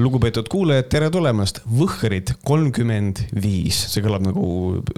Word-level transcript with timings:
lugupeetud 0.00 0.48
kuulajad, 0.50 0.86
tere 0.92 1.08
tulemast, 1.12 1.60
Võhkerid 1.68 2.32
kolmkümmend 2.46 3.24
viis, 3.42 3.76
see 3.92 4.04
kõlab 4.04 4.24
nagu 4.24 4.44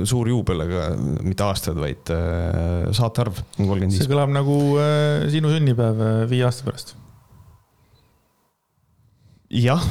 suur 0.07 0.31
juubel, 0.31 0.63
aga 0.67 0.85
mitte 1.25 1.47
aastad, 1.47 1.79
vaid 1.81 2.13
äh, 2.15 2.91
saatearv 2.95 3.41
on 3.59 3.71
kolmkümmend 3.71 3.97
see 3.97 4.05
viis. 4.05 4.13
kõlab 4.13 4.35
nagu 4.35 4.59
äh, 4.79 5.27
sinu 5.33 5.51
sünnipäev 5.51 6.03
äh, 6.05 6.21
viie 6.31 6.47
aasta 6.47 6.69
pärast. 6.69 6.95
jah, 9.51 9.83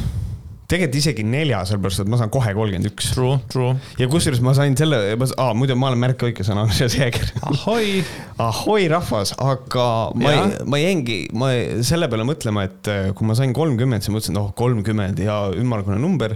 tegelikult 0.74 0.98
isegi 1.00 1.24
nelja, 1.28 1.62
sellepärast 1.70 2.02
et 2.04 2.10
ma 2.12 2.18
saan 2.20 2.32
kohe 2.34 2.52
kolmkümmend 2.58 2.89
üks 2.89 3.12
True, 3.14 3.38
true. 3.54 3.76
ja 4.02 4.08
kusjuures 4.12 4.42
ma 4.46 4.56
sain 4.58 4.76
selle, 4.80 5.00
aa 5.38 5.52
muidu 5.57 5.78
ma 5.80 5.92
olen 5.92 6.02
Märk 6.04 6.26
Õike 6.28 6.46
sõna, 6.48 6.66
Seeger. 6.74 7.30
ahoi. 7.46 8.02
ahoi, 8.42 8.88
rahvas, 8.92 9.36
aga 9.38 9.88
ma 10.20 10.34
Jah. 10.36 10.44
ei, 10.50 10.68
ma 10.74 10.82
jäingi, 10.82 11.18
ma 11.38 11.52
ei- 11.56 11.82
selle 11.86 12.10
peale 12.12 12.25
mõtlema, 12.28 12.66
et 12.70 12.89
äh, 12.92 13.10
kui 13.18 13.30
ma 13.30 13.38
sain 13.38 13.54
kolmkümmend, 13.56 14.04
siis 14.06 14.14
mõtlesin, 14.16 14.39
oh 14.42 14.52
kolmkümmend 14.57 15.21
ja 15.24 15.39
ümmargune 15.56 16.00
number. 16.02 16.36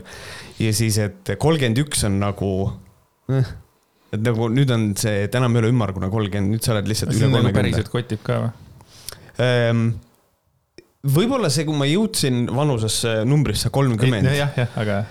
ja 0.61 0.73
siis, 0.73 0.97
et 1.01 1.33
kolmkümmend 1.41 1.81
üks 1.83 2.05
on 2.07 2.19
nagu 2.21 2.51
eh,, 3.33 3.49
et 4.15 4.21
nagu 4.23 4.47
nüüd 4.53 4.71
on 4.73 4.89
see, 4.99 5.25
et 5.27 5.35
enam 5.35 5.55
ei 5.57 5.65
ole 5.65 5.73
ümmargune 5.73 6.07
kolmkümmend, 6.13 6.53
nüüd 6.55 6.63
sa 6.65 6.75
oled 6.77 6.87
lihtsalt 6.89 7.17
nagu 7.25 7.51
päriselt 7.57 7.89
kotib 7.93 8.21
ka 8.27 8.41
või? 8.45 8.53
Võib-olla 11.05 11.51
see, 11.53 11.67
kui 11.67 11.77
ma 11.77 11.85
jõudsin 11.85 12.47
vanusesse 12.49 13.21
numbrisse 13.29 13.69
kolmkümmend, 13.73 14.31
jah, 14.33 14.55
jah, 14.57 14.73
aga 14.81 15.03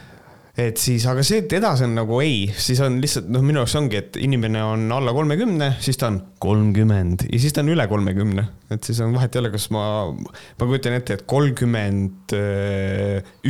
et 0.56 0.80
siis, 0.80 1.04
aga 1.08 1.20
see, 1.26 1.42
et 1.42 1.52
edasi 1.58 1.84
on 1.84 1.92
nagu 1.98 2.18
ei, 2.24 2.46
siis 2.48 2.78
on 2.84 2.96
lihtsalt 3.02 3.28
noh, 3.32 3.42
minu 3.44 3.60
jaoks 3.60 3.74
ongi, 3.76 4.00
et 4.00 4.16
inimene 4.24 4.62
on 4.64 4.86
alla 4.96 5.12
kolmekümne, 5.16 5.74
siis 5.84 6.00
ta 6.00 6.08
on 6.08 6.16
kolmkümmend 6.42 7.26
ja 7.28 7.40
siis 7.42 7.52
ta 7.52 7.60
on 7.64 7.74
üle 7.74 7.84
kolmekümne. 7.90 8.46
et 8.72 8.88
siis 8.88 9.02
on 9.04 9.12
vahet 9.16 9.36
ei 9.36 9.42
ole, 9.42 9.50
kas 9.52 9.68
ma, 9.74 9.84
ma 10.08 10.68
kujutan 10.70 10.96
ette, 10.96 11.18
et 11.18 11.26
kolmkümmend 11.28 12.36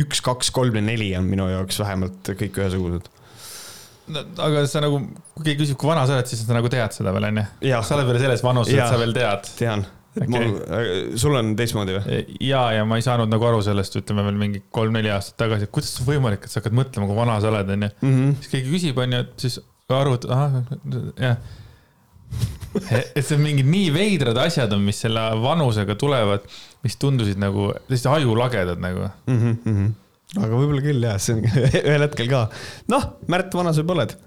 üks, 0.03 0.23
kaks, 0.25 0.51
kolm 0.55 0.75
ja 0.75 0.83
neli 0.83 1.13
on 1.19 1.29
minu 1.31 1.47
jaoks 1.51 1.79
vähemalt 1.79 2.33
kõik 2.43 2.59
ühesugused. 2.59 3.07
no, 4.11 4.25
aga 4.43 4.65
sa 4.67 4.83
nagu, 4.83 4.99
kui 5.37 5.47
keegi 5.47 5.63
küsib, 5.63 5.79
kui 5.79 5.87
vana 5.93 6.03
sa 6.09 6.19
oled, 6.19 6.27
siis 6.27 6.43
sa 6.43 6.59
nagu 6.59 6.71
tead 6.75 6.99
seda 6.99 7.15
veel 7.15 7.31
onju. 7.31 7.47
sa 7.87 7.95
oled 7.95 8.11
veel 8.11 8.25
selles 8.25 8.43
vanuses, 8.43 8.75
et 8.75 8.83
sa 8.83 8.99
veel 8.99 9.15
tead. 9.15 9.47
tean, 9.63 9.87
et 10.17 10.25
Okei. 10.25 10.47
mul, 10.49 11.17
sul 11.21 11.37
on 11.37 11.53
teistmoodi 11.59 11.97
või? 11.97 12.17
ja, 12.47 12.63
ja 12.75 12.85
ma 12.87 12.97
ei 12.99 13.05
saanud 13.05 13.31
nagu 13.31 13.47
aru 13.49 13.61
sellest, 13.65 13.97
ütleme 14.01 14.25
veel 14.27 14.39
mingi 14.39 14.63
kolm-neli 14.73 15.11
aastat 15.13 15.37
tagasi, 15.43 15.67
et 15.67 15.73
kuidas 15.73 15.93
see 15.93 16.03
on 16.03 16.09
võimalik, 16.11 16.45
et 16.45 16.53
sa 16.53 16.61
hakkad 16.61 16.75
mõtlema, 16.77 17.09
kui 17.09 17.17
vana 17.17 17.37
sa 17.43 17.51
oled 17.51 17.71
onju. 17.77 17.91
Mhm. 18.01 18.35
siis 18.41 18.53
keegi 18.55 18.73
küsib 18.73 19.01
onju, 19.03 19.23
et 19.25 19.45
siis 19.45 19.59
arvutad, 19.93 20.33
ahah, 20.35 20.57
jah. 21.21 21.37
et 23.15 23.23
see 23.23 23.37
on 23.37 23.43
mingid 23.45 23.69
nii 23.69 23.91
veidrad 23.95 24.37
asjad 24.41 24.73
on, 24.75 24.83
mis 24.83 24.99
selle 25.05 25.23
vanusega 25.43 25.95
tulevad, 25.99 26.43
mis 26.83 26.97
tundusid 26.99 27.39
nagu 27.39 27.71
täiesti 27.87 28.11
ajulagedad 28.11 28.81
nagu. 28.83 29.07
mm. 29.29 29.57
-hmm. 29.63 29.91
aga 30.43 30.51
võib-olla 30.51 30.83
küll 30.83 31.07
jah, 31.07 31.19
see 31.21 31.37
on 31.37 31.45
ühel 31.87 32.03
hetkel 32.03 32.29
ka. 32.31 32.47
noh, 32.91 33.13
Märt, 33.31 33.53
vana 33.55 33.73
sa 33.73 33.85
juba 33.85 33.95
oled? 33.99 34.17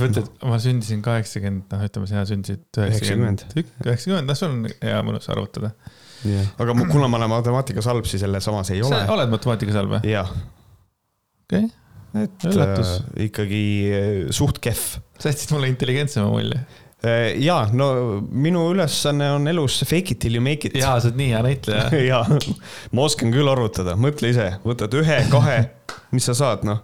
Siis 0.00 0.10
mõtled, 0.10 0.30
ma 0.50 0.58
sündisin 0.62 1.02
kaheksakümmend, 1.04 1.66
noh, 1.72 1.82
ütleme, 1.86 2.08
sina 2.10 2.22
sündisid 2.28 2.80
üheksakümmend, 2.80 3.44
üheksakümmend, 3.56 4.30
noh, 4.30 4.38
sul 4.38 4.54
on 4.54 4.64
hea 4.82 5.02
mõnus 5.06 5.28
arvutada. 5.32 5.72
aga 6.60 6.74
ma- 6.76 6.88
kuna 6.90 7.08
ma 7.08 7.20
olen 7.20 7.32
matemaatikas 7.32 7.88
halb, 7.90 8.08
siis 8.08 8.22
jälle 8.26 8.40
samas 8.44 8.70
ei 8.74 8.82
ole 8.82 8.92
sa. 8.92 9.12
oled 9.14 9.32
matemaatikas 9.32 9.78
halb 9.80 9.94
või? 9.96 10.02
jah, 10.12 10.30
okei, 11.46 11.70
et 12.24 12.46
Üllatus. 12.50 12.92
äh, 12.98 13.24
ikkagi 13.28 13.64
äh, 13.96 14.12
suht 14.36 14.60
kehv. 14.64 15.00
sa 15.18 15.32
jätsid 15.32 15.54
mulle 15.56 15.70
intelligentsema 15.72 16.28
mulje. 16.32 16.60
Äh, 17.00 17.38
ja 17.40 17.62
no 17.72 18.20
minu 18.28 18.66
ülesanne 18.74 19.30
on 19.32 19.48
elus 19.48 19.78
fake 19.88 20.12
it 20.16 20.18
till 20.20 20.34
you 20.36 20.44
make 20.44 20.68
it. 20.68 20.76
jaa, 20.76 20.98
sa 21.00 21.08
oled 21.08 21.20
nii 21.20 21.30
hea 21.32 21.44
näitleja. 21.46 21.84
ja 22.12 22.24
ma 22.92 23.06
oskan 23.08 23.32
küll 23.32 23.48
arvutada, 23.48 23.96
mõtle 23.96 24.34
ise, 24.34 24.50
võtad 24.66 24.96
ühe, 25.00 25.22
kahe, 25.32 25.60
mis 26.12 26.28
sa 26.28 26.36
saad, 26.36 26.66
noh. 26.68 26.82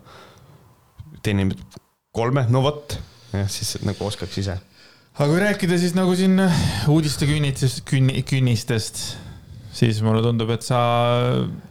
teenime 1.26 1.58
kolme, 2.16 2.46
no 2.52 2.62
vot, 2.64 2.96
jah, 3.34 3.46
siis 3.52 3.76
nagu 3.84 4.08
oskaks 4.08 4.40
ise. 4.42 4.56
aga 5.16 5.28
kui 5.30 5.42
rääkida 5.42 5.78
siis 5.80 5.94
nagu 5.96 6.16
siin 6.16 6.40
uudiste 6.92 7.28
künnitest, 7.28 7.84
künni, 7.88 8.22
künnistest, 8.26 9.04
siis 9.76 9.98
mulle 10.04 10.22
tundub, 10.24 10.50
et 10.54 10.64
sa 10.64 10.78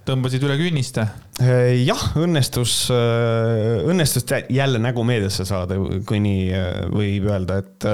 tõmbasid 0.05 0.43
üle 0.45 0.57
künniste. 0.59 1.05
Äh, 1.41 1.81
jah, 1.81 2.01
õnnestus, 2.21 2.85
õnnestus 2.91 4.23
tä- 4.29 4.45
jälle 4.53 4.79
nägu 4.79 5.03
meediasse 5.07 5.43
saada, 5.47 5.77
kui 6.07 6.21
nii 6.23 6.43
äh, 6.55 6.67
võib 6.93 7.25
öelda, 7.27 7.57
et, 7.63 7.87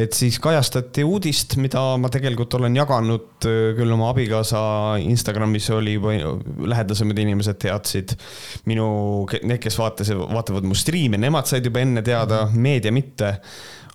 et 0.00 0.16
siis 0.16 0.40
kajastati 0.42 1.04
uudist, 1.06 1.58
mida 1.62 1.82
ma 2.00 2.10
tegelikult 2.12 2.56
olen 2.58 2.78
jaganud 2.80 3.46
äh, 3.46 3.58
küll 3.78 3.94
oma 3.94 4.10
abikaasa 4.14 4.62
Instagramis 5.04 5.68
oli 5.76 5.98
juba 5.98 6.16
lähedasemad 6.72 7.20
inimesed 7.20 7.60
teadsid. 7.60 8.16
minu, 8.70 8.88
need, 9.42 9.60
kes 9.62 9.76
vaatasid, 9.78 10.16
vaatavad 10.30 10.66
mu 10.66 10.78
striime, 10.78 11.20
nemad 11.20 11.46
said 11.50 11.68
juba 11.68 11.84
enne 11.84 12.02
teada, 12.06 12.46
meedia 12.54 12.92
mitte 12.94 13.36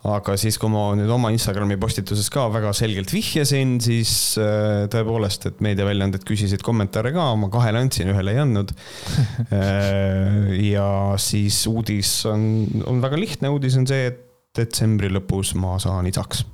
aga 0.05 0.35
siis, 0.39 0.57
kui 0.61 0.69
ma 0.71 0.87
nüüd 0.97 1.09
oma 1.11 1.31
Instagrami 1.33 1.77
postituses 1.81 2.27
ka 2.33 2.47
väga 2.53 2.73
selgelt 2.77 3.11
vihjasin, 3.13 3.77
siis 3.83 4.13
äh, 4.41 4.85
tõepoolest, 4.93 5.49
et 5.49 5.63
meediaväljaanded 5.65 6.25
küsisid 6.27 6.65
kommentaare 6.65 7.13
ka, 7.15 7.31
ma 7.39 7.49
kahele 7.53 7.81
andsin, 7.85 8.11
ühele 8.13 8.35
ei 8.35 8.43
andnud. 8.43 8.73
ja 10.75 10.89
siis 11.21 11.61
uudis 11.71 12.17
on, 12.29 12.65
on 12.85 13.01
väga 13.03 13.19
lihtne, 13.19 13.53
uudis 13.53 13.79
on 13.79 13.87
see, 13.89 14.11
et 14.11 14.21
detsembri 14.55 15.09
lõpus 15.11 15.55
ma 15.59 15.79
saan 15.83 16.07
isaks. 16.11 16.45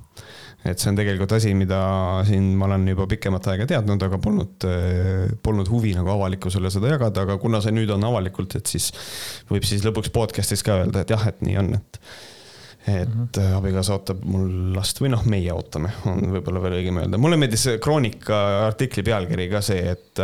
Et 0.62 0.78
see 0.78 0.92
on 0.92 0.98
tegelikult 0.98 1.32
asi, 1.34 1.50
mida 1.58 1.78
siin 2.26 2.52
ma 2.58 2.68
olen 2.68 2.84
juba 2.92 3.08
pikemat 3.10 3.48
aega 3.50 3.64
teadnud, 3.72 4.02
aga 4.06 4.18
polnud, 4.22 4.66
polnud 5.42 5.70
huvi 5.72 5.90
nagu 5.98 6.12
avalikkusele 6.12 6.70
seda 6.70 6.92
jagada, 6.92 7.24
aga 7.26 7.34
kuna 7.42 7.58
see 7.64 7.74
nüüd 7.74 7.90
on 7.90 8.06
avalikult, 8.06 8.54
et 8.60 8.70
siis 8.70 8.92
võib 9.50 9.66
siis 9.66 9.82
lõpuks 9.86 10.12
podcast'is 10.14 10.62
ka 10.62 10.84
öelda, 10.84 11.02
et 11.02 11.10
jah, 11.10 11.26
et 11.32 11.42
nii 11.42 11.58
on, 11.64 11.72
et 11.80 11.98
et 12.86 13.08
mm 13.08 13.26
-hmm. 13.36 13.54
abikaasa 13.56 13.94
ootab 13.94 14.24
mul 14.24 14.74
last 14.74 15.00
või 15.00 15.12
noh, 15.12 15.24
meie 15.24 15.52
ootame, 15.54 15.92
on 16.10 16.20
võib-olla 16.34 16.62
veel 16.62 16.78
õigem 16.80 16.98
öelda. 16.98 17.18
mulle 17.18 17.36
meeldis 17.36 17.68
Kroonika 17.80 18.66
artikli 18.66 19.02
pealkiri 19.06 19.48
ka 19.48 19.60
see, 19.60 19.90
et, 19.90 20.22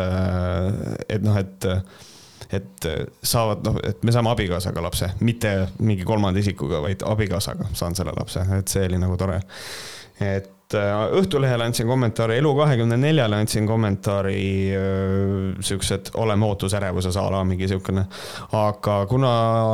et 1.09 1.23
noh, 1.23 1.37
et 1.39 1.67
et 2.53 2.87
saavad, 3.23 3.61
noh, 3.65 3.77
et 3.85 4.03
me 4.03 4.13
saame 4.13 4.31
abikaasaga 4.31 4.83
lapse, 4.83 5.11
mitte 5.21 5.69
mingi 5.79 6.05
kolmanda 6.05 6.41
isikuga, 6.41 6.81
vaid 6.81 7.03
abikaasaga 7.05 7.69
saan 7.77 7.95
selle 7.95 8.15
lapse, 8.17 8.41
et 8.59 8.69
see 8.69 8.87
oli 8.89 8.99
nagu 8.99 9.17
tore. 9.17 9.43
et 10.21 10.47
äh, 10.47 10.58
Õhtulehele 10.77 11.65
andsin 11.65 11.87
kommentaari, 11.89 12.37
Elu24-le 12.43 13.37
andsin 13.39 13.67
kommentaari 13.67 14.41
äh, 14.77 15.63
siuksed 15.65 16.11
oleme 16.21 16.45
ootusärevuses 16.45 17.17
a 17.17 17.25
la 17.33 17.41
mingi 17.49 17.69
siukene. 17.71 18.05
aga 18.53 18.99
kuna 19.09 19.31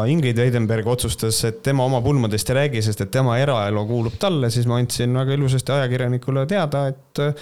Ingrid 0.07 0.39
Weidenberg 0.39 0.87
otsustas, 0.87 1.41
et 1.49 1.63
tema 1.67 1.85
oma 1.85 1.99
pulmadest 2.03 2.51
ei 2.51 2.61
räägi, 2.61 2.83
sest 2.87 3.03
et 3.03 3.11
tema 3.11 3.39
eraelu 3.43 3.83
kuulub 3.89 4.21
talle, 4.23 4.51
siis 4.55 4.69
ma 4.71 4.79
andsin 4.79 5.19
väga 5.19 5.35
ilusasti 5.35 5.75
ajakirjanikule 5.75 6.47
teada, 6.47 6.87
et 6.93 7.23
äh, 7.27 7.35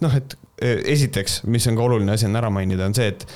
noh, 0.00 0.16
et 0.16 0.38
äh, 0.62 0.80
esiteks, 0.96 1.42
mis 1.52 1.68
on 1.68 1.76
ka 1.76 1.84
oluline 1.84 2.16
asi 2.16 2.30
on 2.30 2.40
ära 2.40 2.48
mainida, 2.50 2.88
on 2.88 2.96
see, 2.96 3.12
et 3.12 3.28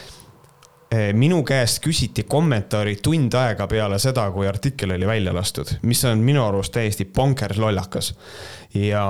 minu 1.14 1.42
käest 1.46 1.78
küsiti 1.84 2.24
kommentaari 2.26 2.96
tund 3.02 3.34
aega 3.38 3.66
peale 3.70 3.98
seda, 4.02 4.24
kui 4.34 4.48
artikkel 4.50 4.96
oli 4.96 5.06
välja 5.06 5.34
lastud, 5.34 5.76
mis 5.86 6.00
on 6.08 6.24
minu 6.26 6.42
arust 6.42 6.74
täiesti 6.74 7.04
bonkers 7.06 7.60
lollakas. 7.62 8.08
ja, 8.74 9.04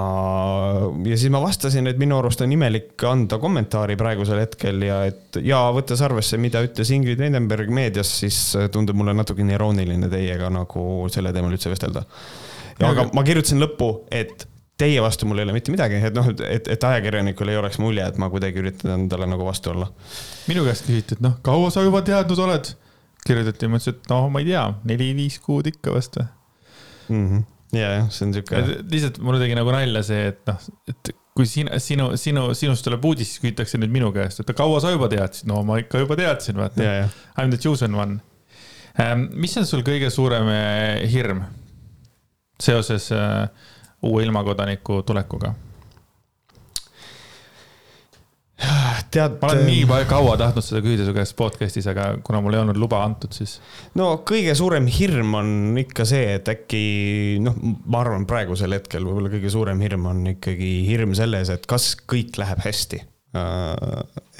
ja 1.04 1.16
siis 1.16 1.32
ma 1.32 1.40
vastasin, 1.40 1.88
et 1.88 1.98
minu 1.98 2.18
arust 2.18 2.44
on 2.44 2.52
imelik 2.52 3.00
anda 3.08 3.38
kommentaari 3.40 3.96
praegusel 3.96 4.42
hetkel 4.42 4.84
ja 4.84 5.00
et 5.08 5.40
ja 5.40 5.62
võttes 5.72 6.04
arvesse, 6.04 6.36
mida 6.36 6.60
ütles 6.66 6.92
Ingrid 6.92 7.20
Weidenberg 7.20 7.72
meedias, 7.72 8.12
siis 8.20 8.42
tundub 8.72 9.00
mulle 9.00 9.16
natukene 9.16 9.56
irooniline 9.56 10.12
teiega 10.12 10.52
nagu 10.52 11.08
selle 11.08 11.32
teemal 11.32 11.56
üldse 11.56 11.72
vestelda. 11.72 12.04
aga 12.92 13.08
ma 13.14 13.24
kirjutasin 13.24 13.60
lõppu, 13.62 13.94
et 14.12 14.50
teie 14.80 15.00
vastu 15.04 15.28
mul 15.28 15.40
ei 15.40 15.46
ole 15.48 15.54
mitte 15.56 15.72
midagi, 15.74 16.00
et 16.08 16.16
noh, 16.16 16.30
et, 16.46 16.68
et 16.74 16.86
ajakirjanikul 16.90 17.52
ei 17.52 17.60
oleks 17.60 17.78
mulje, 17.82 18.06
et 18.06 18.20
ma 18.20 18.30
kuidagi 18.32 18.62
üritan 18.62 18.94
endale 18.96 19.28
nagu 19.30 19.46
vastu 19.46 19.74
olla 19.74 19.90
minu 20.50 20.64
käest 20.66 20.88
küsiti, 20.88 21.18
et 21.18 21.24
noh, 21.24 21.38
kaua 21.46 21.70
sa 21.74 21.84
juba 21.86 22.02
teadnud 22.06 22.44
oled? 22.46 22.74
kirjutati, 23.20 23.68
ma 23.68 23.76
ütlesin, 23.76 23.98
et 23.98 24.06
noh, 24.08 24.28
ma 24.32 24.40
ei 24.40 24.46
tea, 24.48 24.62
neli-viis 24.88 25.40
kuud 25.44 25.66
ikka 25.68 25.92
vast 25.92 26.16
või. 26.16 26.28
mm. 27.08 27.26
-hmm. 27.28 27.42
ja, 27.76 27.90
jah, 27.98 28.06
see 28.16 28.26
on 28.26 28.36
siuke. 28.38 28.62
lihtsalt 28.80 29.20
mulle 29.24 29.42
tegi 29.42 29.58
nagu 29.58 29.74
nalja 29.74 30.02
see, 30.06 30.30
et 30.32 30.40
noh, 30.48 30.70
et 30.88 31.12
kui 31.36 31.46
sina, 31.46 31.78
sinu, 31.78 32.10
sinu, 32.20 32.48
sinust 32.56 32.84
tuleb 32.86 33.04
uudis, 33.04 33.34
siis 33.34 33.44
küsitakse 33.44 33.78
nüüd 33.80 33.92
minu 33.92 34.10
käest, 34.16 34.40
et 34.40 34.56
kaua 34.56 34.80
sa 34.82 34.94
juba 34.94 35.08
teadsid, 35.12 35.48
no 35.50 35.60
ma 35.68 35.78
ikka 35.82 36.02
juba 36.02 36.16
teadsin, 36.18 36.58
vaata. 36.60 36.82
ja, 36.82 36.96
ja 37.02 37.08
I 37.36 37.46
m 37.46 37.52
the 37.52 37.60
chosen 37.60 37.94
one. 37.94 38.20
mis 39.30 39.56
on 39.56 39.68
sul 39.68 39.84
kõige 39.86 40.10
suurem 40.10 40.48
eh, 40.52 41.04
hirm 41.12 41.44
seoses 42.60 43.12
äh, 43.12 43.48
uue 44.02 44.24
ilmakodaniku 44.24 45.02
tulekuga? 45.06 45.54
tead. 49.10 49.38
ma 49.40 49.48
olen 49.48 49.62
nii 49.66 49.84
pa- 49.88 50.02
kaua 50.08 50.36
tahtnud 50.40 50.64
seda 50.64 50.82
küsida 50.84 51.06
su 51.08 51.14
käest 51.16 51.36
podcast'is, 51.38 51.86
aga 51.90 52.10
kuna 52.24 52.42
mul 52.44 52.56
ei 52.56 52.62
olnud 52.62 52.78
luba 52.80 53.00
antud, 53.06 53.32
siis. 53.34 53.58
no 53.98 54.10
kõige 54.28 54.54
suurem 54.58 54.88
hirm 54.90 55.36
on 55.40 55.52
ikka 55.80 56.06
see, 56.08 56.34
et 56.36 56.50
äkki 56.52 56.82
noh, 57.44 57.56
ma 57.60 58.02
arvan, 58.04 58.26
praegusel 58.30 58.76
hetkel 58.76 59.06
võib-olla 59.08 59.32
kõige 59.32 59.52
suurem 59.52 59.80
hirm 59.84 60.10
on 60.12 60.26
ikkagi 60.34 60.74
hirm 60.88 61.16
selles, 61.18 61.52
et 61.52 61.66
kas 61.70 61.94
kõik 62.10 62.40
läheb 62.40 62.60
hästi 62.66 63.00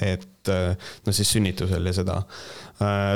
et 0.03 0.49
no 1.05 1.13
siis 1.15 1.29
sünnitusel 1.31 1.85
ja 1.87 1.93
seda. 1.95 2.17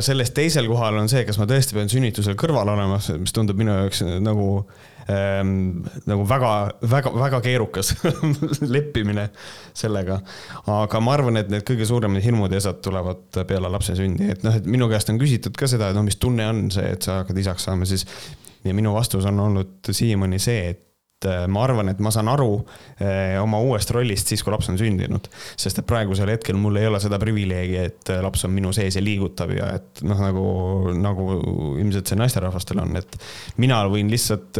sellest 0.05 0.35
teisel 0.37 0.69
kohal 0.71 1.01
on 1.01 1.09
see, 1.11 1.25
kas 1.27 1.39
ma 1.41 1.47
tõesti 1.49 1.75
pean 1.75 1.91
sünnitusel 1.91 2.37
kõrval 2.39 2.71
olema, 2.71 2.99
mis 3.19 3.35
tundub 3.35 3.59
minu 3.59 3.75
jaoks 3.75 4.05
nagu 4.23 4.47
ähm, 5.11 5.83
nagu 6.09 6.25
väga, 6.29 6.53
väga, 6.81 7.13
väga 7.15 7.41
keerukas 7.45 7.93
leppimine 8.75 9.29
sellega. 9.73 10.19
aga 10.71 11.03
ma 11.03 11.13
arvan, 11.17 11.41
et 11.41 11.51
need 11.53 11.65
kõige 11.67 11.87
suuremad 11.89 12.23
hirmud 12.25 12.53
ja 12.53 12.61
asjad 12.63 12.81
tulevad 12.85 13.43
peale 13.47 13.71
lapse 13.71 13.97
sündi, 13.97 14.29
et 14.31 14.45
noh, 14.45 14.55
et 14.55 14.65
minu 14.69 14.89
käest 14.91 15.11
on 15.13 15.21
küsitud 15.21 15.57
ka 15.57 15.69
seda, 15.71 15.91
et 15.91 15.97
noh, 15.97 16.05
mis 16.05 16.19
tunne 16.21 16.47
on 16.49 16.65
see, 16.73 16.87
et 16.97 17.05
sa 17.05 17.21
hakkad 17.21 17.43
isaks 17.43 17.69
saama, 17.69 17.87
siis 17.89 18.07
ja 18.65 18.73
minu 18.73 18.93
vastus 18.95 19.25
on 19.29 19.39
olnud 19.39 19.93
siiamaani 19.93 20.41
see, 20.41 20.73
et 20.73 20.83
äh, 21.29 21.43
ma 21.51 21.63
arvan, 21.65 21.89
et 21.91 22.01
ma 22.03 22.11
saan 22.13 22.29
aru 22.31 22.49
eh, 22.99 23.35
oma 23.41 23.59
uuest 23.63 23.91
rollist 23.95 24.31
siis, 24.31 24.43
kui 24.45 24.53
laps 24.53 24.69
on 24.71 24.79
sündinud. 24.79 25.29
sest 25.59 25.81
et 25.81 25.87
praegusel 25.87 26.31
hetkel 26.33 26.57
mul 26.59 26.79
ei 26.79 26.89
ole 26.89 26.99
seda 27.03 27.19
privileegi, 27.21 27.77
et 27.81 28.13
äh, 28.13 28.21
laps 28.25 28.45
on 28.47 28.53
minu 28.55 28.73
sees 28.75 28.97
ja 28.97 29.03
liigutab 29.03 29.53
ja 29.55 29.69
et 29.79 30.03
noh, 30.07 30.21
nagu, 30.21 30.45
nagu 30.99 31.29
ilmselt 31.81 32.11
see 32.11 32.19
naisterahvastel 32.19 32.81
on, 32.83 32.95
et 33.01 33.17
mina 33.61 33.81
võin 33.91 34.09
lihtsalt 34.11 34.59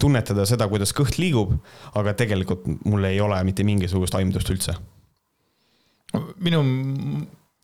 tunnetada 0.00 0.46
seda, 0.48 0.68
kuidas 0.70 0.92
kõht 0.96 1.18
liigub, 1.20 1.56
aga 1.98 2.14
tegelikult 2.18 2.66
mul 2.84 3.08
ei 3.08 3.20
ole 3.22 3.38
mitte 3.46 3.64
mingisugust 3.66 4.16
aimdust 4.18 4.50
üldse. 4.52 4.76
minu 6.40 6.62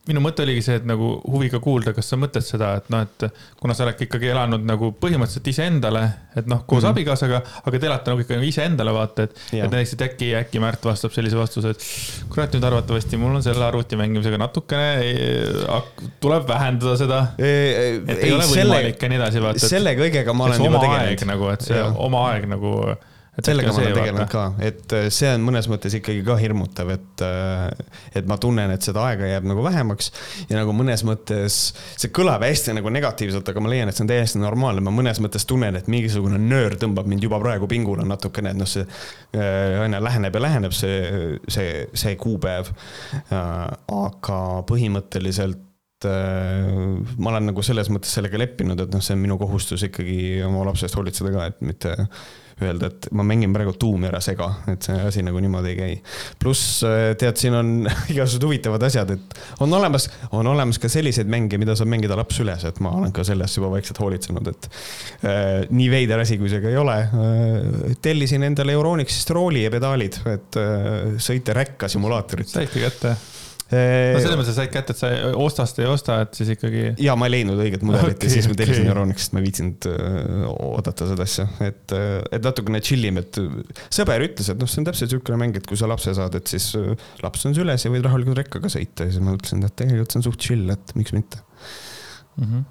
minu 0.09 0.19
mõte 0.23 0.43
oligi 0.43 0.65
see, 0.67 0.81
et 0.81 0.87
nagu 0.89 1.13
huviga 1.31 1.61
kuulda, 1.63 1.93
kas 1.95 2.09
sa 2.11 2.17
mõtled 2.19 2.43
seda, 2.43 2.73
et 2.81 2.89
noh, 2.91 3.05
et 3.07 3.27
kuna 3.61 3.75
sa 3.77 3.85
oled 3.85 4.01
ikkagi 4.03 4.33
elanud 4.33 4.65
nagu 4.67 4.91
põhimõtteliselt 4.99 5.51
iseendale, 5.53 6.03
et 6.35 6.49
noh, 6.51 6.65
koos 6.67 6.83
mm 6.83 6.89
-hmm. 6.89 6.97
abikaasaga, 6.97 7.39
aga 7.63 7.79
te 7.79 7.87
elate 7.87 8.11
nagu 8.11 8.25
ikka 8.25 8.35
nagu 8.35 8.49
iseendale 8.49 8.95
vaata, 8.97 9.29
et, 9.29 9.39
et 9.53 9.63
näiteks, 9.63 9.93
et 9.95 10.05
äkki, 10.09 10.33
äkki 10.41 10.63
Märt 10.63 10.83
vastab 10.85 11.15
sellise 11.15 11.39
vastuse, 11.39 11.71
et 11.77 11.87
kurat, 12.35 12.51
nüüd 12.55 12.67
arvatavasti 12.67 13.21
mul 13.23 13.39
on 13.39 13.47
selle 13.47 13.65
arvuti 13.65 13.99
mängimisega 14.01 14.43
natukene, 14.43 14.91
tuleb 16.21 16.51
vähendada 16.51 16.97
seda. 16.99 17.23
et 17.39 18.11
ei, 18.19 18.19
ei 18.27 18.35
ole 18.35 18.51
võimalik 18.51 19.03
ja 19.03 19.13
nii 19.13 19.23
edasi, 19.23 19.43
vaata. 19.47 19.71
selle 19.71 19.95
kõigega 19.99 20.35
ma 20.35 20.51
olen 20.51 20.67
juba 20.67 20.83
tegelenud. 20.83 21.27
nagu, 21.31 21.51
et 21.55 21.71
see 21.71 21.79
ja. 21.79 21.89
oma 21.95 22.27
aeg 22.33 22.51
nagu 22.51 22.75
sellega 23.41 23.73
ma 23.73 23.81
olen 23.81 23.95
tegelenud 23.97 24.29
ka, 24.29 24.43
et 24.61 24.93
äh, 24.93 25.07
see 25.15 25.31
on 25.33 25.45
mõnes 25.47 25.65
mõttes 25.71 25.95
ikkagi 25.97 26.21
ka 26.27 26.35
hirmutav, 26.37 26.91
et, 26.93 27.23
äh, 27.25 27.95
et 28.21 28.29
ma 28.29 28.37
tunnen, 28.41 28.75
et 28.75 28.85
seda 28.85 29.07
aega 29.09 29.31
jääb 29.31 29.47
nagu 29.49 29.65
vähemaks. 29.65 30.11
Ja 30.51 30.59
nagu 30.59 30.75
mõnes 30.77 31.01
mõttes 31.09 31.57
see 31.97 32.13
kõlab 32.13 32.45
hästi 32.45 32.77
nagu 32.77 32.93
negatiivselt, 32.93 33.49
aga 33.49 33.65
ma 33.65 33.73
leian, 33.73 33.89
et 33.89 33.97
see 33.97 34.05
on 34.05 34.13
täiesti 34.13 34.43
normaalne, 34.43 34.85
ma 34.85 34.93
mõnes 34.93 35.23
mõttes 35.25 35.49
tunnen, 35.49 35.81
et 35.81 35.89
mingisugune 35.93 36.41
nöör 36.43 36.77
tõmbab 36.83 37.09
mind 37.09 37.25
juba 37.25 37.41
praegu 37.41 37.71
pingule 37.71 38.05
natukene, 38.05 38.53
et 38.53 38.61
noh, 38.61 38.69
see 38.69 38.85
äh, 38.85 39.81
aina 39.81 40.03
läheneb 40.05 40.37
ja 40.37 40.45
läheneb 40.45 40.77
see, 40.77 41.41
see, 41.49 41.87
see 41.97 42.17
kuupäev. 42.21 42.69
aga 43.33 44.39
põhimõtteliselt 44.69 45.69
ma 46.03 47.31
olen 47.31 47.47
nagu 47.53 47.63
selles 47.63 47.89
mõttes 47.93 48.13
sellega 48.13 48.41
leppinud, 48.41 48.81
et 48.83 48.93
noh, 48.93 49.01
see 49.05 49.15
on 49.15 49.23
minu 49.23 49.37
kohustus 49.41 49.85
ikkagi 49.87 50.43
oma 50.45 50.67
lapse 50.67 50.89
eest 50.89 50.99
hoolitseda 50.99 51.31
ka, 51.33 51.51
et 51.53 51.63
mitte 51.65 51.95
öelda, 52.65 52.91
et 52.93 53.09
ma 53.17 53.25
mängin 53.27 53.53
praegu 53.55 53.75
tuumi 53.81 54.09
ära 54.09 54.21
sega, 54.25 54.49
et 54.73 54.87
see 54.87 54.99
asi 55.09 55.25
nagu 55.27 55.41
niimoodi 55.43 55.73
ei 55.73 55.79
käi. 55.79 55.97
pluss 56.43 56.83
äh, 56.87 57.13
tead, 57.19 57.39
siin 57.41 57.57
on 57.59 57.73
igasugused 58.13 58.47
huvitavad 58.47 58.87
asjad, 58.89 59.15
et 59.17 59.37
on 59.65 59.73
olemas, 59.79 60.09
on 60.33 60.49
olemas 60.53 60.81
ka 60.83 60.91
selliseid 60.93 61.31
mänge, 61.33 61.61
mida 61.61 61.77
saab 61.79 61.93
mängida 61.93 62.19
laps 62.19 62.41
üles, 62.45 62.67
et 62.69 62.81
ma 62.85 62.95
olen 62.99 63.15
ka 63.15 63.25
sellest 63.27 63.61
juba 63.61 63.73
vaikselt 63.75 64.01
hoolitsenud, 64.03 64.53
et 64.53 64.71
äh, 64.71 65.51
nii 65.71 65.91
veider 65.93 66.25
asi, 66.25 66.39
kui 66.41 66.51
see 66.53 66.63
ka 66.65 66.73
ei 66.73 66.81
ole 66.81 66.99
äh,. 67.03 67.97
tellisin 68.03 68.47
endale 68.49 68.77
Euronixist 68.77 69.31
rooli 69.35 69.67
ja 69.67 69.73
pedaalid, 69.75 70.23
et 70.33 70.61
äh, 70.61 70.91
sõita 71.23 71.57
räkka 71.57 71.91
simulaatorit. 71.93 72.53
saite 72.57 72.87
kätte? 72.87 73.17
No 73.73 74.23
selles 74.23 74.39
mõttes, 74.39 74.53
et 74.53 74.59
said 74.59 74.73
kätte, 74.73 74.97
et 74.97 75.01
sa 75.01 75.11
ostast 75.41 75.81
ei 75.83 75.89
osta, 75.89 76.19
et 76.27 76.37
siis 76.39 76.53
ikkagi. 76.57 76.85
ja 77.03 77.17
ma 77.19 77.29
ei 77.29 77.37
leidnud 77.37 77.63
õiget 77.65 77.87
mudelit 77.87 78.19
okay, 78.19 78.29
ja 78.29 78.35
siis 78.37 78.51
ma 78.51 78.59
tellisin 78.59 78.85
okay. 78.85 78.95
Euronixist, 78.95 79.33
ma 79.33 79.43
ei 79.43 79.47
viitsinud 79.49 79.89
oodata 80.53 81.09
seda 81.13 81.29
asja, 81.29 81.49
et, 81.69 81.97
et 81.97 82.45
natukene 82.45 82.83
chill 82.85 83.09
im, 83.09 83.23
et 83.23 83.41
sõber 83.89 84.27
ütles, 84.29 84.53
et 84.53 84.61
noh, 84.61 84.71
see 84.71 84.83
on 84.83 84.91
täpselt 84.91 85.11
niisugune 85.11 85.41
mäng, 85.45 85.57
et 85.59 85.67
kui 85.69 85.81
sa 85.81 85.91
lapse 85.91 86.15
saad, 86.19 86.37
et 86.39 86.53
siis 86.53 86.69
laps 87.25 87.49
on 87.49 87.57
süles 87.57 87.87
ja 87.87 87.95
võid 87.95 88.07
rahulikult 88.07 88.43
rekkaga 88.43 88.73
sõita 88.73 89.09
ja 89.09 89.15
siis 89.15 89.25
ma 89.25 89.35
mõtlesin, 89.35 89.65
et 89.67 89.79
tegelikult 89.81 90.15
see 90.15 90.23
on 90.23 90.29
suht 90.29 90.47
chill, 90.47 90.77
et 90.77 90.95
miks 90.99 91.17
mitte 91.17 91.43
mm. 92.37 92.47
-hmm 92.47 92.71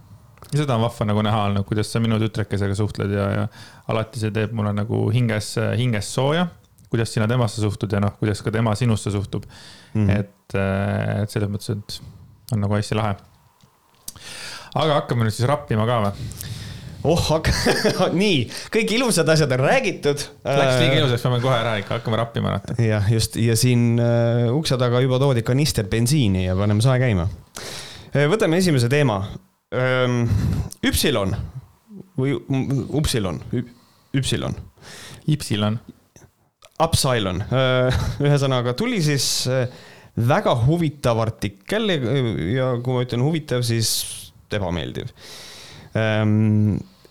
ja 0.51 0.63
seda 0.63 0.75
on 0.75 0.85
vahva 0.85 1.07
nagu 1.07 1.23
näha 1.25 1.43
olnud, 1.49 1.65
kuidas 1.67 1.91
sa 1.93 2.01
minu 2.03 2.17
tütrekesega 2.21 2.75
suhtled 2.75 3.13
ja, 3.15 3.27
ja 3.35 3.45
alati 3.91 4.19
see 4.21 4.33
teeb 4.35 4.55
mulle 4.57 4.73
nagu 4.75 5.05
hinges, 5.13 5.53
hinges 5.79 6.11
sooja. 6.15 6.47
kuidas 6.91 7.13
sina 7.13 7.27
temasse 7.27 7.61
suhtud 7.63 7.93
ja 7.93 8.01
noh, 8.03 8.17
kuidas 8.19 8.41
ka 8.43 8.51
tema 8.51 8.73
sinusse 8.75 9.11
suhtub 9.11 9.45
mm. 9.93 10.07
-hmm. 10.07 10.19
et, 10.19 10.33
äh, 10.57 11.21
et 11.23 11.33
selles 11.33 11.51
mõttes, 11.51 11.73
et 11.75 12.55
on 12.55 12.63
nagu 12.63 12.75
hästi 12.77 12.97
lahe. 12.97 13.15
aga 14.71 15.01
hakkame 15.01 15.27
nüüd 15.27 15.35
siis 15.35 15.49
rappima 15.49 15.85
ka 15.89 15.99
või? 16.05 16.31
oh, 17.11 17.29
aga 17.37 17.53
nii, 18.23 18.41
kõik 18.73 18.95
ilusad 18.97 19.29
asjad 19.33 19.53
on 19.57 19.63
räägitud. 19.65 20.25
Läks 20.45 20.81
liiga 20.81 20.95
äh, 20.95 20.99
ilusaks, 21.01 21.23
peame 21.25 21.39
kohe 21.43 21.55
ära 21.57 21.77
ikka 21.81 21.99
hakkama 21.99 22.21
rappima 22.21 22.53
alati. 22.53 22.77
jah, 22.89 23.07
just 23.11 23.39
ja 23.41 23.55
siin 23.59 23.95
uh, 23.99 24.49
ukse 24.55 24.77
taga 24.81 25.01
juba 25.03 25.21
toodi 25.21 25.45
kanister 25.47 25.89
bensiini 25.91 26.45
ja 26.45 26.57
paneme 26.59 26.83
sae 26.85 26.99
käima. 27.01 27.29
võtame 28.33 28.59
esimese 28.61 28.91
teema. 28.91 29.23
Üpsilon 30.83 31.31
või 32.19 32.35
Upsilon, 32.97 33.39
Üpsilon. 34.13 34.55
Ypsilon. 35.31 35.79
Upsilon, 36.81 37.43
äh, 37.53 38.01
ühesõnaga 38.25 38.73
tuli 38.77 39.01
siis 39.05 39.25
äh, 39.51 39.67
väga 40.15 40.55
huvitav 40.65 41.19
artikkel 41.23 41.93
ja 42.51 42.73
kui 42.83 42.95
ma 42.95 43.03
ütlen 43.05 43.23
huvitav, 43.25 43.63
siis 43.67 43.91
ebameeldiv. 44.51 45.11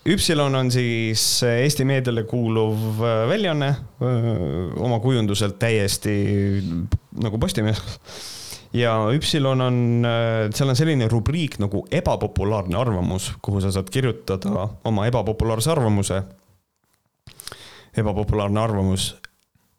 Üpsilon 0.01 0.57
on 0.57 0.69
siis 0.73 1.23
Eesti 1.45 1.85
meediale 1.85 2.23
kuuluv 2.25 3.01
äh, 3.05 3.23
väljaanne, 3.29 3.67
oma 4.81 4.97
kujunduselt 5.01 5.59
täiesti 5.61 6.13
nagu 7.21 7.37
Postimees. 7.41 7.81
ja 8.73 8.95
Üpsilon 9.13 9.61
on, 9.61 9.79
seal 10.55 10.73
on 10.73 10.79
selline 10.79 11.09
rubriik 11.11 11.59
nagu 11.61 11.83
ebapopulaarne 11.91 12.77
arvamus, 12.81 13.29
kuhu 13.45 13.61
sa 13.61 13.73
saad 13.73 13.93
kirjutada 13.93 14.69
oma 14.89 15.05
ebapopulaarse 15.09 15.69
arvamuse 15.73 16.23
ebapopulaarne 17.97 18.59
arvamus 18.59 19.11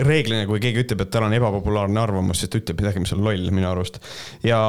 reeglina, 0.07 0.47
kui 0.49 0.61
keegi 0.63 0.85
ütleb, 0.85 1.05
et 1.05 1.13
tal 1.13 1.27
on 1.27 1.35
ebapopulaarne 1.37 2.01
arvamus, 2.03 2.43
siis 2.43 2.53
ta 2.53 2.61
ütleb 2.61 2.83
midagi, 2.83 3.03
mis 3.03 3.13
on 3.17 3.23
loll 3.27 3.51
minu 3.55 3.69
arust. 3.71 3.99
ja, 4.47 4.61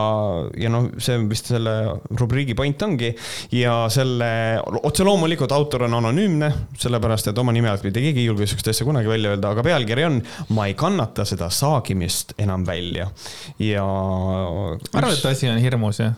ja 0.59 0.71
noh, 0.73 0.89
see 1.01 1.17
vist 1.29 1.51
selle 1.53 1.75
rubriigi 2.19 2.55
point 2.57 2.85
ongi 2.85 3.13
ja 3.57 3.75
selle, 3.93 4.29
otse 4.83 5.05
loomulikult 5.07 5.55
autor 5.55 5.87
on 5.87 5.97
anonüümne, 5.99 6.51
sellepärast 6.79 7.31
et 7.31 7.41
oma 7.41 7.55
nime 7.55 7.71
alt 7.71 7.85
mitte 7.87 8.03
keegi 8.03 8.23
ei 8.23 8.29
julge 8.29 8.47
sihukest 8.49 8.73
asja 8.73 8.87
kunagi 8.87 9.11
välja 9.11 9.33
öelda, 9.33 9.53
aga 9.53 9.65
pealkiri 9.65 10.07
on 10.07 10.21
Ma 10.53 10.67
ei 10.67 10.75
kannata 10.77 11.25
seda 11.27 11.49
saagimist 11.53 12.33
enam 12.41 12.65
välja 12.67 13.07
ja. 13.61 13.85
arvad, 14.93 15.17
et 15.17 15.25
asi 15.29 15.49
on 15.49 15.59
hirmus, 15.61 15.99
jah? 16.03 16.13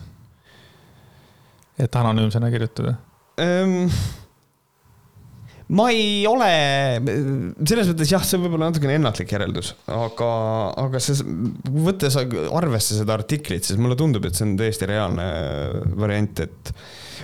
et 1.80 1.96
anonüümsena 1.96 2.52
kirjutada 2.54 2.96
um,? 3.42 3.90
Ma 5.74 5.88
ei 5.90 6.26
ole, 6.30 6.50
selles 7.66 7.90
mõttes 7.90 8.12
jah, 8.12 8.26
see 8.26 8.38
on 8.38 8.46
võib-olla 8.46 8.70
natukene 8.70 9.00
ennatlik 9.00 9.32
järeldus, 9.34 9.72
aga, 9.90 10.30
aga 10.84 11.02
see, 11.02 11.26
võttes 11.86 12.18
arvesse 12.20 13.00
seda 13.00 13.16
artiklit, 13.18 13.66
siis 13.66 13.82
mulle 13.82 13.98
tundub, 13.98 14.28
et 14.28 14.38
see 14.38 14.46
on 14.46 14.54
täiesti 14.60 14.90
reaalne 14.92 15.26
variant, 15.98 16.46
et 16.46 16.74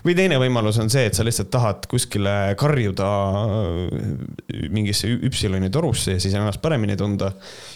või 0.05 0.15
teine 0.17 0.38
võimalus 0.41 0.79
on 0.81 0.89
see, 0.91 1.05
et 1.10 1.17
sa 1.17 1.25
lihtsalt 1.25 1.50
tahad 1.53 1.88
kuskile 1.91 2.33
karjuda 2.60 3.07
äh, 3.31 4.67
mingisse 4.74 5.10
üpsiloni 5.27 5.71
torusse 5.74 6.15
ja 6.15 6.21
siis 6.24 6.36
ennast 6.38 6.62
paremini 6.63 6.98
tunda. 7.00 7.31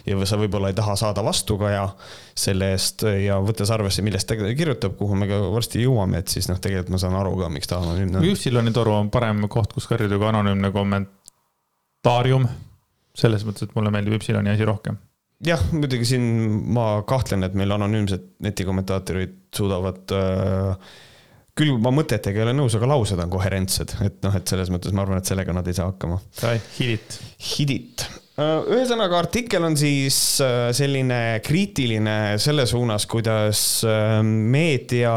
ja 0.05 0.17
sa 0.25 0.39
võib-olla 0.39 0.71
ei 0.71 0.77
taha 0.77 0.95
saada 0.99 1.23
vastukaja 1.25 1.87
selle 2.35 2.71
eest 2.75 3.05
ja 3.23 3.39
võttes 3.43 3.71
arvesse, 3.71 4.03
millest 4.05 4.27
ta 4.29 4.37
kirjutab, 4.37 4.97
kuhu 4.99 5.15
me 5.15 5.29
ka 5.29 5.39
varsti 5.53 5.83
jõuame, 5.85 6.21
et 6.23 6.31
siis 6.31 6.49
noh, 6.51 6.59
tegelikult 6.61 6.95
ma 6.95 7.01
saan 7.01 7.17
aru 7.19 7.35
ka, 7.39 7.49
miks 7.53 7.71
ta 7.71 7.79
anonüümne 7.81 8.21
on. 8.21 8.29
üpsiloni 8.31 8.75
toru 8.75 8.95
on 8.99 9.11
parem 9.13 9.47
koht, 9.51 9.73
kus 9.75 9.87
karjuda 9.91 10.19
kui 10.19 10.29
anonüümne 10.29 10.71
kommentaarium. 10.75 12.47
selles 13.15 13.45
mõttes, 13.47 13.69
et 13.69 13.75
mulle 13.75 13.91
meeldib 13.95 14.19
üpsiloni 14.19 14.51
asi 14.51 14.67
rohkem 14.67 14.99
jah, 15.45 15.61
muidugi 15.73 16.07
siin 16.07 16.23
ma 16.75 17.01
kahtlen, 17.07 17.43
et 17.47 17.55
meil 17.57 17.73
anonüümsed 17.75 18.35
netikommentaatorid 18.45 19.35
suudavad 19.55 20.15
äh, 20.15 20.93
küll 21.55 21.77
ma 21.79 21.91
mõtetega 21.95 22.41
ei 22.41 22.45
ole 22.49 22.53
nõus, 22.57 22.75
aga 22.75 22.89
laused 22.91 23.19
on 23.21 23.31
koherentsed, 23.31 23.95
et 24.03 24.19
noh, 24.25 24.35
et 24.35 24.51
selles 24.51 24.71
mõttes 24.73 24.95
ma 24.95 25.05
arvan, 25.05 25.21
et 25.21 25.31
sellega 25.31 25.55
nad 25.55 25.67
ei 25.67 25.77
saa 25.77 25.87
hakkama. 25.93 26.19
Hit 26.75 26.91
it. 26.97 27.17
Hit 27.39 27.71
it. 27.71 28.05
Äh, 28.35 28.67
ühesõnaga, 28.75 29.21
artikkel 29.23 29.63
on 29.63 29.77
siis 29.79 30.17
äh, 30.43 30.67
selline 30.75 31.39
kriitiline 31.45 32.35
selle 32.43 32.65
suunas, 32.67 33.07
kuidas 33.07 33.61
äh, 33.87 34.19
meedia 34.25 35.15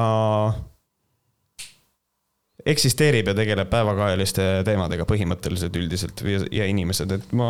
eksisteerib 2.68 3.30
ja 3.30 3.34
tegeleb 3.36 3.70
päevakajaliste 3.72 4.46
teemadega 4.66 5.06
põhimõtteliselt 5.08 5.76
üldiselt 5.80 6.22
ja, 6.52 6.66
inimesed, 6.68 7.14
et 7.16 7.32
ma 7.36 7.48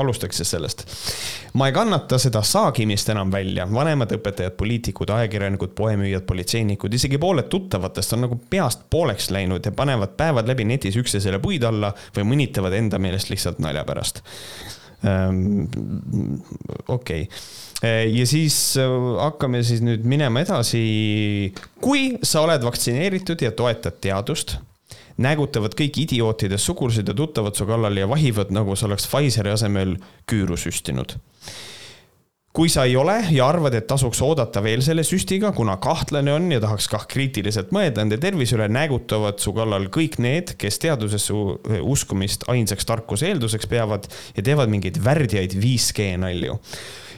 alustaks 0.00 0.40
siis 0.40 0.54
sellest. 0.54 0.84
ma 1.60 1.68
ei 1.68 1.76
kannata 1.76 2.18
seda 2.22 2.42
saagimist 2.46 3.10
enam 3.12 3.32
välja, 3.32 3.66
vanemad 3.70 4.14
õpetajad, 4.16 4.56
poliitikud, 4.60 5.12
ajakirjanikud, 5.18 5.74
poemüüjad, 5.76 6.24
politseinikud, 6.28 6.94
isegi 6.94 7.20
pooled 7.20 7.50
tuttavatest 7.52 8.16
on 8.16 8.24
nagu 8.26 8.40
peast 8.50 8.88
pooleks 8.90 9.30
läinud 9.34 9.66
ja 9.66 9.72
panevad 9.76 10.16
päevad 10.16 10.48
läbi 10.48 10.66
netis 10.68 10.96
üksteisele 11.00 11.42
puid 11.42 11.64
alla 11.68 11.92
või 12.16 12.28
mõnitavad 12.34 12.76
enda 12.78 12.98
meelest 13.02 13.32
lihtsalt 13.32 13.60
nalja 13.62 13.84
pärast. 13.84 14.24
Okei 16.88 17.26
okay 17.26 18.08
ja 18.08 18.26
siis 18.26 18.76
äh, 18.80 18.92
hakkame 19.20 19.62
siis 19.66 19.82
nüüd 19.84 20.06
minema 20.08 20.40
edasi. 20.44 21.52
kui 21.80 22.14
sa 22.22 22.44
oled 22.46 22.64
vaktsineeritud 22.64 23.42
ja 23.44 23.52
toetad 23.52 23.98
teadust, 24.00 24.56
nägutavad 25.20 25.76
kõik 25.78 26.00
idiootide 26.06 26.58
sugulased 26.58 27.08
ja 27.08 27.14
tuttavad 27.14 27.56
su 27.56 27.66
kallal 27.68 27.96
ja 27.98 28.08
vahivad, 28.10 28.50
nagu 28.54 28.76
sa 28.76 28.88
oleks 28.88 29.06
Pfizeri 29.10 29.52
asemel 29.54 29.96
küüru 30.30 30.56
süstinud 30.58 31.18
kui 32.54 32.70
sa 32.70 32.84
ei 32.86 32.94
ole 32.94 33.16
ja 33.34 33.48
arvad, 33.50 33.74
et 33.74 33.86
tasuks 33.90 34.20
oodata 34.22 34.60
veel 34.62 34.82
selle 34.86 35.02
süstiga, 35.06 35.50
kuna 35.56 35.74
kahtlane 35.82 36.30
on 36.30 36.46
ja 36.54 36.60
tahaks 36.62 36.86
kah 36.92 37.06
kriitiliselt 37.10 37.72
mõelda 37.74 38.04
enda 38.04 38.18
tervise 38.22 38.54
üle, 38.54 38.68
näägutavad 38.70 39.42
su 39.42 39.50
kallal 39.56 39.88
kõik 39.94 40.20
need, 40.22 40.52
kes 40.60 40.78
teadusesse 40.84 41.34
uskumist 41.82 42.46
ainsaks 42.52 42.86
tarkuse 42.86 43.32
eelduseks 43.32 43.66
peavad 43.70 44.06
ja 44.36 44.44
teevad 44.46 44.70
mingeid 44.70 45.00
värdjaid 45.02 45.56
5G 45.58 46.12
nalju. 46.22 46.60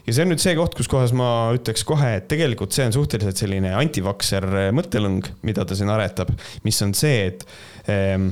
Ja 0.07 0.15
see 0.15 0.25
on 0.25 0.33
nüüd 0.33 0.41
see 0.41 0.57
koht, 0.57 0.77
kus 0.79 0.89
kohas 0.89 1.13
ma 1.17 1.29
ütleks 1.57 1.85
kohe, 1.85 2.15
et 2.17 2.29
tegelikult 2.31 2.73
see 2.73 2.87
on 2.89 2.97
suhteliselt 2.97 3.43
selline 3.43 3.75
antivakser 3.77 4.47
mõttelõng, 4.73 5.29
mida 5.45 5.67
ta 5.67 5.77
siin 5.77 5.93
aretab, 5.93 6.31
mis 6.65 6.81
on 6.87 6.97
see, 6.97 7.27
et 7.27 7.45
ehm, 7.93 8.31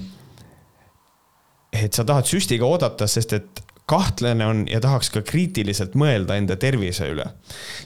et 1.75 1.93
sa 1.93 2.07
tahad 2.07 2.31
süstiga 2.31 2.65
oodata, 2.65 3.11
sest 3.11 3.35
et 3.37 3.64
kahtlane 3.91 4.47
on 4.47 4.63
ja 4.71 4.81
tahaks 4.81 5.11
ka 5.13 5.21
kriitiliselt 5.27 5.97
mõelda 5.99 6.39
enda 6.41 6.57
tervise 6.61 7.11
üle. 7.13 7.27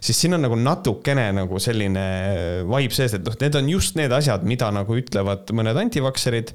siis 0.01 0.21
siin 0.21 0.37
on 0.37 0.45
nagu 0.47 0.59
natukene 0.59 1.31
nagu 1.41 1.59
selline 1.63 2.05
vibe 2.69 2.95
sees, 2.95 3.17
et 3.19 3.27
noh, 3.27 3.35
need 3.41 3.59
on 3.59 3.73
just 3.73 3.99
need 3.99 4.15
asjad, 4.15 4.47
mida 4.47 4.71
nagu 4.75 4.99
ütlevad 5.01 5.51
mõned 5.57 5.83
antivakserid 5.87 6.55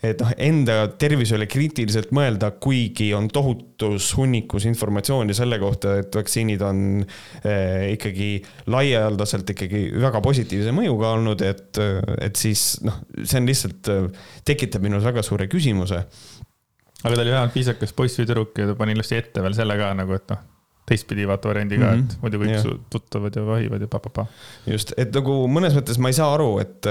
et 0.00 0.22
noh, 0.22 0.30
enda 0.40 0.86
tervisele 1.00 1.44
kriitiliselt 1.50 2.12
mõelda, 2.16 2.54
kuigi 2.62 3.10
on 3.16 3.28
tohutus 3.32 4.08
hunnikus 4.16 4.64
informatsiooni 4.70 5.36
selle 5.36 5.58
kohta, 5.60 5.98
et 6.00 6.16
vaktsiinid 6.16 6.64
on 6.64 6.82
eh, 7.44 7.90
ikkagi 7.98 8.30
laialdaselt 8.72 9.52
ikkagi 9.52 9.90
väga 10.00 10.22
positiivse 10.24 10.72
mõjuga 10.76 11.14
olnud, 11.18 11.44
et, 11.44 11.80
et 12.16 12.40
siis 12.40 12.78
noh, 12.86 12.96
see 13.20 13.42
on 13.42 13.50
lihtsalt, 13.50 13.92
tekitab 14.48 14.88
minus 14.88 15.04
väga 15.04 15.24
suure 15.26 15.50
küsimuse. 15.52 16.00
Aga 17.04 17.14
ta 17.14 17.22
oli 17.22 17.34
vähemalt 17.34 17.56
viisakas 17.56 17.92
poiss 17.96 18.20
või 18.20 18.30
tüdruk 18.30 18.62
ja 18.62 18.70
ta 18.70 18.78
pani 18.78 18.96
ilusti 18.96 19.18
ette 19.18 19.44
veel 19.44 19.56
selle 19.56 19.76
ka 19.80 19.92
nagu, 19.98 20.16
et 20.16 20.34
noh 20.34 20.48
teistpidi 20.90 21.26
vaata 21.28 21.50
variandi 21.50 21.78
ka 21.78 21.86
mm, 21.86 22.00
-hmm. 22.00 22.14
et 22.14 22.22
muidu 22.24 22.40
kõik 22.42 22.50
yeah. 22.50 22.62
su 22.64 22.72
tuttavad 22.90 23.36
ja 23.36 23.44
vahivad 23.46 23.84
ja 23.84 23.88
pa-pa-pa. 23.90 24.26
just, 24.66 24.92
et 24.98 25.14
nagu 25.14 25.36
mõnes 25.46 25.76
mõttes 25.76 26.00
ma 26.02 26.10
ei 26.10 26.18
saa 26.18 26.32
aru, 26.34 26.50
et 26.64 26.90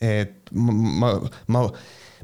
et 0.00 0.50
ma, 0.50 0.72
ma, 0.72 1.12
ma, 1.46 1.62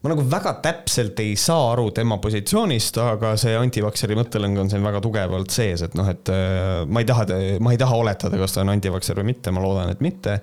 ma 0.02 0.12
nagu 0.12 0.24
väga 0.28 0.52
täpselt 0.64 1.20
ei 1.22 1.36
saa 1.40 1.70
aru 1.72 1.88
tema 1.96 2.18
positsioonist, 2.22 2.98
aga 3.00 3.32
see 3.40 3.54
antivakseri 3.56 4.16
mõttelõng 4.18 4.58
on 4.60 4.72
siin 4.72 4.84
väga 4.84 5.00
tugevalt 5.04 5.54
sees, 5.54 5.84
et 5.86 5.96
noh, 5.96 6.08
et 6.12 6.32
äh, 6.32 6.82
ma 6.84 7.02
ei 7.02 7.08
taha, 7.08 7.24
ma 7.64 7.72
ei 7.72 7.80
taha 7.80 8.00
oletada, 8.02 8.40
kas 8.40 8.56
ta 8.56 8.64
on 8.64 8.74
antivakser 8.74 9.16
või 9.20 9.32
mitte, 9.32 9.54
ma 9.54 9.64
loodan, 9.64 9.92
et 9.94 10.02
mitte. 10.04 10.38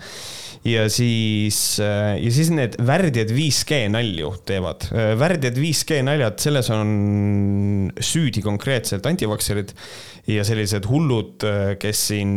ja 0.68 0.88
siis, 0.90 1.60
äh, 1.84 2.16
ja 2.24 2.34
siis 2.34 2.50
need 2.56 2.80
värdjad 2.82 3.34
5G 3.36 3.84
nalju 3.94 4.34
teevad. 4.48 4.90
Äh, 4.90 5.14
värdjad 5.22 5.60
5G 5.60 6.02
naljad, 6.08 6.40
selles 6.42 6.72
on 6.74 7.94
süüdi 8.00 8.42
konkreetselt 8.46 9.06
antivakserid 9.06 9.76
ja 10.34 10.44
sellised 10.48 10.88
hullud, 10.90 11.44
kes 11.80 12.08
siin, 12.10 12.36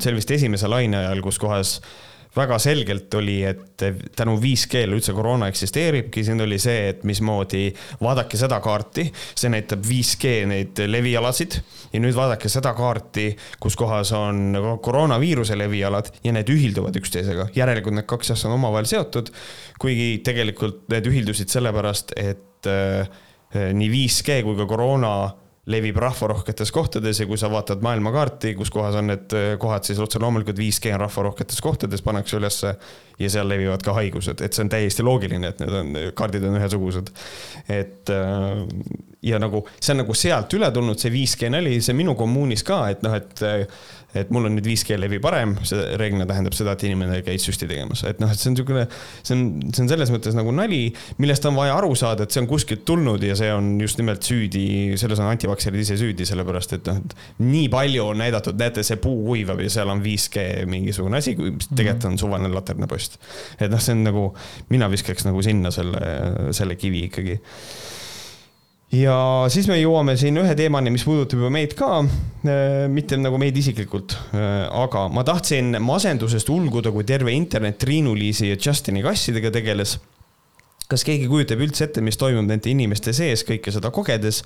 see 0.00 0.10
oli 0.10 0.22
vist 0.22 0.36
esimese 0.38 0.70
laine 0.70 1.04
ajal, 1.04 1.22
kus 1.22 1.38
kohas 1.38 1.78
väga 2.36 2.58
selgelt 2.60 3.14
oli, 3.14 3.38
et 3.48 3.84
tänu 4.16 4.36
5G-le 4.42 4.98
üldse 4.98 5.14
koroona 5.16 5.48
eksisteeribki, 5.50 6.22
siin 6.24 6.40
oli 6.44 6.58
see, 6.62 6.88
et 6.92 7.04
mismoodi 7.08 7.68
vaadake 8.02 8.38
seda 8.40 8.60
kaarti, 8.64 9.06
see 9.38 9.52
näitab 9.52 9.84
5G 9.86 10.34
neid 10.50 10.82
levialasid 10.86 11.58
ja 11.92 12.02
nüüd 12.02 12.16
vaadake 12.16 12.50
seda 12.52 12.74
kaarti, 12.78 13.30
kus 13.60 13.78
kohas 13.80 14.12
on 14.16 14.58
koroonaviiruse 14.84 15.58
levialad 15.58 16.12
ja 16.24 16.34
need 16.36 16.52
ühilduvad 16.52 16.96
üksteisega. 17.00 17.48
järelikult 17.56 17.96
need 17.96 18.08
kaks 18.10 18.34
asja 18.36 18.50
on 18.50 18.58
omavahel 18.58 18.88
seotud, 18.90 19.32
kuigi 19.80 20.20
tegelikult 20.24 20.86
need 20.92 21.08
ühildusid 21.10 21.52
sellepärast, 21.52 22.14
et 22.16 22.70
äh, 22.70 23.08
nii 23.54 23.90
5G 23.92 24.42
kui 24.44 24.58
ka 24.58 24.68
koroona 24.68 25.12
levib 25.68 25.98
rahvarohketes 26.00 26.72
kohtades 26.72 27.20
ja 27.20 27.26
kui 27.28 27.38
sa 27.40 27.50
vaatad 27.52 27.82
maailmakaarti, 27.84 28.54
kus 28.58 28.70
kohas 28.72 28.96
on 28.98 29.10
need 29.12 29.34
äh, 29.36 29.50
kohad, 29.60 29.84
siis 29.84 30.00
otse 30.02 30.20
loomulikult 30.22 30.58
5G 30.58 30.94
on 30.96 31.04
rahvarohketes 31.04 31.60
kohtades, 31.64 32.02
pannakse 32.04 32.38
ülesse 32.38 32.72
ja 33.18 33.30
seal 33.32 33.48
levivad 33.50 33.82
ka 33.84 33.96
haigused, 33.98 34.40
et 34.44 34.56
see 34.56 34.64
on 34.64 34.72
täiesti 34.72 35.04
loogiline, 35.04 35.52
et 35.52 35.60
need 35.62 35.76
on, 35.80 35.92
kaardid 36.16 36.46
on 36.48 36.56
ühesugused. 36.60 37.12
et 37.68 38.14
äh, 38.14 38.64
ja 39.22 39.40
nagu 39.42 39.64
see 39.76 39.92
on 39.94 40.02
nagu 40.04 40.16
sealt 40.16 40.54
üle 40.56 40.70
tulnud, 40.74 41.00
see 41.00 41.12
5G 41.12 41.52
nali, 41.52 41.78
see 41.84 41.96
minu 41.98 42.14
kommuunis 42.18 42.64
ka, 42.66 42.84
et 42.94 43.04
noh, 43.06 43.16
et 43.18 43.44
et 44.16 44.30
mul 44.32 44.46
on 44.48 44.54
nüüd 44.56 44.64
5G 44.64 44.96
levi 44.96 45.18
parem, 45.20 45.54
see 45.68 45.82
reeglina 46.00 46.24
tähendab 46.28 46.54
seda, 46.56 46.72
et 46.72 46.84
inimene 46.88 47.18
käis 47.26 47.44
süsti 47.44 47.68
tegemas, 47.68 48.00
et 48.08 48.22
noh, 48.22 48.30
et 48.32 48.40
see 48.40 48.48
on 48.48 48.54
niisugune, 48.56 48.84
see 49.20 49.36
on, 49.36 49.42
see 49.68 49.82
on 49.84 49.90
selles 49.92 50.12
mõttes 50.14 50.38
nagu 50.38 50.54
nali, 50.56 50.80
millest 51.20 51.44
on 51.50 51.58
vaja 51.58 51.74
aru 51.76 51.92
saada, 51.98 52.24
et 52.24 52.32
see 52.32 52.40
on 52.40 52.48
kuskilt 52.48 52.86
tulnud 52.88 53.24
ja 53.26 53.36
see 53.38 53.50
on 53.52 53.74
just 53.82 54.00
nimelt 54.00 54.24
süüdi, 54.24 54.64
selles 55.00 55.20
on 55.20 55.28
antivakserid 55.28 55.84
ise 55.84 55.98
süüdi, 56.00 56.24
sellepärast 56.28 56.78
et 56.78 56.88
noh, 56.88 57.02
et 57.02 57.44
nii 57.44 57.68
palju 57.72 58.08
on 58.14 58.22
näidatud, 58.24 58.56
näete, 58.60 58.86
see 58.86 58.96
puu 59.02 59.20
kuivab 59.26 59.60
ja 59.64 59.68
seal 59.76 59.92
on 59.92 60.00
5G 60.04 60.64
mingisugune 60.72 61.20
asi, 61.20 61.36
mis 61.36 61.68
tegelikult 61.74 62.08
on 62.08 62.18
suvaline 62.20 62.54
laternapost. 62.54 63.20
et 63.60 63.68
noh, 63.68 63.82
see 63.82 63.92
on 63.98 64.06
nagu, 64.08 64.24
mina 64.72 64.88
viskaks 64.88 65.28
nagu 65.28 65.44
sinna 65.44 65.74
selle, 65.74 66.52
selle 66.56 66.80
kivi 66.80 67.04
ikkagi 67.10 67.38
ja 68.94 69.16
siis 69.52 69.68
me 69.68 69.76
jõuame 69.78 70.14
siin 70.18 70.38
ühe 70.40 70.54
teemani, 70.58 70.92
mis 70.94 71.04
puudutab 71.06 71.42
juba 71.42 71.52
meid 71.52 71.74
ka, 71.78 72.00
äh, 72.02 72.86
mitte 72.92 73.18
nagu 73.20 73.40
meid 73.40 73.56
isiklikult, 73.60 74.16
äh, 74.32 74.66
aga 74.84 75.06
ma 75.12 75.24
tahtsin 75.28 75.76
masendusest 75.84 76.48
ulguda, 76.52 76.92
kui 76.94 77.04
terve 77.08 77.34
internet 77.34 77.80
Triinu-Liisi 77.82 78.52
ja 78.52 78.56
Justini 78.56 79.04
kassidega 79.04 79.52
tegeles. 79.54 79.98
kas 80.88 81.02
keegi 81.04 81.26
kujutab 81.28 81.60
üldse 81.60 81.84
ette, 81.84 82.00
mis 82.00 82.16
toimub 82.16 82.46
nende 82.48 82.70
inimeste 82.70 83.12
sees 83.12 83.42
kõike 83.44 83.74
seda 83.74 83.90
kogedes? 83.92 84.40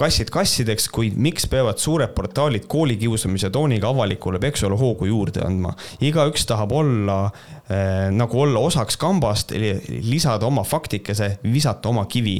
Kassid 0.00 0.30
kassideks, 0.32 0.88
kuid 0.92 1.16
miks 1.20 1.46
peavad 1.50 1.80
suured 1.80 2.12
portaalid 2.16 2.66
koolikiusamise 2.70 3.50
tooniga 3.54 3.90
avalikule 3.92 4.40
peksule 4.42 4.78
hoogu 4.80 5.08
juurde 5.10 5.44
andma? 5.46 5.74
igaüks 6.00 6.46
tahab 6.48 6.72
olla 6.72 7.18
äh, 7.26 8.08
nagu 8.14 8.40
olla 8.44 8.62
osaks 8.70 8.96
kambast, 9.00 9.52
lisada 9.52 10.46
oma 10.48 10.64
faktikese, 10.64 11.36
visata 11.44 11.92
oma 11.92 12.06
kivi. 12.10 12.38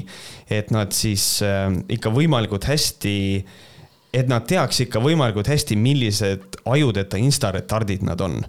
et 0.51 0.71
nad 0.71 0.93
siis 0.97 1.43
äh, 1.47 1.69
ikka 1.89 2.13
võimalikult 2.15 2.69
hästi 2.71 3.17
et 4.15 4.31
nad 4.31 4.47
teaks 4.47 4.81
ikka 4.87 5.03
võimalikult 5.03 5.51
hästi, 5.51 5.77
millised 5.79 6.63
ajudeta 6.67 7.21
instaretardid 7.21 8.03
nad 8.07 8.21
on 8.25 8.41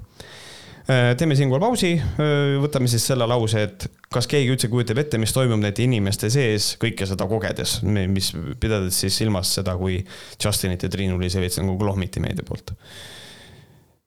teeme 0.87 1.35
siinkohal 1.37 1.61
pausi, 1.63 1.93
äh, 1.99 2.57
võtame 2.61 2.89
siis 2.91 3.05
selle 3.11 3.27
lause, 3.29 3.63
et 3.67 3.87
kas 4.11 4.27
keegi 4.29 4.51
üldse 4.53 4.69
kujutab 4.71 5.01
ette, 5.03 5.19
mis 5.21 5.33
toimub 5.35 5.61
nende 5.61 5.83
inimeste 5.83 6.31
sees 6.33 6.73
kõike 6.81 7.07
seda 7.09 7.27
kogedes, 7.29 7.79
mis 7.85 8.31
pidades 8.61 8.97
siis 9.03 9.17
silmas 9.21 9.53
seda, 9.57 9.77
kui 9.79 9.99
Justinit 10.41 10.83
ja 10.83 10.91
Triinu-Liis 10.91 11.37
Evits 11.39 11.61
nagu 11.61 11.77
klohmiti 11.79 12.23
meedia 12.23 12.45
poolt. 12.47 12.75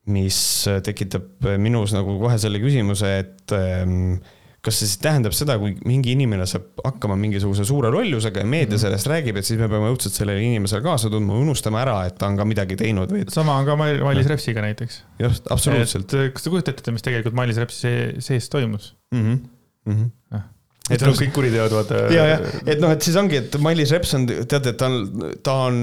mis 0.04 0.38
tekitab 0.84 1.46
minus 1.56 1.94
nagu 1.96 2.18
kohe 2.20 2.36
selle 2.36 2.58
küsimuse, 2.60 3.12
et 3.22 3.54
ähm, 3.56 4.18
kas 4.64 4.78
see 4.80 4.88
siis 4.88 5.00
tähendab 5.02 5.34
seda, 5.36 5.56
kui 5.60 5.74
mingi 5.88 6.14
inimene 6.14 6.46
saab 6.48 6.80
hakkama 6.84 7.16
mingisuguse 7.20 7.66
suure 7.68 7.90
lollusega 7.92 8.42
ja 8.42 8.46
meedia 8.46 8.74
mm 8.74 8.76
-hmm. 8.76 8.82
sellest 8.84 9.10
räägib, 9.12 9.36
et 9.40 9.48
siis 9.48 9.60
me 9.60 9.68
peame 9.68 9.90
õudselt 9.92 10.16
sellele 10.16 10.42
inimesele 10.42 10.82
kaasa 10.84 11.10
tundma, 11.12 11.36
unustama 11.40 11.82
ära, 11.82 11.98
et 12.08 12.16
ta 12.18 12.30
on 12.30 12.38
ka 12.40 12.48
midagi 12.48 12.76
teinud 12.80 13.12
või? 13.12 13.26
sama 13.28 13.58
on 13.60 13.68
ka 13.68 13.76
Mailis 13.76 14.30
Repsiga 14.32 14.64
näiteks. 14.64 15.02
just, 15.18 15.50
absoluutselt. 15.50 16.16
kas 16.32 16.42
te 16.42 16.50
kujutate 16.50 16.78
ette, 16.78 16.96
mis 16.96 17.04
tegelikult 17.04 17.36
Mailis 17.36 17.60
Repsi 17.60 17.94
sees 18.18 18.48
toimus 18.48 18.94
mm? 19.12 19.22
-hmm. 19.22 19.38
Mm 19.86 19.96
-hmm. 19.96 20.10
Ah 20.30 20.50
et 20.90 21.00
noh, 21.00 21.14
kõik 21.16 21.32
kuriteod 21.32 21.72
vaata. 21.72 21.94
ja, 22.12 22.24
ja, 22.26 22.40
et 22.66 22.80
noh, 22.80 22.90
et 22.92 23.02
siis 23.02 23.16
ongi, 23.16 23.38
et 23.40 23.54
Mailis 23.60 23.90
Reps 23.90 24.14
on, 24.14 24.26
teate, 24.26 24.74
et 24.74 24.76
ta 24.76 24.86
on, 24.86 25.30
ta 25.42 25.54
on, 25.70 25.78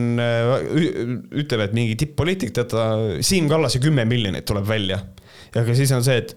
ütleb, 1.41 1.63
et 1.65 1.73
mingi 1.73 1.95
tipp-poliitik, 1.97 2.53
tead 2.53 2.69
ta, 2.69 2.85
Siim 3.25 3.50
Kallase 3.50 3.81
kümme 3.81 4.05
miljonit 4.05 4.45
tuleb 4.45 4.67
välja 4.67 5.01
aga 5.59 5.75
siis 5.75 5.91
on 5.95 6.03
see, 6.05 6.21
et 6.21 6.35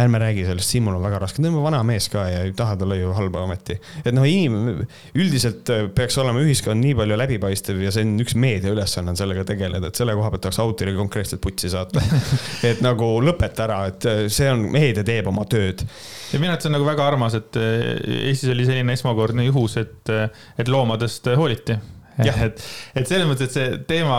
ärme 0.00 0.18
räägi 0.18 0.44
sellest, 0.46 0.70
Siimul 0.70 0.94
on 0.96 1.02
väga 1.02 1.18
raske, 1.18 1.42
ta 1.42 1.48
on 1.48 1.62
vana 1.62 1.82
mees 1.84 2.08
ka 2.08 2.24
ja 2.28 2.40
ei 2.46 2.52
taha 2.56 2.76
talle 2.80 2.96
ju 2.96 3.12
halba 3.12 3.42
ometi. 3.44 3.76
et 4.04 4.14
noh, 4.14 4.24
inim-, 4.24 4.86
üldiselt 5.14 5.68
äh, 5.70 5.84
peaks 5.94 6.16
olema 6.18 6.40
ühiskond 6.40 6.80
nii 6.80 6.94
palju 6.96 7.18
läbipaistev 7.20 7.82
ja 7.84 7.92
see 7.94 8.06
on 8.06 8.14
üks 8.24 8.36
meedia 8.40 8.72
ülesanne 8.72 9.12
on 9.12 9.20
sellega 9.20 9.44
tegeleda, 9.48 9.90
et 9.90 10.00
selle 10.00 10.16
koha 10.16 10.30
pealt 10.32 10.46
tahaks 10.46 10.60
autorile 10.64 10.96
konkreetselt 10.98 11.42
putsi 11.44 11.70
saata. 11.72 12.02
et 12.70 12.80
nagu 12.84 13.10
lõpeta 13.24 13.66
ära, 13.68 13.80
et 13.92 14.08
äh, 14.08 14.22
see 14.32 14.48
on, 14.50 14.64
meedia 14.74 15.04
teeb 15.06 15.28
oma 15.30 15.44
tööd. 15.50 15.84
ja 16.32 16.40
minu 16.40 16.54
arvates 16.54 16.70
on 16.70 16.76
nagu 16.78 16.88
väga 16.88 17.08
armas, 17.12 17.36
et 17.38 17.60
äh, 17.60 17.90
Eestis 18.30 18.54
oli 18.54 18.64
selline 18.66 18.96
esmakordne 18.96 19.44
juhus, 19.50 19.76
et, 19.82 20.14
et 20.58 20.72
loomadest 20.72 21.28
hooliti 21.36 21.76
et, 22.24 22.64
et 22.94 23.08
selles 23.08 23.26
mõttes, 23.28 23.50
et 23.50 23.54
see 23.58 23.78
teema 23.88 24.16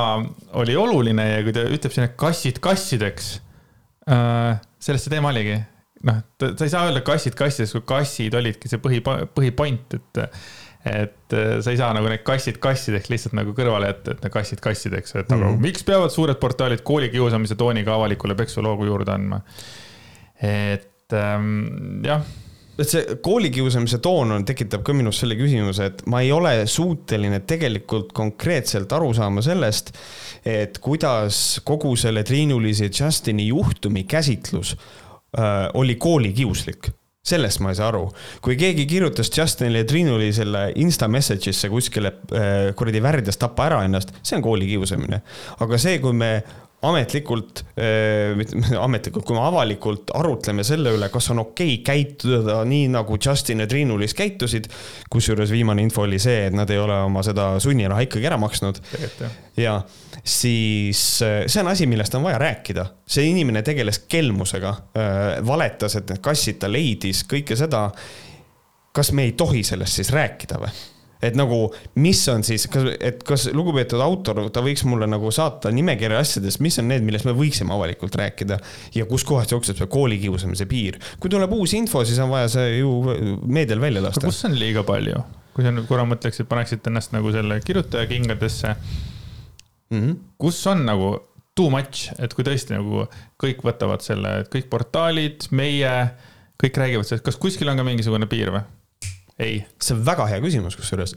oli 0.60 0.76
oluline 0.78 1.26
ja 1.30 1.44
kui 1.46 1.56
ta 1.56 1.66
ütleb 1.66 1.94
siin, 1.96 2.10
et 2.10 2.16
kassid 2.20 2.60
kassideks 2.64 3.38
äh,, 4.12 4.58
sellest 4.86 5.08
see 5.08 5.16
teema 5.16 5.32
oligi. 5.34 5.58
noh, 6.06 6.22
sa 6.46 6.68
ei 6.68 6.72
saa 6.74 6.86
öelda 6.90 7.02
kassid 7.06 7.38
kassideks, 7.40 7.74
kui 7.78 7.86
kassid 7.90 8.38
olidki 8.38 8.70
see 8.70 8.82
põhi, 8.84 9.02
põhipoint, 9.06 9.98
et, 9.98 10.40
et 10.92 11.36
sa 11.66 11.74
ei 11.74 11.80
saa 11.80 11.92
nagu 11.98 12.12
need 12.12 12.26
kassid 12.28 12.60
kassideks 12.62 13.10
lihtsalt 13.10 13.38
nagu 13.38 13.56
kõrvale 13.58 13.90
jätta, 13.90 14.16
et 14.16 14.30
kassid 14.34 14.62
kassideks, 14.64 15.16
et 15.16 15.30
mm 15.30 15.36
-hmm. 15.36 15.56
aga 15.56 15.66
miks 15.68 15.88
peavad 15.88 16.14
suured 16.14 16.38
portaalid 16.42 16.86
koolikiusamise 16.86 17.58
tooniga 17.58 17.96
avalikule 17.96 18.38
peksuloogu 18.38 18.86
juurde 18.92 19.16
andma? 19.18 19.42
et 20.44 21.14
ähm, 21.14 22.04
jah 22.04 22.22
et 22.80 22.90
see 22.90 23.18
koolikiusamise 23.24 24.00
toon 24.04 24.36
on, 24.36 24.46
tekitab 24.48 24.84
ka 24.86 24.96
minus 24.96 25.22
selle 25.22 25.38
küsimuse, 25.40 25.90
et 25.92 26.04
ma 26.12 26.22
ei 26.26 26.32
ole 26.36 26.54
suuteline 26.70 27.42
tegelikult 27.48 28.12
konkreetselt 28.16 28.92
aru 28.96 29.14
saama 29.16 29.44
sellest, 29.46 29.94
et 30.46 30.80
kuidas 30.84 31.62
kogu 31.68 31.96
selle 32.00 32.26
Triinu-Liisi 32.28 32.92
Justini 32.92 33.48
juhtumi 33.48 34.04
käsitlus 34.10 34.76
äh, 34.76 35.70
oli 35.74 35.96
koolikiuslik 35.96 36.92
sellest 37.26 37.62
ma 37.64 37.72
ei 37.74 37.78
saa 37.80 37.88
aru. 37.90 38.04
kui 38.42 38.58
keegi 38.60 38.86
kirjutas 38.86 39.32
Justinile 39.34 39.82
ja 39.82 39.88
Triinule 39.90 40.28
selle 40.36 40.68
insta 40.82 41.08
message'isse 41.10 41.70
kuskile 41.74 42.12
äh, 42.30 42.76
kuradi 42.78 43.02
värdjas 43.02 43.42
tappa 43.42 43.66
ära 43.66 43.82
ennast, 43.86 44.14
see 44.22 44.38
on 44.38 44.46
koolikiusamine. 44.46 45.22
aga 45.66 45.82
see, 45.82 45.98
kui 46.04 46.14
me 46.14 46.32
ametlikult, 46.90 47.64
äh, 47.80 48.36
ametlikult, 48.86 49.26
kui 49.28 49.38
me 49.38 49.44
avalikult 49.46 50.14
arutleme 50.18 50.66
selle 50.68 50.96
üle, 50.96 51.10
kas 51.14 51.30
on 51.34 51.44
okei 51.44 51.78
okay 51.80 51.84
käituda 51.86 52.62
nii, 52.68 52.88
nagu 52.94 53.20
Justin 53.20 53.64
ja 53.64 53.68
Triinulis 53.70 54.16
käitusid. 54.18 54.70
kusjuures 55.12 55.52
viimane 55.52 55.86
info 55.86 56.06
oli 56.06 56.20
see, 56.20 56.48
et 56.50 56.56
nad 56.56 56.70
ei 56.70 56.80
ole 56.82 56.98
oma 57.08 57.24
seda 57.26 57.54
sunniraha 57.64 58.08
ikkagi 58.08 58.30
ära 58.30 58.40
maksnud. 58.42 58.82
ja 59.58 59.80
siis 60.24 61.22
äh, 61.26 61.44
see 61.48 61.64
on 61.64 61.72
asi, 61.74 61.88
millest 61.88 62.16
on 62.16 62.24
vaja 62.24 62.40
rääkida. 62.42 62.86
see 63.08 63.30
inimene 63.30 63.62
tegeles 63.62 64.00
kelmusega, 64.10 64.76
äh, 64.98 65.46
valetas, 65.48 65.96
et 65.96 66.10
need 66.10 66.24
kassid 66.24 66.60
ta 66.60 66.72
leidis, 66.72 67.26
kõike 67.30 67.58
seda. 67.60 67.90
kas 68.96 69.12
me 69.12 69.28
ei 69.28 69.32
tohi 69.36 69.64
sellest 69.64 70.02
siis 70.02 70.12
rääkida 70.16 70.60
või? 70.60 70.76
Et 71.26 71.38
nagu, 71.38 71.60
mis 72.02 72.22
on 72.32 72.44
siis, 72.46 72.68
kas, 72.72 72.90
et 73.00 73.24
kas 73.28 73.48
lugupeetud 73.56 74.02
autor, 74.04 74.44
ta 74.54 74.64
võiks 74.66 74.86
mulle 74.88 75.08
nagu 75.10 75.32
saata 75.34 75.72
nimekirja 75.76 76.22
asjadest, 76.24 76.62
mis 76.64 76.80
on 76.82 76.90
need, 76.92 77.06
millest 77.08 77.28
me 77.28 77.36
võiksime 77.38 77.74
avalikult 77.76 78.16
rääkida 78.20 78.60
ja 78.96 79.08
kuskohast 79.10 79.56
jookseb 79.56 79.80
see 79.82 79.90
koolikiusamise 79.92 80.68
piir. 80.70 81.00
kui 81.20 81.32
tuleb 81.34 81.54
uus 81.58 81.74
info, 81.78 82.06
siis 82.06 82.20
on 82.24 82.32
vaja 82.34 82.52
see 82.58 82.78
ju 82.80 82.92
meedial 83.46 83.82
välja 83.84 84.04
lasta. 84.06 84.26
kus 84.28 84.44
on 84.48 84.58
liiga 84.60 84.86
palju? 84.88 85.24
kui 85.56 85.64
sa 85.64 85.72
nüüd 85.72 85.88
korra 85.88 86.04
mõtleksid, 86.08 86.50
paneksid 86.52 86.88
ennast 86.90 87.14
nagu 87.16 87.32
selle 87.32 87.62
kirjutaja 87.64 88.10
kingadesse 88.10 88.76
mm. 88.76 90.00
-hmm. 90.00 90.18
kus 90.38 90.60
on 90.68 90.86
nagu 90.86 91.16
too 91.56 91.72
much, 91.72 92.12
et 92.20 92.34
kui 92.36 92.44
tõesti 92.44 92.76
nagu 92.76 93.06
kõik 93.42 93.64
võtavad 93.64 94.04
selle, 94.04 94.42
et 94.44 94.50
kõik 94.52 94.68
portaalid, 94.72 95.48
meie, 95.56 95.94
kõik 96.62 96.80
räägivad 96.82 97.08
sellest, 97.08 97.26
kas 97.26 97.40
kuskil 97.40 97.72
on 97.72 97.80
ka 97.80 97.88
mingisugune 97.88 98.28
piir 98.28 98.52
või? 98.52 98.66
Ei. 99.40 99.60
see 99.82 99.96
on 99.96 100.04
väga 100.08 100.28
hea 100.32 100.40
küsimus, 100.44 100.78
kusjuures. 100.80 101.14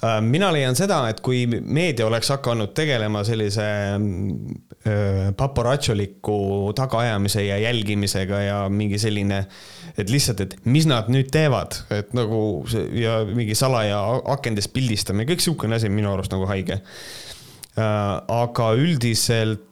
Äh, 0.00 0.18
mina 0.24 0.48
leian 0.54 0.76
seda, 0.78 1.02
et 1.10 1.20
kui 1.24 1.44
meedia 1.48 2.06
oleks 2.08 2.30
hakanud 2.32 2.72
tegelema 2.76 3.22
sellise 3.28 3.66
äh, 3.68 5.28
paparatšoliku 5.36 6.38
tagaajamise 6.78 7.44
ja 7.44 7.58
jälgimisega 7.66 8.40
ja 8.46 8.58
mingi 8.72 9.00
selline, 9.00 9.42
et 9.98 10.12
lihtsalt, 10.12 10.40
et 10.44 10.56
mis 10.64 10.88
nad 10.88 11.10
nüüd 11.12 11.28
teevad, 11.34 11.82
et 11.92 12.14
nagu 12.16 12.40
ja 12.96 13.20
mingi 13.28 13.56
salaja 13.58 14.00
akendest 14.36 14.72
pildistamine, 14.72 15.28
kõik 15.28 15.44
sihukene 15.44 15.76
asi 15.76 15.90
on 15.92 15.98
minu 15.98 16.12
arust 16.14 16.32
nagu 16.32 16.48
haige. 16.48 16.80
Äh, 17.78 17.84
aga 17.84 18.72
üldiselt 18.80 19.66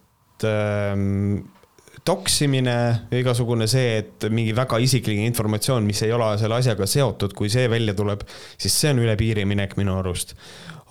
ähm, 2.06 2.08
doksimine, 2.08 2.76
igasugune 3.18 3.66
see, 3.70 3.98
et 4.02 4.28
mingi 4.30 4.54
väga 4.56 4.78
isiklik 4.82 5.18
informatsioon, 5.26 5.86
mis 5.86 6.02
ei 6.06 6.12
ole 6.14 6.32
selle 6.38 6.60
asjaga 6.60 6.86
seotud, 6.86 7.34
kui 7.36 7.50
see 7.52 7.69
välja 7.71 7.95
tuleb, 7.95 8.25
siis 8.56 8.75
see 8.75 8.95
on 8.95 9.02
üle 9.04 9.16
piiri 9.19 9.45
minek 9.45 9.76
minu 9.76 9.99
arust. 10.00 10.36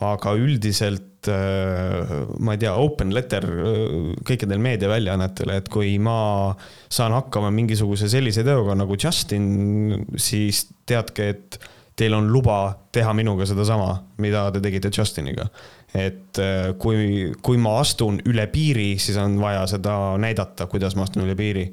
aga 0.03 0.33
üldiselt 0.35 1.29
äh, 1.31 2.25
ma 2.43 2.53
ei 2.53 2.59
tea, 2.59 2.73
open 2.75 3.13
letter 3.15 3.45
äh, 3.47 4.09
kõikidel 4.27 4.59
meediaväljaannetele, 4.59 5.55
et 5.55 5.69
kui 5.71 5.93
ma 6.03 6.51
saan 6.91 7.15
hakkama 7.15 7.51
mingisuguse 7.55 8.09
sellise 8.11 8.43
teoga 8.43 8.75
nagu 8.75 8.97
Justin, 8.99 10.03
siis 10.19 10.65
teadke, 10.85 11.29
et 11.29 11.59
teil 11.95 12.13
on 12.13 12.27
luba 12.27 12.75
teha 12.91 13.13
minuga 13.15 13.47
sedasama, 13.47 14.01
mida 14.19 14.49
te 14.51 14.59
tegite 14.59 14.91
Justiniga 14.91 15.47
et 15.95 16.39
äh, 16.43 16.71
kui, 16.81 17.31
kui 17.43 17.59
ma 17.61 17.77
astun 17.79 18.19
üle 18.27 18.45
piiri, 18.51 18.95
siis 19.01 19.17
on 19.21 19.37
vaja 19.39 19.63
seda 19.71 19.95
näidata, 20.21 20.67
kuidas 20.71 20.97
ma 20.97 21.05
astun 21.07 21.23
üle 21.25 21.37
piiri. 21.39 21.69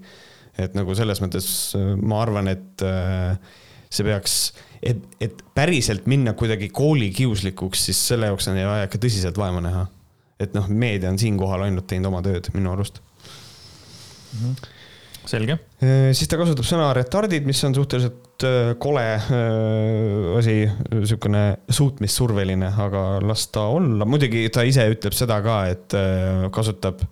et 0.60 0.74
nagu 0.76 0.94
selles 0.94 1.22
mõttes 1.24 1.46
äh, 1.78 1.94
ma 1.98 2.20
arvan, 2.22 2.50
et 2.52 2.84
äh, 2.86 3.34
see 3.92 4.06
peaks, 4.06 4.36
et, 4.84 5.00
et 5.20 5.42
päriselt 5.56 6.06
minna 6.10 6.36
kuidagi 6.38 6.68
koolikiuslikuks, 6.74 7.88
siis 7.88 8.02
selle 8.12 8.30
jaoks 8.30 8.48
on 8.52 8.60
vaja 8.60 8.86
ikka 8.88 9.00
tõsiselt 9.02 9.40
vaeva 9.40 9.64
näha. 9.64 9.86
et 10.42 10.54
noh, 10.54 10.68
meedia 10.68 11.10
on 11.10 11.18
siinkohal 11.18 11.66
ainult 11.66 11.88
teinud 11.90 12.10
oma 12.12 12.22
tööd 12.24 12.52
minu 12.54 12.72
arust 12.76 13.02
mm. 13.02 14.46
-hmm 14.46 14.78
selge. 15.22 15.54
siis 16.18 16.26
ta 16.26 16.34
kasutab 16.34 16.66
sõna 16.66 16.88
retardid, 16.98 17.44
mis 17.46 17.60
on 17.62 17.76
suhteliselt 17.76 18.31
kole 18.82 19.04
asi, 20.38 20.56
niisugune 20.92 21.42
suutmissurveline, 21.70 22.70
aga 22.86 23.04
las 23.24 23.48
ta 23.54 23.66
olla, 23.74 24.06
muidugi 24.08 24.46
ta 24.52 24.64
ise 24.66 24.86
ütleb 24.92 25.16
seda 25.16 25.40
ka, 25.44 25.58
et 25.72 25.98
kasutab 26.54 27.04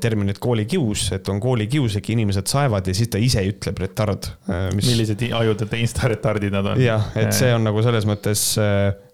terminit 0.00 0.38
koolikius, 0.40 1.10
et 1.12 1.28
on 1.28 1.40
koolikiuslik, 1.40 2.06
inimesed 2.14 2.48
saevad 2.48 2.86
ja 2.88 2.94
siis 2.96 3.10
ta 3.12 3.20
ise 3.20 3.42
ütleb 3.44 3.82
retard 3.82 4.30
mis.... 4.74 4.86
millised 4.88 5.24
ajude 5.36 5.68
insta-retardid 5.76 6.54
nad 6.56 6.70
on. 6.72 6.80
jah, 6.80 7.10
et 7.20 7.34
see 7.36 7.50
on 7.52 7.68
nagu 7.68 7.82
selles 7.84 8.06
mõttes 8.08 8.44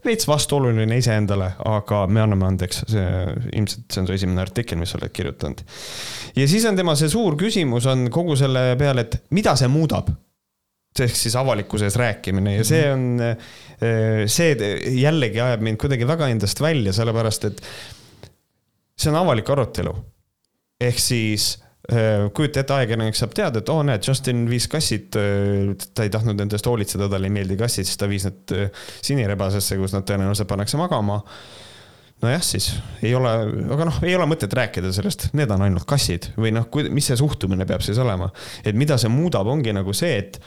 veits 0.07 0.29
vastuoluline 0.31 1.01
iseendale, 1.01 1.51
aga 1.67 2.05
me 2.07 2.23
anname 2.23 2.47
andeks, 2.53 2.85
see 2.93 3.09
ilmselt 3.59 3.89
see 3.89 4.05
on 4.05 4.07
su 4.07 4.15
esimene 4.15 4.45
artikkel, 4.45 4.79
mis 4.79 4.95
sa 4.95 5.01
oled 5.01 5.15
kirjutanud. 5.17 5.65
ja 6.39 6.47
siis 6.51 6.69
on 6.71 6.79
tema 6.79 6.95
see 6.99 7.11
suur 7.11 7.35
küsimus 7.41 7.91
on 7.91 8.07
kogu 8.15 8.39
selle 8.39 8.71
peale, 8.79 9.09
et 9.09 9.25
mida 9.35 9.57
see 9.59 9.71
muudab 9.73 10.13
ehk 11.03 11.17
siis 11.19 11.35
avalikkuse 11.37 11.89
ees 11.89 11.99
rääkimine 11.99 12.57
ja 12.59 12.65
see 12.69 12.85
on, 12.93 13.07
see 14.31 14.71
jällegi 15.01 15.41
ajab 15.43 15.65
mind 15.67 15.81
kuidagi 15.83 16.07
väga 16.07 16.29
endast 16.31 16.61
välja, 16.63 16.95
sellepärast 16.95 17.49
et 17.51 17.63
see 18.95 19.11
on 19.11 19.19
avalik 19.19 19.51
arutelu 19.51 19.95
ehk 20.83 21.01
siis 21.01 21.49
äh, 21.93 22.31
kujuta 22.35 22.63
ette, 22.63 22.77
ajakirjanik 22.77 23.19
saab 23.19 23.35
teada, 23.37 23.61
et 23.61 23.73
oo 23.73 23.81
oh, 23.81 23.87
näed, 23.87 24.05
Justin 24.07 24.45
viis 24.51 24.67
kassid, 24.71 25.19
äh, 25.21 25.75
ta 25.95 26.07
ei 26.07 26.13
tahtnud 26.13 26.39
nendest 26.41 26.67
hoolitseda, 26.69 27.09
talle 27.13 27.31
ei 27.31 27.35
meeldi 27.35 27.59
kassid, 27.61 27.89
siis 27.89 28.01
ta 28.01 28.09
viis 28.11 28.27
need 28.29 28.57
sinirebasesse, 29.05 29.79
kus 29.81 29.95
nad 29.97 30.07
tõenäoliselt 30.09 30.51
pannakse 30.51 30.81
magama. 30.81 31.21
nojah, 32.25 32.45
siis 32.47 32.71
ei 33.05 33.15
ole, 33.15 33.31
aga 33.75 33.89
noh, 33.91 33.97
ei 34.07 34.15
ole 34.17 34.27
mõtet 34.31 34.55
rääkida 34.57 34.93
sellest, 34.97 35.29
need 35.37 35.51
on 35.53 35.67
ainult 35.67 35.85
kassid 35.89 36.31
või 36.41 36.55
noh, 36.57 36.69
mis 36.95 37.11
see 37.11 37.19
suhtumine 37.21 37.67
peab 37.69 37.83
siis 37.85 37.99
olema. 38.01 38.31
et 38.65 38.77
mida 38.79 38.99
see 38.99 39.13
muudab, 39.13 39.51
ongi 39.51 39.75
nagu 39.77 39.93
see, 39.93 40.23
et 40.23 40.41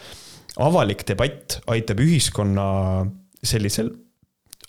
avalik 0.64 1.06
debatt 1.08 1.60
aitab 1.68 2.02
ühiskonna 2.04 2.68
sellisel 3.44 3.92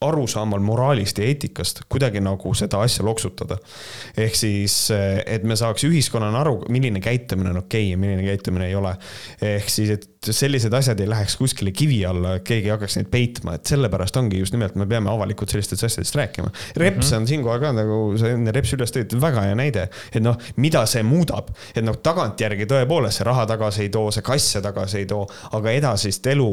arusaamal 0.01 0.63
moraalist 0.63 1.19
ja 1.19 1.27
eetikast 1.27 1.81
kuidagi 1.91 2.21
nagu 2.23 2.53
seda 2.55 2.81
asja 2.87 3.05
loksutada. 3.05 3.59
ehk 4.17 4.37
siis, 4.39 4.77
et 5.27 5.43
me 5.43 5.57
saaks 5.59 5.85
ühiskonnana 5.89 6.45
aru, 6.45 6.61
milline 6.71 7.01
käitumine 7.03 7.51
on 7.51 7.65
okei 7.65 7.89
okay 7.89 7.91
ja 7.91 7.99
milline 7.99 8.23
käitumine 8.29 8.69
ei 8.69 8.77
ole. 8.79 8.95
ehk 9.43 9.69
siis, 9.69 9.91
et 9.91 10.09
et 10.19 10.35
sellised 10.35 10.75
asjad 10.75 10.99
ei 11.01 11.09
läheks 11.09 11.37
kuskile 11.39 11.73
kivi 11.75 12.01
alla, 12.07 12.39
keegi 12.45 12.69
ei 12.69 12.75
hakkaks 12.75 12.99
neid 12.99 13.11
peitma, 13.13 13.55
et 13.59 13.71
sellepärast 13.71 14.17
ongi 14.19 14.41
just 14.41 14.55
nimelt, 14.55 14.75
me 14.79 14.87
peame 14.91 15.11
avalikult 15.13 15.53
sellistest 15.53 15.87
asjadest 15.87 16.17
rääkima. 16.19 16.51
reps 16.77 16.97
mm 16.97 17.01
-hmm. 17.01 17.17
on 17.21 17.27
siinkohal 17.27 17.61
ka 17.61 17.73
nagu 17.73 17.99
sa 18.19 18.33
enne 18.35 18.53
repsi 18.53 18.77
üles 18.77 18.93
tõid, 18.95 19.21
väga 19.21 19.45
hea 19.47 19.55
näide, 19.55 19.89
et 20.13 20.23
noh, 20.23 20.37
mida 20.57 20.87
see 20.87 21.03
muudab, 21.03 21.51
et 21.75 21.85
noh, 21.85 21.97
tagantjärgi 22.03 22.67
tõepoolest 22.67 23.19
see 23.19 23.25
raha 23.25 23.47
tagasi 23.47 23.83
ei 23.83 23.89
too, 23.89 24.11
see 24.11 24.23
kasse 24.23 24.63
tagasi 24.63 24.99
ei 24.99 25.07
too, 25.07 25.27
aga 25.53 25.71
edasist 25.71 26.27
elu, 26.27 26.51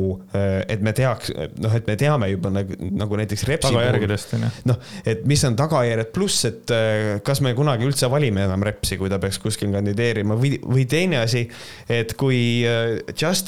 et 0.68 0.82
me 0.82 0.94
teaks, 0.94 1.32
noh, 1.60 1.76
et 1.76 1.88
me 1.88 1.96
teame 1.96 2.30
juba 2.30 2.50
nagu, 2.50 2.74
nagu 2.92 3.18
näiteks 3.18 3.44
repsi. 3.44 3.74
tagajärgedest 3.74 4.34
on 4.34 4.48
ju. 4.48 4.52
noh, 4.66 4.78
et 5.06 5.26
mis 5.26 5.44
on 5.44 5.56
tagajärjed, 5.56 6.12
pluss, 6.14 6.46
et 6.46 6.76
kas 7.24 7.42
me 7.42 7.54
kunagi 7.54 7.86
üldse 7.86 8.10
valime 8.12 8.46
enam 8.46 8.64
repsi, 8.64 8.98
kui 8.98 9.10
ta 9.10 9.20
peaks 9.20 9.40
kuskil 9.40 9.72
kandideerima 9.74 10.38
või, 10.40 10.56
või 10.62 10.86
teine 10.90 11.20
asi, 11.24 11.48
et 11.90 12.14
kui 12.20 12.64
äh, 12.68 13.02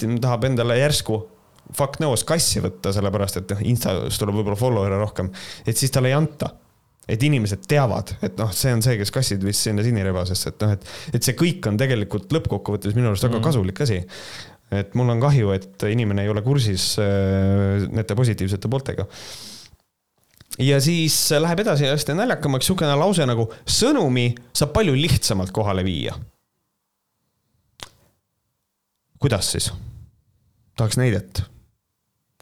Justin 0.08 0.22
tahab 0.24 0.48
endale 0.48 0.78
järsku 0.80 1.20
fuck 1.76 2.00
knows 2.00 2.24
kassi 2.24 2.62
võtta, 2.64 2.94
sellepärast 2.96 3.42
et 3.42 3.52
noh, 3.52 3.66
Instas 3.68 4.20
tuleb 4.22 4.38
võib-olla 4.40 4.58
follower'e 4.60 5.00
rohkem, 5.02 5.30
et 5.68 5.76
siis 5.76 5.92
talle 5.92 6.14
ei 6.14 6.16
anta 6.16 6.54
et 7.08 7.22
inimesed 7.24 7.64
teavad, 7.68 8.14
et 8.24 8.36
noh, 8.40 8.52
see 8.56 8.72
on 8.76 8.82
see, 8.84 8.98
kes 9.00 9.12
kassid 9.16 9.44
vist 9.44 9.64
sinna 9.64 9.84
sinirebasesse, 9.84 10.52
et 10.52 10.64
noh, 10.64 10.74
et, 10.76 10.88
et 11.16 11.24
see 11.24 11.36
kõik 11.40 11.68
on 11.70 11.80
tegelikult 11.80 12.32
lõppkokkuvõttes 12.36 12.96
minu 12.96 13.12
arust 13.12 13.24
väga 13.24 13.38
mm. 13.38 13.46
kasulik 13.46 13.84
asi. 13.84 14.02
et 14.76 14.96
mul 15.00 15.12
on 15.12 15.22
kahju, 15.24 15.52
et 15.56 15.86
inimene 15.88 16.26
ei 16.26 16.32
ole 16.32 16.44
kursis 16.44 16.90
äh, 17.04 17.86
nende 17.88 18.16
positiivsete 18.16 18.72
pooltega. 18.72 19.08
ja 20.64 20.80
siis 20.84 21.20
läheb 21.40 21.64
edasi 21.64 21.88
hästi 21.88 22.16
naljakamaks 22.16 22.64
niisugune 22.64 22.96
lause 23.00 23.28
nagu 23.28 23.50
sõnumi 23.64 24.30
saab 24.56 24.76
palju 24.76 24.96
lihtsamalt 24.96 25.56
kohale 25.56 25.88
viia 25.88 26.16
kuidas 29.20 29.52
siis? 29.52 29.72
Tahaks 30.78 30.98
näidet. 31.00 31.44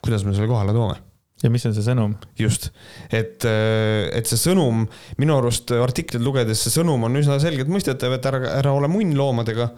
kuidas 0.03 0.25
me 0.25 0.35
selle 0.35 0.47
kohale 0.51 0.73
toome? 0.75 0.99
ja 1.43 1.51
mis 1.51 1.65
on 1.67 1.75
see 1.75 1.85
sõnum? 1.85 2.15
just, 2.39 2.69
et, 3.09 3.45
äh, 3.47 4.07
et 4.15 4.29
see 4.29 4.39
sõnum, 4.39 4.85
minu 5.21 5.37
arust 5.37 5.73
artiklit 5.75 6.23
lugedes 6.23 6.63
see 6.65 6.73
sõnum 6.73 7.07
on 7.07 7.19
üsna 7.19 7.39
selgelt 7.43 7.71
mõistetav, 7.71 8.15
et 8.17 8.29
ära, 8.29 8.41
ära 8.59 8.75
ole 8.75 8.89
munn 8.91 9.15
loomadega. 9.17 9.69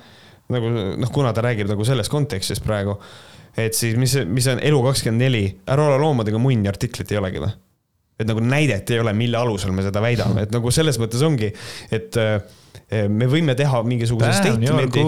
nagu 0.54 0.70
noh, 1.02 1.10
kuna 1.12 1.34
ta 1.36 1.43
räägib 1.43 1.67
nagu 1.67 1.86
selles 1.88 2.10
kontekstis 2.10 2.62
praegu, 2.63 2.96
et 3.58 3.76
siis 3.76 3.98
mis, 4.00 4.13
mis 4.30 4.48
on 4.48 4.62
Elu24, 4.63 5.41
ära 5.67 5.89
ole 5.89 5.98
loomadega 6.04 6.39
munn 6.39 6.67
ja 6.67 6.72
artiklit 6.76 7.12
ei 7.12 7.20
olegi 7.22 7.43
või? 7.43 7.56
et 8.17 8.26
nagu 8.26 8.41
näidet 8.41 8.89
ei 8.89 9.02
ole, 9.02 9.12
mille 9.13 9.38
alusel 9.38 9.74
me 9.76 9.84
seda 9.86 10.02
väidame, 10.02 10.48
et 10.48 10.54
nagu 10.54 10.72
selles 10.74 10.98
mõttes 10.98 11.22
ongi, 11.26 11.52
et 11.93 12.17
äh, 12.17 12.39
me 13.13 13.28
võime 13.30 13.54
teha 13.58 13.84
mingisuguse 13.86 14.32
statement'i 14.39 15.04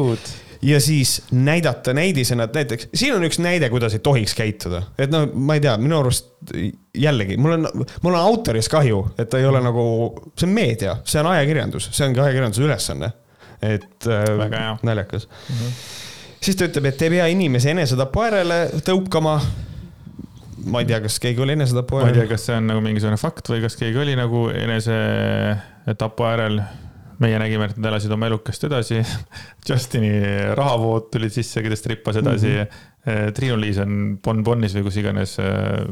ja 0.61 0.81
siis 0.81 1.21
näidata 1.31 1.93
näidisena, 1.93 2.43
et 2.43 2.53
näiteks 2.53 2.89
siin 2.93 3.15
on 3.15 3.23
üks 3.23 3.39
näide, 3.39 3.69
kuidas 3.69 3.93
ei 3.93 3.99
tohiks 4.03 4.35
käituda. 4.35 4.81
et 4.97 5.11
noh, 5.11 5.29
ma 5.33 5.55
ei 5.55 5.63
tea, 5.63 5.77
minu 5.77 5.99
arust 5.99 6.27
jällegi, 6.97 7.37
mul 7.37 7.57
on, 7.57 7.69
mul 8.03 8.13
on 8.13 8.19
autorist 8.19 8.71
kahju, 8.71 9.05
et 9.17 9.29
ta 9.29 9.39
ei 9.39 9.47
ole 9.47 9.61
nagu, 9.63 9.85
see 10.35 10.47
on 10.47 10.53
meedia, 10.53 10.97
see 11.03 11.21
on 11.21 11.31
ajakirjandus, 11.31 11.89
see 11.95 12.07
ongi 12.07 12.23
ajakirjanduse 12.25 12.67
ülesanne. 12.67 13.11
et 13.61 14.07
äh, 14.07 14.77
naljakas 14.83 15.27
mm. 15.27 15.55
-hmm. 15.55 15.71
siis 16.41 16.55
ta 16.55 16.65
ütleb, 16.65 16.85
et 16.85 17.01
ei 17.01 17.09
pea 17.09 17.25
inimese 17.27 17.71
enesetapu 17.71 18.21
äärele 18.23 18.59
tõukama 18.87 19.39
ma 20.65 20.79
ei 20.79 20.85
tea, 20.85 21.01
kas 21.01 21.19
keegi 21.19 21.41
oli 21.41 21.51
enesetapu 21.57 21.97
äärel. 21.97 22.07
ma 22.07 22.15
ei 22.15 22.21
tea, 22.21 22.29
kas 22.29 22.45
see 22.45 22.55
on 22.55 22.67
nagu 22.67 22.81
mingisugune 22.81 23.17
fakt 23.17 23.49
või 23.49 23.61
kas 23.61 23.75
keegi 23.75 23.99
oli 23.99 24.15
nagu 24.15 24.47
enesetapu 24.49 26.23
äärel 26.23 26.61
meie 27.19 27.39
nägime, 27.41 27.69
et 27.69 27.77
nad 27.77 27.91
elasid 27.91 28.13
oma 28.15 28.29
elukest 28.29 28.63
edasi. 28.69 29.01
Justini 29.69 30.13
rahavood 30.57 31.09
tulid 31.13 31.35
sisse, 31.35 31.63
kes 31.65 31.85
trippas 31.85 32.19
edasi 32.21 32.53
mm. 32.55 32.65
-hmm. 32.65 33.35
Triinu-Liis 33.35 33.79
on 33.81 33.93
Bonbonis 34.23 34.75
või 34.75 34.83
kus 34.85 34.97
iganes 34.99 35.37
äh, 35.39 35.87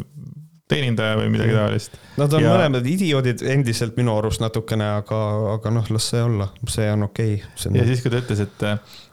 teenindaja 0.68 1.16
või 1.18 1.30
midagi 1.32 1.54
mhm. 1.54 1.60
taolist. 1.62 1.98
Nad 2.20 2.34
on 2.36 2.44
ja... 2.44 2.52
mõlemad 2.52 2.88
idioodid 2.92 3.44
endiselt 3.54 3.96
minu 4.00 4.18
arust 4.20 4.44
natukene, 4.44 4.90
aga, 5.02 5.20
aga 5.56 5.72
noh, 5.74 5.92
las 5.96 6.10
see 6.12 6.24
olla, 6.24 6.50
see 6.68 6.88
on 6.92 7.08
okei 7.08 7.38
okay.. 7.40 7.76
ja 7.80 7.86
siis, 7.88 8.04
kui 8.04 8.12
ta 8.12 8.20
ütles, 8.20 8.44
et, 8.44 8.66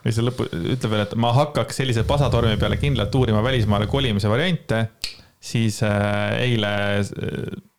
või 0.04 0.16
see 0.16 0.26
lõpu, 0.26 0.48
ütleb 0.50 0.96
veel, 0.96 1.04
et 1.06 1.14
ma 1.20 1.30
hakkaks 1.36 1.78
sellise 1.82 2.06
pasatormi 2.08 2.58
peale 2.60 2.78
kindlalt 2.82 3.14
uurima 3.14 3.42
välismaale 3.46 3.86
kolimise 3.90 4.30
variante, 4.32 4.86
siis 5.44 5.78
äh, 5.86 6.34
eile 6.42 6.74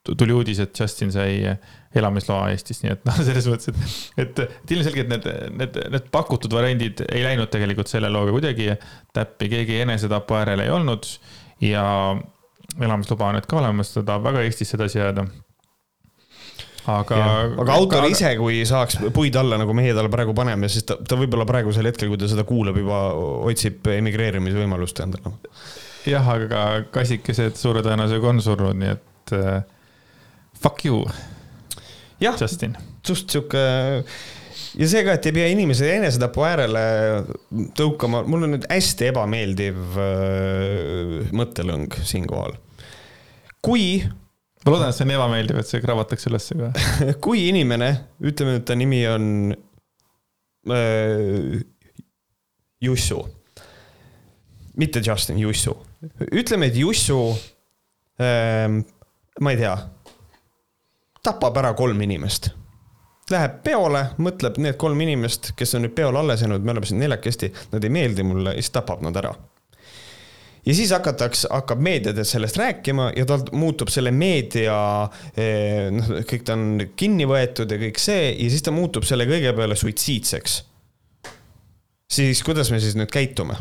tuli 0.06 0.36
uudis, 0.38 0.62
et 0.64 0.80
Justin 0.80 1.12
sai 1.12 1.42
elamisloa 1.96 2.50
Eestis, 2.54 2.82
nii 2.84 2.94
et 2.96 3.08
noh, 3.08 3.22
selles 3.28 3.48
mõttes, 3.52 3.72
et, 3.72 4.26
et, 4.26 4.44
et 4.46 4.76
ilmselgelt 4.76 5.12
need, 5.12 5.30
need, 5.62 5.80
need 5.96 6.12
pakutud 6.14 6.54
variandid 6.56 7.06
ei 7.08 7.24
läinud 7.26 7.52
tegelikult 7.54 7.92
selle 7.92 8.12
looga 8.14 8.36
kuidagi 8.36 8.74
täppi, 9.16 9.50
keegi 9.52 9.82
enesetapu 9.86 10.38
äärel 10.42 10.66
ei 10.66 10.74
olnud 10.76 11.08
ja 11.64 11.86
elamisluba 12.82 13.32
on 13.32 13.40
nüüd 13.40 13.50
ka 13.50 13.62
olemas, 13.62 13.94
ta 13.96 14.04
tahab 14.04 14.30
väga 14.30 14.46
Eestisse 14.46 14.78
edasi 14.80 15.00
jääda 15.00 15.28
aga. 16.92 17.20
aga 17.64 17.78
autor 17.78 18.08
ise, 18.10 18.32
kui 18.40 18.62
saaks 18.68 19.00
puid 19.16 19.36
alla, 19.40 19.60
nagu 19.62 19.76
meie 19.78 19.94
talle 19.98 20.12
praegu 20.14 20.36
paneme, 20.38 20.70
siis 20.72 20.88
ta, 20.88 20.98
ta 21.00 21.18
võib-olla 21.20 21.48
praegusel 21.50 21.90
hetkel, 21.90 22.12
kui 22.12 22.22
ta 22.22 22.30
seda 22.32 22.46
kuulab, 22.48 22.78
juba 22.82 23.02
otsib 23.50 23.88
emigreerimisvõimalust 23.96 25.02
endale. 25.06 25.36
jah, 26.10 26.28
aga 26.36 26.50
ka 26.50 26.66
kassikesed 27.00 27.58
suure 27.60 27.86
tõenäosusega 27.86 28.34
on 28.34 28.44
surnud, 28.46 28.82
nii 28.82 28.92
et 28.94 29.38
uh, 29.38 29.56
fuck 30.62 30.86
you 30.86 31.06
jah, 32.22 32.40
just 32.40 33.32
sihuke 33.32 33.64
ja 34.80 34.88
see 34.90 35.04
ka, 35.06 35.16
et 35.16 35.30
ei 35.30 35.36
pea 35.36 35.48
inimesed 35.54 35.90
enesetapu 35.90 36.44
äärele 36.48 36.84
tõukama, 37.78 38.24
mul 38.28 38.48
on 38.48 38.56
nüüd 38.56 38.68
hästi 38.72 39.10
ebameeldiv 39.12 39.98
äh, 40.02 41.34
mõttelõng 41.36 41.96
siinkohal. 42.04 42.58
kui. 43.66 44.04
ma 44.66 44.74
loodan, 44.74 44.92
et 44.92 44.98
see 44.98 45.08
on 45.08 45.16
ebameeldiv, 45.16 45.62
et 45.62 45.72
see 45.72 45.84
kravatakse 45.84 46.30
ülesse 46.32 46.58
ka. 46.60 46.72
kui 47.26 47.48
inimene, 47.50 47.92
ütleme, 48.24 48.60
et 48.60 48.68
ta 48.68 48.78
nimi 48.78 49.02
on 49.10 49.56
äh, 50.76 51.64
Jussu, 52.84 53.24
mitte 54.76 55.02
Justin, 55.06 55.40
Jussu, 55.42 55.76
ütleme, 56.32 56.70
et 56.70 56.78
Jussu 56.78 57.20
äh,, 58.20 58.68
ma 59.42 59.52
ei 59.52 59.60
tea 59.60 59.76
tapab 61.26 61.58
ära 61.58 61.74
kolm 61.78 62.02
inimest. 62.06 62.52
Läheb 63.34 63.58
peole, 63.66 64.04
mõtleb 64.22 64.60
need 64.62 64.78
kolm 64.78 65.02
inimest, 65.02 65.56
kes 65.58 65.74
on 65.76 65.88
nüüd 65.88 65.96
peol 65.98 66.16
alles 66.20 66.46
jäänud, 66.46 66.62
me 66.62 66.76
oleme 66.76 66.86
siin 66.86 67.02
neljakesti, 67.02 67.50
nad 67.72 67.84
ei 67.84 67.94
meeldi 67.94 68.24
mulle, 68.24 68.54
siis 68.60 68.70
tapab 68.76 69.02
nad 69.02 69.18
ära 69.18 69.34
ja 70.66 70.76
siis 70.76 70.92
hakatakse, 70.92 71.48
hakkab 71.52 71.82
meediades 71.82 72.32
sellest 72.32 72.58
rääkima 72.58 73.12
ja 73.16 73.26
tal 73.30 73.44
muutub 73.52 73.90
selle 73.94 74.12
meedia, 74.12 74.78
eh, 75.38 75.92
noh, 75.94 76.12
kõik 76.26 76.46
ta 76.46 76.56
on 76.58 76.88
kinni 76.98 77.28
võetud 77.30 77.72
ja 77.72 77.82
kõik 77.82 78.02
see 78.02 78.32
ja 78.32 78.50
siis 78.50 78.66
ta 78.66 78.74
muutub 78.74 79.06
selle 79.06 79.28
kõige 79.30 79.54
peale 79.58 79.78
suitsiidseks. 79.78 80.64
siis 82.12 82.44
kuidas 82.44 82.72
me 82.72 82.80
siis 82.80 82.96
nüüd 82.96 83.12
käitume? 83.12 83.58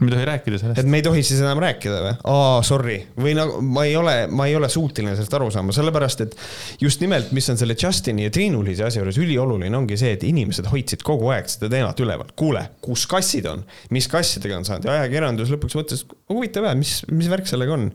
Me 0.00 0.06
ei 0.06 0.14
tohi 0.14 0.24
rääkida 0.24 0.58
sellest. 0.58 0.78
et 0.80 0.86
me 0.88 0.96
ei 0.96 1.04
tohi 1.04 1.22
siis 1.22 1.40
enam 1.42 1.58
rääkida 1.60 1.98
või? 2.00 2.12
aa, 2.32 2.62
sorry. 2.64 2.94
või 3.20 3.34
nagu 3.36 3.58
ma 3.60 3.82
ei 3.84 3.96
ole, 4.00 4.14
ma 4.32 4.46
ei 4.48 4.54
ole 4.56 4.68
suuteline 4.72 5.12
sellest 5.18 5.34
aru 5.36 5.50
saama, 5.52 5.74
sellepärast 5.76 6.22
et 6.24 6.36
just 6.80 7.02
nimelt, 7.04 7.34
mis 7.36 7.50
on 7.52 7.58
selle 7.60 7.76
Justini 7.76 8.24
ja 8.24 8.32
Triinu-Liisi 8.32 8.86
asja 8.86 9.02
juures 9.02 9.18
ülioluline, 9.20 9.76
ongi 9.76 9.98
see, 10.00 10.14
et 10.16 10.24
inimesed 10.24 10.70
hoidsid 10.72 11.04
kogu 11.04 11.28
aeg 11.34 11.50
seda 11.52 11.68
teemat 11.74 12.00
üleval. 12.00 12.30
kuule, 12.38 12.64
kus 12.80 13.04
kassid 13.10 13.48
on, 13.50 13.66
mis 13.92 14.08
kassidega 14.08 14.56
on 14.56 14.64
saanud 14.68 14.88
ja 14.88 14.94
ajakirjandus 15.02 15.52
lõpuks 15.52 15.76
mõtles, 15.76 16.06
huvitav 16.32 16.70
jah, 16.70 16.78
mis, 16.78 16.94
mis 17.12 17.28
värk 17.32 17.50
sellega 17.50 17.76
on. 17.76 17.90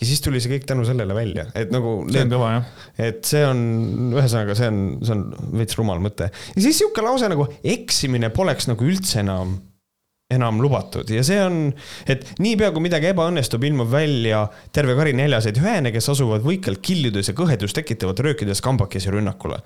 ja 0.00 0.08
siis 0.08 0.24
tuli 0.24 0.40
see 0.40 0.54
kõik 0.54 0.64
tänu 0.70 0.86
sellele 0.88 1.16
välja, 1.16 1.50
et 1.52 1.74
nagu. 1.74 1.98
see 2.08 2.24
on 2.24 2.32
kõva 2.32 2.54
jah. 2.54 2.70
et 3.10 3.20
see 3.28 3.44
on, 3.44 3.60
ühesõnaga, 4.16 4.56
see 4.56 4.72
on, 4.72 4.80
see 5.04 5.18
on 5.18 5.28
veits 5.60 5.76
rumal 5.76 6.00
mõte. 6.00 6.32
ja 6.32 6.64
siis 6.64 6.80
sihuke 6.80 7.04
lause 7.04 7.28
nagu 7.28 7.50
eksimine 7.60 8.32
poleks 8.32 8.72
nagu 8.72 8.88
üldse 8.88 9.20
enam 9.20 9.58
enam 10.32 10.60
lubatud 10.62 11.10
ja 11.12 11.22
see 11.26 11.38
on, 11.42 11.64
et 12.10 12.26
niipea 12.42 12.72
kui 12.74 12.84
midagi 12.86 13.10
ebaõnnestub, 13.12 13.64
ilmub 13.68 13.90
välja 13.92 14.44
terve 14.74 14.96
kari 14.98 15.14
neljaseid 15.18 15.60
hüene, 15.62 15.92
kes 15.94 16.12
asuvad 16.14 16.44
võikalt 16.44 16.82
kiljudes 16.84 17.30
ja 17.30 17.36
kõhedust 17.38 17.78
tekitavad 17.78 18.20
röökides 18.24 18.62
kambakesi 18.64 19.12
rünnakule. 19.12 19.60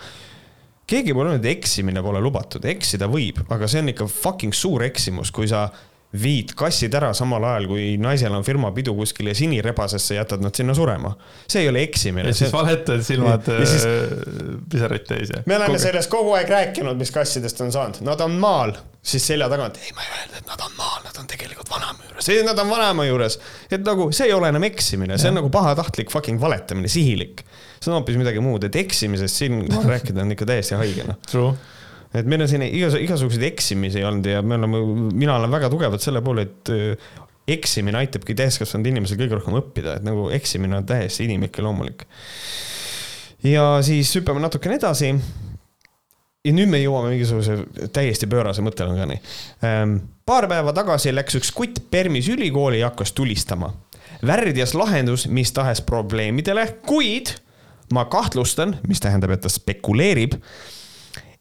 keegi 0.87 1.15
pole 1.15 1.33
öelnud, 1.33 1.45
et 1.45 1.59
eksimine 1.59 2.03
pole 2.03 2.21
lubatud, 2.23 2.65
eksida 2.65 3.09
võib, 3.11 3.43
aga 3.51 3.69
see 3.69 3.83
on 3.83 3.93
ikka 3.95 4.07
fucking 4.11 4.55
suur 4.55 4.85
eksimus, 4.87 5.33
kui 5.35 5.49
sa 5.51 5.69
viid 6.15 6.53
kassid 6.57 6.95
ära 6.95 7.11
samal 7.17 7.45
ajal, 7.45 7.67
kui 7.71 7.87
naisel 8.01 8.35
on 8.37 8.45
firmapidu 8.47 8.95
kuskil 8.97 9.31
ja 9.31 9.35
sinirebasesse 9.37 10.17
jätad 10.17 10.45
nad 10.45 10.55
sinna 10.55 10.75
surema. 10.75 11.17
see 11.49 11.63
ei 11.63 11.69
ole 11.69 11.83
eksimine. 11.83 12.29
ja 12.29 12.35
siis 12.35 12.53
valetad 12.53 13.03
silmad 13.03 13.49
siis... 13.65 13.85
Äh, 13.85 14.61
pisaraid 14.71 15.07
täis 15.09 15.33
ja. 15.35 15.43
me 15.47 15.57
oleme 15.57 15.75
kogu... 15.75 15.83
sellest 15.83 16.11
kogu 16.11 16.33
aeg 16.39 16.51
rääkinud, 16.51 16.99
mis 16.99 17.11
kassidest 17.11 17.61
on 17.61 17.73
saanud, 17.75 18.01
nad 18.07 18.23
on 18.23 18.39
maal, 18.41 18.77
siis 19.03 19.27
selja 19.27 19.51
tagant, 19.53 19.79
ei, 19.83 19.93
ma 19.97 20.07
ei 20.07 20.13
öelnud, 20.21 20.41
et 20.41 20.51
nad 20.53 20.67
on 20.69 20.75
maal, 20.79 20.99
nad 21.05 21.21
on 21.21 21.31
tegelikult 21.31 21.71
vanaema 21.71 22.09
juures, 22.09 22.31
ei, 22.33 22.43
nad 22.47 22.65
on 22.65 22.71
vanaema 22.71 23.09
juures. 23.11 23.39
et 23.71 23.87
nagu 23.87 24.11
see 24.17 24.31
ei 24.31 24.37
ole 24.37 24.51
enam 24.55 24.67
eksimine, 24.71 25.19
see 25.19 25.33
on 25.35 25.41
nagu 25.43 25.51
pahatahtlik 25.53 26.13
fucking 26.15 26.41
valetamine, 26.43 26.91
sihilik. 26.93 27.43
see 27.81 27.91
on 27.91 27.99
hoopis 27.99 28.21
midagi 28.21 28.43
muud, 28.45 28.65
et 28.69 28.79
eksimisest 28.87 29.43
siin 29.43 29.65
rääkida 29.93 30.23
on 30.23 30.37
ikka 30.39 30.49
täiesti 30.55 30.79
haige, 30.79 31.11
noh. 31.11 31.19
Et 32.17 32.29
meil 32.29 32.45
on 32.45 32.49
siin 32.49 32.65
igas, 32.67 32.97
igasuguseid 33.01 33.45
eksimisi 33.51 34.05
olnud 34.07 34.27
ja 34.31 34.43
me 34.43 34.57
oleme, 34.57 34.83
mina 35.13 35.37
olen 35.37 35.53
väga 35.53 35.69
tugevalt 35.73 36.05
selle 36.05 36.23
poole, 36.25 36.47
et 36.47 36.71
äh, 36.73 37.17
eksimine 37.49 37.99
aitabki 38.01 38.35
täiskasvanud 38.39 38.89
inimesel 38.91 39.19
kõige 39.21 39.39
rohkem 39.39 39.57
õppida, 39.61 39.99
et 39.99 40.07
nagu 40.07 40.29
eksimine 40.35 40.81
on 40.81 40.87
täiesti 40.89 41.27
inimlik 41.27 41.59
ja 41.59 41.67
loomulik. 41.67 42.07
ja 43.47 43.67
siis 43.87 44.15
hüppame 44.17 44.43
natukene 44.43 44.79
edasi. 44.81 45.13
ja 46.47 46.55
nüüd 46.55 46.71
me 46.71 46.81
jõuame 46.83 47.13
mingisuguse 47.15 47.89
täiesti 47.93 48.27
pöörase 48.31 48.63
mõttelõngani. 48.63 49.19
Ehm, 49.63 49.97
paar 50.27 50.49
päeva 50.49 50.73
tagasi 50.73 51.15
läks 51.15 51.39
üks 51.39 51.53
kutt 51.55 51.83
Permis 51.91 52.29
ülikooli 52.29 52.81
ja 52.81 52.91
hakkas 52.91 53.13
tulistama. 53.13 53.75
värdjas 54.27 54.75
lahendus 54.75 55.29
mis 55.29 55.53
tahes 55.53 55.81
probleemidele, 55.81 56.67
kuid 56.87 57.35
ma 57.93 58.05
kahtlustan, 58.05 58.79
mis 58.89 59.01
tähendab, 59.01 59.31
et 59.31 59.41
ta 59.41 59.49
spekuleerib 59.49 60.35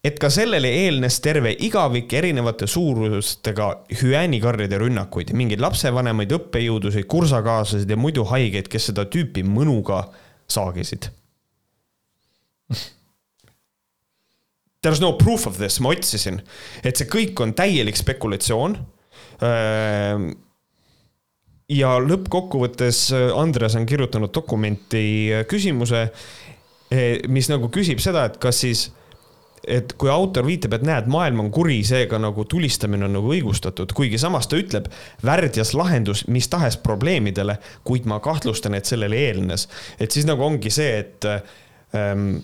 et 0.05 0.19
ka 0.21 0.29
sellele 0.29 0.69
eelnes 0.83 1.17
terve 1.23 1.55
igavik 1.65 2.13
erinevate 2.13 2.67
suurustega 2.69 3.69
hüäänikarjade 4.01 4.77
rünnakuid, 4.81 5.31
mingeid 5.33 5.63
lapsevanemaid, 5.63 6.33
õppejõudusid, 6.37 7.07
kursakaaslaseid 7.09 7.89
ja 7.89 7.97
muidu 7.97 8.25
haigeid, 8.29 8.69
kes 8.69 8.91
seda 8.91 9.07
tüüpi 9.09 9.41
mõnuga 9.47 10.03
saagisid. 10.51 11.09
There 14.85 14.93
is 14.93 15.01
no 15.01 15.15
proof 15.17 15.47
of 15.49 15.57
this, 15.57 15.79
ma 15.81 15.95
otsisin, 15.95 16.43
et 16.85 16.99
see 16.99 17.09
kõik 17.09 17.41
on 17.41 17.55
täielik 17.57 17.97
spekulatsioon. 17.97 18.77
ja 21.69 21.95
lõppkokkuvõttes 21.99 22.99
Andres 23.33 23.75
on 23.75 23.87
kirjutanud 23.89 24.29
dokumenti 24.33 25.33
küsimuse, 25.49 26.05
mis 27.27 27.49
nagu 27.49 27.71
küsib 27.73 27.99
seda, 27.99 28.27
et 28.29 28.37
kas 28.37 28.61
siis 28.61 28.85
et 29.67 29.93
kui 29.99 30.09
autor 30.11 30.45
viitab, 30.47 30.77
et 30.77 30.85
näed, 30.85 31.09
maailm 31.11 31.45
on 31.45 31.51
kuri, 31.53 31.81
seega 31.87 32.19
nagu 32.21 32.45
tulistamine 32.49 33.07
on 33.07 33.15
nagu 33.17 33.33
õigustatud, 33.33 33.93
kuigi 33.97 34.19
samas 34.21 34.49
ta 34.49 34.59
ütleb 34.59 34.89
värdjas 35.25 35.73
lahendus 35.77 36.25
mis 36.27 36.49
tahes 36.51 36.77
probleemidele, 36.81 37.57
kuid 37.87 38.09
ma 38.09 38.19
kahtlustan, 38.23 38.77
et 38.77 38.89
sellele 38.89 39.19
eelnes. 39.27 39.67
et 39.99 40.11
siis 40.11 40.27
nagu 40.27 40.43
ongi 40.43 40.71
see, 40.73 40.99
et 40.99 41.25
ähm, 41.95 42.37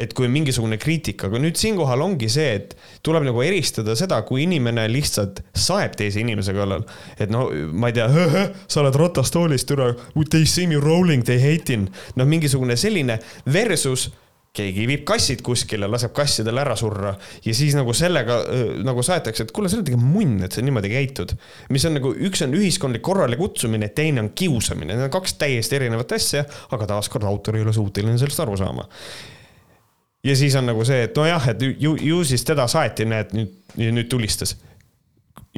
et 0.00 0.14
kui 0.16 0.30
mingisugune 0.32 0.78
kriitika, 0.80 1.28
aga 1.28 1.40
nüüd 1.42 1.58
siinkohal 1.60 2.00
ongi 2.00 2.30
see, 2.32 2.54
et 2.56 2.72
tuleb 3.04 3.26
nagu 3.26 3.42
eristada 3.44 3.92
seda, 3.98 4.22
kui 4.24 4.46
inimene 4.46 4.86
lihtsalt 4.88 5.42
saeb 5.52 5.96
teise 6.00 6.22
inimese 6.22 6.54
kallal. 6.56 6.86
et 7.20 7.32
no 7.32 7.48
ma 7.72 7.90
ei 7.90 7.98
tea, 7.98 8.08
sa 8.70 8.80
oled 8.80 8.96
ratastoolis, 8.96 9.66
türa, 9.68 9.92
they 10.30 10.46
see 10.46 10.66
me 10.70 10.80
rolling, 10.80 11.24
they 11.24 11.40
hating. 11.40 11.90
noh, 12.16 12.28
mingisugune 12.28 12.78
selline 12.80 13.18
versus 13.44 14.08
keegi 14.56 14.86
viib 14.90 15.02
kassid 15.06 15.44
kuskile, 15.46 15.86
laseb 15.90 16.12
kassidel 16.14 16.58
ära 16.58 16.74
surra 16.78 17.12
ja 17.44 17.52
siis 17.54 17.76
nagu 17.78 17.92
sellega 17.94 18.40
nagu 18.82 19.04
saetakse, 19.06 19.46
et 19.46 19.52
kuule, 19.54 19.70
sa 19.70 19.78
oled 19.78 19.92
ikka 19.92 20.00
munn, 20.00 20.40
et 20.46 20.56
sa 20.56 20.64
niimoodi 20.64 20.90
käitud. 20.90 21.36
mis 21.70 21.86
on 21.86 21.94
nagu, 22.00 22.10
üks 22.28 22.42
on 22.46 22.56
ühiskondlik 22.58 23.04
korrale 23.06 23.38
kutsumine, 23.38 23.92
teine 23.94 24.24
on 24.24 24.32
kiusamine, 24.34 24.96
need 24.96 25.06
on 25.06 25.12
kaks 25.14 25.36
täiesti 25.38 25.78
erinevat 25.78 26.16
asja, 26.18 26.42
aga 26.74 26.88
taaskord 26.96 27.28
autor 27.30 27.58
ei 27.58 27.66
ole 27.66 27.74
suuteline 27.76 28.18
sellest 28.18 28.42
aru 28.42 28.58
saama. 28.58 28.88
ja 30.26 30.36
siis 30.36 30.56
on 30.58 30.66
nagu 30.66 30.84
see, 30.88 31.04
et 31.06 31.16
nojah, 31.16 31.46
et 31.54 31.62
ju, 31.62 31.94
ju 32.10 32.24
siis 32.26 32.44
teda 32.44 32.66
saeti, 32.68 33.06
näed, 33.06 33.36
nüüd, 33.36 33.54
nüüd 33.78 34.10
tulistas 34.10 34.56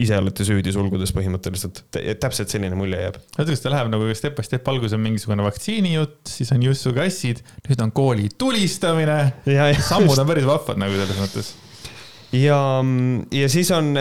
ise 0.02 0.16
olete 0.16 0.44
süüdi 0.46 0.72
sulgudes 0.72 1.12
põhimõtteliselt, 1.16 1.82
täpselt 2.20 2.52
selline 2.52 2.76
mulje 2.78 3.00
jääb. 3.02 3.18
oota, 3.36 3.48
kas 3.50 3.64
ta 3.64 3.72
läheb 3.74 3.90
nagu 3.92 4.08
step 4.16 4.38
by 4.38 4.46
step, 4.46 4.68
alguses 4.72 4.96
on 4.96 5.04
mingisugune 5.04 5.44
vaktsiinijutt, 5.44 6.22
siis 6.32 6.52
on 6.54 6.64
jussukassid, 6.64 7.42
nüüd 7.68 7.84
on 7.84 7.92
kooli 7.96 8.30
tulistamine. 8.38 9.18
sammud 9.90 10.18
on 10.18 10.30
päris 10.30 10.48
vahvad 10.48 10.80
nagu 10.80 10.96
selles 10.96 11.20
mõttes. 11.20 11.52
ja, 12.38 12.58
ja 13.36 13.52
siis 13.52 13.70
on 13.76 13.92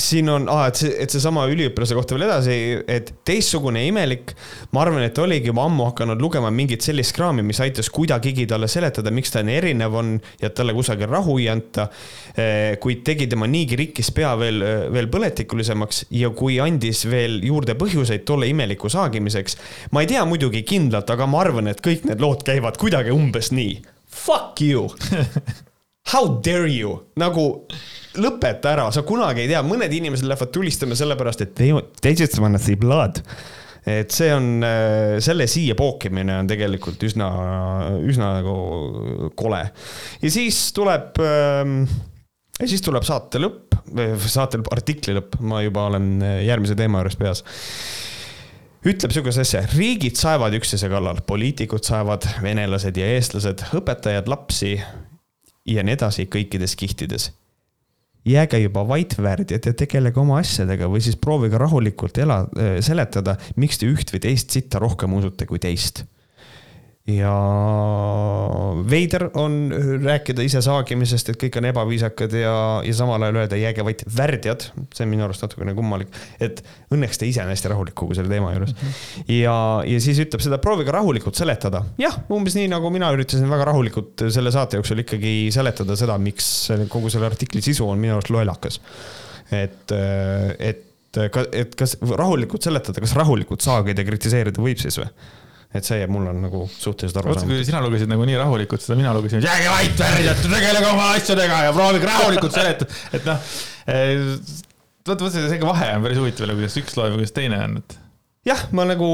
siin 0.00 0.28
on 0.28 0.44
ah,, 0.52 0.66
et 0.68 0.76
see, 0.76 0.90
et 1.00 1.12
seesama 1.12 1.46
üliõpilase 1.48 1.96
kohta 1.96 2.12
veel 2.16 2.26
edasi, 2.26 2.56
et 2.92 3.14
teistsugune 3.24 3.80
imelik. 3.88 4.34
ma 4.76 4.82
arvan, 4.82 5.00
et 5.06 5.18
oligi 5.18 5.48
juba 5.48 5.64
ammu 5.64 5.86
hakanud 5.88 6.20
lugema 6.20 6.50
mingit 6.52 6.84
sellist 6.84 7.14
kraami, 7.16 7.40
mis 7.46 7.60
aitas 7.64 7.88
kuidagigi 7.94 8.44
talle 8.50 8.68
seletada, 8.68 9.10
miks 9.14 9.32
ta 9.32 9.40
nii 9.46 9.56
erinev 9.56 9.96
on 9.96 10.12
ja 10.42 10.50
talle 10.52 10.76
kusagil 10.76 11.08
rahu 11.08 11.38
ei 11.40 11.48
anta. 11.48 11.88
Eh, 12.36 12.76
kuid 12.82 13.06
tegi 13.08 13.28
tema 13.32 13.48
niigi 13.48 13.78
rikkis 13.80 14.12
pea 14.12 14.34
veel, 14.36 14.60
veel 14.92 15.08
põletikulisemaks 15.12 16.04
ja 16.18 16.28
kui 16.36 16.60
andis 16.60 17.06
veel 17.08 17.40
juurde 17.46 17.78
põhjuseid 17.80 18.28
tolle 18.28 18.50
imeliku 18.52 18.92
saagimiseks. 18.92 19.56
ma 19.96 20.04
ei 20.04 20.12
tea 20.12 20.24
muidugi 20.28 20.60
kindlalt, 20.68 21.08
aga 21.10 21.26
ma 21.26 21.40
arvan, 21.40 21.72
et 21.72 21.80
kõik 21.80 22.04
need 22.04 22.20
lood 22.20 22.44
käivad 22.44 22.76
kuidagi 22.76 23.16
umbes 23.16 23.48
nii. 23.56 23.80
Fuck 24.06 24.60
you 24.60 24.90
How 26.12 26.28
dare 26.44 26.68
you, 26.70 27.00
nagu 27.18 27.66
lõpeta 28.20 28.72
ära, 28.74 28.88
sa 28.94 29.04
kunagi 29.06 29.44
ei 29.44 29.52
tea, 29.52 29.62
mõned 29.66 29.92
inimesed 29.92 30.26
lähevad 30.28 30.52
tulistama 30.54 30.98
sellepärast, 30.98 31.44
et 31.46 31.54
they, 31.58 31.74
they 32.02 32.16
just 32.18 32.38
wanna 32.42 32.60
see 32.62 32.78
blood. 32.80 33.22
et 33.86 34.10
see 34.10 34.32
on, 34.34 34.64
äh, 34.66 35.16
selle 35.22 35.46
siia 35.46 35.76
pookimine 35.78 36.40
on 36.40 36.48
tegelikult 36.50 37.04
üsna, 37.06 37.28
üsna 38.02 38.32
nagu 38.40 39.30
kole. 39.38 39.62
ja 40.22 40.32
siis 40.32 40.58
tuleb, 40.74 41.20
ähm, 41.22 41.84
ja 42.58 42.66
siis 42.66 42.82
tuleb 42.82 43.06
saate 43.06 43.42
lõpp, 43.42 43.78
saate 44.26 44.58
artikli 44.74 45.14
lõpp, 45.14 45.38
ma 45.46 45.62
juba 45.62 45.86
olen 45.92 46.10
äh, 46.18 46.42
järgmise 46.48 46.78
teema 46.78 47.04
juures 47.04 47.20
peas 47.20 47.44
ütleb 48.86 49.14
sihukese 49.14 49.42
asja, 49.42 49.64
riigid 49.74 50.18
saevad 50.18 50.54
üksteise 50.58 50.90
kallal, 50.90 51.18
poliitikud 51.26 51.82
saevad, 51.86 52.26
venelased 52.42 52.98
ja 52.98 53.08
eestlased, 53.16 53.64
õpetajad 53.74 54.30
lapsi 54.30 54.76
ja 55.66 55.82
nii 55.82 55.96
edasi 55.96 56.28
kõikides 56.30 56.76
kihtides 56.78 57.30
jääge 58.26 58.58
juba 58.58 58.82
värdjad 59.22 59.70
ja 59.70 59.76
tegelege 59.76 60.20
oma 60.20 60.40
asjadega 60.42 60.88
või 60.90 61.04
siis 61.04 61.18
proovige 61.20 61.58
rahulikult 61.62 62.18
ela, 62.18 62.42
äh, 62.58 62.76
seletada, 62.84 63.36
miks 63.56 63.78
te 63.78 63.88
üht 63.90 64.12
või 64.14 64.22
teist 64.26 64.54
sitta 64.54 64.82
rohkem 64.82 65.14
usute 65.16 65.46
kui 65.46 65.62
teist 65.62 66.04
ja 67.06 67.32
veider 68.90 69.28
on 69.38 69.70
rääkida 70.02 70.42
ise 70.42 70.58
saagimisest, 70.64 71.28
et 71.30 71.38
kõik 71.38 71.58
on 71.60 71.68
ebaviisakad 71.70 72.32
ja, 72.34 72.54
ja 72.82 72.94
samal 72.98 73.22
ajal 73.22 73.38
öelda 73.44 73.58
jääge 73.60 73.84
vait 73.86 74.02
värdjad, 74.16 74.66
see 74.94 75.06
on 75.06 75.12
minu 75.12 75.26
arust 75.26 75.44
natukene 75.46 75.74
kummalik. 75.76 76.10
et 76.42 76.64
õnneks 76.90 77.20
ta 77.22 77.28
ise 77.28 77.44
on 77.44 77.52
hästi 77.54 77.70
rahulik 77.70 77.94
kogu 77.98 78.16
selle 78.18 78.32
teema 78.32 78.50
juures 78.56 78.74
mm. 78.74 78.80
-hmm. 78.88 79.30
ja, 79.36 79.56
ja 79.86 80.00
siis 80.02 80.18
ütleb 80.26 80.42
seda, 80.42 80.58
proovige 80.58 80.90
rahulikult 80.90 81.38
seletada. 81.38 81.84
jah, 81.98 82.18
umbes 82.30 82.58
nii 82.58 82.66
nagu 82.74 82.90
mina 82.90 83.12
üritasin 83.14 83.50
väga 83.50 83.70
rahulikult 83.70 84.26
selle 84.26 84.50
saate 84.50 84.82
jooksul 84.82 85.06
ikkagi 85.06 85.36
seletada 85.54 85.96
seda, 85.96 86.18
miks 86.18 86.72
kogu 86.90 87.10
selle 87.10 87.30
artikli 87.30 87.62
sisu 87.62 87.86
on 87.88 88.02
minu 88.02 88.18
arust 88.18 88.34
lollakas. 88.34 88.80
et, 89.54 89.94
et, 90.58 90.84
et 91.52 91.74
kas 91.78 91.98
rahulikult 92.02 92.66
seletada, 92.66 93.00
kas 93.00 93.14
rahulikult 93.14 93.62
saagida 93.62 94.04
kritiseerida 94.04 94.62
võib 94.62 94.82
siis 94.82 94.98
või? 94.98 95.12
Et 95.78 95.88
see 95.88 95.98
jääb 96.00 96.12
mulle 96.12 96.34
nagu 96.36 96.64
suhteliselt 96.70 97.20
arusaamatuks. 97.22 97.52
kui 97.52 97.68
sina 97.68 97.82
lugesid 97.84 98.10
nagu 98.10 98.26
nii 98.28 98.38
rahulikult 98.40 98.84
seda, 98.84 98.98
mina 98.98 99.14
lugesin, 99.16 99.44
jääge 99.44 99.70
vait, 99.72 99.96
värdjad, 100.00 100.42
tegelege 100.44 100.90
oma 100.90 101.10
asjadega 101.14 101.62
ja 101.68 101.74
proovige 101.76 102.10
rahulikult 102.10 102.56
seletada, 102.56 103.00
et 103.16 103.28
noh. 103.28 103.56
Eh, 103.86 104.12
vot, 105.06 105.20
vot 105.20 105.32
see, 105.32 105.46
see 105.52 105.62
vahe 105.62 105.90
on 105.94 106.06
päris 106.06 106.20
huvitav, 106.20 106.52
kuidas 106.56 106.78
üks 106.82 106.98
loeb 106.98 107.14
ja 107.14 107.20
kuidas 107.20 107.34
teine 107.36 107.62
on, 107.68 107.80
et. 107.82 107.98
jah, 108.48 108.66
ma 108.76 108.88
nagu, 108.88 109.10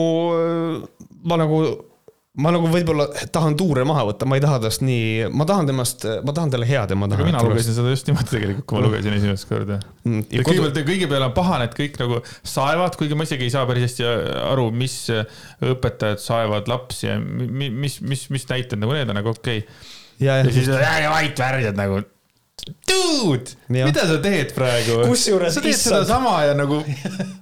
ma 1.29 1.40
nagu 1.42 1.64
ma 2.40 2.48
nagu 2.54 2.68
võib-olla 2.72 3.04
tahan 3.32 3.56
tuure 3.60 3.82
maha 3.84 4.06
võtta, 4.08 4.24
ma 4.28 4.38
ei 4.38 4.42
taha 4.44 4.62
tast 4.62 4.80
nii, 4.86 5.26
ma 5.36 5.44
tahan 5.48 5.68
temast, 5.68 6.06
ma 6.24 6.32
tahan 6.32 6.52
talle 6.54 6.68
head 6.68 6.94
ja 6.94 6.96
ma 6.96 7.08
tahan. 7.10 7.28
mina 7.28 7.42
lugesin 7.44 7.76
seda 7.76 7.92
just 7.92 8.08
niimoodi 8.08 8.32
tegelikult, 8.32 8.66
kui 8.70 8.78
ma 8.78 8.86
lugesin 8.86 9.16
esimest 9.18 9.48
korda 9.50 9.76
mm,. 10.06 10.22
kõigepealt, 10.48 10.80
kõige 10.88 11.10
peale 11.10 11.28
on 11.28 11.34
pahane, 11.36 11.66
et 11.68 11.76
kõik 11.76 12.00
nagu 12.00 12.22
saevad, 12.24 12.96
kuigi 12.96 13.18
ma 13.18 13.28
isegi 13.28 13.48
ei 13.48 13.52
saa 13.52 13.66
päris 13.68 13.84
hästi 13.90 14.08
aru, 14.46 14.70
mis 14.72 14.96
õpetajad 15.12 16.24
saevad 16.24 16.72
lapsi 16.72 17.10
ja 17.10 17.18
mis, 17.20 17.68
mis, 17.68 18.00
mis, 18.14 18.24
mis 18.32 18.48
näited 18.48 18.80
nagu 18.80 18.96
need 18.96 19.12
on 19.12 19.20
nagu 19.20 19.34
okei 19.34 19.66
okay.. 19.66 19.92
ja, 20.24 20.40
ja 20.40 20.48
siis 20.48 20.72
jääge 20.72 21.12
vait, 21.12 21.44
värjad 21.44 21.76
nagu 21.84 22.00
Dude, 22.62 23.57
mida 23.72 24.05
sa 24.07 24.18
teed 24.22 24.53
praegu? 24.55 25.01
kusjuures. 25.09 25.55
sa 25.57 25.62
teed 25.62 25.75
issand. 25.75 25.96
sedasama 26.05 26.35
ja 26.46 26.53
nagu 26.55 26.79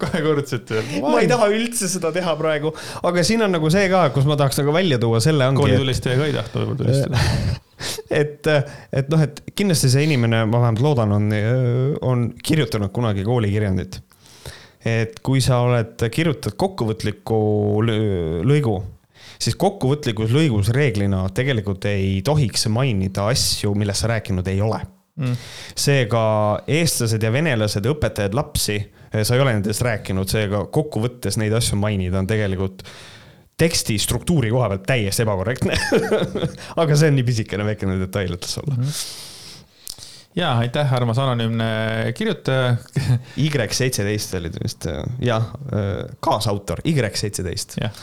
kahekordselt 0.00 0.70
veel. 0.72 0.86
ma 1.04 1.18
ei 1.20 1.28
taha 1.28 1.50
üldse 1.52 1.90
seda 1.92 2.12
teha 2.14 2.32
praegu, 2.40 2.72
aga 3.04 3.24
siin 3.26 3.44
on 3.44 3.52
nagu 3.52 3.68
see 3.72 3.88
ka, 3.92 4.06
kus 4.14 4.28
ma 4.28 4.38
tahaks 4.40 4.62
nagu 4.62 4.72
välja 4.72 4.96
tuua 5.02 5.20
selle 5.20 5.48
ongi. 5.50 5.60
koolitulistaja 5.60 6.16
ka 6.20 6.28
ei 6.30 6.36
tahta 6.36 6.62
võib-olla 6.62 6.78
tulistada 6.80 7.58
et, 8.22 8.48
et 8.96 9.10
noh, 9.12 9.24
et 9.26 9.42
kindlasti 9.56 9.90
see 9.92 10.06
inimene, 10.08 10.44
ma 10.48 10.62
vähemalt 10.62 10.84
loodan, 10.84 11.12
on, 11.16 11.26
on 12.06 12.22
kirjutanud 12.44 12.92
kunagi 12.94 13.24
koolikirjandit. 13.26 13.98
et 14.88 15.20
kui 15.26 15.42
sa 15.44 15.60
oled, 15.66 16.06
kirjutad 16.14 16.56
kokkuvõtliku 16.60 17.42
lõigu 18.48 18.78
siis 19.40 19.58
kokkuvõtlikus 19.60 20.32
lõigus 20.32 20.72
reeglina 20.72 21.26
tegelikult 21.36 21.84
ei 21.92 22.22
tohiks 22.24 22.66
mainida 22.72 23.28
asju, 23.34 23.74
millest 23.76 24.06
sa 24.06 24.14
rääkinud 24.14 24.48
ei 24.48 24.64
ole 24.64 24.80
mm.. 25.18 25.38
seega 25.78 26.24
eestlased 26.70 27.22
ja 27.22 27.32
venelased, 27.32 27.86
õpetajad 27.92 28.36
lapsi, 28.36 28.76
eh, 29.10 29.24
sa 29.24 29.36
ei 29.36 29.44
ole 29.44 29.56
nendest 29.58 29.84
rääkinud, 29.86 30.30
seega 30.30 30.66
kokkuvõttes 30.72 31.40
neid 31.40 31.56
asju 31.56 31.78
mainida 31.80 32.20
on 32.20 32.28
tegelikult 32.30 32.84
teksti 33.60 33.98
struktuuri 34.00 34.52
koha 34.52 34.70
pealt 34.72 34.86
täiesti 34.88 35.24
ebakorrektne 35.26 35.74
aga 36.80 36.96
see 36.96 37.10
on 37.10 37.18
nii 37.18 37.26
pisikene 37.26 37.66
väikene 37.66 37.98
detail, 38.00 38.38
et 38.38 38.46
las 38.46 38.62
olla 38.62 38.78
mm. 38.78 38.86
-hmm 38.86 39.28
ja 40.38 40.52
aitäh, 40.62 40.92
armas 40.94 41.18
anonüümne 41.18 41.64
kirjutaja. 42.14 42.76
Y17 43.36 44.36
oli 44.38 44.50
ta 44.54 44.60
vist, 44.62 44.86
jah, 45.18 45.48
kaasautor, 46.22 46.78
Y17. 46.86 47.80
jah 47.82 47.96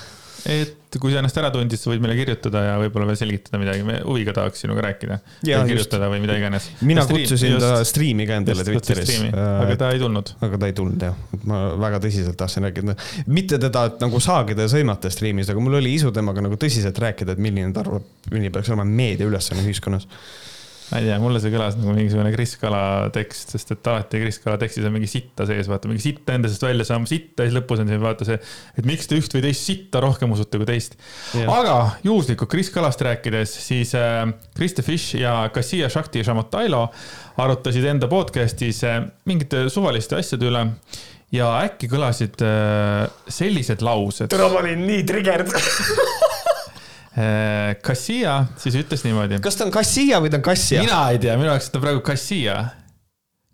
et 0.46 0.98
kui 1.02 1.12
sa 1.12 1.22
ennast 1.22 1.38
ära 1.40 1.50
tundid, 1.54 1.80
sa 1.80 1.90
võid 1.92 2.02
meile 2.04 2.16
kirjutada 2.18 2.62
ja 2.64 2.76
võib-olla 2.82 3.08
veel 3.10 3.20
selgitada 3.20 3.60
midagi, 3.62 3.84
me 3.88 3.98
huviga 4.06 4.34
tahaks 4.38 4.64
sinuga 4.64 4.86
rääkida. 4.86 5.20
kirjutada 5.44 6.10
või 6.12 6.22
mida 6.24 6.38
iganes. 6.40 6.70
mina 6.82 7.04
stream, 7.06 7.24
kutsusin 7.26 7.54
just, 7.56 7.66
ta 7.66 7.84
striimi 7.88 8.28
ka 8.30 8.40
endale 8.42 8.66
Twitteris. 8.68 9.14
aga 9.34 9.78
ta 9.80 9.92
ei 9.94 10.02
tulnud. 10.02 10.34
aga 10.48 10.62
ta 10.62 10.70
ei 10.70 10.76
tulnud 10.78 11.08
jah, 11.10 11.22
ma 11.50 11.62
väga 11.82 12.02
tõsiselt 12.06 12.40
tahtsin 12.40 12.68
rääkida, 12.70 12.98
mitte 13.28 13.60
teda 13.62 13.88
nagu 14.04 14.22
saagida 14.24 14.68
ja 14.68 14.74
sõimata 14.74 15.12
striimis, 15.14 15.52
aga 15.54 15.64
mul 15.64 15.80
oli 15.82 15.96
isu 15.98 16.14
temaga 16.16 16.46
nagu 16.46 16.60
tõsiselt 16.60 17.00
rääkida, 17.04 17.36
et 17.36 17.44
milline 17.44 17.74
ta 17.76 17.84
arvab, 17.86 18.06
milline 18.32 18.54
peaks 18.54 18.72
olema 18.74 18.88
meedia 18.88 19.28
ülesanne 19.28 19.66
ühiskonnas 19.68 20.08
ma 20.88 21.02
ei 21.02 21.08
tea, 21.10 21.18
mulle 21.20 21.40
see 21.44 21.52
kõlas 21.52 21.76
nagu 21.76 21.92
mingisugune 21.92 22.30
Kris 22.32 22.54
Kala 22.62 22.82
tekst, 23.16 23.52
sest 23.52 23.74
et 23.76 23.90
alati 23.92 24.22
Kris 24.22 24.40
Kala 24.44 24.56
tekstis 24.62 24.86
on 24.88 24.94
mingi 24.96 25.10
sitta 25.12 25.48
sees, 25.50 25.68
vaata 25.68 25.90
mingi 25.92 26.04
sitta 26.04 26.38
endast 26.38 26.64
välja 26.64 26.86
saama, 26.88 27.10
sitta 27.10 27.44
ja 27.44 27.50
siis 27.50 27.58
lõpus 27.58 27.82
on 27.84 27.92
siin 27.92 28.00
vaata 28.04 28.28
see, 28.28 28.38
et 28.80 28.88
miks 28.88 29.10
te 29.10 29.20
üht 29.20 29.36
või 29.36 29.44
teist 29.50 29.68
sitta 29.68 30.02
rohkem 30.04 30.32
usute 30.36 30.62
kui 30.62 30.70
teist. 30.70 30.96
aga 31.44 31.76
juhuslikult 32.08 32.52
Kris 32.54 32.72
Kalast 32.72 33.04
rääkides, 33.04 33.58
siis 33.68 33.92
äh, 34.00 34.24
Krista 34.56 34.86
Fish 34.86 35.20
ja 35.20 35.36
Kassia 35.54 35.92
Shakti 35.92 36.24
Shamotailo 36.24 36.86
arutasid 37.44 37.86
enda 37.92 38.08
podcast'is 38.12 38.82
äh, 38.88 39.04
mingite 39.28 39.68
suvaliste 39.74 40.22
asjade 40.22 40.48
üle 40.48 40.64
ja 41.36 41.52
äkki 41.66 41.92
kõlasid 41.92 42.40
äh, 42.48 43.04
sellised 43.28 43.84
laused. 43.84 44.32
tere, 44.32 44.48
ma 44.54 44.64
olin 44.64 44.88
nii 44.88 45.04
triggered 45.08 45.52
Kassia 47.82 48.34
siis 48.62 48.76
ütles 48.78 49.02
niimoodi. 49.06 49.40
kas 49.42 49.56
ta 49.58 49.66
on 49.66 49.72
Kassia 49.74 50.20
või 50.22 50.30
ta 50.30 50.38
on 50.38 50.44
Kassia? 50.46 50.84
mina 50.86 51.00
ei 51.10 51.22
tea, 51.22 51.38
minu 51.40 51.50
jaoks 51.50 51.72
ta 51.74 51.82
praegu 51.82 52.04
Kassia. 52.06 52.58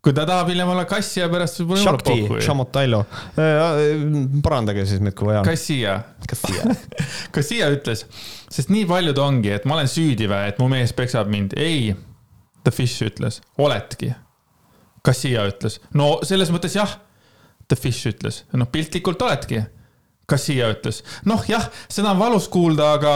kui 0.04 0.12
ta 0.16 0.26
tahab 0.28 0.50
hiljem 0.52 0.72
olla 0.74 0.84
Kassia 0.90 1.30
pärast, 1.32 1.62
võib 1.62 1.78
olla 1.78 1.84
jumala 1.86 2.04
pohhu. 2.04 2.40
Shamotailo, 2.44 3.04
parandage 4.44 4.84
siis 4.90 5.00
meid, 5.00 5.16
kui 5.16 5.30
vaja. 5.30 5.46
Kassia. 5.48 5.94
Kassia 6.28 6.76
Kassia 7.32 7.70
ütles, 7.78 8.04
sest 8.52 8.74
nii 8.74 8.84
paljud 8.90 9.22
ongi, 9.24 9.54
et 9.56 9.68
ma 9.70 9.78
olen 9.78 9.88
süüdi 9.88 10.28
või, 10.28 10.50
et 10.52 10.60
mu 10.60 10.68
mees 10.74 10.92
peksab 10.98 11.32
mind. 11.32 11.56
ei, 11.56 11.94
The 12.64 12.72
Fish 12.72 13.04
ütles, 13.04 13.40
oledki. 13.60 14.12
Kassia 15.04 15.46
ütles, 15.48 15.80
no 15.96 16.18
selles 16.28 16.52
mõttes 16.52 16.76
jah. 16.76 16.98
The 17.72 17.80
Fish 17.80 18.12
ütles, 18.12 18.42
noh 18.52 18.68
piltlikult 18.72 19.24
oledki. 19.24 19.62
Kassia 20.28 20.68
ütles, 20.72 21.00
noh 21.28 21.48
jah, 21.48 21.70
seda 21.92 22.12
on 22.12 22.20
valus 22.20 22.50
kuulda, 22.52 22.92
aga 23.00 23.16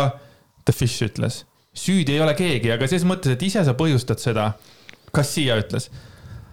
The 0.67 0.75
Fish 0.75 1.06
ütles, 1.06 1.45
süüdi 1.71 2.17
ei 2.17 2.19
ole 2.19 2.34
keegi, 2.36 2.73
aga 2.73 2.89
ses 2.91 3.06
mõttes, 3.08 3.38
et 3.38 3.43
ise 3.47 3.63
sa 3.63 3.75
põhjustad 3.77 4.19
seda. 4.19 4.49
Kassia 5.15 5.56
ütles, 5.62 5.88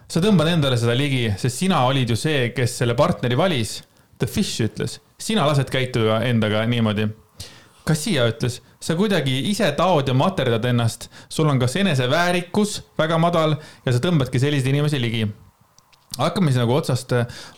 sa 0.07 0.21
tõmbad 0.23 0.53
endale 0.53 0.77
seda 0.79 0.95
ligi, 0.95 1.27
sest 1.41 1.59
sina 1.59 1.81
olid 1.89 2.13
ju 2.13 2.17
see, 2.19 2.49
kes 2.55 2.77
selle 2.79 2.95
partneri 2.95 3.35
valis. 3.35 3.81
The 4.15 4.29
Fish 4.31 4.63
ütles, 4.63 5.01
sina 5.19 5.43
lased 5.43 5.67
käituda 5.73 6.21
endaga 6.29 6.63
niimoodi. 6.71 7.09
Kassia 7.85 8.29
ütles, 8.31 8.61
sa 8.79 8.95
kuidagi 8.97 9.35
ise 9.51 9.67
taod 9.77 10.07
ja 10.07 10.15
materdad 10.17 10.63
ennast, 10.71 11.09
sul 11.29 11.51
on 11.51 11.59
kas 11.61 11.75
eneseväärikus 11.81 12.79
väga 12.97 13.19
madal 13.21 13.59
ja 13.85 13.91
sa 13.91 13.99
tõmbadki 14.01 14.39
selliseid 14.41 14.71
inimesi 14.71 15.03
ligi 15.03 15.27
hakkame 16.17 16.51
siis 16.51 16.61
nagu 16.61 16.75
otsast, 16.75 17.13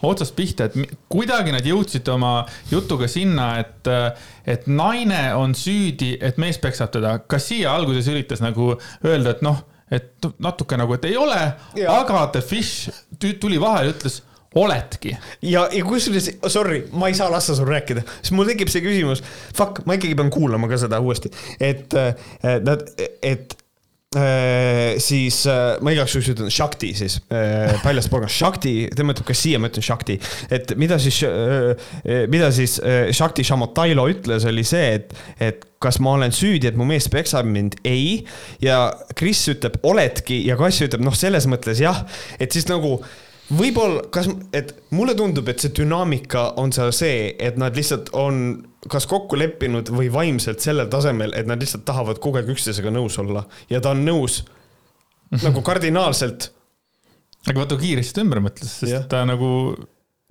otsast 0.06 0.36
pihta, 0.38 0.68
et 0.68 0.98
kuidagi 1.12 1.54
nad 1.56 1.66
jõudsid 1.66 2.08
oma 2.14 2.42
jutuga 2.72 3.10
sinna, 3.12 3.54
et, 3.64 3.90
et 4.48 4.68
naine 4.70 5.24
on 5.38 5.56
süüdi, 5.58 6.16
et 6.22 6.40
mees 6.42 6.60
peksab 6.62 6.94
teda. 6.96 7.18
kas 7.30 7.50
siia 7.52 7.74
alguses 7.76 8.08
üritas 8.12 8.44
nagu 8.44 8.74
öelda, 9.06 9.36
et 9.36 9.44
noh, 9.46 9.62
et 9.92 10.32
natuke 10.44 10.80
nagu, 10.80 10.98
et 10.98 11.06
ei 11.08 11.18
ole, 11.20 11.42
aga 11.88 12.26
The 12.34 12.42
Fish 12.44 12.90
tuli 13.20 13.60
vahele 13.62 13.94
ütles 13.96 14.22
oledki. 14.58 15.18
ja, 15.42 15.68
ja 15.72 15.86
kusjuures, 15.86 16.32
sorry, 16.52 16.82
ma 16.92 17.12
ei 17.12 17.18
saa 17.18 17.30
lasta 17.32 17.56
sul 17.56 17.70
rääkida, 17.70 18.04
sest 18.22 18.36
mul 18.36 18.50
tekib 18.50 18.72
see 18.74 18.84
küsimus, 18.86 19.24
fuck, 19.56 19.84
ma 19.86 19.98
ikkagi 19.98 20.18
pean 20.18 20.34
kuulama 20.34 20.70
ka 20.72 20.80
seda 20.82 21.00
uuesti, 21.04 21.32
et, 21.60 21.94
et, 22.44 23.08
et 23.22 23.58
siis 25.04 25.42
äh, 25.50 25.78
ma 25.84 25.94
igaks 25.94 26.16
juhuks 26.16 26.32
ütlen 26.34 26.54
Shakti 26.54 26.94
siis, 26.98 27.20
äh, 27.34 27.76
paljast 27.84 28.12
porgast, 28.14 28.38
Shakti, 28.38 28.76
tema 28.96 29.16
ütleb 29.16 29.28
ka 29.30 29.38
siia, 29.38 29.62
ma 29.62 29.72
ütlen 29.72 29.86
Shakti. 29.86 30.18
et 30.54 30.74
mida 30.80 31.00
siis, 31.02 31.22
mida 32.32 32.52
siis 32.56 32.78
Shakti 33.16 33.46
Shamotailo 33.48 34.08
ütles, 34.12 34.48
oli 34.50 34.66
see, 34.68 34.98
et, 35.00 35.16
et 35.44 35.68
kas 35.84 36.00
ma 36.02 36.16
olen 36.18 36.34
süüdi, 36.34 36.70
et 36.70 36.78
mu 36.78 36.88
mees 36.90 37.08
peksab 37.12 37.48
mind, 37.50 37.78
ei. 37.88 38.24
ja 38.64 38.88
Kris 39.18 39.44
ütleb, 39.54 39.80
oledki 39.88 40.42
ja 40.48 40.58
Kass 40.60 40.82
ütleb, 40.86 41.06
noh, 41.06 41.16
selles 41.18 41.48
mõttes 41.50 41.82
jah, 41.84 42.04
et 42.42 42.54
siis 42.54 42.68
nagu 42.70 42.98
võib-olla, 43.54 44.08
kas, 44.14 44.30
et 44.56 44.74
mulle 44.96 45.16
tundub, 45.18 45.48
et 45.50 45.62
see 45.62 45.76
dünaamika 45.78 46.52
on 46.62 46.74
seal 46.76 46.92
see, 46.96 47.30
et 47.40 47.60
nad 47.60 47.78
lihtsalt 47.78 48.12
on 48.18 48.42
kas 48.92 49.08
kokku 49.10 49.40
leppinud 49.40 49.92
või 49.94 50.12
vaimselt 50.14 50.64
sellel 50.64 50.90
tasemel, 50.92 51.34
et 51.38 51.50
nad 51.50 51.62
lihtsalt 51.62 51.86
tahavad 51.88 52.22
kogu 52.24 52.42
aeg 52.42 52.54
üksteisega 52.54 52.94
nõus 52.94 53.18
olla 53.22 53.46
ja 53.72 53.82
ta 53.84 53.96
on 53.96 54.06
nõus 54.08 54.42
nagu 55.44 55.62
kardinaalselt. 55.66 56.52
aga 57.48 57.60
vaata, 57.62 57.76
kui 57.76 57.92
kiiresti 57.92 58.18
ta 58.18 58.26
ümber 58.26 58.44
mõtles, 58.44 58.80
sest 58.82 58.94
ja. 58.94 59.04
ta 59.10 59.24
nagu 59.28 59.50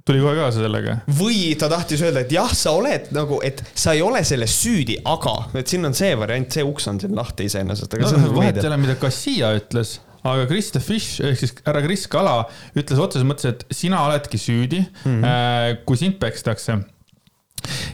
tuli 0.06 0.22
kohe 0.22 0.36
kaasa 0.38 0.62
sellega. 0.62 0.98
või 1.18 1.52
ta 1.58 1.68
tahtis 1.72 2.02
öelda, 2.06 2.22
et 2.26 2.32
jah, 2.32 2.52
sa 2.54 2.76
oled 2.78 3.10
nagu, 3.16 3.40
et 3.46 3.62
sa 3.74 3.96
ei 3.96 4.02
ole 4.06 4.22
selles 4.24 4.54
süüdi, 4.62 5.00
aga, 5.04 5.36
et 5.58 5.68
siin 5.68 5.86
on 5.88 5.96
see 5.96 6.12
variant, 6.18 6.48
see 6.52 6.64
uks 6.66 6.88
on 6.92 7.00
siin 7.02 7.16
lahti 7.18 7.48
iseenesest, 7.50 7.98
no, 8.00 8.12
nagu 8.22 8.38
vahet 8.38 8.60
ei 8.62 8.70
ole, 8.70 8.82
mida 8.84 8.98
Kassia 9.00 9.54
ütles 9.58 9.98
aga 10.26 10.46
Krista 10.50 10.80
Fish 10.82 11.22
ehk 11.24 11.38
siis 11.38 11.54
härra 11.66 11.82
Kris 11.84 12.06
Kala 12.10 12.40
ütles 12.76 13.00
otseses 13.02 13.26
mõttes, 13.26 13.46
et 13.52 13.62
sina 13.74 14.02
oledki 14.08 14.40
süüdi 14.40 14.80
mm, 14.82 15.22
-hmm. 15.22 15.84
kui 15.86 15.98
sind 16.00 16.18
pekstakse. 16.22 16.78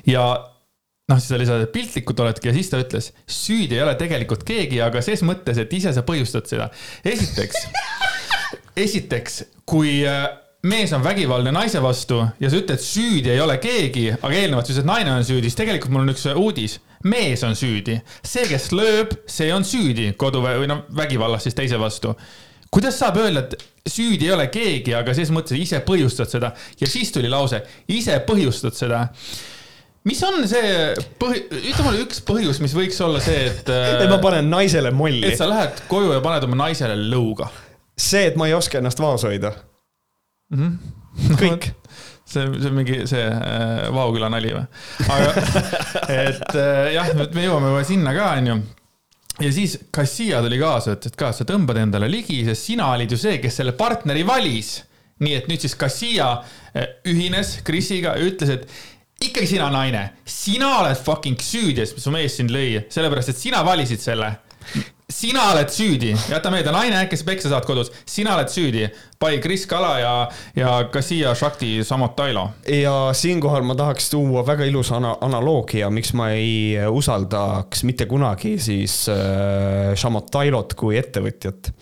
ja 0.06 0.24
noh, 1.12 1.20
siis 1.20 1.34
ta 1.34 1.40
lisas, 1.40 1.66
et 1.66 1.74
piltlikult 1.74 2.24
oledki 2.24 2.50
ja 2.50 2.56
siis 2.56 2.72
ta 2.72 2.80
ütles, 2.80 3.12
süüdi 3.28 3.76
ei 3.76 3.84
ole 3.84 3.94
tegelikult 4.00 4.46
keegi, 4.48 4.80
aga 4.84 5.04
ses 5.04 5.24
mõttes, 5.28 5.60
et 5.60 5.72
ise 5.76 5.92
sa 5.92 6.04
põhjustad 6.08 6.48
seda. 6.48 6.70
esiteks 7.04 7.66
esiteks, 8.86 9.42
kui 9.68 10.00
äh, 10.08 10.24
mees 10.62 10.92
on 10.92 11.04
vägivaldne 11.04 11.52
naise 11.54 11.82
vastu 11.82 12.22
ja 12.40 12.50
sa 12.50 12.58
ütled, 12.58 12.80
süüdi 12.82 13.32
ei 13.34 13.40
ole 13.42 13.58
keegi, 13.62 14.08
aga 14.14 14.32
eelnevalt 14.32 14.66
sa 14.66 14.72
ütlesid, 14.72 14.84
et 14.84 14.90
naine 14.90 15.12
on 15.16 15.26
süüdi, 15.26 15.50
siis 15.50 15.58
tegelikult 15.58 15.92
mul 15.92 16.06
on 16.06 16.14
üks 16.14 16.26
uudis 16.32 16.78
mees 17.08 17.42
on 17.42 17.56
süüdi, 17.58 17.98
see, 18.22 18.46
kes 18.46 18.70
lööb, 18.74 19.16
see 19.26 19.50
on 19.54 19.66
süüdi 19.66 20.12
kodu 20.18 20.42
või 20.44 20.68
noh, 20.70 20.84
vägivallas 20.94 21.48
siis 21.48 21.58
teise 21.58 21.80
vastu. 21.80 22.14
kuidas 22.70 22.98
saab 22.98 23.18
öelda, 23.20 23.42
et 23.42 23.90
süüdi 23.90 24.28
ei 24.28 24.32
ole 24.32 24.46
keegi, 24.54 24.94
aga 24.94 25.14
ses 25.14 25.32
mõttes 25.34 25.58
ise 25.58 25.82
põhjustad 25.84 26.30
seda 26.30 26.52
ja 26.80 26.86
siis 26.86 27.10
tuli 27.12 27.28
lause, 27.28 27.62
ise 27.88 28.20
põhjustad 28.26 28.78
seda 28.78 29.08
mis 30.08 30.22
on 30.26 30.40
see 30.50 30.70
põhi, 31.20 31.44
ütle 31.60 31.84
mulle 31.86 32.02
üks 32.06 32.22
põhjus, 32.26 32.62
mis 32.64 32.74
võiks 32.76 32.98
olla 33.04 33.20
see, 33.22 33.44
et. 33.50 33.68
et 33.70 34.08
ma 34.10 34.18
panen 34.22 34.50
naisele 34.50 34.90
molli. 34.94 35.24
et 35.28 35.38
sa 35.38 35.48
lähed 35.50 35.84
koju 35.90 36.14
ja 36.16 36.22
paned 36.24 36.48
oma 36.48 36.58
naisele 36.64 36.96
lõuga. 36.98 37.50
see, 37.96 38.26
et 38.30 38.38
ma 38.40 38.50
ei 38.50 38.56
oska 38.58 38.80
ennast 38.82 39.02
vaos 39.02 39.24
hoida 39.28 39.54
mm. 40.50 40.58
-hmm. 40.58 41.38
kõik 41.38 41.70
see, 42.32 42.44
see 42.46 42.68
on 42.70 42.78
mingi 42.78 43.02
see 43.10 43.24
äh, 43.24 43.88
Vaoküla 43.94 44.30
nali 44.32 44.54
või? 44.56 44.66
aga, 45.08 45.48
et 46.26 46.54
äh, 46.54 46.94
jah, 46.98 47.12
me 47.22 47.46
jõuame 47.46 47.74
juba 47.74 47.84
sinna 47.86 48.14
ka, 48.16 48.30
onju 48.40 48.62
ja 49.40 49.52
siis 49.52 49.78
Kassia 49.90 50.42
tuli 50.44 50.58
kaasa, 50.60 50.96
ütles, 50.96 51.12
et 51.12 51.18
ka 51.18 51.30
sa 51.34 51.46
tõmbad 51.48 51.78
endale 51.80 52.08
ligi, 52.10 52.42
sest 52.46 52.68
sina 52.68 52.90
olid 52.94 53.12
ju 53.12 53.18
see, 53.20 53.38
kes 53.42 53.60
selle 53.62 53.76
partneri 53.78 54.26
valis. 54.26 54.80
nii 55.22 55.34
et 55.38 55.46
nüüd 55.46 55.62
siis 55.62 55.76
Kassia 55.78 56.28
äh, 56.74 56.96
ühines 57.06 57.60
Krisiga 57.64 58.16
ja 58.18 58.26
ütles, 58.26 58.50
et 58.50 58.66
ikkagi 59.22 59.46
sina 59.54 59.68
naine, 59.72 60.08
sina 60.26 60.78
oled 60.80 60.98
fucking 60.98 61.40
süüdi, 61.42 61.84
et 61.84 62.02
su 62.02 62.14
mees 62.14 62.36
sind 62.38 62.52
lõi, 62.54 62.84
sellepärast 62.92 63.34
et 63.34 63.38
sina 63.38 63.62
valisid 63.66 64.02
selle 64.02 64.32
sina 65.12 65.50
oled 65.52 65.68
süüdi, 65.72 66.12
jäta 66.30 66.50
meelde, 66.52 66.72
naine, 66.72 67.02
kes 67.10 67.22
peksa 67.26 67.50
saad 67.52 67.66
kodus, 67.68 67.90
sina 68.08 68.36
oled 68.36 68.50
süüdi. 68.52 68.86
Pai 69.20 69.36
Kris 69.42 69.66
Kala 69.70 69.92
ja, 70.00 70.12
ja 70.56 70.72
Kassia 70.92 71.34
Shakti 71.38 71.84
Samotailo. 71.84 72.48
ja 72.68 73.12
siinkohal 73.16 73.66
ma 73.66 73.76
tahaks 73.78 74.10
tuua 74.10 74.46
väga 74.46 74.66
ilusa 74.70 74.96
ana 74.98 75.16
analoogia, 75.20 75.90
miks 75.90 76.14
ma 76.18 76.30
ei 76.34 76.78
usaldaks 76.88 77.84
mitte 77.88 78.06
kunagi 78.10 78.56
siis 78.62 79.04
äh, 79.12 79.92
Samotailot 79.94 80.74
kui 80.74 80.98
ettevõtjat. 80.98 81.72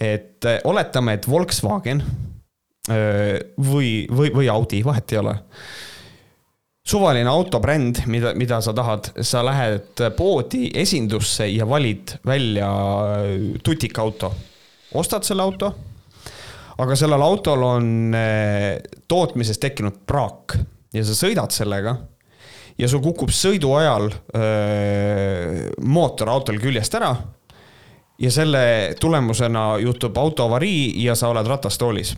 et 0.00 0.44
äh, 0.44 0.60
oletame, 0.64 1.16
et 1.16 1.28
Volkswagen 1.28 2.04
äh, 2.90 3.40
või, 3.56 4.06
või, 4.12 4.30
või 4.34 4.52
Audi, 4.52 4.84
vahet 4.84 5.16
ei 5.16 5.24
ole 5.24 5.38
suvaline 6.86 7.30
autobränd, 7.30 8.04
mida, 8.06 8.32
mida 8.34 8.60
sa 8.62 8.74
tahad, 8.74 9.10
sa 9.26 9.42
lähed 9.46 10.02
poodi 10.16 10.70
esindusse 10.74 11.48
ja 11.50 11.66
valid 11.68 12.14
välja 12.26 12.70
tutikauto. 13.62 14.34
ostad 14.94 15.24
selle 15.26 15.42
auto, 15.42 15.72
aga 16.78 16.96
sellel 16.96 17.22
autol 17.22 17.62
on 17.62 18.14
eh, 18.14 18.78
tootmises 19.08 19.58
tekkinud 19.58 20.04
praak 20.06 20.58
ja 20.94 21.02
sa 21.04 21.16
sõidad 21.18 21.50
sellega 21.50 21.96
ja 22.78 22.88
sul 22.88 23.02
kukub 23.02 23.32
sõidu 23.34 23.72
ajal 23.76 24.10
öö, 24.12 24.44
eh, 24.44 25.64
mootor 25.82 26.30
autol 26.30 26.60
küljest 26.62 26.94
ära 26.94 27.14
ja 28.18 28.30
selle 28.30 28.94
tulemusena 29.00 29.78
juhtub 29.82 30.16
autoavarii 30.16 31.04
ja 31.04 31.14
sa 31.14 31.28
oled 31.28 31.46
ratastoolis. 31.46 32.14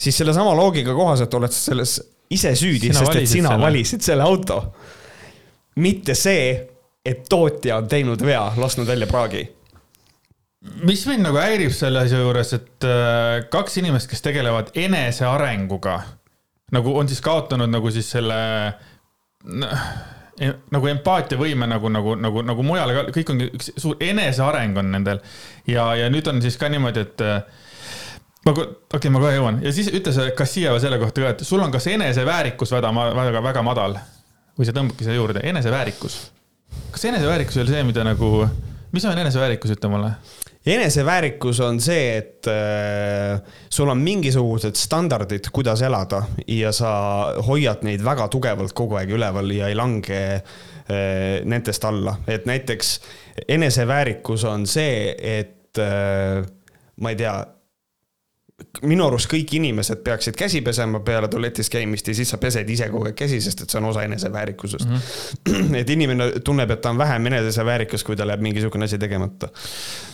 siis 0.00 0.18
sellesama 0.18 0.54
loogika 0.54 0.94
kohaselt 0.94 1.34
oled 1.34 1.52
selles 1.52 1.98
ise 2.30 2.54
süüdi, 2.56 2.92
sest 2.92 3.14
et 3.16 3.28
sina 3.28 3.54
selle. 3.54 3.62
valisid 3.62 4.04
selle 4.04 4.26
auto. 4.26 4.62
mitte 5.78 6.14
see, 6.18 6.50
et 7.04 7.28
tootja 7.28 7.78
on 7.78 7.88
teinud 7.88 8.24
vea, 8.24 8.50
lasknud 8.56 8.86
välja 8.86 9.06
praagi 9.06 9.46
mis 10.82 11.04
mind 11.06 11.22
nagu 11.22 11.38
häirib 11.38 11.72
selle 11.74 12.02
asja 12.02 12.18
juures, 12.18 12.52
et 12.56 12.86
äh, 12.86 13.46
kaks 13.50 13.78
inimest, 13.78 14.10
kes 14.10 14.24
tegelevad 14.24 14.72
enesearenguga, 14.74 16.00
nagu 16.74 16.94
on 16.98 17.08
siis 17.08 17.22
kaotanud 17.24 17.70
nagu 17.70 17.92
siis 17.94 18.10
selle 18.10 18.38
nagu 20.72 20.90
empaatiavõime 20.90 21.66
nagu, 21.70 21.88
nagu, 21.90 22.14
nagu, 22.18 22.42
nagu 22.46 22.66
mujal 22.66 22.92
ka, 22.94 23.04
kõik 23.14 23.32
on 23.32 23.40
üks 23.48 23.72
suur 23.80 24.02
eneseareng 24.02 24.76
on 24.78 24.92
nendel. 24.94 25.22
ja, 25.66 25.90
ja 25.98 26.10
nüüd 26.12 26.28
on 26.30 26.42
siis 26.44 26.58
ka 26.60 26.70
niimoodi, 26.70 27.06
et 27.06 27.24
äh, 27.24 27.64
ma, 28.48 28.54
okei 28.54 28.96
okay,, 28.96 29.12
ma 29.12 29.22
kohe 29.22 29.34
jõuan. 29.36 29.60
Ja 29.64 29.72
siis 29.74 29.90
ütle 29.92 30.14
see 30.14 30.32
Kassia 30.38 30.74
selle 30.82 30.98
kohta 31.00 31.24
ka, 31.24 31.34
et 31.36 31.44
sul 31.46 31.62
on 31.64 31.74
kas 31.74 31.88
eneseväärikus 31.92 32.72
väga, 32.74 32.92
väga, 33.18 33.44
väga 33.44 33.64
madal 33.66 33.98
või 34.58 34.66
sa 34.66 34.74
tõmbadki 34.74 35.06
selle 35.06 35.20
juurde, 35.20 35.44
eneseväärikus. 35.46 36.18
kas 36.90 37.04
eneseväärikus 37.10 37.60
oli 37.62 37.74
see, 37.74 37.86
mida 37.86 38.04
nagu, 38.06 38.48
mis 38.92 39.06
on 39.06 39.18
eneseväärikus, 39.18 39.76
ütle 39.76 39.92
mulle? 39.92 40.12
Eneseväärikus 40.68 41.60
on 41.64 41.78
see, 41.80 42.16
et 42.18 42.48
äh, 42.50 43.38
sul 43.72 43.88
on 43.88 44.00
mingisugused 44.02 44.76
standardid, 44.76 45.46
kuidas 45.54 45.80
elada 45.86 46.24
ja 46.50 46.72
sa 46.76 46.90
hoiad 47.46 47.86
neid 47.86 48.02
väga 48.04 48.26
tugevalt 48.28 48.74
kogu 48.76 48.98
aeg 48.98 49.14
üleval 49.16 49.54
ja 49.54 49.70
ei 49.70 49.78
lange 49.78 50.18
äh, 50.34 50.42
nendest 51.48 51.86
alla, 51.88 52.18
et 52.26 52.44
näiteks 52.50 52.98
eneseväärikus 53.48 54.44
on 54.50 54.66
see, 54.68 55.14
et 55.38 55.80
äh, 55.80 56.42
ma 57.00 57.14
ei 57.14 57.22
tea 57.22 57.38
minu 58.82 59.04
arust 59.06 59.28
kõik 59.30 59.52
inimesed 59.54 60.00
peaksid 60.02 60.36
käsi 60.38 60.60
pesema 60.66 60.98
peale 61.06 61.28
tualetis 61.30 61.70
käimist 61.70 62.08
ja 62.10 62.14
siis 62.18 62.32
sa 62.32 62.40
pesed 62.42 62.68
ise 62.70 62.88
kogu 62.90 63.06
aeg 63.06 63.16
käsi, 63.18 63.38
sest 63.42 63.62
et 63.62 63.70
see 63.70 63.78
on 63.78 63.86
osa 63.92 64.02
eneseväärikusest 64.06 64.88
mm. 64.88 64.96
-hmm. 64.98 65.76
et 65.80 65.90
inimene 65.94 66.28
tunneb, 66.44 66.70
et 66.74 66.82
ta 66.82 66.90
on 66.90 66.98
vähem 66.98 67.26
eneseväärikas, 67.30 68.04
kui 68.04 68.16
tal 68.16 68.34
jääb 68.34 68.42
mingisugune 68.42 68.84
asi 68.84 68.98
tegemata. 68.98 69.48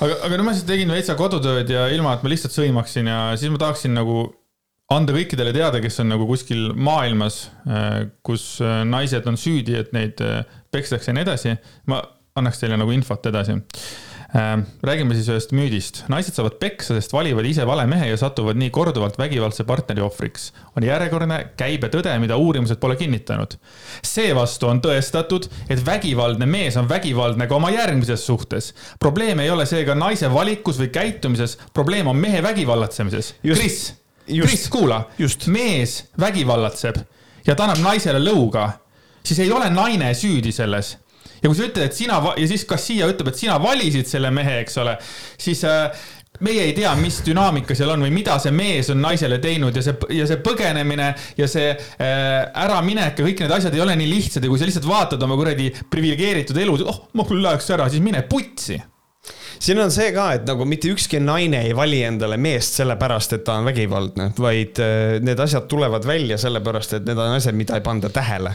aga, 0.01 0.21
aga 0.23 0.37
nüüd 0.37 0.45
ma 0.45 0.53
siis 0.53 0.69
tegin 0.69 0.93
veitsa 0.93 1.17
kodutööd 1.17 1.71
ja 1.73 1.89
ilma, 1.89 2.15
et 2.15 2.23
ma 2.23 2.33
lihtsalt 2.35 2.53
sõimaksin 2.53 3.09
ja 3.09 3.21
siis 3.37 3.53
ma 3.53 3.59
tahaksin 3.59 3.95
nagu 3.97 4.27
anda 4.93 5.17
kõikidele 5.17 5.53
teada, 5.57 5.81
kes 5.81 6.01
on 6.05 6.13
nagu 6.13 6.27
kuskil 6.29 6.73
maailmas, 6.77 7.47
äh, 7.65 8.11
kus 8.23 8.59
äh, 8.61 8.83
naised 8.85 9.25
on 9.27 9.41
süüdi, 9.41 9.79
et 9.81 9.93
neid 9.97 10.21
äh, 10.21 10.45
pekstakse 10.71 11.11
ja 11.11 11.17
nii 11.17 11.25
edasi. 11.25 11.57
ma 11.87 12.03
annaks 12.37 12.61
teile 12.61 12.77
nagu 12.77 12.93
infot 12.93 13.27
edasi 13.27 13.57
räägime 14.83 15.15
siis 15.15 15.29
ühest 15.31 15.53
müüdist. 15.55 16.01
naised 16.11 16.35
saavad 16.35 16.57
peksa, 16.59 16.97
sest 16.97 17.13
valivad 17.15 17.47
ise 17.47 17.67
vale 17.67 17.85
mehe 17.87 18.09
ja 18.09 18.17
satuvad 18.19 18.59
nii 18.59 18.71
korduvalt 18.75 19.19
vägivaldse 19.19 19.65
partneri 19.65 20.03
ohvriks. 20.03 20.53
on 20.77 20.83
järjekordne 20.83 21.39
käibetõde, 21.57 22.19
mida 22.19 22.37
uurimused 22.37 22.81
pole 22.83 22.97
kinnitanud. 22.97 23.55
seevastu 24.03 24.67
on 24.67 24.81
tõestatud, 24.83 25.47
et 25.69 25.87
vägivaldne 25.87 26.47
mees 26.47 26.77
on 26.77 26.89
vägivaldne 26.89 27.47
ka 27.47 27.55
oma 27.55 27.71
järgmises 27.71 28.27
suhtes. 28.27 28.75
probleem 28.99 29.39
ei 29.39 29.51
ole 29.51 29.67
seega 29.67 29.95
naise 29.95 30.33
valikus 30.33 30.81
või 30.81 30.91
käitumises, 30.91 31.59
probleem 31.73 32.07
on 32.07 32.17
mehe 32.17 32.43
vägivallatsemises. 32.43 33.35
Kris, 33.43 33.95
Kris, 34.27 34.69
kuula, 34.69 35.05
mees 35.47 36.09
vägivallatseb 36.21 36.97
ja 37.47 37.55
ta 37.55 37.69
annab 37.69 37.79
naisele 37.85 38.19
lõuga, 38.19 38.71
siis 39.23 39.39
ei 39.39 39.53
ole 39.53 39.71
naine 39.71 40.15
süüdi 40.15 40.53
selles 40.53 40.97
ja 41.45 41.51
kui 41.53 41.59
sa 41.59 41.69
ütled, 41.69 41.87
et 41.91 41.97
sina 41.97 42.19
ja 42.33 42.51
siis 42.51 42.65
Kassia 42.69 43.09
ütleb, 43.13 43.31
et 43.31 43.41
sina 43.41 43.59
valisid 43.61 44.09
selle 44.09 44.33
mehe, 44.35 44.63
eks 44.65 44.79
ole, 44.81 44.97
siis 45.41 45.61
äh, 45.69 46.07
meie 46.45 46.65
ei 46.67 46.73
tea, 46.75 46.95
mis 46.99 47.21
dünaamika 47.27 47.77
seal 47.79 47.93
on 47.95 48.07
või 48.07 48.15
mida 48.15 48.39
see 48.43 48.55
mees 48.55 48.89
on 48.91 48.99
naisele 49.05 49.39
teinud 49.43 49.77
ja 49.77 49.85
see, 49.85 49.95
ja 50.17 50.27
see 50.31 50.41
põgenemine 50.43 51.13
ja 51.39 51.51
see 51.51 51.69
äh, 51.71 52.65
äraminek 52.65 53.21
ja 53.21 53.29
kõik 53.29 53.45
need 53.45 53.55
asjad 53.55 53.77
ei 53.77 53.85
ole 53.85 53.95
nii 54.01 54.11
lihtsad 54.11 54.43
ja 54.45 54.51
kui 54.51 54.59
sa 54.59 54.67
lihtsalt 54.69 54.89
vaatad 54.89 55.23
oma 55.23 55.39
kuradi 55.39 55.71
priviligeeritud 55.91 56.59
elu, 56.65 56.81
oh, 56.91 57.05
ma 57.15 57.29
küll 57.29 57.45
läheks 57.45 57.71
ära, 57.77 57.87
siis 57.93 58.03
mine 58.03 58.25
putsi 58.31 58.81
siin 59.59 59.81
on 59.83 59.93
see 59.95 60.11
ka, 60.15 60.31
et 60.39 60.49
nagu 60.49 60.67
mitte 60.69 60.91
ükski 60.93 61.21
naine 61.23 61.65
ei 61.69 61.75
vali 61.77 62.03
endale 62.07 62.39
meest 62.41 62.81
sellepärast, 62.81 63.37
et 63.37 63.45
ta 63.47 63.59
on 63.61 63.69
vägivaldne, 63.69 64.31
vaid 64.39 64.81
äh, 64.83 65.19
need 65.25 65.41
asjad 65.41 65.69
tulevad 65.71 66.07
välja 66.09 66.39
sellepärast, 66.41 66.99
et 66.99 67.09
need 67.09 67.21
on 67.21 67.37
asjad, 67.39 67.57
mida 67.59 67.79
ei 67.79 67.85
panda 67.85 68.11
tähele. 68.15 68.55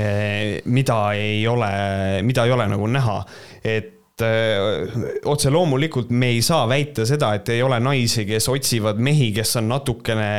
Äh, 0.00 0.58
mida 0.64 1.00
ei 1.18 1.46
ole, 1.48 1.70
mida 2.26 2.46
ei 2.46 2.54
ole 2.56 2.68
nagu 2.70 2.90
näha, 2.90 3.20
et 3.64 4.26
äh, 4.26 4.98
otse 5.30 5.52
loomulikult 5.52 6.10
me 6.10 6.34
ei 6.34 6.42
saa 6.44 6.66
väita 6.70 7.06
seda, 7.08 7.34
et 7.38 7.48
ei 7.54 7.62
ole 7.62 7.80
naisi, 7.82 8.26
kes 8.28 8.50
otsivad 8.52 9.00
mehi, 9.02 9.32
kes 9.36 9.56
on 9.60 9.70
natukene 9.74 10.30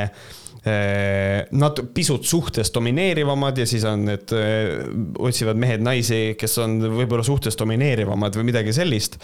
Nad 0.62 1.80
pisut 1.93 2.26
suhtes 2.30 2.70
domineerivamad 2.74 3.57
ja 3.57 3.66
siis 3.66 3.82
on 3.89 4.03
need, 4.05 4.30
otsivad 5.18 5.57
mehed 5.57 5.82
naisi, 5.82 6.36
kes 6.38 6.59
on 6.62 6.76
võib-olla 6.99 7.26
suhtes 7.26 7.57
domineerivamad 7.57 8.38
või 8.38 8.51
midagi 8.51 8.76
sellist. 8.78 9.18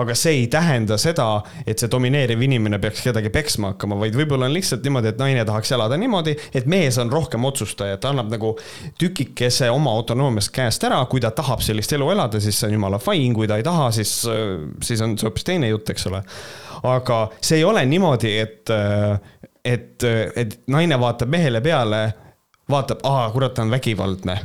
Aga 0.00 0.14
see 0.16 0.38
ei 0.38 0.46
tähenda 0.48 0.96
seda, 0.96 1.26
et 1.66 1.82
see 1.82 1.90
domineeriv 1.92 2.40
inimene 2.46 2.78
peaks 2.80 3.02
kedagi 3.04 3.28
peksma 3.34 3.74
hakkama, 3.74 3.98
vaid 4.00 4.16
võib-olla 4.16 4.48
on 4.48 4.54
lihtsalt 4.54 4.86
niimoodi, 4.86 5.10
et 5.12 5.20
naine 5.20 5.44
tahaks 5.44 5.74
elada 5.76 5.98
niimoodi, 6.00 6.36
et 6.56 6.70
mees 6.70 6.96
on 7.02 7.12
rohkem 7.12 7.44
otsustaja, 7.44 7.98
ta 8.00 8.14
annab 8.14 8.30
nagu 8.32 8.54
tükikese 9.00 9.68
oma 9.74 9.92
autonoomiast 9.98 10.54
käest 10.54 10.86
ära, 10.88 11.02
kui 11.10 11.20
ta 11.20 11.34
tahab 11.36 11.60
sellist 11.66 11.92
elu 11.98 12.12
elada, 12.14 12.40
siis 12.40 12.56
see 12.56 12.70
on 12.70 12.78
jumala 12.78 13.02
fine, 13.02 13.34
kui 13.36 13.50
ta 13.50 13.58
ei 13.60 13.66
taha, 13.66 13.90
siis, 13.98 14.14
siis 14.88 15.04
on 15.04 15.18
see 15.18 15.28
hoopis 15.28 15.48
teine 15.50 15.68
jutt, 15.72 15.90
eks 15.92 16.08
ole. 16.08 16.22
aga 16.88 17.24
see 17.42 17.58
ei 17.58 17.66
ole 17.66 17.82
niimoodi, 17.90 18.36
et, 18.38 18.72
et, 19.68 20.04
et 20.36 20.60
naine 20.72 20.98
vaatab 21.00 21.30
mehele 21.32 21.60
peale, 21.64 22.04
vaatab, 22.70 23.02
aa, 23.08 23.26
kurat, 23.34 23.56
ta 23.56 23.66
on 23.66 23.74
vägivaldne. 23.74 24.38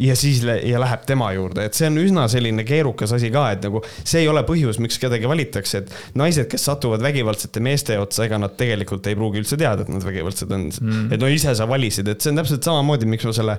Ja 0.00 0.14
siis 0.16 0.38
ja 0.64 0.78
läheb 0.80 1.02
tema 1.04 1.26
juurde, 1.36 1.66
et 1.68 1.76
see 1.76 1.84
on 1.90 1.98
üsna 2.00 2.22
selline 2.32 2.64
keerukas 2.64 3.12
asi 3.12 3.28
ka, 3.34 3.42
et 3.52 3.66
nagu 3.66 3.82
see 3.98 4.22
ei 4.22 4.30
ole 4.32 4.40
põhjus, 4.48 4.78
miks 4.80 4.96
kedagi 5.02 5.28
valitakse, 5.28 5.82
et 5.82 6.16
naised, 6.16 6.46
kes 6.48 6.64
satuvad 6.70 7.04
vägivaldsete 7.04 7.60
meeste 7.60 7.98
otsa, 8.00 8.24
ega 8.24 8.38
nad 8.40 8.54
tegelikult 8.56 9.10
ei 9.10 9.18
pruugi 9.18 9.42
üldse 9.42 9.58
teada, 9.60 9.84
et 9.84 9.92
nad 9.92 10.06
vägivaldsed 10.06 10.56
on. 10.56 10.70
Mm.. 10.72 11.10
et 11.12 11.20
no 11.20 11.28
ise 11.28 11.52
sa 11.58 11.68
valisid, 11.68 12.08
et 12.08 12.24
see 12.24 12.32
on 12.32 12.40
täpselt 12.40 12.64
samamoodi, 12.64 13.10
miks 13.12 13.28
ma 13.28 13.36
selle 13.36 13.58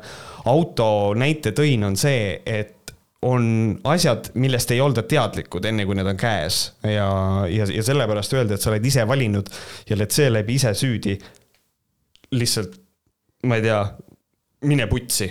auto 0.50 0.88
näite 1.14 1.54
tõin, 1.54 1.86
on 1.92 2.00
see, 2.00 2.40
et 2.42 2.81
on 3.22 3.80
asjad, 3.84 4.32
millest 4.42 4.72
ei 4.74 4.82
olda 4.82 5.04
teadlikud, 5.06 5.66
enne 5.70 5.86
kui 5.86 5.98
need 5.98 6.10
on 6.10 6.18
käes 6.18 6.62
ja, 6.82 7.10
ja, 7.50 7.68
ja 7.70 7.84
sellepärast 7.86 8.34
öelda, 8.34 8.58
et 8.58 8.64
sa 8.64 8.72
oled 8.72 8.88
ise 8.90 9.06
valinud 9.08 9.52
ja 9.90 9.98
oled 9.98 10.16
seeläbi 10.16 10.58
ise 10.58 10.74
süüdi. 10.78 11.18
lihtsalt, 12.32 12.80
ma 13.46 13.60
ei 13.60 13.66
tea, 13.68 13.80
mine 14.66 14.88
putsi. 14.88 15.30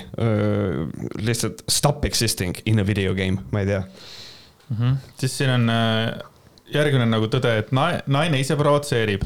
lihtsalt 1.19 1.65
stop 1.69 2.05
existing 2.05 2.63
in 2.67 2.79
a 2.79 2.87
video 2.87 3.15
game, 3.15 3.43
ma 3.51 3.61
ei 3.61 3.67
tea 3.67 3.83
mm. 3.83 4.77
-hmm. 4.77 4.97
siis 5.19 5.39
siin 5.39 5.51
on 5.51 5.71
järgmine 6.71 7.07
nagu 7.11 7.27
tõde, 7.27 7.59
et 7.59 7.73
naine 7.75 8.41
ise 8.41 8.57
provotseerib. 8.57 9.23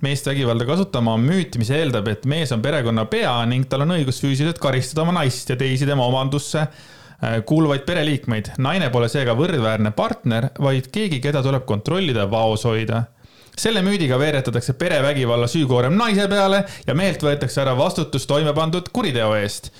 meest 0.00 0.26
vägivalda 0.26 0.66
kasutama 0.66 1.14
on 1.14 1.20
müüt, 1.20 1.56
mis 1.58 1.70
eeldab, 1.70 2.08
et 2.08 2.24
mees 2.26 2.52
on 2.52 2.62
perekonna 2.62 3.04
pea 3.04 3.46
ning 3.46 3.68
tal 3.68 3.84
on 3.86 3.94
õigus 3.94 4.18
füüsiliselt 4.22 4.58
karistada 4.58 5.02
oma 5.02 5.12
naist 5.12 5.50
ja 5.50 5.56
teisi 5.56 5.86
tema 5.86 6.06
omandusse 6.06 6.66
kuuluvaid 7.46 7.82
pereliikmeid. 7.84 8.52
naine 8.58 8.90
pole 8.90 9.08
seega 9.08 9.34
võrdväärne 9.36 9.90
partner, 9.96 10.48
vaid 10.58 10.88
keegi, 10.92 11.20
keda 11.20 11.42
tuleb 11.42 11.66
kontrollida 11.68 12.24
ja 12.24 12.30
vaos 12.30 12.64
hoida 12.64 13.04
selle 13.60 13.82
müüdiga 13.84 14.18
veeretatakse 14.20 14.74
perevägivalla 14.80 15.48
süükoorem 15.50 15.96
naise 15.98 16.26
peale 16.30 16.64
ja 16.86 16.96
mehelt 16.96 17.22
võetakse 17.24 17.62
ära 17.62 17.76
vastutus 17.78 18.26
toime 18.30 18.54
pandud 18.56 18.88
kuriteo 18.94 19.34
eest 19.36 19.70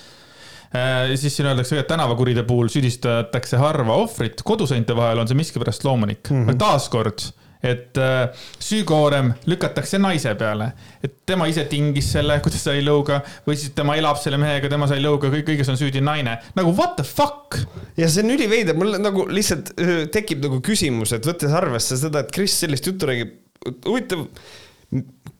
äh, 0.75 1.13
siis 1.15 1.35
siin 1.35 1.49
öeldakse, 1.49 1.79
et 1.79 1.89
tänavakuriteo 1.89 2.45
puhul 2.47 2.69
süüdistatakse 2.73 3.59
harva 3.61 3.97
ohvrit, 4.03 4.43
koduseinte 4.45 4.95
vahel 4.97 5.23
on 5.23 5.29
see 5.29 5.39
miskipärast 5.39 5.85
loomulik 5.87 6.29
mm. 6.29 6.45
-hmm. 6.45 6.61
taaskord, 6.61 7.31
et 7.63 7.97
äh, 8.01 8.45
süükoorem 8.61 9.33
lükatakse 9.49 9.99
naise 10.01 10.33
peale, 10.39 10.71
et 11.03 11.19
tema 11.29 11.47
ise 11.49 11.65
tingis 11.69 12.09
selle, 12.15 12.39
kuidas 12.43 12.63
sai 12.65 12.81
lõuga 12.85 13.21
või 13.45 13.57
siis 13.59 13.75
tema 13.77 13.97
elab 13.99 14.19
selle 14.21 14.39
mehega, 14.41 14.71
tema 14.71 14.89
sai 14.89 15.01
lõuga, 15.03 15.29
kõik, 15.33 15.45
kõiges 15.51 15.69
on 15.73 15.79
süüdi 15.79 16.01
naine. 16.03 16.39
nagu 16.57 16.73
what 16.77 16.97
the 16.97 17.05
fuck? 17.05 17.59
ja 17.99 18.09
see 18.09 18.25
on 18.25 18.33
üliveider, 18.37 18.77
mul 18.77 18.97
nagu 19.01 19.27
lihtsalt 19.29 19.75
tekib 20.13 20.41
nagu 20.47 20.61
küsimus, 20.65 21.13
et 21.15 21.27
võttes 21.27 21.53
arvesse 21.55 21.99
seda, 22.01 22.25
et 22.25 22.33
Kris 22.33 22.57
sellist 22.63 22.89
juttu 22.89 23.09
räägib 23.09 23.37
huvitav, 23.85 24.25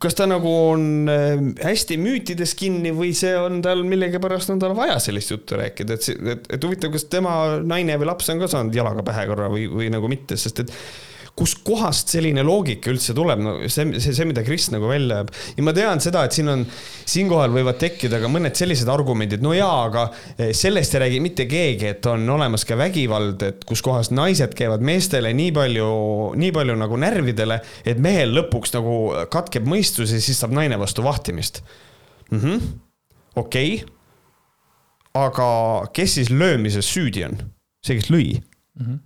kas 0.01 0.15
ta 0.17 0.25
nagu 0.29 0.49
on 0.71 1.09
hästi 1.61 1.97
müütides 2.01 2.53
kinni 2.57 2.93
või 2.95 3.11
see 3.17 3.33
on 3.37 3.59
tal 3.65 3.83
millegipärast 3.87 4.53
on 4.53 4.61
tal 4.61 4.75
vaja 4.77 4.97
sellist 5.03 5.33
juttu 5.33 5.57
rääkida, 5.59 5.97
et, 5.97 6.09
et, 6.35 6.51
et 6.57 6.67
huvitav, 6.67 6.93
kas 6.93 7.09
tema 7.11 7.35
naine 7.65 7.97
või 8.01 8.09
laps 8.13 8.29
on 8.33 8.41
ka 8.41 8.49
saanud 8.51 8.77
jalaga 8.77 9.05
pähe 9.05 9.25
korra 9.29 9.49
või, 9.51 9.65
või 9.71 9.89
nagu 9.93 10.09
mitte, 10.11 10.37
sest 10.39 10.63
et 10.63 10.75
kuskohast 11.37 12.11
selline 12.11 12.43
loogika 12.45 12.91
üldse 12.91 13.15
tuleb, 13.17 13.39
no 13.41 13.53
see, 13.65 13.87
see, 14.03 14.13
see, 14.13 14.27
mida 14.29 14.43
Kris 14.45 14.67
nagu 14.73 14.89
välja 14.89 15.21
jääb. 15.21 15.31
ja 15.57 15.65
ma 15.65 15.73
tean 15.75 16.03
seda, 16.03 16.25
et 16.27 16.35
siin 16.35 16.51
on, 16.51 16.65
siinkohal 17.09 17.53
võivad 17.55 17.79
tekkida 17.81 18.19
ka 18.21 18.29
mõned 18.31 18.57
sellised 18.57 18.89
argumendid, 18.91 19.43
no 19.43 19.53
jaa, 19.55 19.85
aga 19.87 20.05
eh, 20.35 20.51
sellest 20.57 20.97
ei 20.97 21.05
räägi 21.05 21.21
mitte 21.23 21.47
keegi, 21.51 21.93
et 21.95 22.11
on 22.11 22.27
olemas 22.35 22.67
ka 22.67 22.77
vägivald, 22.79 23.45
et 23.47 23.63
kuskohast 23.69 24.13
naised 24.15 24.55
käivad 24.57 24.83
meestele 24.85 25.31
nii 25.37 25.55
palju, 25.55 25.87
nii 26.41 26.51
palju 26.55 26.77
nagu 26.81 26.99
närvidele, 27.05 27.61
et 27.87 28.01
mehel 28.01 28.35
lõpuks 28.37 28.75
nagu 28.75 28.99
katkeb 29.31 29.65
mõistus 29.69 30.13
ja 30.13 30.21
siis 30.21 30.43
saab 30.43 30.53
naine 30.57 30.79
vastu 30.81 31.03
vahtimist 31.05 31.63
mm 32.31 32.39
-hmm.. 32.39 32.69
okei 33.35 33.75
okay 33.81 33.97
aga 35.17 35.47
kes 35.93 36.17
siis 36.19 36.29
löömises 36.31 36.87
süüdi 36.87 37.25
on? 37.27 37.37
see, 37.81 37.97
kes 37.97 38.11
lõi 38.13 38.27
mm. 38.39 38.85
-hmm 38.85 38.99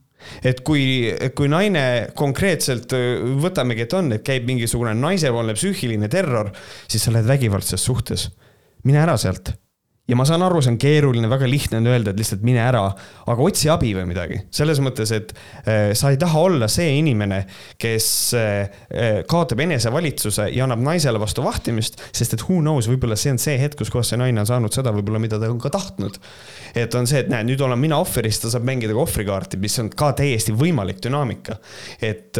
et 0.44 0.62
kui, 0.66 1.10
kui 1.36 1.52
naine 1.52 1.86
konkreetselt, 2.18 2.96
võtamegi, 3.42 3.86
et 3.86 3.98
on, 3.98 4.14
et 4.16 4.26
käib 4.26 4.48
mingisugune 4.50 4.96
naisepoolne 4.98 5.58
psüühiline 5.58 6.10
terror, 6.12 6.52
siis 6.88 7.06
sa 7.06 7.14
oled 7.14 7.28
vägivaldses 7.30 7.86
suhtes. 7.86 8.30
mine 8.86 9.00
ära 9.02 9.18
sealt 9.18 9.56
ja 10.06 10.16
ma 10.18 10.26
saan 10.28 10.44
aru, 10.46 10.60
see 10.62 10.74
on 10.74 10.78
keeruline, 10.82 11.30
väga 11.30 11.48
lihtne 11.50 11.80
on 11.82 11.88
öelda, 11.90 12.14
et 12.14 12.20
lihtsalt 12.22 12.44
mine 12.46 12.62
ära, 12.62 12.84
aga 13.32 13.46
otsi 13.46 13.72
abi 13.74 13.90
või 13.98 14.06
midagi. 14.12 14.38
selles 14.54 14.78
mõttes, 14.84 15.12
et 15.16 15.32
äh, 15.66 15.94
sa 15.98 16.12
ei 16.14 16.20
taha 16.22 16.44
olla 16.46 16.68
see 16.70 16.92
inimene, 17.00 17.42
kes 17.82 18.08
äh, 18.38 18.76
äh, 18.94 19.18
kaotab 19.30 19.64
enesevalitsuse 19.66 20.52
ja 20.54 20.68
annab 20.68 20.84
naisele 20.86 21.22
vastu 21.22 21.46
vahtimist, 21.46 21.98
sest 22.12 22.38
et 22.38 22.46
who 22.46 22.60
knows, 22.62 22.90
võib-olla 22.92 23.18
see 23.18 23.34
on 23.34 23.42
see 23.42 23.58
hetk, 23.62 23.80
kus 23.82 23.94
kohas 23.94 24.14
see 24.14 24.22
naine 24.22 24.44
on 24.44 24.50
saanud 24.50 24.76
seda 24.76 24.94
võib-olla, 24.94 25.22
mida 25.24 25.40
ta 25.42 25.50
on 25.50 25.62
ka 25.64 25.74
tahtnud. 25.74 26.20
et 26.76 26.94
on 27.00 27.10
see, 27.10 27.24
et 27.26 27.32
näe, 27.32 27.48
nüüd 27.48 27.62
olen 27.66 27.82
mina 27.82 27.98
ohver, 28.04 28.30
siis 28.30 28.44
ta 28.44 28.54
saab 28.54 28.68
mängida 28.68 28.94
ka 28.94 29.02
ohvrikaarti, 29.08 29.58
mis 29.62 29.80
on 29.82 29.90
ka 29.90 30.12
täiesti 30.22 30.54
võimalik 30.54 31.02
dünaamika. 31.02 31.58
et, 32.02 32.38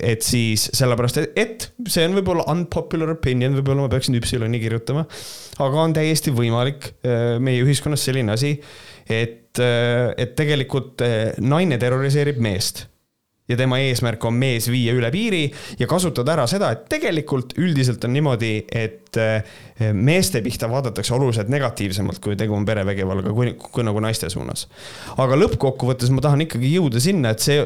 et 0.00 0.24
siis 0.24 0.70
sellepärast, 0.72 1.20
et 1.36 1.68
see 1.84 2.08
on 2.08 2.16
võib-olla 2.16 2.48
unpopular 2.52 3.12
opinion, 3.18 3.58
võib-olla 3.60 3.84
ma 3.84 3.92
peaksin 3.92 4.16
üpsiloni 4.16 4.62
kirjutama 4.64 5.04
aga 5.62 5.84
on 5.86 5.94
täiesti 5.96 6.32
võimalik 6.34 6.85
äh, 7.04 7.36
meie 7.42 7.62
ühiskonnas 7.64 8.04
selline 8.06 8.34
asi, 8.36 8.56
et, 9.06 9.58
äh, 9.62 10.12
et 10.16 10.36
tegelikult 10.38 11.02
äh, 11.04 11.32
naine 11.42 11.78
terroriseerib 11.82 12.38
meest 12.42 12.86
ja 13.46 13.54
tema 13.58 13.78
eesmärk 13.78 14.24
on 14.26 14.34
mees 14.34 14.66
viia 14.72 14.94
üle 14.96 15.06
piiri 15.14 15.44
ja 15.78 15.86
kasutada 15.86 16.34
ära 16.34 16.46
seda, 16.50 16.72
et 16.74 16.88
tegelikult 16.90 17.54
üldiselt 17.62 18.02
on 18.08 18.10
niimoodi, 18.16 18.56
et 18.66 19.14
meeste 19.94 20.40
pihta 20.42 20.66
vaadatakse 20.66 21.14
oluliselt 21.14 21.52
negatiivsemalt, 21.54 22.18
kui 22.24 22.34
tegu 22.34 22.56
on 22.58 22.66
perevägivallaga, 22.66 23.30
kui, 23.36 23.52
kui 23.54 23.86
nagu 23.86 24.02
naiste 24.02 24.26
suunas. 24.34 24.66
aga 25.22 25.38
lõppkokkuvõttes 25.38 26.10
ma 26.10 26.26
tahan 26.26 26.42
ikkagi 26.48 26.72
jõuda 26.74 26.98
sinna, 27.04 27.36
et 27.36 27.46
see, 27.46 27.62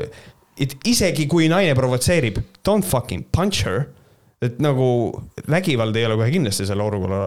et 0.60 0.76
isegi 0.84 1.24
kui 1.32 1.48
naine 1.48 1.72
provotseerib, 1.78 2.42
don't 2.60 2.84
fucking 2.84 3.24
punch 3.32 3.64
her 3.64 3.88
et 4.41 4.57
nagu 4.64 4.86
vägivald 5.51 5.97
ei 5.97 6.07
ole 6.09 6.16
kohe 6.20 6.30
kindlasti 6.32 6.64
selle 6.68 6.84
olukorra 6.86 7.26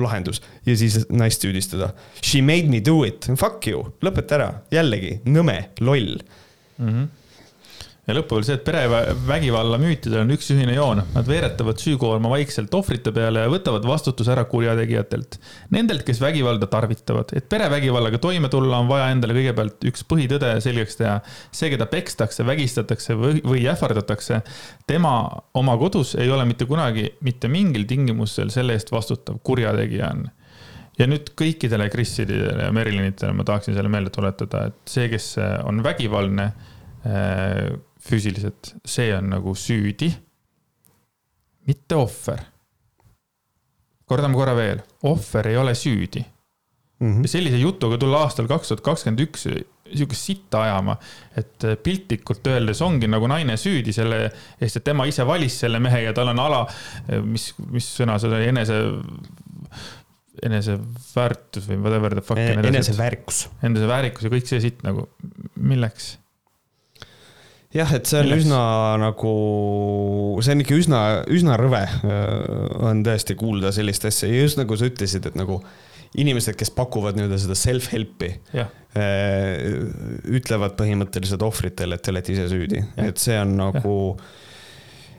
lahendus. 0.00 0.40
Ja 0.66 0.76
siis 0.78 1.02
naist 1.12 1.44
süüdistada. 1.44 1.90
She 2.22 2.40
made 2.44 2.72
me 2.72 2.80
do 2.84 3.02
it, 3.04 3.28
fuck 3.36 3.66
you, 3.68 3.84
lõpeta 4.04 4.38
ära, 4.38 4.50
jällegi. 4.72 5.18
Nõme, 5.28 5.60
loll. 5.84 6.18
Mm. 6.78 6.88
-hmm 6.88 7.15
ja 8.06 8.14
lõppu 8.14 8.36
veel 8.36 8.44
see, 8.46 8.54
et 8.58 8.64
perevägivalla 8.66 9.78
müütidel 9.82 10.20
on 10.22 10.30
üks 10.36 10.48
ühine 10.54 10.76
joon, 10.76 11.00
nad 11.14 11.26
veeretavad 11.26 11.80
süükoorma 11.82 12.30
vaikselt 12.30 12.74
ohvrite 12.78 13.10
peale 13.14 13.42
ja 13.42 13.50
võtavad 13.50 13.86
vastutuse 13.88 14.30
ära 14.34 14.44
kurjategijatelt. 14.46 15.40
Nendelt, 15.74 16.04
kes 16.06 16.20
vägivalda 16.22 16.68
tarvitavad, 16.70 17.34
et 17.36 17.48
perevägivallaga 17.50 18.20
toime 18.22 18.50
tulla, 18.52 18.78
on 18.78 18.90
vaja 18.90 19.10
endale 19.14 19.34
kõigepealt 19.34 19.88
üks 19.90 20.06
põhitõde 20.06 20.52
selgeks 20.62 21.00
teha. 21.00 21.18
see, 21.50 21.72
keda 21.72 21.88
pekstakse, 21.90 22.46
vägistatakse 22.46 23.18
või, 23.18 23.42
või 23.42 23.66
ähvardatakse, 23.72 24.40
tema 24.86 25.16
oma 25.58 25.74
kodus 25.80 26.14
ei 26.14 26.30
ole 26.30 26.46
mitte 26.46 26.68
kunagi 26.70 27.08
mitte 27.26 27.50
mingil 27.50 27.88
tingimusel 27.90 28.54
selle 28.54 28.78
eest 28.78 28.92
vastutav, 28.94 29.40
kurjategija 29.42 30.12
on 30.14 30.28
ja 30.96 31.10
nüüd 31.10 31.34
kõikidele 31.36 31.90
Krisidele 31.92 32.68
ja 32.68 32.70
Merilinitele 32.72 33.34
ma 33.36 33.44
tahaksin 33.44 33.74
selle 33.76 33.90
meelde 33.92 34.14
tuletada, 34.14 34.68
et 34.70 34.94
see, 34.94 35.10
kes 35.12 35.34
on 35.66 35.82
vägivaldne 35.84 36.46
füüsiliselt, 38.06 38.74
see 38.86 39.10
on 39.16 39.30
nagu 39.34 39.54
süüdi, 39.58 40.10
mitte 41.66 41.98
ohver. 41.98 42.44
kordame 44.06 44.38
korra 44.38 44.54
veel, 44.54 44.82
ohver 45.02 45.48
ei 45.50 45.56
ole 45.58 45.74
süüdi 45.74 46.22
mm. 47.00 47.12
-hmm. 47.12 47.22
ja 47.22 47.28
sellise 47.28 47.58
jutuga 47.58 47.98
tulla 47.98 48.22
aastal 48.22 48.46
kaks 48.46 48.68
tuhat 48.68 48.84
kakskümmend 48.86 49.24
üks 49.26 49.48
sihukest 49.94 50.30
sitta 50.30 50.62
ajama, 50.62 50.96
et 51.38 51.66
piltlikult 51.82 52.46
öeldes 52.50 52.80
ongi 52.82 53.08
nagu 53.10 53.28
naine 53.30 53.56
süüdi 53.60 53.94
selle 53.94 54.30
eest, 54.60 54.80
et 54.80 54.84
tema 54.84 55.06
ise 55.06 55.26
valis 55.26 55.60
selle 55.62 55.80
mehe 55.82 56.02
ja 56.06 56.14
tal 56.16 56.32
on 56.32 56.42
ala, 56.42 56.64
mis, 57.22 57.52
mis 57.70 57.88
sõna 58.00 58.18
see 58.22 58.30
oli, 58.30 58.48
enese, 58.50 58.80
eneseväärtus 60.46 61.68
või 61.70 61.80
whatever 61.84 62.18
the 62.18 62.24
fuck. 62.26 62.40
eneseväärikus. 62.40 63.46
eneseväärikus 63.66 64.26
ja 64.26 64.32
kõik 64.32 64.50
see 64.50 64.62
sitt 64.68 64.82
nagu, 64.86 65.08
milleks 65.54 66.16
jah, 67.76 67.92
et 67.96 68.08
see 68.08 68.20
on 68.20 68.28
Milleks? 68.28 68.46
üsna 68.46 68.60
nagu, 69.02 69.32
see 70.44 70.54
on 70.56 70.62
ikka 70.64 70.78
üsna, 70.78 71.02
üsna 71.32 71.58
rõve 71.60 71.82
on 72.86 73.02
tõesti 73.06 73.36
kuulda 73.38 73.72
sellist 73.74 74.06
asja. 74.08 74.30
Ja 74.30 74.46
just 74.46 74.60
nagu 74.60 74.78
sa 74.78 74.88
ütlesid, 74.88 75.28
et 75.28 75.36
nagu 75.38 75.60
inimesed, 76.16 76.56
kes 76.56 76.72
pakuvad 76.72 77.18
nii-öelda 77.18 77.38
seda 77.42 77.58
self-help'i, 77.58 78.32
ütlevad 80.38 80.76
põhimõtteliselt 80.78 81.44
ohvritele, 81.44 81.98
et 81.98 82.04
te 82.06 82.14
olete 82.14 82.34
ise 82.36 82.48
süüdi, 82.52 82.82
et 83.02 83.20
see 83.20 83.36
on 83.42 83.56
nagu 83.58 83.96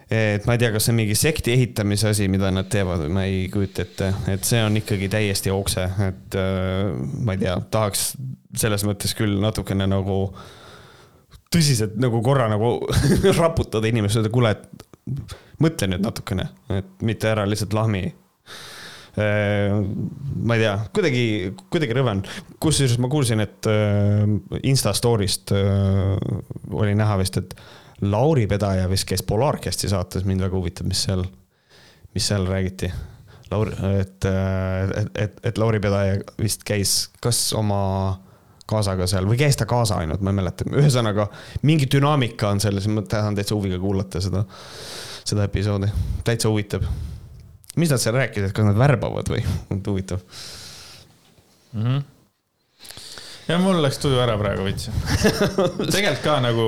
et 0.07 0.45
ma 0.47 0.55
ei 0.55 0.61
tea, 0.61 0.71
kas 0.71 0.87
see 0.87 0.93
on 0.93 1.01
mingi 1.01 1.17
sekti 1.19 1.51
ehitamise 1.53 2.13
asi, 2.13 2.29
mida 2.31 2.49
nad 2.55 2.69
teevad 2.71 3.03
või 3.03 3.13
ma 3.13 3.25
ei 3.27 3.45
kujuta 3.51 3.83
ette, 3.83 4.13
et 4.31 4.47
see 4.47 4.61
on 4.63 4.79
ikkagi 4.79 5.11
täiesti 5.11 5.51
okse, 5.53 5.83
et 6.07 6.37
ma 6.39 7.35
ei 7.35 7.43
tea, 7.43 7.57
tahaks 7.75 8.13
selles 8.57 8.87
mõttes 8.87 9.11
küll 9.19 9.35
natukene 9.43 9.85
nagu 9.91 10.21
äh, 10.31 10.47
tõsiselt 11.57 11.97
nagu 12.01 12.21
korra 12.25 12.47
nagu 12.51 12.77
raputada 13.41 13.89
inimesele, 13.89 14.25
öelda 14.25 14.33
kuule, 14.33 14.53
et 14.53 15.37
mõtle 15.63 15.89
nüüd 15.91 16.05
natukene, 16.05 16.49
et 16.77 17.05
mitte 17.05 17.31
ära 17.31 17.47
lihtsalt 17.49 17.75
lahmi. 17.77 18.05
Äh, 19.17 19.73
ma 20.45 20.57
ei 20.57 20.61
tea, 20.61 20.75
kuidagi, 20.93 21.23
kuidagi 21.73 21.95
rõve 21.97 22.13
on. 22.13 22.21
kusjuures 22.61 22.99
ma 23.01 23.09
kuulsin, 23.09 23.41
et 23.41 23.69
äh, 23.71 24.27
Insta 24.69 24.93
story'st 24.93 25.55
äh, 25.57 26.13
oli 26.77 26.93
näha 26.97 27.17
vist, 27.17 27.39
et 27.41 27.57
Lauri 28.05 28.45
Pedaja 28.49 28.85
vist 28.91 29.07
käis 29.09 29.25
Polaarcasti 29.25 29.89
saates, 29.89 30.27
mind 30.27 30.45
väga 30.45 30.53
huvitab, 30.53 30.85
mis 30.91 31.01
seal, 31.07 31.25
mis 32.13 32.29
seal 32.29 32.45
räägiti. 32.45 32.91
Lauri, 33.49 33.73
et, 33.97 34.25
et, 34.27 35.11
et, 35.23 35.37
et 35.49 35.57
Lauri 35.57 35.79
Pedaja 35.81 36.19
vist 36.37 36.67
käis 36.67 37.07
kas 37.23 37.39
oma 37.57 37.79
kaasaga 38.67 39.07
seal 39.09 39.27
või 39.29 39.39
käis 39.39 39.57
ta 39.59 39.67
kaasa 39.69 40.01
ainult, 40.01 40.23
ma 40.23 40.33
ei 40.33 40.39
mäleta, 40.41 40.67
ühesõnaga 40.71 41.29
mingi 41.67 41.87
dünaamika 41.91 42.51
on 42.51 42.61
selles, 42.63 42.89
ma 42.91 43.03
tahan 43.07 43.37
täitsa 43.37 43.55
huviga 43.55 43.79
kuulata 43.81 44.21
seda, 44.23 44.43
seda 45.27 45.47
episoodi, 45.47 45.89
täitsa 46.27 46.51
huvitav. 46.51 46.85
mis 47.77 47.93
nad 47.93 48.01
seal 48.01 48.15
rääkisid, 48.17 48.51
kas 48.55 48.67
nad 48.67 48.77
värbavad 48.77 49.31
või, 49.31 49.43
huvitav 49.71 50.21
mm. 51.73 51.83
-hmm 51.83 52.05
ja 53.47 53.57
mul 53.63 53.77
läks 53.79 53.99
tuju 54.03 54.19
ära 54.19 54.35
praegu 54.39 54.65
veits 54.67 54.89
tegelikult 55.93 56.23
ka 56.23 56.39
nagu. 56.43 56.65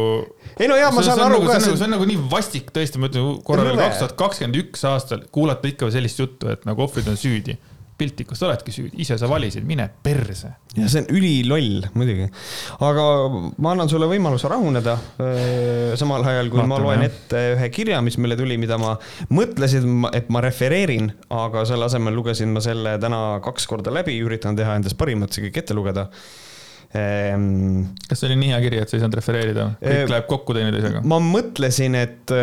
ei 0.60 0.70
no 0.72 0.78
jaa, 0.80 0.92
ma 0.96 1.04
saan 1.04 1.20
aru 1.26 1.42
nagu, 1.42 1.50
ka. 1.52 1.60
See, 1.60 1.76
see 1.76 1.88
on 1.88 1.96
nagu 1.98 2.08
nii 2.08 2.22
vastik 2.32 2.72
tõesti, 2.76 3.02
ma 3.02 3.10
ütlen 3.12 3.42
korra 3.44 3.66
veel 3.68 3.80
kaks 3.82 4.00
tuhat 4.00 4.16
kakskümmend 4.20 4.62
üks 4.62 4.86
aastal 4.88 5.26
kuulata 5.36 5.68
ikka 5.68 5.92
sellist 5.92 6.22
juttu, 6.24 6.48
et 6.54 6.64
nagu 6.70 6.86
ohvrid 6.86 7.10
on 7.12 7.20
süüdi 7.20 7.58
piltlikult, 8.00 8.40
sa 8.40 8.48
oledki 8.48 8.74
süüdi, 8.74 9.00
ise 9.04 9.18
sa 9.20 9.30
valisid, 9.30 9.66
mine 9.68 9.90
perse. 10.04 10.54
ja 10.78 10.90
see 10.90 11.04
on 11.04 11.10
üliloll 11.18 11.88
muidugi. 11.98 12.30
aga 12.88 13.06
ma 13.60 13.74
annan 13.76 13.92
sulle 13.92 14.10
võimaluse 14.10 14.52
rahuneda. 14.52 14.98
samal 16.00 16.26
ajal, 16.32 16.52
kui 16.52 16.62
Vaatame, 16.62 16.74
ma 16.74 16.82
loen 16.84 17.06
ette 17.08 17.46
ühe 17.56 17.72
kirja, 17.76 18.02
mis 18.06 18.20
meile 18.22 18.38
tuli, 18.40 18.58
mida 18.62 18.80
ma 18.82 18.96
mõtlesin, 19.36 20.10
et 20.16 20.30
ma 20.34 20.44
refereerin, 20.46 21.12
aga 21.34 21.66
selle 21.70 21.90
asemel 21.90 22.16
lugesin 22.16 22.54
ma 22.56 22.64
selle 22.64 22.98
täna 23.02 23.24
kaks 23.46 23.68
korda 23.70 23.94
läbi, 23.94 24.18
üritan 24.26 24.58
teha 24.60 24.80
endast 24.80 24.98
parimat, 25.00 25.34
see 25.34 25.48
kõik 25.48 25.64
ette 25.64 25.78
lugeda 25.78 26.10
ehm,. 26.96 27.84
kas 28.08 28.22
see 28.22 28.32
oli 28.32 28.40
nii 28.44 28.54
hea 28.54 28.64
kiri, 28.66 28.82
et 28.84 28.90
sa 28.90 28.98
ei 28.98 29.04
saanud 29.04 29.20
refereerida? 29.20 29.68
kõik 29.82 30.02
ehm, 30.06 30.14
läheb 30.16 30.30
kokku 30.32 30.56
teineteisega? 30.58 31.04
ma 31.10 31.22
mõtlesin, 31.24 31.98
et, 32.00 32.36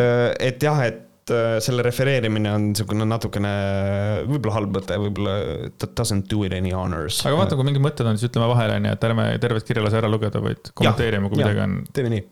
et 0.43 0.69
jah, 0.69 0.85
et 0.87 1.06
selle 1.27 1.83
refereerimine 1.83 2.53
on 2.55 2.69
niisugune 2.71 3.07
natukene 3.09 3.53
võib-olla 4.29 4.55
halb 4.61 4.79
mõte, 4.79 4.99
võib-olla 5.03 5.35
doesn't 5.83 6.29
do 6.31 6.45
it 6.47 6.55
any 6.55 6.71
honors. 6.75 7.19
aga 7.27 7.41
vaata, 7.41 7.59
kui 7.59 7.67
mingid 7.67 7.83
mõtted 7.83 8.07
on, 8.07 8.19
siis 8.19 8.31
ütleme 8.31 8.47
vahele, 8.53 8.79
onju, 8.81 8.95
et 8.95 9.07
ärme 9.11 9.29
tervet 9.43 9.67
kirja 9.67 9.83
lase 9.83 9.99
ära 9.99 10.11
lugeda, 10.11 10.43
vaid 10.43 10.71
kommenteerime, 10.73 11.31
kui 11.33 11.43
ja, 11.43 11.49
midagi 11.49 11.65
on. 11.65 11.81
teeme 11.97 12.13
nii. 12.15 12.23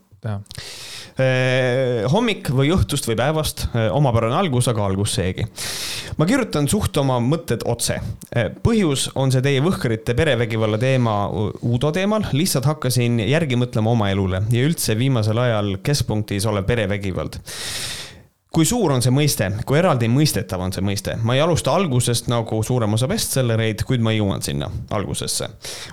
hommik 2.10 2.52
või 2.54 2.70
õhtust 2.74 3.06
või 3.10 3.16
päevast, 3.18 3.66
omapärane 3.98 4.38
algus, 4.38 4.70
aga 4.70 4.86
algus 4.86 5.16
seegi. 5.18 5.48
ma 6.18 6.30
kirjutan 6.30 6.70
suht 6.70 6.94
oma 7.02 7.18
mõtted 7.22 7.66
otse. 7.66 7.98
põhjus 8.62 9.08
on 9.18 9.34
see 9.34 9.42
teie 9.42 9.62
võhkrite 9.64 10.14
perevägivalla 10.14 10.78
teema 10.78 11.16
Uudo 11.34 11.90
teemal, 11.90 12.30
lihtsalt 12.30 12.70
hakkasin 12.70 13.18
järgi 13.26 13.58
mõtlema 13.58 13.90
oma 13.90 14.14
elule 14.14 14.44
ja 14.54 14.64
üldse 14.70 14.94
viimasel 14.98 15.42
ajal 15.48 15.76
keskpunktis 15.82 16.46
olev 16.46 16.70
perevägivald 16.70 17.42
kui 18.54 18.66
suur 18.68 18.92
on 18.94 19.02
see 19.02 19.10
mõiste, 19.14 19.48
kui 19.66 19.78
eraldi 19.80 20.06
mõistetav 20.10 20.62
on 20.62 20.72
see 20.74 20.82
mõiste? 20.84 21.16
ma 21.26 21.34
ei 21.34 21.42
alusta 21.42 21.72
algusest 21.74 22.28
nagu 22.30 22.60
suurem 22.62 22.92
osa 22.94 23.08
bestsellereid, 23.10 23.82
kuid 23.86 24.02
ma 24.04 24.12
jõuan 24.14 24.44
sinna 24.46 24.68
algusesse. 24.94 25.48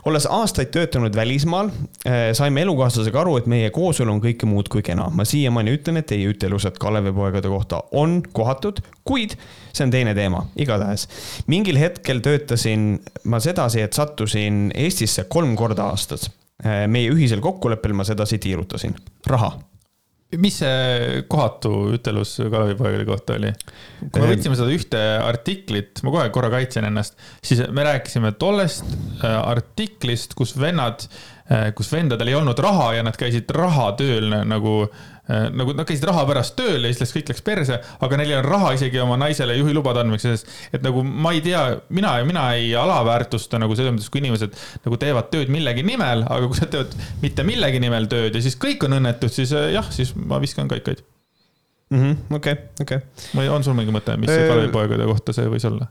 olles 0.06 0.28
aastaid 0.30 0.70
töötanud 0.74 1.16
välismaal, 1.18 1.72
eh, 2.06 2.30
saime 2.38 2.62
elukaaslasega 2.62 3.22
aru, 3.24 3.38
et 3.42 3.48
meie 3.50 3.72
kooselu 3.74 4.14
on 4.14 4.22
kõike 4.22 4.50
muud 4.50 4.70
kui 4.70 4.86
kena. 4.86 5.10
ma 5.10 5.26
siiamaani 5.26 5.78
ütlen, 5.78 5.98
et 5.98 6.10
teie 6.12 6.30
ütlused 6.30 6.78
Kalevipoegade 6.82 7.50
kohta 7.50 7.82
on 7.92 8.22
kohatud, 8.34 8.84
kuid 9.04 9.36
see 9.74 9.88
on 9.88 9.92
teine 9.92 10.14
teema, 10.14 10.46
igatahes. 10.56 11.08
mingil 11.48 11.82
hetkel 11.82 12.22
töötasin 12.22 13.02
ma 13.24 13.40
sedasi, 13.40 13.82
et 13.82 13.94
sattusin 13.94 14.70
Eestisse 14.76 15.26
kolm 15.30 15.56
korda 15.56 15.90
aastas. 15.90 16.30
Eh, 16.64 16.86
meie 16.88 17.10
ühisel 17.10 17.42
kokkuleppel 17.42 17.94
ma 17.94 18.04
sedasi 18.06 18.38
tiirutasin. 18.38 18.96
raha 19.26 19.58
mis 20.40 20.62
see 20.62 21.24
kohatu 21.32 21.72
ütelus 21.98 22.38
Kalevipoegade 22.40 23.06
kohta 23.08 23.36
oli? 23.40 23.52
kui 24.02 24.22
me 24.22 24.28
ehm. 24.28 24.34
võtsime 24.34 24.58
seda 24.60 24.72
ühte 24.76 25.02
artiklit, 25.26 26.04
ma 26.06 26.14
kohe 26.16 26.30
korra 26.34 26.52
kaitsen 26.54 26.88
ennast, 26.88 27.18
siis 27.44 27.64
me 27.74 27.86
rääkisime 27.88 28.34
tollest 28.42 28.88
äh, 28.88 29.38
artiklist, 29.40 30.36
kus 30.38 30.56
vennad, 30.60 31.08
äh, 31.52 31.70
kus 31.78 31.92
vendadel 31.94 32.32
ei 32.32 32.38
olnud 32.40 32.60
raha 32.64 32.94
ja 33.00 33.08
nad 33.08 33.20
käisid 33.20 33.52
rahatööl 33.56 34.32
nagu 34.48 34.86
Äh, 35.21 35.21
nagu 35.56 35.76
nad 35.78 35.88
käisid 35.88 36.06
raha 36.10 36.24
pärast 36.30 36.56
tööl 36.60 36.82
ja 36.82 36.92
siis 36.92 37.04
läks, 37.04 37.14
kõik 37.16 37.32
läks 37.32 37.46
perse, 37.46 37.78
aga 38.04 38.20
neil 38.20 38.34
ei 38.34 38.38
olnud 38.40 38.52
raha 38.52 38.74
isegi 38.78 39.02
oma 39.04 39.18
naisele 39.22 39.56
juhilubade 39.60 40.04
andmiseks, 40.04 40.46
et 40.76 40.84
nagu 40.86 41.04
ma 41.06 41.34
ei 41.36 41.44
tea, 41.46 41.62
mina, 41.94 42.16
mina 42.28 42.48
ei 42.58 42.74
alaväärtusta 42.78 43.62
nagu 43.62 43.78
selles 43.78 43.96
mõttes, 43.96 44.12
kui 44.12 44.24
inimesed 44.24 44.58
nagu 44.86 45.00
teevad 45.02 45.32
tööd 45.34 45.54
millegi 45.54 45.86
nimel, 45.88 46.26
aga 46.28 46.52
kui 46.52 46.60
sa 46.60 46.68
teed 46.72 46.98
mitte 47.24 47.46
millegi 47.48 47.82
nimel 47.84 48.10
tööd 48.12 48.36
ja 48.36 48.44
siis 48.44 48.60
kõik 48.62 48.86
on 48.88 49.00
õnnetud, 49.00 49.34
siis 49.34 49.56
äh, 49.56 49.72
jah, 49.76 49.88
siis 49.94 50.14
ma 50.18 50.42
viskan 50.44 50.70
kaikaid 50.72 51.04
mhm, 51.94 52.36
okei, 52.38 52.56
okei. 52.84 53.02
või 53.38 53.50
on 53.54 53.66
sul 53.66 53.78
mingi 53.78 53.94
mõte, 53.96 54.16
mis 54.20 54.32
see 54.32 54.48
Kalevipoegade 54.50 55.08
kohta 55.10 55.36
see 55.38 55.50
võis 55.52 55.68
olla? 55.70 55.90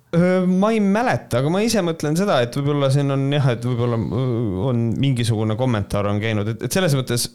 ma 0.48 0.72
ei 0.74 0.82
mäleta, 0.84 1.40
aga 1.40 1.52
ma 1.52 1.64
ise 1.64 1.84
mõtlen 1.86 2.18
seda, 2.18 2.40
et 2.44 2.56
võib-olla 2.60 2.90
siin 2.92 3.12
on 3.14 3.28
jah, 3.34 3.52
et 3.54 3.68
võib-olla 3.68 4.00
on 4.70 4.88
mingisugune 5.00 5.56
kommentaar 5.60 6.10
on 6.10 6.22
käinud, 6.22 6.54
et, 6.54 6.66
et 6.68 6.80
selles 6.80 6.96
mõttes 6.98 7.30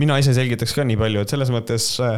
mina 0.00 0.14
ise 0.16 0.32
selgitaks 0.32 0.72
ka 0.72 0.86
nii 0.88 0.96
palju, 0.96 1.20
et 1.20 1.32
selles 1.32 1.50
mõttes 1.52 1.86
äh, 2.00 2.14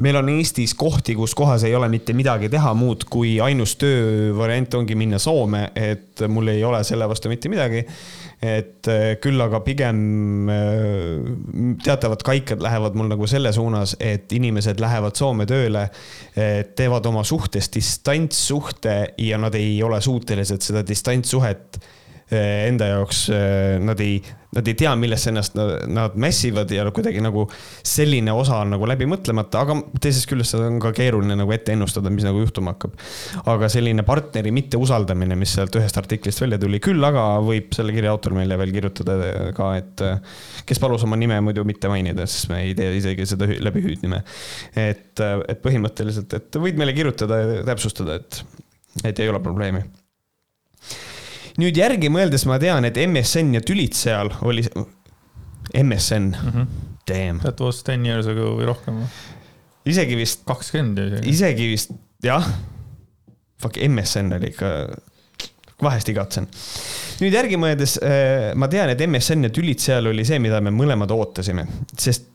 meil 0.00 0.16
on 0.16 0.30
Eestis 0.32 0.72
kohti, 0.78 1.12
kus 1.18 1.34
kohas 1.36 1.66
ei 1.68 1.74
ole 1.76 1.90
mitte 1.92 2.14
midagi 2.16 2.48
teha 2.48 2.70
muud, 2.76 3.04
kui 3.12 3.34
ainus 3.44 3.74
töövariant 3.80 4.78
ongi 4.78 4.96
minna 4.96 5.20
Soome, 5.20 5.66
et 5.76 6.24
mul 6.32 6.48
ei 6.54 6.64
ole 6.64 6.80
selle 6.88 7.08
vastu 7.10 7.28
mitte 7.28 7.52
midagi. 7.52 7.84
et 8.38 8.88
äh, 8.88 9.18
küll 9.20 9.40
aga 9.44 9.60
pigem 9.66 10.48
äh, 10.54 11.76
teatavad 11.84 12.24
kaikad 12.24 12.64
lähevad 12.64 12.96
mul 12.96 13.12
nagu 13.12 13.28
selle 13.28 13.52
suunas, 13.52 13.96
et 14.00 14.32
inimesed 14.32 14.80
lähevad 14.80 15.18
Soome 15.18 15.44
tööle, 15.46 15.88
teevad 16.78 17.06
oma 17.10 17.26
suhtes 17.28 17.68
distantssuhte 17.74 18.96
ja 19.20 19.38
nad 19.42 19.54
ei 19.58 19.76
ole 19.82 20.00
suutelised 20.00 20.64
seda 20.64 20.84
distantssuhet 20.86 21.80
enda 22.30 22.92
jaoks, 22.92 23.28
nad 23.84 24.00
ei 24.04 24.18
nad 24.56 24.68
ei 24.68 24.74
tea, 24.78 24.94
millesse 24.96 25.28
ennast 25.28 25.56
nad 25.92 26.14
mässivad 26.16 26.70
ja 26.72 26.86
kuidagi 26.94 27.20
nagu 27.20 27.44
selline 27.86 28.32
osa 28.32 28.62
on 28.62 28.72
nagu 28.72 28.86
läbi 28.88 29.04
mõtlemata, 29.08 29.60
aga 29.60 29.76
teisest 30.00 30.28
küljest 30.30 30.54
seda 30.54 30.70
on 30.70 30.78
ka 30.80 30.94
keeruline 30.96 31.36
nagu 31.36 31.52
ette 31.52 31.74
ennustada, 31.74 32.08
mis 32.12 32.24
nagu 32.24 32.40
juhtuma 32.40 32.72
hakkab. 32.72 32.96
aga 33.52 33.68
selline 33.72 34.04
partneri 34.08 34.52
mitteusaldamine, 34.56 35.36
mis 35.36 35.52
sealt 35.58 35.76
ühest 35.76 36.00
artiklist 36.00 36.40
välja 36.40 36.60
tuli, 36.62 36.80
küll 36.84 37.04
aga 37.04 37.26
võib 37.44 37.76
selle 37.76 37.92
kirja 37.96 38.14
autor 38.14 38.38
meile 38.38 38.56
veel 38.60 38.72
kirjutada 38.78 39.52
ka, 39.56 39.70
et 39.82 40.06
kes 40.68 40.80
palus 40.80 41.04
oma 41.04 41.20
nime 41.20 41.42
muidu 41.44 41.66
mitte 41.68 41.92
mainida, 41.92 42.24
sest 42.26 42.48
me 42.52 42.64
ei 42.64 42.74
tee 42.78 42.96
isegi 43.02 43.28
seda 43.28 43.52
läbi 43.52 43.84
hüüdnime. 43.84 44.24
et, 44.80 45.12
et 45.20 45.60
põhimõtteliselt, 45.64 46.40
et 46.40 46.62
võid 46.64 46.80
meile 46.80 46.96
kirjutada 46.96 47.44
ja 47.44 47.62
täpsustada, 47.68 48.16
et, 48.22 48.44
et 49.04 49.18
ei 49.20 49.28
ole 49.28 49.44
probleemi 49.44 49.84
nüüd 51.58 51.78
järgi 51.78 52.10
mõeldes 52.12 52.46
ma 52.48 52.58
tean, 52.62 52.86
et 52.88 52.98
MSN 53.02 53.58
ja 53.58 53.64
tülid 53.64 53.96
seal 53.98 54.30
oli, 54.46 54.64
MSN 55.74 56.30
mm, 56.30 56.52
-hmm. 56.54 56.70
damn. 57.08 57.42
That 57.42 57.60
was 57.60 57.82
ten 57.82 58.06
years 58.06 58.26
ago 58.30 58.54
või 58.58 58.68
rohkem 58.70 59.02
isegi 59.88 60.18
vist. 60.18 60.44
kakskümmend 60.48 60.98
isegi. 61.02 61.34
isegi 61.34 61.68
vist, 61.72 61.94
jah. 62.24 62.46
Fuck, 63.58 63.78
MSN 63.82 64.36
oli 64.36 64.52
ikka, 64.52 64.70
vahest 65.82 66.10
igatsen. 66.12 66.46
nüüd 67.22 67.34
järgi 67.34 67.58
mõeldes 67.60 67.98
äh, 68.02 68.54
ma 68.58 68.68
tean, 68.70 68.92
et 68.92 69.02
MSN 69.06 69.48
ja 69.48 69.54
tülid 69.54 69.82
seal 69.82 70.10
oli 70.10 70.26
see, 70.26 70.38
mida 70.42 70.60
me 70.62 70.72
mõlemad 70.74 71.10
ootasime, 71.14 71.66
sest 71.98 72.26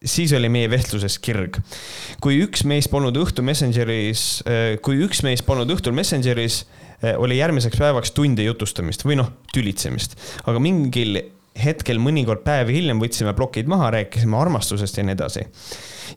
siis 0.00 0.32
oli 0.34 0.48
meie 0.50 0.70
vestluses 0.72 1.18
kirg. 1.22 1.60
kui 2.24 2.40
üks 2.44 2.64
meist 2.66 2.90
polnud 2.90 3.16
õhtu 3.20 3.44
Messengeris, 3.46 4.42
äh, 4.48 4.76
kui 4.82 5.02
üks 5.04 5.24
meist 5.26 5.44
polnud 5.48 5.70
õhtul 5.76 5.96
Messengeris 5.96 6.64
oli 7.16 7.38
järgmiseks 7.38 7.80
päevaks 7.80 8.12
tunde 8.16 8.44
jutustamist 8.44 9.04
või 9.06 9.18
noh, 9.20 9.30
tülitsemist, 9.54 10.18
aga 10.44 10.60
mingil 10.62 11.22
hetkel 11.60 11.98
mõnikord 12.02 12.44
päevi 12.44 12.76
hiljem 12.78 13.00
võtsime 13.02 13.34
plokid 13.36 13.70
maha, 13.70 13.90
rääkisime 13.96 14.38
armastusest 14.38 15.00
ja 15.00 15.06
nii 15.06 15.16
edasi 15.16 15.46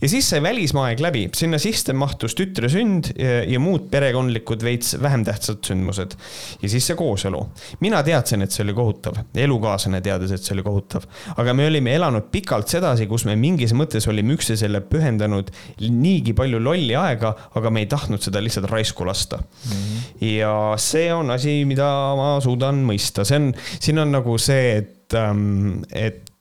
ja 0.01 0.09
siis 0.09 0.29
sai 0.29 0.41
välismaaeg 0.43 1.01
läbi, 1.03 1.23
sinna 1.35 1.59
sisse 1.61 1.93
mahtus 1.97 2.35
tütre 2.37 2.69
sünd 2.71 3.11
ja, 3.17 3.41
ja 3.47 3.59
muud 3.61 3.89
perekondlikud 3.91 4.63
veits 4.65 4.95
vähem 5.01 5.25
tähtsad 5.27 5.61
sündmused. 5.65 6.15
ja 6.61 6.69
siis 6.69 6.87
see 6.87 6.97
kooselu. 6.99 7.41
mina 7.83 8.03
teadsin, 8.03 8.41
et 8.45 8.51
see 8.51 8.63
oli 8.65 8.75
kohutav, 8.77 9.19
elukaaslane 9.35 10.01
teadis, 10.05 10.33
et 10.35 10.43
see 10.43 10.55
oli 10.57 10.65
kohutav, 10.65 11.07
aga 11.37 11.53
me 11.57 11.67
olime 11.69 11.95
elanud 11.97 12.29
pikalt 12.33 12.71
sedasi, 12.71 13.07
kus 13.11 13.27
me 13.29 13.35
mingis 13.39 13.75
mõttes 13.77 14.07
olime 14.09 14.37
üksteisele 14.37 14.83
pühendanud 14.89 15.51
niigi 15.89 16.35
palju 16.37 16.61
lolli 16.63 16.95
aega, 16.97 17.33
aga 17.57 17.73
me 17.73 17.83
ei 17.83 17.89
tahtnud 17.91 18.23
seda 18.23 18.41
lihtsalt 18.43 18.69
raisku 18.71 19.05
lasta 19.07 19.37
mm. 19.37 19.71
-hmm. 19.71 20.27
ja 20.33 20.53
see 20.77 21.13
on 21.13 21.31
asi, 21.31 21.63
mida 21.69 21.89
ma 22.17 22.35
suudan 22.43 22.83
mõista, 22.85 23.25
see 23.27 23.39
on, 23.39 23.49
siin 23.79 23.99
on 23.99 24.13
nagu 24.13 24.37
see, 24.37 24.77
et, 24.83 25.17
ähm, 25.17 25.83
et 25.91 26.32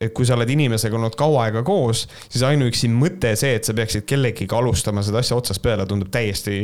et 0.00 0.12
kui 0.12 0.26
sa 0.28 0.34
oled 0.36 0.50
inimesega 0.52 0.96
olnud 0.98 1.14
kaua 1.16 1.46
aega 1.46 1.62
koos, 1.64 2.02
siis 2.28 2.42
ainuüksi 2.44 2.90
mõte 2.92 3.30
see, 3.38 3.54
et 3.56 3.64
sa 3.64 3.72
peaksid 3.76 4.04
kellegiga 4.08 4.58
alustama 4.58 5.00
seda 5.04 5.22
asja 5.22 5.38
otsast 5.38 5.62
peale, 5.64 5.86
tundub 5.88 6.10
täiesti 6.12 6.56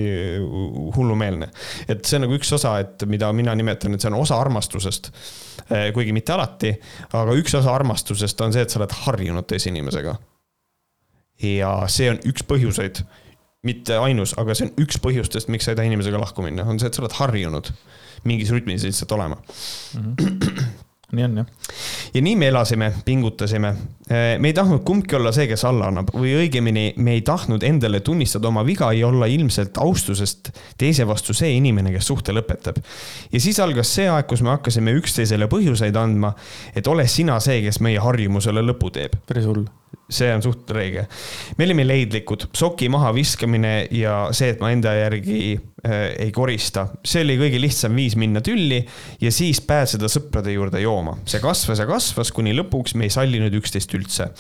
hullumeelne. 0.97 1.49
et 1.89 2.05
see 2.05 2.19
on 2.19 2.27
nagu 2.27 2.37
üks 2.37 2.53
osa, 2.53 2.75
et 2.85 3.07
mida 3.09 3.33
mina 3.33 3.55
nimetan, 3.57 3.97
et 3.97 4.05
see 4.05 4.13
on 4.13 4.19
osa 4.21 4.37
armastusest. 4.41 5.09
Eh, 5.63 5.89
kuigi 5.97 6.13
mitte 6.13 6.35
alati, 6.35 6.75
aga 7.17 7.39
üks 7.39 7.57
osa 7.57 7.73
armastusest 7.73 8.41
on 8.45 8.53
see, 8.53 8.67
et 8.67 8.73
sa 8.73 8.81
oled 8.83 8.93
harjunud 9.07 9.49
teise 9.49 9.73
inimesega. 9.73 10.19
ja 11.43 11.73
see 11.89 12.13
on 12.13 12.21
üks 12.29 12.45
põhjuseid, 12.47 13.01
mitte 13.65 13.97
ainus, 13.97 14.37
aga 14.39 14.55
see 14.55 14.69
on 14.69 14.77
üks 14.85 15.01
põhjustest, 15.01 15.49
miks 15.49 15.65
sa 15.65 15.73
ei 15.73 15.81
taha 15.81 15.89
inimesega 15.89 16.21
lahku 16.21 16.45
minna, 16.45 16.69
on 16.69 16.79
see, 16.79 16.93
et 16.93 16.95
sa 16.95 17.03
oled 17.03 17.17
harjunud 17.17 17.73
mingis 18.29 18.53
rütmis 18.53 18.85
lihtsalt 18.85 19.17
olema 19.17 19.41
mm. 19.41 20.15
-hmm 20.21 20.91
nii 21.13 21.25
on 21.25 21.37
jah. 21.37 21.47
ja 22.15 22.23
nii 22.23 22.37
me 22.37 22.49
elasime, 22.49 22.93
pingutasime. 23.05 23.75
Eh, 24.11 24.39
me 24.39 24.49
ei 24.51 24.53
tahtnud 24.53 24.83
kumbki 24.83 25.15
olla 25.15 25.31
see, 25.33 25.47
kes 25.47 25.63
alla 25.69 25.87
annab 25.93 26.09
või 26.11 26.33
õigemini 26.41 26.89
me 26.99 27.13
ei 27.15 27.21
tahtnud 27.23 27.63
endale 27.63 28.01
tunnistada 28.03 28.49
oma 28.51 28.65
viga 28.67 28.89
ja 28.99 29.07
olla 29.07 29.29
ilmselt 29.31 29.79
austusest 29.79 30.51
teise 30.79 31.07
vastu 31.07 31.31
see 31.39 31.53
inimene, 31.55 31.93
kes 31.95 32.11
suhte 32.11 32.35
lõpetab. 32.35 32.81
ja 33.31 33.41
siis 33.41 33.61
algas 33.63 33.95
see 33.95 34.09
aeg, 34.11 34.27
kus 34.27 34.43
me 34.43 34.51
hakkasime 34.57 34.97
üksteisele 34.99 35.47
põhjuseid 35.47 35.97
andma, 35.97 36.33
et 36.75 36.91
ole 36.91 37.07
sina 37.07 37.39
see, 37.41 37.63
kes 37.63 37.79
meie 37.79 38.03
harjumusele 38.03 38.67
lõpu 38.67 38.91
teeb. 38.91 39.15
päris 39.29 39.47
hull 39.47 39.71
see 40.13 40.31
on 40.35 40.43
suht 40.45 40.71
reege. 40.71 41.07
me 41.59 41.67
olime 41.67 41.85
leidlikud, 41.87 42.49
soki 42.57 42.89
mahaviskamine 42.93 43.75
ja 43.97 44.17
see, 44.35 44.53
et 44.53 44.61
ma 44.63 44.73
enda 44.73 44.93
järgi 44.97 45.39
äh, 45.57 46.05
ei 46.27 46.33
korista, 46.35 46.87
see 47.05 47.25
oli 47.25 47.39
kõige 47.41 47.61
lihtsam 47.63 47.97
viis 47.97 48.17
minna 48.21 48.43
tülli 48.45 48.83
ja 49.23 49.33
siis 49.33 49.63
pääseda 49.65 50.11
sõprade 50.13 50.53
juurde 50.55 50.83
jooma. 50.83 51.17
see 51.29 51.41
kasvas 51.43 51.83
ja 51.83 51.89
kasvas, 51.89 52.33
kuni 52.35 52.55
lõpuks 52.57 52.97
me 52.97 53.09
ei 53.09 53.15
sallinud 53.15 53.57
üksteist 53.61 53.92
üldse. 53.95 54.31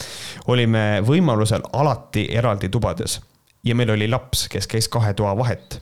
olime 0.46 1.02
võimalusel 1.06 1.62
alati 1.72 2.28
eraldi 2.30 2.68
tubades 2.68 3.20
ja 3.64 3.74
meil 3.74 3.90
oli 3.94 4.08
laps, 4.08 4.48
kes 4.48 4.66
käis 4.66 4.88
kahe 4.88 5.14
toa 5.14 5.36
vahet 5.38 5.80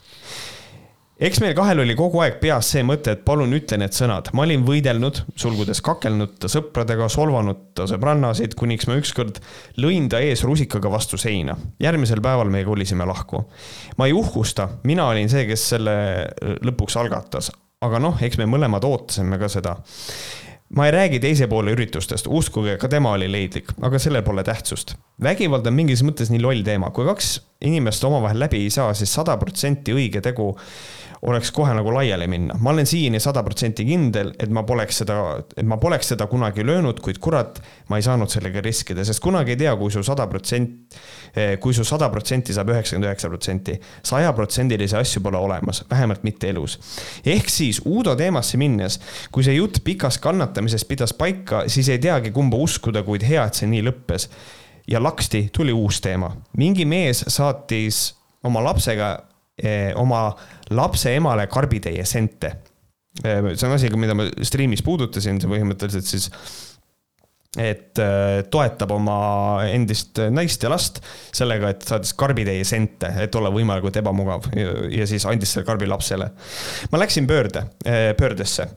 eks 1.21 1.41
meil 1.43 1.53
kahel 1.57 1.83
oli 1.83 1.95
kogu 1.99 2.23
aeg 2.25 2.39
peas 2.41 2.71
see 2.73 2.83
mõte, 2.87 3.13
et 3.15 3.25
palun 3.27 3.53
ütle 3.57 3.77
need 3.81 3.95
sõnad. 3.97 4.31
ma 4.37 4.47
olin 4.47 4.65
võidelnud, 4.65 5.23
sulgudes 5.39 5.83
kakelnud 5.85 6.39
ta 6.41 6.49
sõpradega, 6.49 7.11
solvanud 7.13 7.61
ta 7.77 7.87
sõbrannasid, 7.91 8.57
kuniks 8.59 8.89
ma 8.89 8.97
ükskord 9.01 9.41
lõin 9.81 10.09
ta 10.11 10.23
ees 10.25 10.45
rusikaga 10.49 10.93
vastu 10.93 11.21
seina. 11.21 11.57
järgmisel 11.81 12.23
päeval 12.25 12.51
me 12.53 12.65
kolisime 12.65 13.07
lahku. 13.09 13.45
ma 13.99 14.09
ei 14.09 14.17
uhkusta, 14.17 14.69
mina 14.85 15.09
olin 15.13 15.29
see, 15.29 15.47
kes 15.51 15.69
selle 15.77 15.97
lõpuks 16.65 16.97
algatas, 17.01 17.53
aga 17.85 18.01
noh, 18.01 18.17
eks 18.23 18.41
me 18.41 18.49
mõlemad 18.49 18.85
ootasime 18.89 19.39
ka 19.39 19.49
seda 19.53 19.77
ma 20.77 20.87
ei 20.87 20.93
räägi 20.95 21.19
teise 21.23 21.49
poole 21.51 21.75
üritustest, 21.75 22.29
uskuge, 22.31 22.77
ka 22.79 22.89
tema 22.89 23.15
oli 23.17 23.27
leidlik, 23.31 23.73
aga 23.83 23.99
sellel 23.99 24.23
pole 24.27 24.45
tähtsust. 24.47 24.95
vägivald 25.23 25.67
on 25.67 25.75
mingis 25.75 26.05
mõttes 26.07 26.31
nii 26.31 26.43
loll 26.43 26.63
teema, 26.67 26.91
kui 26.95 27.09
kaks 27.09 27.41
inimest 27.67 28.05
omavahel 28.05 28.39
läbi 28.41 28.63
ei 28.65 28.71
saa, 28.71 28.95
siis 28.95 29.13
sada 29.15 29.37
protsenti 29.41 29.93
õige 29.97 30.23
tegu 30.25 30.53
oleks 31.23 31.51
kohe 31.53 31.73
nagu 31.77 31.93
laiali 31.93 32.27
minna. 32.31 32.55
ma 32.59 32.71
olen 32.71 32.87
siiani 32.87 33.21
sada 33.21 33.43
protsenti 33.45 33.85
kindel, 33.85 34.33
et 34.41 34.51
ma 34.53 34.63
poleks 34.65 35.03
seda, 35.03 35.17
et 35.57 35.67
ma 35.69 35.77
poleks 35.81 36.13
seda 36.15 36.27
kunagi 36.31 36.65
löönud, 36.67 37.01
kuid 37.05 37.19
kurat, 37.21 37.61
ma 37.89 37.99
ei 38.01 38.05
saanud 38.05 38.31
sellega 38.33 38.63
riskida, 38.65 39.05
sest 39.05 39.21
kunagi 39.21 39.55
ei 39.55 39.61
tea, 39.61 39.75
kui 39.77 39.93
su 39.93 40.03
sada 40.07 40.27
protsenti, 40.31 41.01
eh, 41.35 41.57
kui 41.61 41.77
su 41.77 41.85
sada 41.85 42.09
protsenti 42.13 42.57
saab 42.57 42.73
üheksakümmend 42.73 43.11
üheksa 43.11 43.29
protsenti. 43.29 43.79
sajaprotsendilisi 44.03 44.97
asju 44.97 45.23
pole 45.23 45.39
olemas, 45.39 45.85
vähemalt 45.91 46.25
mitte 46.25 46.49
elus. 46.49 46.79
ehk 47.25 47.49
siis 47.49 47.83
Uudo 47.85 48.17
teemasse 48.17 48.57
minnes, 48.57 49.01
kui 49.31 49.45
see 49.45 49.55
jutt 49.55 49.85
pikast 49.85 50.21
kannatamisest 50.21 50.89
pidas 50.89 51.13
paika, 51.13 51.65
siis 51.69 51.89
ei 51.89 51.99
teagi, 51.99 52.31
kumba 52.31 52.57
uskuda, 52.57 53.03
kuid 53.03 53.23
hea, 53.23 53.45
et 53.45 53.55
see 53.55 53.67
nii 53.67 53.83
lõppes 53.83 54.29
ja 54.89 55.03
laksti 55.03 55.51
tuli 55.53 55.73
uus 55.73 56.01
teema. 56.01 56.33
mingi 56.57 56.85
mees 56.85 57.25
saatis 57.29 58.15
oma 58.43 58.65
lapsega 58.65 59.30
oma 60.01 60.29
lapse 60.71 61.15
emale 61.17 61.47
karbitäie 61.51 62.05
sente. 62.09 62.55
Eh, 63.25 63.53
see 63.57 63.67
on 63.67 63.75
asi, 63.75 63.91
mida 63.99 64.15
ma 64.17 64.29
striimis 64.47 64.85
puudutasin, 64.87 65.41
see 65.43 65.51
põhimõtteliselt 65.51 66.07
siis 66.07 66.31
et 67.59 67.99
äh, 67.99 68.45
toetab 68.47 68.93
oma 68.95 69.15
endist 69.67 70.21
naist 70.31 70.63
ja 70.63 70.71
last 70.71 71.01
sellega, 71.35 71.73
et 71.73 71.83
saatis 71.83 72.13
karbitäie 72.15 72.63
sente, 72.67 73.11
et 73.25 73.35
olla 73.35 73.51
võimalikult 73.51 73.99
ebamugav 73.99 74.47
ja, 74.55 75.07
siis 75.11 75.27
andis 75.27 75.57
selle 75.57 75.67
karbi 75.67 75.89
lapsele. 75.91 76.29
ma 76.93 77.01
läksin 77.03 77.27
pöörde, 77.27 77.65
äh, 77.83 78.13
pöördesse. 78.19 78.69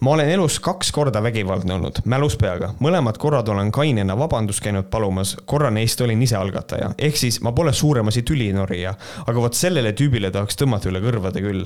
ma 0.00 0.16
olen 0.16 0.32
elus 0.34 0.58
kaks 0.58 0.90
korda 0.90 1.22
vägivaldne 1.22 1.78
olnud, 1.78 2.02
mälus 2.04 2.34
peaga. 2.36 2.72
mõlemad 2.82 3.22
korrad 3.22 3.48
olen 3.48 3.70
kainena 3.70 4.18
vabandust 4.18 4.64
käinud 4.64 4.90
palumas, 4.90 5.36
korra 5.46 5.70
neist 5.70 6.00
olin 6.00 6.22
ise 6.22 6.36
algataja. 6.36 6.90
ehk 6.98 7.16
siis 7.16 7.40
ma 7.46 7.54
pole 7.54 7.72
suuremasi 7.72 8.26
tülinorija, 8.26 8.96
aga 9.26 9.40
vot 9.40 9.54
sellele 9.54 9.94
tüübile 9.94 10.34
tahaks 10.34 10.58
tõmmata 10.58 10.90
üle 10.90 11.04
kõrvade 11.04 11.46
küll. 11.46 11.62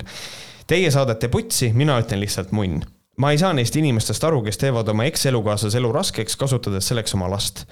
Teie 0.69 0.91
saadate 0.93 1.33
putsi, 1.33 1.73
mina 1.73 1.97
ütlen 2.05 2.21
lihtsalt 2.21 2.53
munn 2.53 2.85
ma 3.21 3.31
ei 3.35 3.39
saa 3.39 3.53
neist 3.57 3.77
inimestest 3.77 4.25
aru, 4.25 4.41
kes 4.47 4.59
teevad 4.61 4.89
oma 4.89 5.05
eks-elukaaslase 5.11 5.79
elu 5.81 5.93
raskeks, 5.93 6.37
kasutades 6.41 6.89
selleks 6.89 7.15
oma 7.19 7.29
last. 7.31 7.65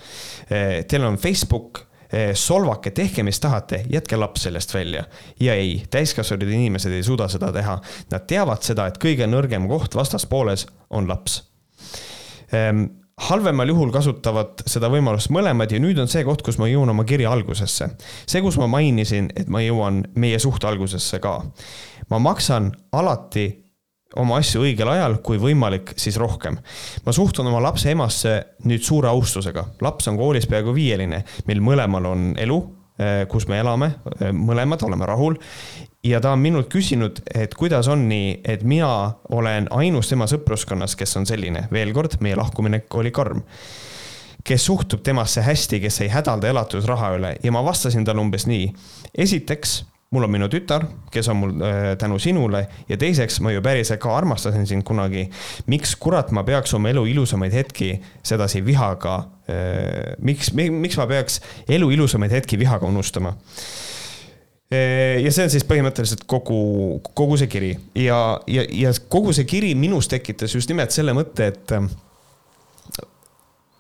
Eh, 0.50 0.84
teil 0.88 1.06
on 1.08 1.16
Facebook, 1.20 1.84
eh, 2.12 2.34
solvake, 2.36 2.92
tehke, 2.96 3.24
mis 3.24 3.40
tahate, 3.40 3.84
jätke 3.92 4.16
laps 4.16 4.44
sellest 4.48 4.74
välja. 4.74 5.04
ja 5.40 5.54
ei, 5.54 5.82
täiskasvanud 5.90 6.48
inimesed 6.48 6.92
ei 6.92 7.02
suuda 7.02 7.28
seda 7.28 7.52
teha. 7.52 7.80
Nad 8.10 8.26
teavad 8.26 8.62
seda, 8.62 8.86
et 8.86 8.98
kõige 8.98 9.26
nõrgem 9.26 9.68
koht 9.68 9.94
vastaspooles 9.94 10.66
on 10.90 11.08
laps 11.08 11.42
ehm, 12.52 12.84
halvemal 13.28 13.68
juhul 13.68 13.90
kasutavad 13.92 14.62
seda 14.66 14.88
võimalust 14.92 15.30
mõlemad 15.34 15.72
ja 15.72 15.80
nüüd 15.82 15.98
on 15.98 16.10
see 16.10 16.24
koht, 16.26 16.42
kus 16.46 16.58
ma 16.58 16.68
jõuan 16.70 16.92
oma 16.92 17.04
kirja 17.04 17.32
algusesse. 17.32 17.88
see, 18.26 18.42
kus 18.42 18.58
ma 18.58 18.66
mainisin, 18.66 19.30
et 19.36 19.48
ma 19.48 19.62
jõuan 19.62 20.04
meie 20.14 20.38
suhte 20.38 20.66
algusesse 20.66 21.18
ka. 21.18 21.40
ma 22.10 22.18
maksan 22.18 22.72
alati 22.92 23.48
oma 24.16 24.38
asju 24.40 24.62
õigel 24.64 24.88
ajal, 24.88 25.18
kui 25.24 25.38
võimalik, 25.40 25.92
siis 26.00 26.16
rohkem. 26.20 26.56
ma 27.04 27.12
suhtun 27.12 27.46
oma 27.46 27.60
lapse 27.62 27.90
emasse 27.90 28.34
nüüd 28.64 28.82
suure 28.84 29.08
austusega. 29.08 29.66
laps 29.80 30.08
on 30.08 30.16
koolis 30.16 30.46
peaaegu 30.46 30.74
viieline, 30.74 31.24
meil 31.46 31.60
mõlemal 31.60 32.06
on 32.06 32.34
elu, 32.38 32.58
eh, 32.98 33.26
kus 33.28 33.48
me 33.48 33.60
elame, 33.60 33.94
eh, 34.20 34.32
mõlemad 34.32 34.82
oleme 34.82 35.06
rahul. 35.06 35.36
ja 36.04 36.20
ta 36.20 36.32
on 36.32 36.38
minult 36.38 36.68
küsinud, 36.68 37.20
et 37.34 37.54
kuidas 37.54 37.88
on 37.88 38.08
nii, 38.08 38.40
et 38.44 38.62
mina 38.62 39.14
olen 39.28 39.68
ainus 39.70 40.08
tema 40.08 40.24
sõpruskonnas, 40.24 40.96
kes 40.96 41.16
on 41.16 41.26
selline. 41.26 41.68
veel 41.70 41.92
kord, 41.92 42.20
meie 42.20 42.36
lahkuminek 42.36 42.94
oli 42.94 43.10
karm 43.10 43.42
kes 44.44 44.64
suhtub 44.64 45.02
temasse 45.02 45.42
hästi, 45.42 45.80
kes 45.80 46.00
ei 46.00 46.08
hädalda 46.08 46.48
elatusraha 46.48 47.10
üle 47.16 47.36
ja 47.42 47.52
ma 47.52 47.64
vastasin 47.64 48.04
talle 48.04 48.20
umbes 48.20 48.46
nii. 48.46 48.72
esiteks 49.18 49.84
mul 50.10 50.24
on 50.24 50.32
minu 50.32 50.48
tütar, 50.48 50.86
kes 51.12 51.28
on 51.28 51.36
mul 51.36 51.50
äh, 51.64 51.90
tänu 52.00 52.16
sinule 52.22 52.62
ja 52.88 52.96
teiseks 52.96 53.40
ma 53.44 53.52
ju 53.52 53.60
päriselt 53.64 54.00
ka 54.00 54.14
armastasin 54.16 54.66
sind 54.66 54.86
kunagi. 54.88 55.28
miks 55.66 55.96
kurat 56.00 56.30
ma 56.32 56.44
peaks 56.44 56.74
oma 56.74 56.88
elu 56.88 57.04
ilusamaid 57.12 57.52
hetki 57.52 57.90
sedasi 58.22 58.64
vihaga 58.64 59.18
äh,, 59.50 60.16
miks, 60.18 60.52
miks 60.54 60.96
ma 60.96 61.06
peaks 61.06 61.40
elu 61.68 61.90
ilusamaid 61.90 62.32
hetki 62.32 62.58
vihaga 62.58 62.86
unustama? 62.86 63.34
Äh, 64.72 65.20
ja 65.24 65.32
see 65.32 65.44
on 65.44 65.52
siis 65.52 65.68
põhimõtteliselt 65.68 66.24
kogu, 66.28 67.00
kogu 67.12 67.36
see 67.36 67.52
kiri 67.52 67.74
ja, 67.96 68.40
ja, 68.48 68.64
ja 68.64 68.92
kogu 69.12 69.36
see 69.36 69.48
kiri 69.48 69.74
minus 69.76 70.08
tekitas 70.08 70.56
just 70.56 70.72
nimelt 70.72 70.92
selle 70.92 71.12
mõtte, 71.16 71.52
et 71.52 71.76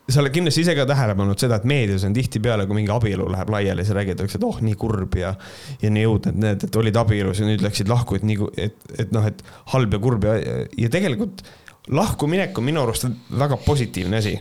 sa 0.08 0.22
oled 0.22 0.32
kindlasti 0.32 0.64
ise 0.64 0.74
ka 0.76 0.86
tähele 0.88 1.14
pannud 1.18 1.40
seda, 1.40 1.58
et 1.60 1.66
meedias 1.68 2.04
on 2.08 2.14
tihtipeale, 2.16 2.64
kui 2.68 2.78
mingi 2.78 2.92
abielu 2.92 3.26
läheb 3.32 3.50
laiali, 3.52 3.84
siis 3.84 3.96
räägitakse, 3.96 4.40
et 4.40 4.46
oh, 4.48 4.60
nii 4.64 4.76
kurb 4.80 5.18
ja, 5.20 5.34
ja 5.82 5.90
nii 5.92 6.06
õudne, 6.08 6.32
et 6.32 6.40
need, 6.44 6.68
et 6.68 6.78
olid 6.80 7.00
abielus 7.00 7.42
ja 7.42 7.48
nüüd 7.48 7.64
läksid 7.64 7.90
lahku, 7.92 8.16
et 8.16 8.24
nii, 8.28 8.48
et, 8.68 8.78
et 9.04 9.12
noh, 9.14 9.26
et 9.28 9.42
halb 9.74 9.96
ja 9.96 10.00
kurb 10.02 10.24
ja, 10.28 10.38
ja 10.78 10.92
tegelikult 10.92 11.44
lahkuminek 11.92 12.56
on 12.58 12.68
minu 12.68 12.84
arust 12.84 13.08
väga 13.36 13.60
positiivne 13.64 14.22
asi. 14.22 14.38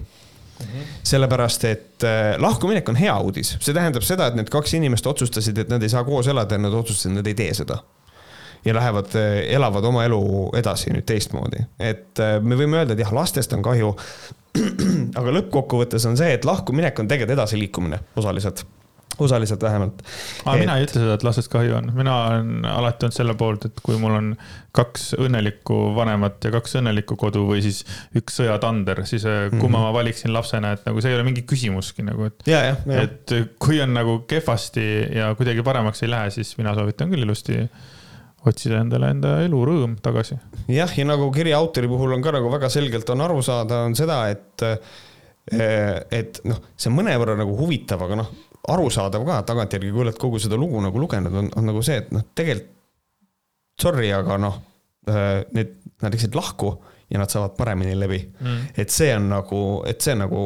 Sellepärast, 1.06 1.68
et 1.70 2.06
äh, 2.08 2.32
lahkuminek 2.42 2.88
on 2.90 2.98
hea 2.98 3.14
uudis, 3.22 3.54
see 3.62 3.76
tähendab 3.78 4.06
seda, 4.08 4.32
et 4.32 4.40
need 4.40 4.50
kaks 4.50 4.74
inimest 4.80 5.06
otsustasid, 5.08 5.60
et 5.62 5.70
nad 5.70 5.84
ei 5.84 5.92
saa 5.92 6.02
koos 6.08 6.32
elada 6.32 6.58
ja 6.58 6.64
nad 6.64 6.74
otsustasid, 6.74 7.14
et 7.14 7.20
nad 7.20 7.30
ei 7.30 7.38
tee 7.38 7.54
seda 7.60 7.78
ja 8.68 8.76
lähevad, 8.76 9.14
äh, 9.16 9.42
elavad 9.56 9.86
oma 9.88 10.06
elu 10.08 10.22
edasi 10.60 10.94
nüüd 10.94 11.08
teistmoodi. 11.08 11.66
et 11.80 12.24
äh, 12.24 12.38
me 12.42 12.60
võime 12.60 12.82
öelda, 12.82 12.96
et 12.96 13.06
jah, 13.06 13.14
lastest 13.16 13.56
on 13.58 13.66
kahju. 13.66 13.94
aga 15.20 15.34
lõppkokkuvõttes 15.36 16.08
on 16.10 16.18
see, 16.18 16.34
et 16.34 16.46
lahkuminek 16.48 17.00
on 17.00 17.10
tegelikult 17.10 17.38
edasiliikumine 17.38 18.00
osaliselt 18.18 18.66
osaliselt 19.20 19.62
vähemalt. 19.64 20.02
aga 20.46 20.56
et... 20.56 20.62
mina 20.62 20.78
ei 20.78 20.86
ütle 20.86 21.02
seda, 21.02 21.16
et 21.18 21.24
lastest 21.26 21.50
kahju 21.54 21.76
on, 21.80 21.90
mina 21.98 22.16
olen 22.28 22.68
alati 22.70 23.08
olnud 23.08 23.18
selle 23.18 23.34
poolt, 23.38 23.66
et 23.70 23.82
kui 23.86 23.98
mul 24.02 24.14
on 24.18 24.32
kaks 24.78 25.10
õnnelikku 25.18 25.78
vanemat 25.98 26.46
ja 26.46 26.52
kaks 26.54 26.78
õnnelikku 26.82 27.18
kodu 27.20 27.48
või 27.50 27.64
siis 27.66 27.84
üks 28.18 28.38
sõjatander, 28.42 29.04
siis 29.10 29.26
mm 29.26 29.36
-hmm. 29.50 29.64
kumma 29.64 29.82
ma 29.88 29.92
valiksin 29.96 30.34
lapsena, 30.34 30.76
et 30.78 30.86
nagu 30.86 31.02
see 31.02 31.14
ei 31.14 31.18
ole 31.18 31.26
mingi 31.26 31.46
küsimuski 31.50 32.06
nagu, 32.06 32.30
et. 32.30 32.46
et 33.02 33.36
kui 33.60 33.82
on 33.82 33.94
nagu 33.98 34.20
kehvasti 34.30 34.88
ja 35.18 35.34
kuidagi 35.36 35.66
paremaks 35.66 36.04
ei 36.04 36.14
lähe, 36.14 36.30
siis 36.38 36.58
mina 36.58 36.76
soovitan 36.78 37.10
küll 37.10 37.26
ilusti 37.26 37.64
otsida 38.50 38.82
endale 38.82 39.12
enda 39.14 39.38
elurõõm 39.46 39.98
tagasi. 40.04 40.38
jah, 40.72 40.92
ja 40.98 41.06
nagu 41.08 41.30
kirja 41.36 41.60
autori 41.60 41.90
puhul 41.92 42.16
on 42.18 42.24
ka 42.26 42.34
nagu 42.36 42.52
väga 42.54 42.70
selgelt 42.74 43.10
on 43.14 43.24
aru 43.26 43.42
saada, 43.46 43.84
on 43.88 43.96
seda, 43.98 44.22
et, 44.34 44.66
eh, 45.52 46.02
et 46.20 46.42
noh, 46.48 46.62
see 46.76 46.92
on 46.92 46.98
mõnevõrra 47.00 47.38
nagu 47.40 47.56
huvitav, 47.60 48.04
aga 48.08 48.20
noh, 48.24 48.34
arusaadav 48.68 49.24
ka 49.28 49.42
tagantjärgi, 49.48 49.94
kui 49.94 50.04
oled 50.04 50.18
kogu 50.20 50.42
seda 50.44 50.60
lugu 50.60 50.82
nagu 50.84 51.00
lugenud, 51.00 51.36
on, 51.44 51.52
on 51.56 51.70
nagu 51.72 51.84
see, 51.86 52.02
et 52.04 52.12
noh, 52.16 52.26
tegelikult 52.36 52.74
sorry, 53.78 54.10
aga 54.14 54.40
noh, 54.42 54.62
eh, 55.08 55.42
need, 55.54 55.76
nad 56.02 56.14
läksid 56.14 56.36
lahku 56.38 56.74
ja 57.08 57.22
nad 57.22 57.32
saavad 57.32 57.54
paremini 57.56 57.94
läbi 57.96 58.18
mm.. 58.20 58.72
et 58.82 58.92
see 58.92 59.14
on 59.16 59.30
nagu, 59.32 59.60
et 59.88 60.02
see 60.04 60.16
on 60.18 60.26
nagu 60.26 60.42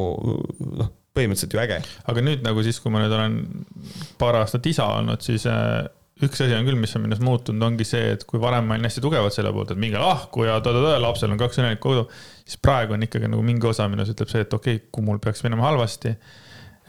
noh, 0.78 0.92
põhimõtteliselt 1.12 1.56
ju 1.56 1.60
äge. 1.60 1.80
aga 2.08 2.22
nüüd 2.24 2.44
nagu 2.44 2.62
siis, 2.64 2.78
kui 2.80 2.92
ma 2.92 3.02
nüüd 3.02 3.14
olen 3.16 3.40
paar 4.20 4.38
aastat 4.40 4.68
isa 4.70 4.86
olnud, 5.00 5.24
siis 5.24 5.48
äh 5.50 5.82
üks 6.22 6.42
asi 6.44 6.54
on 6.54 6.66
küll, 6.66 6.78
mis 6.78 6.92
on 6.98 7.04
minus 7.06 7.22
muutunud, 7.24 7.64
ongi 7.66 7.86
see, 7.88 8.12
et 8.14 8.24
kui 8.28 8.40
varem 8.42 8.68
ma 8.68 8.76
olin 8.76 8.86
hästi 8.86 9.02
tugevalt 9.04 9.34
selle 9.34 9.52
poolt, 9.54 9.72
et 9.74 9.80
minge 9.80 10.00
lahku 10.00 10.46
ja 10.46 10.58
ta-ta-ta, 10.62 10.94
lapsel 11.02 11.32
on 11.32 11.40
kaks 11.40 11.60
õnnelikku 11.62 11.88
kodu, 11.88 12.04
siis 12.44 12.60
praegu 12.62 12.96
on 12.96 13.06
ikkagi 13.06 13.30
nagu 13.32 13.42
mingi 13.46 13.68
osa 13.70 13.88
minus 13.90 14.12
ütleb 14.12 14.30
see, 14.30 14.44
et 14.46 14.56
okei 14.58 14.78
okay,, 14.78 14.88
kui 14.94 15.06
mul 15.06 15.18
peaks 15.22 15.42
minema 15.46 15.66
halvasti, 15.70 16.14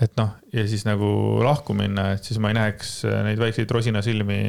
et 0.04 0.14
noh, 0.20 0.36
ja 0.54 0.66
siis 0.70 0.86
nagu 0.90 1.08
lahku 1.46 1.76
minna, 1.78 2.12
et 2.18 2.28
siis 2.28 2.42
ma 2.42 2.52
ei 2.52 2.60
näeks 2.60 2.94
neid 3.30 3.42
väikseid 3.42 3.72
rosinasilmi 3.72 4.40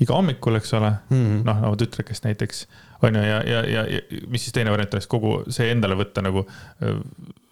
iga 0.00 0.16
hommikul, 0.16 0.60
eks 0.60 0.74
ole 0.78 0.92
mm 0.92 1.18
-hmm., 1.18 1.42
noh, 1.48 1.60
nagu 1.64 1.80
tütrekest 1.80 2.28
näiteks, 2.28 2.66
on 3.02 3.16
ju, 3.16 3.22
ja, 3.24 3.42
ja, 3.46 3.64
ja, 3.66 3.84
ja 3.96 4.24
mis 4.28 4.44
siis 4.44 4.54
teine 4.56 4.70
variant 4.70 4.94
oleks, 4.94 5.08
kogu 5.10 5.40
see 5.48 5.70
endale 5.72 5.96
võtta 5.98 6.22
nagu 6.22 6.46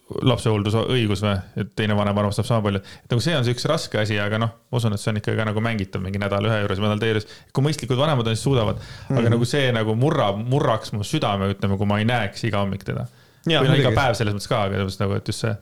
lapsehooldusõigus 0.09 1.21
või, 1.21 1.35
et 1.61 1.73
teine 1.77 1.95
vanem 1.97 2.17
armastab 2.17 2.47
sama 2.47 2.63
palju. 2.65 2.81
et 2.81 3.13
nagu 3.13 3.21
see 3.21 3.35
on 3.37 3.45
see 3.45 3.53
üks 3.53 3.67
raske 3.69 3.99
asi, 4.01 4.17
aga 4.21 4.39
noh, 4.41 4.53
ma 4.71 4.79
usun, 4.81 4.95
et 4.95 5.01
see 5.01 5.11
on 5.11 5.19
ikkagi 5.21 5.37
ka 5.37 5.45
nagu 5.51 5.61
mängitav 5.61 6.01
mingi 6.01 6.21
nädal 6.21 6.47
ühe 6.49 6.57
juures, 6.63 6.81
nädal 6.81 7.01
teie 7.01 7.13
juures. 7.13 7.27
kui 7.53 7.65
mõistlikud 7.67 7.99
vanemad 7.99 8.27
on, 8.27 8.37
siis 8.37 8.47
suudavad, 8.47 8.79
aga 8.81 9.13
mm 9.13 9.19
-hmm. 9.19 9.35
nagu 9.35 9.45
see 9.45 9.71
nagu 9.75 9.95
murrab, 9.95 10.41
murraks 10.53 10.93
mu 10.97 11.05
südame, 11.05 11.51
ütleme, 11.53 11.77
kui 11.77 11.89
ma 11.89 11.99
ei 11.99 12.09
näeks 12.09 12.43
iga 12.49 12.63
hommik 12.63 12.83
teda. 12.83 13.05
või 13.45 13.69
no 13.69 13.77
iga 13.77 13.93
päev 13.93 14.17
selles 14.17 14.33
mõttes 14.33 14.49
ka, 14.49 14.63
aga 14.63 14.87
nagu, 14.99 15.13
et 15.13 15.27
just 15.27 15.45
see 15.45 15.55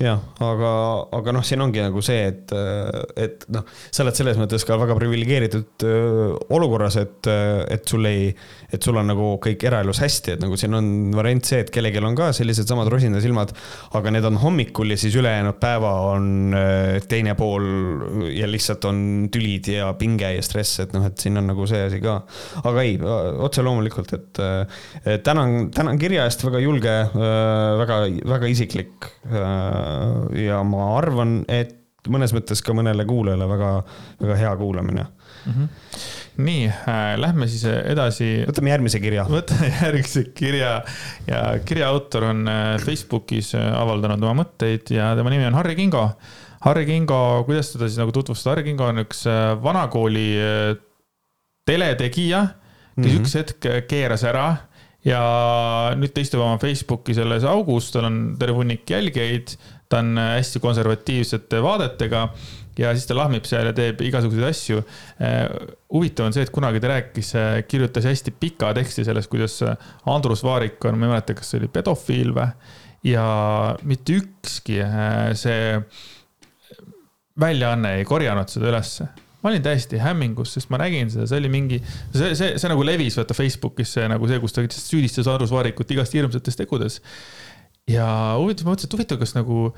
jah, 0.00 0.20
aga, 0.40 0.70
aga 1.12 1.34
noh, 1.36 1.44
siin 1.44 1.60
ongi 1.60 1.82
nagu 1.82 2.00
see, 2.04 2.22
et, 2.30 2.54
et 3.20 3.44
noh, 3.52 3.66
sa 3.92 4.04
oled 4.04 4.16
selles 4.16 4.38
mõttes 4.40 4.64
ka 4.64 4.78
väga 4.80 4.96
priviligeeritud 4.96 5.84
olukorras, 6.56 6.96
et, 7.02 7.28
et 7.74 7.84
sul 7.88 8.08
ei, 8.08 8.30
et 8.72 8.80
sul 8.80 8.96
on 8.96 9.10
nagu 9.10 9.34
kõik 9.44 9.66
eraelus 9.68 10.00
hästi, 10.00 10.36
et 10.36 10.44
nagu 10.44 10.56
siin 10.60 10.76
on 10.78 10.88
variant 11.16 11.44
see, 11.44 11.60
et 11.64 11.72
kellelgi 11.74 12.00
on 12.00 12.16
ka 12.18 12.30
sellised 12.36 12.70
samad 12.70 12.88
rosinasilmad, 12.92 13.52
aga 13.98 14.14
need 14.14 14.28
on 14.30 14.40
hommikul 14.40 14.94
ja 14.94 14.98
siis 15.00 15.18
ülejäänud 15.20 15.60
päeva 15.60 15.92
on 16.14 16.56
teine 17.10 17.36
pool 17.38 17.68
ja 18.32 18.48
lihtsalt 18.48 18.88
on 18.88 19.02
tülid 19.32 19.68
ja 19.74 19.92
pinge 20.00 20.32
ja 20.32 20.44
stress, 20.44 20.80
et 20.86 20.96
noh, 20.96 21.04
et 21.10 21.20
siin 21.20 21.36
on 21.40 21.50
nagu 21.52 21.68
see 21.68 21.82
asi 21.90 22.00
ka. 22.00 22.22
aga 22.64 22.86
ei, 22.86 22.96
otse 23.44 23.64
loomulikult, 23.66 24.16
et 24.16 24.42
tänan, 25.28 25.68
tänan 25.76 26.00
kirja 26.00 26.24
eest, 26.24 26.44
väga 26.46 26.64
julge, 26.64 26.96
väga, 27.84 28.00
väga 28.32 28.50
isiklik 28.56 29.10
ja 30.36 30.62
ma 30.66 30.86
arvan, 30.98 31.40
et 31.48 31.76
mõnes 32.08 32.32
mõttes 32.32 32.62
ka 32.64 32.74
mõnele 32.76 33.04
kuulajale 33.08 33.46
väga, 33.50 33.70
väga 34.22 34.36
hea 34.40 34.50
kuulamine 34.56 35.04
mm. 35.04 35.52
-hmm. 35.52 35.96
nii 36.46 36.66
äh,, 36.68 37.14
lähme 37.20 37.48
siis 37.48 37.64
edasi. 37.68 38.30
võtame 38.48 38.72
järgmise 38.72 39.00
kirja. 39.00 39.26
võtame 39.28 39.72
järgmise 39.84 40.24
kirja 40.34 40.76
ja 41.26 41.42
kirja 41.64 41.88
autor 41.88 42.30
on 42.30 42.48
äh, 42.48 42.76
Facebookis 42.84 43.54
äh, 43.54 43.66
avaldanud 43.80 44.22
oma 44.22 44.44
mõtteid 44.44 44.94
ja 44.94 45.12
tema 45.16 45.30
nimi 45.30 45.48
on 45.48 45.58
Harri 45.58 45.76
Kingo. 45.76 46.06
Harri 46.60 46.86
Kingo, 46.86 47.44
kuidas 47.48 47.72
teda 47.72 47.88
siis 47.88 48.00
nagu 48.00 48.12
tutvustada, 48.12 48.54
Harri 48.54 48.68
Kingo 48.68 48.88
on 48.88 49.04
üks 49.04 49.26
äh, 49.28 49.52
vanakooli 49.62 50.26
teletegija, 51.66 52.46
kes 52.96 53.04
mm 53.04 53.12
-hmm. 53.12 53.20
üks 53.20 53.34
hetk 53.36 53.88
keeras 53.88 54.24
ära 54.24 54.56
ja 55.04 55.20
nüüd 55.96 56.12
ta 56.12 56.20
istub 56.20 56.42
oma 56.44 56.58
Facebooki 56.60 57.14
selles 57.16 57.44
augus, 57.48 57.90
tal 57.92 58.08
on 58.08 58.18
terve 58.40 58.58
hunnik 58.58 58.90
jälgijaid, 58.90 59.56
ta 59.90 60.00
on 60.00 60.18
hästi 60.18 60.62
konservatiivsete 60.62 61.60
vaadetega 61.62 62.28
ja 62.78 62.92
siis 62.94 63.08
ta 63.08 63.16
lahmib 63.18 63.46
seal 63.48 63.68
ja 63.68 63.74
teeb 63.76 64.00
igasuguseid 64.06 64.46
asju. 64.46 64.82
huvitav 65.92 66.28
on 66.28 66.36
see, 66.36 66.46
et 66.46 66.52
kunagi 66.54 66.80
ta 66.82 66.92
rääkis, 66.94 67.32
kirjutas 67.68 68.06
hästi 68.08 68.34
pika 68.40 68.72
teksti 68.76 69.04
sellest, 69.08 69.30
kuidas 69.32 69.58
Andrus 70.08 70.44
Vaarik 70.46 70.84
on, 70.88 70.98
ma 70.98 71.08
ei 71.08 71.14
mäleta, 71.16 71.36
kas 71.36 71.50
see 71.52 71.60
oli 71.60 71.70
pedofiil 71.72 72.32
või, 72.36 72.46
ja 73.10 73.24
mitte 73.82 74.20
ükski 74.20 74.78
see 75.40 75.80
väljaanne 77.40 77.98
ei 77.98 78.06
korjanud 78.08 78.52
seda 78.52 78.70
ülesse 78.70 79.08
ma 79.40 79.48
olin 79.48 79.62
täiesti 79.64 80.00
hämmingus, 80.00 80.52
sest 80.56 80.70
ma 80.72 80.78
nägin 80.82 81.08
seda, 81.12 81.24
see 81.28 81.40
oli 81.40 81.48
mingi, 81.52 81.78
see, 82.12 82.34
see, 82.36 82.56
see 82.60 82.70
nagu 82.70 82.84
levis 82.84 83.16
vaata 83.16 83.36
Facebookis 83.36 83.94
see 83.96 84.08
nagu 84.10 84.28
see, 84.28 84.40
kus 84.42 84.56
ta 84.56 84.64
süüdistas 84.68 85.30
Andrus 85.32 85.52
Vaarikut 85.54 85.94
igast 85.96 86.16
hirmsates 86.16 86.60
tegudes. 86.60 87.00
Ja 87.90 88.10
huvitav, 88.38 88.66
ma 88.66 88.74
mõtlesin, 88.74 88.90
et 88.90 88.96
huvitav, 88.98 89.20
kas 89.20 89.34
nagu 89.36 89.70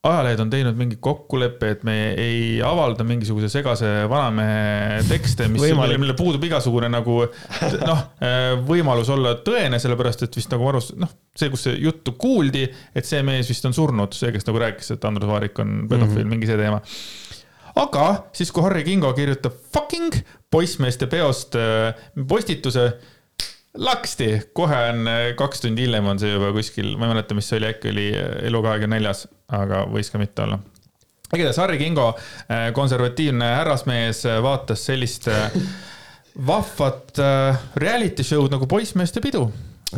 ajalehed 0.00 0.40
on 0.40 0.48
teinud 0.48 0.78
mingi 0.80 0.96
kokkuleppe, 1.04 1.70
et 1.74 1.82
me 1.84 1.94
ei 2.16 2.44
avalda 2.64 3.04
mingisuguse 3.04 3.50
segase 3.52 3.88
vanamehe 4.08 5.02
tekste, 5.10 5.48
mis, 5.52 5.66
mille, 5.76 5.98
mille 6.00 6.14
puudub 6.16 6.46
igasugune 6.48 6.88
nagu 6.88 7.18
noh, 7.90 8.00
võimalus 8.68 9.12
olla 9.12 9.34
tõene, 9.44 9.80
sellepärast 9.82 10.24
et 10.24 10.40
vist 10.40 10.52
nagu 10.54 10.70
arvas, 10.72 10.88
noh, 10.96 11.12
see, 11.36 11.52
kus 11.52 11.66
see 11.68 11.76
juttu 11.84 12.16
kuuldi, 12.20 12.64
et 12.96 13.08
see 13.08 13.20
mees 13.26 13.52
vist 13.52 13.68
on 13.68 13.76
surnud, 13.76 14.16
see, 14.16 14.32
kes 14.32 14.48
nagu 14.48 14.64
rääkis, 14.64 14.94
et 14.96 15.04
Andrus 15.04 15.28
Vaarik 15.28 15.60
on 15.60 15.82
pedofiil 15.84 16.22
mm, 16.22 16.24
-hmm. 16.24 16.32
mingi 16.32 16.48
see 16.48 16.60
teema 16.60 16.80
aga 17.78 18.06
siis, 18.32 18.50
kui 18.52 18.64
Harry 18.64 18.84
Kingo 18.86 19.12
kirjutab 19.16 19.54
fucking 19.74 20.16
poissmeeste 20.50 21.06
peost 21.10 21.56
äh, 21.58 21.94
postituse, 22.28 22.86
laksti, 23.78 24.32
kohe 24.56 24.80
on 24.90 25.08
äh, 25.10 25.20
kaks 25.38 25.64
tundi 25.64 25.86
hiljem 25.86 26.08
on 26.10 26.18
see 26.22 26.32
juba 26.32 26.50
kuskil, 26.56 26.96
ma 26.98 27.06
ei 27.06 27.14
mäleta, 27.14 27.36
mis 27.38 27.48
see 27.50 27.60
oli, 27.60 27.70
äkki 27.70 27.92
oli 27.92 28.08
äh, 28.16 28.28
Elu 28.50 28.62
kahekümne 28.66 28.98
neljas, 28.98 29.26
aga 29.54 29.84
võis 29.90 30.10
ka 30.10 30.20
mitte 30.22 30.46
olla. 30.46 30.58
igatahes 31.30 31.60
Harry 31.62 31.78
Kingo, 31.78 32.10
konservatiivne 32.74 33.52
härrasmees, 33.54 34.24
vaatas 34.42 34.82
sellist 34.88 35.28
vahvat 36.46 37.18
reality 37.78 38.26
show'd 38.26 38.50
nagu 38.54 38.66
Poissmeeste 38.70 39.22
pidu 39.22 39.44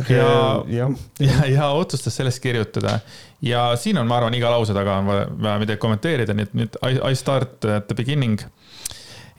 ja, 0.09 0.63
ja, 0.67 0.89
ja, 1.19 1.45
ja 1.49 1.69
otsustas 1.69 2.15
sellest 2.15 2.41
kirjutada 2.41 2.99
ja 3.41 3.75
siin 3.75 3.97
on, 3.97 4.07
ma 4.07 4.17
arvan, 4.17 4.33
iga 4.33 4.51
lause 4.51 4.73
taga 4.73 4.97
on 5.01 5.09
vaja 5.09 5.57
midagi 5.61 5.81
kommenteerida, 5.81 6.33
nii 6.33 6.47
et 6.47 6.55
nüüd 6.57 6.77
I, 6.81 6.99
I 7.11 7.17
start 7.17 7.65
at 7.65 7.87
the 7.87 7.97
beginning. 7.97 8.41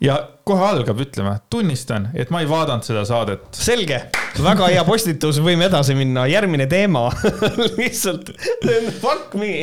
Ja 0.02 0.16
kohe 0.44 0.64
algab 0.66 1.00
ütlema, 1.04 1.36
tunnistan, 1.50 2.08
et 2.18 2.32
ma 2.34 2.42
ei 2.44 2.48
vaadanud 2.50 2.86
seda 2.86 3.04
saadet. 3.08 3.46
selge, 3.56 4.00
väga 4.42 4.70
hea 4.72 4.84
postitus, 4.86 5.40
võime 5.44 5.68
edasi 5.68 5.96
minna, 5.98 6.26
järgmine 6.30 6.66
teema 6.70 7.06
lihtsalt. 7.78 8.34
Fuck 9.00 9.38
me. 9.40 9.54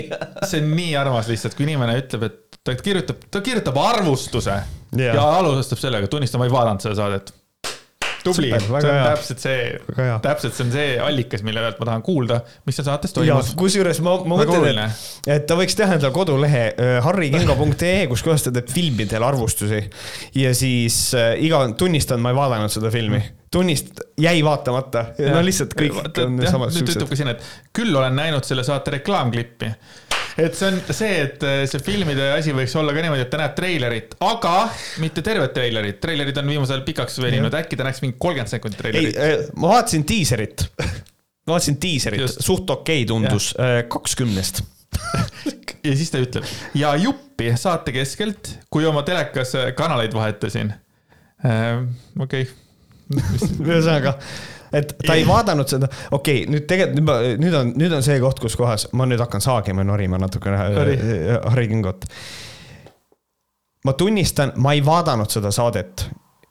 See 0.48 0.62
on 0.64 0.72
nii 0.78 0.96
armas 1.00 1.30
lihtsalt, 1.32 1.58
kui 1.58 1.68
inimene 1.68 1.98
ütleb, 2.02 2.30
et 2.30 2.62
ta 2.64 2.78
kirjutab, 2.78 3.28
ta 3.32 3.44
kirjutab 3.46 3.78
arvustuse 3.82 4.56
yeah. 4.56 5.16
ja 5.16 5.28
alustab 5.42 5.82
sellega, 5.82 6.10
tunnistan, 6.12 6.42
ma 6.42 6.50
ei 6.50 6.54
vaadanud 6.54 6.84
seda 6.86 6.98
saadet 7.02 7.34
tubli, 8.26 8.52
see 8.52 8.72
on 8.76 8.86
hea. 8.86 9.04
täpselt 9.10 9.44
see, 9.44 9.66
täpselt 10.24 10.56
see 10.58 10.66
on 10.68 10.74
see 10.76 10.94
allikas, 11.02 11.44
mille 11.48 11.64
pealt 11.64 11.82
ma 11.82 11.90
tahan 11.92 12.06
kuulda, 12.06 12.40
mis 12.68 12.78
seal 12.78 12.88
saates 12.90 13.16
toimus. 13.16 13.54
kusjuures 13.60 14.02
ma, 14.06 14.16
ma 14.28 14.40
mõtlen, 14.44 14.82
et, 14.86 15.04
et 15.38 15.48
ta 15.50 15.58
võiks 15.60 15.78
teha 15.78 15.98
endale 15.98 16.14
kodulehe 16.16 16.64
äh, 16.72 16.96
harrikingo.ee, 17.06 18.06
kus 18.12 18.26
kohas 18.26 18.48
ta 18.48 18.54
teeb 18.56 18.72
filmidele 18.72 19.28
arvustusi. 19.28 19.84
ja 20.38 20.56
siis 20.58 21.04
äh, 21.18 21.34
iga, 21.48 21.64
tunnistan, 21.78 22.22
ma 22.24 22.34
ei 22.34 22.40
vaadanud 22.42 22.74
seda 22.74 22.94
filmi 22.94 23.22
tunnist-, 23.52 24.00
jäi 24.22 24.38
vaatamata, 24.46 25.10
no 25.20 25.42
lihtsalt 25.44 25.76
kõik 25.76 25.98
on 26.24 26.40
samasugused. 26.40 26.86
nüüd 26.86 26.94
ütleb 26.96 27.10
ka 27.12 27.20
siin, 27.20 27.34
et 27.34 27.50
küll 27.76 27.92
olen 27.92 28.16
näinud 28.16 28.48
selle 28.48 28.64
saate 28.68 28.96
reklaamklippi 28.96 29.74
et 30.40 30.56
see 30.58 30.68
on 30.70 30.80
see, 30.96 31.12
et 31.26 31.46
äh, 31.48 31.62
see 31.70 31.82
filmide 31.84 32.32
asi 32.36 32.54
võiks 32.56 32.76
olla 32.80 32.94
ka 32.96 33.04
niimoodi, 33.04 33.26
et 33.26 33.32
ta 33.32 33.40
näeb 33.42 33.56
treilerit, 33.58 34.16
aga 34.26 34.56
mitte 35.04 35.24
tervet 35.26 35.54
treilerit. 35.56 36.00
treilerid 36.04 36.42
on 36.42 36.52
viimasel 36.54 36.78
ajal 36.78 36.86
pikaks 36.88 37.20
veninud, 37.24 37.56
äkki 37.62 37.80
ta 37.80 37.88
näeks 37.88 38.04
mingi 38.06 38.18
kolmkümmend 38.18 38.52
sekundit 38.52 38.82
treilerit. 38.82 39.18
Äh, 39.18 39.48
ma 39.56 39.74
vaatasin 39.76 40.06
diiserit 40.08 40.68
ma 40.78 41.56
vaatasin 41.56 41.80
diiserit, 41.82 42.38
suht 42.38 42.70
okei 42.70 43.04
okay 43.04 43.10
tundus, 43.10 43.52
äh, 43.60 43.82
kaks 43.92 44.16
kümnest 44.20 44.64
ja 45.88 45.98
siis 45.98 46.12
ta 46.14 46.22
ütleb 46.22 46.48
ja 46.78 46.94
juppi 47.00 47.52
saate 47.60 47.94
keskelt, 47.96 48.56
kui 48.72 48.86
oma 48.86 49.04
telekas 49.08 49.56
kanaleid 49.78 50.14
vahetasin. 50.14 50.74
okei. 52.20 52.44
ühesõnaga 53.68 54.20
et 54.74 54.94
ta 55.06 55.16
ei 55.18 55.26
vaadanud 55.28 55.70
seda, 55.70 55.90
okei 56.12 56.44
okay,, 56.44 56.52
nüüd 56.52 56.68
tegelikult, 56.70 57.12
nüüd 57.42 57.58
on, 57.58 57.74
nüüd 57.80 57.96
on 57.98 58.06
see 58.06 58.18
koht, 58.24 58.40
kus 58.44 58.56
kohas 58.60 58.88
ma 58.98 59.08
nüüd 59.10 59.22
hakkan 59.24 59.44
saagima 59.44 59.86
ja 59.86 59.90
norima 59.92 60.20
natukene 60.22 60.60
Harri, 60.62 60.98
Harri 61.36 61.68
Kingot. 61.72 62.08
ma 63.86 63.96
tunnistan, 63.98 64.54
ma 64.62 64.76
ei 64.78 64.84
vaadanud 64.86 65.32
seda 65.32 65.52
saadet. 65.56 66.08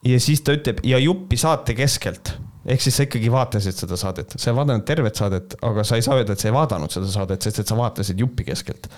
Ja 0.06 0.16
siis 0.20 0.40
ta 0.40 0.54
ütleb 0.56 0.80
ja 0.88 0.98
juppi 0.98 1.36
saate 1.36 1.74
keskelt. 1.76 2.32
Ehk 2.70 2.80
siis 2.80 2.96
sa 2.96 3.04
ikkagi 3.04 3.28
vaatasid 3.32 3.76
seda 3.76 3.96
saadet, 4.00 4.34
sa 4.36 4.50
ei 4.50 4.56
vaadanud 4.56 4.84
tervet 4.88 5.16
saadet, 5.16 5.56
aga 5.64 5.84
sa 5.84 5.96
ei 5.96 6.04
saa 6.04 6.18
öelda, 6.18 6.36
et 6.36 6.42
sa 6.42 6.48
ei 6.48 6.56
vaadanud 6.56 6.92
seda 6.92 7.08
saadet, 7.12 7.44
sest 7.44 7.62
et 7.62 7.68
sa 7.68 7.76
vaatasid 7.76 8.20
juppi 8.20 8.44
keskelt. 8.48 8.88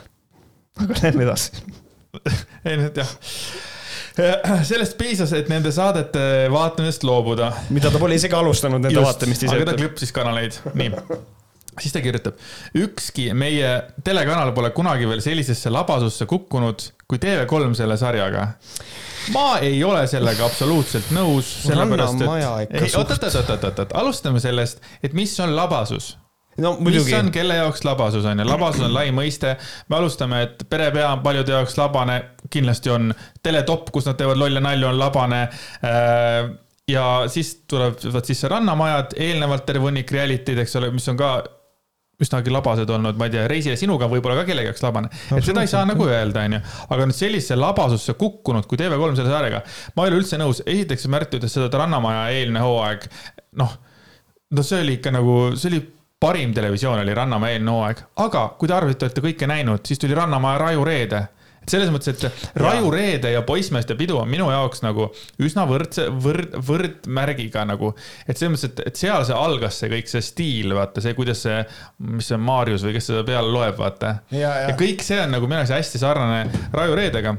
aga 0.83 0.99
lähme 1.03 1.27
edasi. 1.27 1.63
Ei, 2.69 2.77
nüüd 2.77 2.99
jah 2.99 3.13
sellest 4.71 4.97
piisas, 5.01 5.33
et 5.37 5.49
nende 5.53 5.73
saadete 5.75 6.49
vaatamisest 6.53 7.07
loobuda. 7.09 7.53
mida 7.71 7.91
ta 7.91 8.01
pole 8.03 8.19
isegi 8.19 8.37
alustanud 8.37 8.83
nende 8.83 8.99
Just, 8.99 9.09
vaatamist 9.09 9.47
ise. 9.47 9.55
aga 9.57 9.71
ta 9.73 9.79
klõpsis 9.79 10.13
kanaleid, 10.15 10.59
nii 10.75 10.91
siis 11.81 11.93
ta 11.95 12.03
kirjutab, 12.05 12.41
ükski 12.77 13.31
meie 13.33 13.69
telekanal 14.05 14.53
pole 14.53 14.71
kunagi 14.77 15.09
veel 15.09 15.23
sellisesse 15.25 15.71
labasusse 15.73 16.27
kukkunud 16.29 16.85
kui 17.09 17.21
TV3 17.23 17.73
selle 17.79 17.97
sarjaga. 17.97 18.49
ma 19.33 19.59
ei 19.63 19.85
ole 19.85 20.05
sellega 20.11 20.45
absoluutselt 20.45 21.13
nõus, 21.17 21.49
sellepärast 21.67 22.21
et. 22.21 22.29
oot, 22.97 23.11
oot, 23.15 23.25
oot, 23.25 23.55
oot, 23.65 23.79
oot, 23.79 23.95
alustame 24.03 24.41
sellest, 24.41 24.83
et 25.03 25.15
mis 25.17 25.33
on 25.41 25.57
labasus 25.57 26.17
no 26.59 26.75
muidugi. 26.81 27.05
mis 27.05 27.21
on 27.21 27.31
kelle 27.33 27.57
jaoks 27.57 27.85
labasus 27.85 28.27
on 28.29 28.43
ju, 28.43 28.49
labasus 28.49 28.85
on 28.87 28.93
lai 28.95 29.09
mõiste. 29.15 29.55
me 29.89 29.97
alustame, 29.97 30.43
et 30.49 30.67
perepea 30.69 31.13
on 31.13 31.23
paljude 31.25 31.55
jaoks 31.55 31.79
labane, 31.81 32.19
kindlasti 32.51 32.93
on. 32.93 33.15
teletopp, 33.43 33.91
kus 33.95 34.11
nad 34.11 34.19
teevad 34.21 34.41
lolle 34.41 34.61
nalju, 34.61 34.89
on 34.91 35.01
labane. 35.01 35.43
Äh, 35.87 36.53
ja 36.89 37.07
siis 37.33 37.55
tulevad 37.71 38.27
sisse 38.27 38.49
rannamajad, 38.51 39.17
eelnevalt 39.17 39.67
terve 39.67 39.87
hunnik 39.87 40.11
reality'd, 40.13 40.59
eks 40.65 40.77
ole, 40.81 40.91
mis 40.95 41.09
on 41.09 41.21
ka 41.21 41.35
üsnagi 42.23 42.53
labased 42.53 42.91
olnud, 42.93 43.17
ma 43.19 43.27
ei 43.27 43.35
tea, 43.35 43.47
Reisile 43.51 43.77
sinuga 43.79 44.07
võib-olla 44.11 44.37
ka 44.41 44.45
kellegi 44.47 44.71
jaoks 44.71 44.85
labane 44.85 45.09
no,. 45.11 45.39
et 45.39 45.47
seda 45.47 45.65
ei 45.65 45.71
saa 45.71 45.87
nagu 45.89 46.07
öelda, 46.07 46.45
onju. 46.47 46.61
aga 46.95 47.07
nüüd 47.09 47.19
sellisesse 47.19 47.57
labasusse 47.59 48.15
kukkunud 48.21 48.69
kui 48.71 48.79
TV3 48.79 49.19
selle 49.19 49.33
saarega, 49.33 49.63
ma 49.97 50.05
ei 50.05 50.13
ole 50.13 50.21
üldse 50.21 50.39
nõus. 50.41 50.63
esiteks 50.67 51.09
Märt 51.13 51.35
ütles 51.39 51.55
seda, 51.55 51.67
et 51.71 51.79
Rannamaja 51.81 52.29
eelne 52.37 52.63
hooaeg, 52.63 53.09
noh, 53.59 53.75
no 54.53 54.67
see 54.67 54.85
oli 54.85 54.99
ikka 55.01 55.15
nagu, 55.15 55.37
see 55.57 55.73
oli 55.73 55.83
parim 56.23 56.55
televisioon 56.55 57.03
oli 57.03 57.15
Rannamäe 57.19 57.59
eelne 57.59 57.75
hooaeg, 57.75 58.03
aga 58.23 58.49
kui 58.59 58.71
te 58.71 58.77
arvate, 58.77 59.09
olete 59.09 59.25
kõike 59.25 59.51
näinud, 59.51 59.83
siis 59.87 59.99
tuli 60.03 60.15
Rannamäe 60.19 60.61
Raju 60.63 60.85
Reede 60.87 61.27
et 61.63 61.71
selles 61.71 61.93
mõttes, 61.95 62.11
et 62.11 62.57
Raju 62.59 62.89
ja. 62.89 62.95
Reede 62.95 63.31
ja 63.31 63.43
Poissmeeste 63.47 63.95
pidu 63.99 64.17
on 64.19 64.31
minu 64.31 64.49
jaoks 64.51 64.83
nagu 64.83 65.09
üsna 65.43 65.65
võrdse, 65.71 66.09
võrd, 66.25 66.57
võrdmärgiga 66.67 67.63
nagu. 67.69 67.93
et 68.27 68.35
selles 68.35 68.57
mõttes, 68.57 68.73
et, 68.73 68.83
et 68.91 68.99
seal 68.99 69.23
see 69.29 69.39
algas 69.39 69.79
see 69.79 69.93
kõik 69.93 70.11
see 70.11 70.25
stiil, 70.27 70.75
vaata 70.79 71.05
see, 71.05 71.15
kuidas 71.19 71.45
see, 71.47 71.61
mis 72.11 72.33
see 72.33 72.41
Maarjus 72.43 72.87
või 72.87 72.97
kes 72.99 73.11
seda 73.13 73.23
peale 73.29 73.55
loeb, 73.55 73.79
vaata. 73.79 74.17
Ja 74.35 74.75
kõik 74.79 75.07
see 75.07 75.23
on 75.23 75.35
nagu 75.37 75.47
minu 75.47 75.63
jaoks 75.63 75.77
hästi 75.77 76.03
sarnane 76.03 76.67
Raju 76.75 76.99
Reedega 76.99 77.37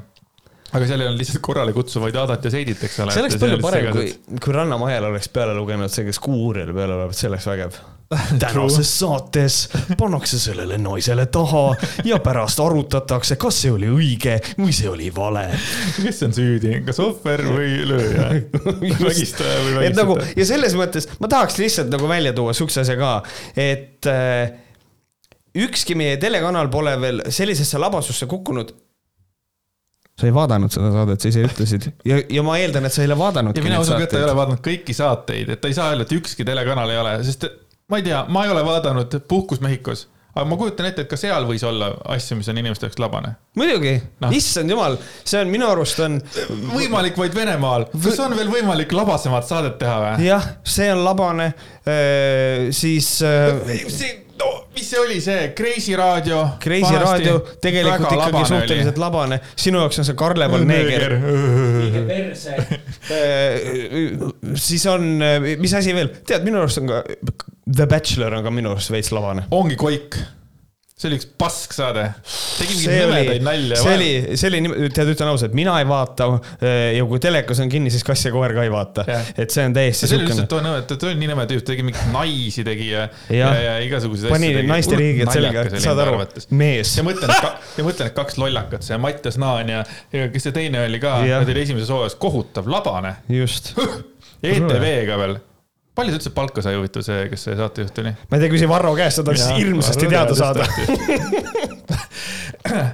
aga 0.73 0.89
seal 0.89 1.03
ei 1.03 1.09
olnud 1.09 1.21
lihtsalt 1.21 1.43
korrale 1.45 1.73
kutsuvaid 1.75 2.15
Adat 2.23 2.45
ja 2.47 2.53
Seidit, 2.53 2.83
eks 2.83 2.99
ole. 3.03 3.15
see 3.15 3.23
oleks 3.23 3.39
palju 3.41 3.59
parem, 3.63 3.89
kui, 3.93 4.37
kui 4.37 4.55
Rannamajal 4.55 5.09
oleks 5.11 5.29
peale 5.33 5.55
lugenud 5.57 5.93
see, 5.93 6.07
kes 6.09 6.21
Kuurile 6.23 6.73
peale 6.75 6.97
loeb, 6.97 7.13
see 7.17 7.29
oleks 7.29 7.49
vägev 7.49 7.77
tänases 8.43 8.89
saates 8.99 9.57
pannakse 9.97 10.39
sellele 10.39 10.77
naisele 10.81 11.25
taha 11.33 11.63
ja 12.05 12.19
pärast 12.23 12.59
arutatakse, 12.61 13.37
kas 13.41 13.61
see 13.63 13.71
oli 13.73 13.89
õige 13.89 14.37
või 14.59 14.73
see 14.75 14.89
oli 14.91 15.09
vale. 15.15 15.47
kes 16.01 16.23
on 16.27 16.35
süüdi, 16.35 16.75
kas 16.87 16.99
ohver 17.03 17.45
või 17.47 17.71
lööja 17.89 18.27
vägistaja 19.07 19.61
või 19.63 19.77
vägistaja. 19.79 19.95
nagu 19.97 20.17
ja 20.35 20.47
selles 20.49 20.77
mõttes 20.77 21.09
ma 21.19 21.31
tahaks 21.31 21.57
lihtsalt 21.61 21.93
nagu 21.93 22.09
välja 22.09 22.35
tuua 22.37 22.53
siukse 22.57 22.83
asja 22.83 22.97
ka, 22.99 23.15
et 23.57 24.09
äh, 24.09 24.53
ükski 25.65 25.97
meie 25.97 26.17
telekanal 26.21 26.69
pole 26.73 26.95
veel 27.01 27.25
sellisesse 27.33 27.81
labasusse 27.81 28.29
kukkunud 28.29 28.73
sa 30.19 30.29
ei 30.29 30.33
vaadanud 30.33 30.73
seda 30.73 30.91
saadet, 30.93 31.23
sa 31.23 31.31
ise 31.31 31.43
ütlesid 31.47 31.89
ja, 32.05 32.19
ja 32.29 32.45
ma 32.45 32.57
eeldan, 32.61 32.85
et 32.87 32.93
sa 32.93 33.01
ei 33.01 33.09
ole 33.09 33.17
vaadanud. 33.17 33.57
ja 33.57 33.65
mina 33.65 33.81
usun 33.81 33.97
ka, 33.97 34.05
et 34.05 34.13
ta 34.13 34.21
ei 34.21 34.27
ole 34.27 34.37
vaadanud 34.37 34.63
kõiki 34.65 34.95
saateid, 34.97 35.53
et 35.55 35.61
ta 35.61 35.71
ei 35.71 35.77
saa 35.77 35.89
öelda, 35.93 36.05
et 36.05 36.17
ükski 36.19 36.45
telekanal 36.47 36.93
ei 36.93 36.99
ole, 37.01 37.15
sest 37.25 37.47
ma 37.89 37.99
ei 37.99 38.05
tea, 38.05 38.25
ma 38.29 38.45
ei 38.45 38.53
ole 38.53 38.65
vaadanud 38.67 39.17
Puhkus 39.29 39.63
Mehhikos, 39.65 40.05
aga 40.35 40.45
ma 40.49 40.57
kujutan 40.61 40.89
ette, 40.91 41.07
et 41.07 41.09
ka 41.09 41.17
seal 41.17 41.47
võis 41.49 41.65
olla 41.65 41.89
asju, 42.13 42.37
mis 42.37 42.49
on 42.53 42.61
inimeste 42.61 42.85
jaoks 42.85 43.01
labane. 43.01 43.33
muidugi 43.57 43.95
no., 44.21 44.29
issand 44.37 44.69
jumal, 44.69 44.99
see 45.25 45.41
on 45.41 45.49
minu 45.53 45.69
arust 45.73 46.05
on, 46.05 46.19
võimalik 46.75 47.17
vaid 47.17 47.33
Venemaal, 47.37 47.89
kas 47.93 48.21
on 48.21 48.37
veel 48.37 48.53
võimalik 48.53 48.93
labasemat 48.93 49.49
saadet 49.49 49.79
teha 49.81 49.97
või? 50.05 50.27
jah, 50.29 50.51
see 50.61 50.93
on 50.93 51.01
labane, 51.07 51.55
siis 52.69 53.15
äh, 53.25 53.65
see, 53.89 54.19
no 54.39 54.49
mis 54.75 54.89
see 54.89 54.99
oli 54.99 55.19
see 55.23 55.49
Kreisi 55.57 55.95
raadio? 55.99 56.41
Kreisi 56.63 56.93
raadio 56.99 57.39
tegelikult 57.61 58.15
ikkagi 58.17 58.43
suhteliselt 58.49 59.01
labane, 59.01 59.39
sinu 59.55 59.81
jaoks 59.83 60.01
on 60.01 60.07
see 60.09 60.17
Karleval 60.19 60.65
neeger. 60.67 61.17
perse. 62.09 62.57
siis 64.67 64.85
on, 64.91 65.09
mis 65.61 65.75
asi 65.79 65.95
veel, 65.95 66.13
tead, 66.27 66.45
minu 66.47 66.61
arust 66.63 66.81
on 66.81 66.89
ka 66.89 67.03
The 67.63 67.87
Bachelor 67.89 68.39
on 68.39 68.47
ka 68.47 68.53
minu 68.53 68.73
arust 68.73 68.93
veits 68.93 69.13
labane. 69.15 69.47
ongi 69.51 69.79
Koik. 69.79 70.19
See 70.93 71.09
oli 71.09 71.17
üks 71.17 71.25
pask 71.41 71.73
saade. 71.73 72.03
tegi 72.59 72.75
mingeid 72.77 73.01
nõmedaid, 73.01 73.43
nalja. 73.45 73.79
see 73.81 73.93
oli, 73.97 74.09
see 74.37 74.49
oli, 74.51 74.89
tead, 74.93 75.09
ütlen 75.15 75.31
ausalt, 75.31 75.55
mina 75.57 75.73
ei 75.81 75.87
vaata 75.89 76.27
ja 76.93 77.05
kui 77.09 77.21
telekas 77.23 77.63
on 77.63 77.71
kinni, 77.71 77.91
siis 77.93 78.05
kass 78.05 78.27
ja 78.27 78.31
koer 78.33 78.53
ka 78.53 78.65
ei 78.65 78.71
vaata 78.73 79.05
et 79.09 79.53
see 79.53 79.65
on 79.65 79.73
täiesti 79.75 80.09
see 80.09 80.19
oli 80.19 80.29
lihtsalt 80.29 80.51
too 80.51 80.61
nõme, 80.63 80.83
ta 80.87 80.97
oli 81.09 81.17
nii 81.19 81.31
nõme 81.33 81.47
tüüp, 81.49 81.63
tegi 81.67 81.85
mingeid 81.87 82.11
naisi 82.13 82.65
tegi 82.67 82.91
ja, 82.91 83.07
ja, 83.33 83.49
ja 83.65 83.77
igasuguseid 83.87 84.33
pani 84.33 84.51
naiste 84.69 84.99
riigid 84.99 85.33
selga, 85.33 85.65
saad 85.83 86.03
aru, 86.05 86.19
mees 86.53 86.93
ja. 86.99 87.05
mõtlen, 87.07 87.33
ja 87.33 87.87
mõtlen, 87.87 88.11
et 88.11 88.17
kaks 88.19 88.37
lollakat, 88.41 88.85
see 88.85 88.99
Mattias 89.01 89.39
Naan 89.41 89.73
ja, 89.73 89.81
ja 90.13 90.29
kes 90.33 90.45
see 90.47 90.55
teine 90.55 90.85
oli 90.85 91.01
ka, 91.01 91.17
nad 91.25 91.49
olid 91.49 91.63
esimeses 91.65 91.89
hooajas 91.93 92.19
kohutav 92.21 92.69
labane. 92.69 93.17
just. 93.33 93.73
ETV-ga 94.43 95.17
veel. 95.17 95.41
Palju 95.95 96.13
ta 96.13 96.19
üldse 96.19 96.33
palka 96.33 96.63
sai, 96.65 96.77
huvitav 96.79 97.05
see, 97.05 97.27
kes 97.31 97.47
see 97.49 97.57
saatejuht 97.59 98.03
oli? 98.03 98.13
ma 98.29 98.37
ei 98.37 98.45
tea, 98.45 98.53
küsi 98.55 98.69
Varro 98.69 98.95
käest, 98.97 99.19
sa 99.19 99.27
tahaks 99.27 99.49
hirmsasti 99.57 100.11
teada 100.11 100.37
saada. 100.37 100.67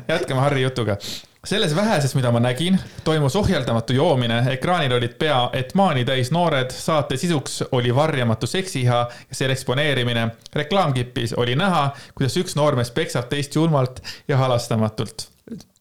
jätkame 0.08 0.42
Harri 0.42 0.62
jutuga. 0.62 0.98
selles 1.46 1.76
väheses, 1.76 2.16
mida 2.16 2.32
ma 2.32 2.40
nägin, 2.40 2.80
toimus 3.04 3.36
ohjeldamatu 3.36 3.94
joomine, 3.94 4.44
ekraanil 4.52 4.98
olid 4.98 5.14
pea 5.20 5.50
etmaani 5.54 6.04
täis 6.06 6.32
noored, 6.36 6.72
saate 6.76 7.18
sisuks 7.18 7.64
oli 7.72 7.96
varjamatu 7.96 8.48
seksiiha 8.48 8.98
ja 9.30 9.36
selle 9.36 9.54
eksponeerimine. 9.54 10.28
reklaamkipis 10.54 11.34
oli 11.34 11.56
näha, 11.56 11.90
kuidas 12.16 12.38
üks 12.38 12.58
noormees 12.60 12.92
peksab 12.92 13.30
teist 13.30 13.56
julmalt 13.56 14.04
ja 14.28 14.38
halastamatult. 14.38 15.30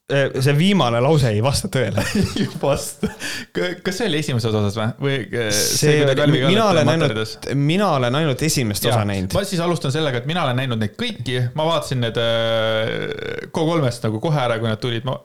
See 0.08 0.54
viimane 0.56 1.00
lause 1.04 1.28
ei 1.28 1.42
vasta 1.44 1.68
tõele. 1.72 2.02
vast. 2.62 3.04
kas 3.52 3.98
see 3.98 4.08
oli 4.08 4.22
esimeses 4.22 4.54
osas 4.54 4.78
või, 4.78 4.88
või 5.04 5.18
äh, 5.42 5.50
see 5.52 5.98
oli, 6.06 6.40
mina 6.46 6.68
olen 6.70 6.88
näinud, 6.88 7.48
mina 7.58 7.90
olen 7.98 8.16
ainult 8.22 8.42
esimest 8.48 8.88
osa 8.88 9.04
näinud. 9.08 9.36
ma 9.36 9.44
siis 9.48 9.60
alustan 9.64 9.92
sellega, 9.92 10.22
et 10.22 10.28
mina 10.30 10.46
olen 10.46 10.56
näinud 10.62 10.80
neid 10.80 10.96
kõiki, 11.00 11.42
ma 11.58 11.68
vaatasin 11.68 12.00
need 12.06 12.20
äh, 12.22 13.50
K3-st 13.52 14.08
nagu 14.08 14.22
kohe 14.24 14.40
ära, 14.40 14.56
kui 14.62 14.70
nad 14.70 14.80
tulid, 14.80 15.04
ma 15.08 15.18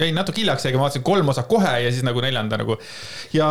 jäin 0.00 0.16
natuke 0.16 0.40
hiljaks, 0.40 0.64
aga 0.70 0.80
ma 0.80 0.88
vaatasin 0.88 1.04
kolm 1.04 1.34
osa 1.34 1.44
kohe 1.48 1.76
ja 1.84 1.92
siis 1.92 2.06
nagu 2.06 2.24
neljanda 2.24 2.60
nagu 2.62 2.78
ja 3.36 3.50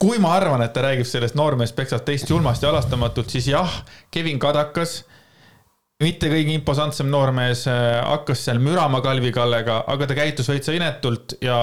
kui 0.00 0.16
ma 0.20 0.32
arvan, 0.36 0.64
et 0.64 0.72
ta 0.76 0.84
räägib 0.84 1.08
sellest 1.08 1.36
noormees 1.36 1.76
peksab 1.76 2.04
teist 2.08 2.32
julmasti 2.32 2.66
ja 2.66 2.72
halastamatult, 2.72 3.28
siis 3.32 3.48
jah, 3.52 3.80
Kevin 4.12 4.40
Kadakas, 4.40 5.02
mitte 6.04 6.28
kõige 6.28 6.52
imposantsem 6.52 7.08
noormees, 7.08 7.64
hakkas 7.70 8.42
seal 8.46 8.60
mürama 8.60 9.00
Kalvi 9.04 9.30
Kallega, 9.32 9.78
aga 9.88 10.08
ta 10.08 10.16
käitus 10.18 10.50
veitsa 10.52 10.74
inetult 10.76 11.38
ja 11.44 11.58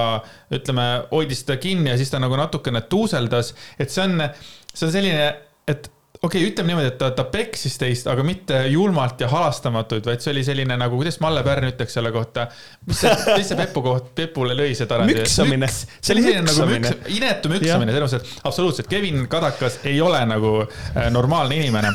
ütleme, 0.54 0.86
hoidis 1.12 1.44
seda 1.44 1.58
kinni 1.62 1.92
ja 1.92 1.98
siis 2.00 2.10
ta 2.10 2.18
nagu 2.22 2.34
natukene 2.38 2.82
tuuseldas, 2.90 3.52
et 3.78 3.94
see 3.94 4.02
on, 4.08 4.24
see 4.72 4.88
on 4.88 4.94
selline, 4.96 5.28
et 5.70 5.86
okei 6.24 6.40
okay,, 6.40 6.50
ütleme 6.50 6.72
niimoodi, 6.72 6.88
et 6.92 6.98
ta, 7.00 7.10
ta 7.14 7.26
peksis 7.28 7.76
teist, 7.80 8.08
aga 8.10 8.24
mitte 8.26 8.62
julmalt 8.72 9.20
ja 9.20 9.28
halastamatult, 9.32 10.06
vaid 10.08 10.24
see 10.24 10.32
oli 10.32 10.44
selline 10.46 10.76
nagu, 10.80 10.96
kuidas 11.00 11.20
Malle 11.22 11.44
Pärn 11.46 11.68
ütleks 11.68 11.96
selle 11.98 12.12
kohta. 12.14 12.46
mis 12.88 13.02
see, 13.04 13.12
mis 13.36 13.50
see 13.50 13.58
Pepu 13.58 13.82
koht, 13.84 14.10
Pepule 14.16 14.56
lõi 14.56 14.72
see 14.78 14.88
tarand. 14.90 15.10
Müksamine. 15.12 15.68
see 15.68 16.16
oli 16.16 16.24
selline 16.24 16.46
nagu 16.48 16.68
müks, 16.70 16.96
inetu 17.12 17.52
müksamine, 17.52 17.94
selles 17.94 18.16
mõttes, 18.16 18.34
et 18.36 18.50
absoluutselt, 18.50 18.90
Kevin 18.90 19.26
Kadakas 19.30 19.80
ei 19.84 20.00
ole 20.04 20.22
nagu 20.28 20.56
äh, 20.64 21.10
normaalne 21.12 21.60
inimene. 21.60 21.92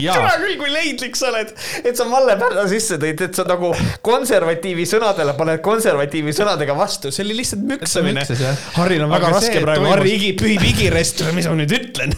ja 0.00 0.14
tere 0.16 0.38
küll, 0.44 0.56
kui 0.60 0.70
leidlik 0.72 1.18
sa 1.18 1.28
oled, 1.32 1.50
et 1.82 1.98
sa 1.98 2.06
Malle 2.08 2.38
Pärna 2.40 2.64
sisse 2.70 3.00
tõid, 3.02 3.24
et 3.26 3.36
sa 3.36 3.46
nagu 3.48 3.72
konservatiivi 4.04 4.86
sõnadele 4.88 5.34
paned 5.38 5.64
konservatiivi 5.64 6.34
sõnadega 6.36 6.76
vastu, 6.78 7.10
see 7.12 7.26
oli 7.26 7.40
lihtsalt 7.42 7.66
müksamine. 7.74 8.24
Harril 8.78 9.04
on 9.04 9.12
väga 9.12 9.28
Aga 9.28 9.34
raske 9.36 9.58
see 9.58 9.64
praegu, 9.64 9.90
Harri 9.90 10.14
igi, 10.16 10.32
pühib 10.38 10.64
igirest, 10.70 11.24
mis 11.36 11.50
ma 11.50 11.58
nüüd 11.58 11.74
ütlen. 11.76 12.14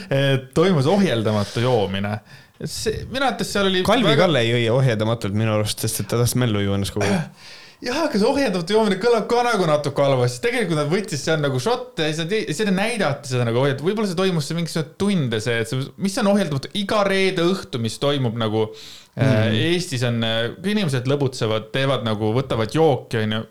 toimus 0.56 0.88
ohjeldamatu 1.02 1.64
joomine. 1.64 2.18
see, 2.64 3.02
minu 3.10 3.26
arvates 3.26 3.50
seal 3.52 3.68
oli. 3.70 3.82
Kalvi 3.86 4.12
väga... 4.12 4.22
Kalle 4.26 4.44
ei 4.44 4.54
jõi 4.54 4.70
ohjeldamatult 4.76 5.34
minu 5.36 5.56
arust, 5.56 5.82
sest 5.82 6.04
et 6.04 6.08
ta 6.12 6.20
tahtis 6.20 6.38
mällu 6.38 6.62
juua 6.62 6.78
ennast 6.78 6.94
kogu 6.94 7.08
aeg. 7.08 7.46
jah, 7.82 7.98
aga 8.04 8.18
see 8.20 8.28
ohjeldamatu 8.30 8.76
joomine 8.76 8.98
kõlab 9.02 9.24
ka 9.30 9.40
nagu 9.48 9.66
natuke 9.66 10.04
halvasti, 10.06 10.42
tegelikult 10.44 10.78
nad 10.78 10.92
võttis 10.92 11.24
seal 11.26 11.40
nagu 11.42 11.62
šotte 11.62 12.06
ja 12.06 12.14
siis 12.14 12.60
nad, 12.62 12.76
näidati 12.76 13.32
seda 13.32 13.46
nagu 13.48 13.58
ohjeldamatu, 13.58 13.88
võib-olla 13.88 14.10
see 14.10 14.20
toimus 14.20 14.46
see 14.46 14.58
mingisugune 14.60 14.98
tunde 15.02 15.40
see, 15.42 15.56
et 15.64 15.72
see, 15.72 15.88
mis 16.06 16.18
on 16.22 16.30
ohjeldamatu, 16.30 16.70
iga 16.78 17.00
reede 17.08 17.42
õhtu, 17.42 17.82
mis 17.82 17.98
toimub 18.02 18.38
nagu 18.38 18.68
mm. 18.68 19.24
äh, 19.26 19.58
Eestis 19.72 20.06
on, 20.06 20.22
kui 20.60 20.76
inimesed 20.76 21.10
lõbutsevad, 21.10 21.72
teevad 21.74 22.06
nagu, 22.06 22.30
võtavad 22.38 22.78
jooki, 22.78 23.24
onju 23.24 23.42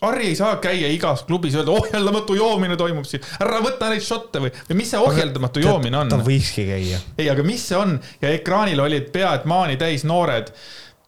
Harri 0.00 0.30
ei 0.32 0.36
saa 0.38 0.56
käia 0.62 0.88
igas 0.90 1.22
klubis 1.28 1.54
öelda, 1.54 1.74
ohjeldamatu 1.74 2.34
joomine 2.34 2.76
toimub 2.76 3.06
siin, 3.06 3.22
ära 3.42 3.60
võta 3.64 3.90
neid 3.92 4.04
šotte 4.04 4.42
või, 4.42 4.50
või 4.70 4.80
mis 4.80 4.90
see 4.92 5.02
ohjeldamatu 5.02 5.62
joomine 5.62 6.00
on 6.00 6.10
ta? 6.10 6.18
võikski 6.26 6.66
käia. 6.70 6.98
ei, 7.18 7.30
aga 7.30 7.46
mis 7.46 7.68
see 7.70 7.78
on 7.78 7.96
ja 8.22 8.32
ekraanil 8.34 8.82
olid 8.82 9.12
pead 9.14 9.46
maani 9.46 9.78
täis 9.80 10.04
noored. 10.04 10.50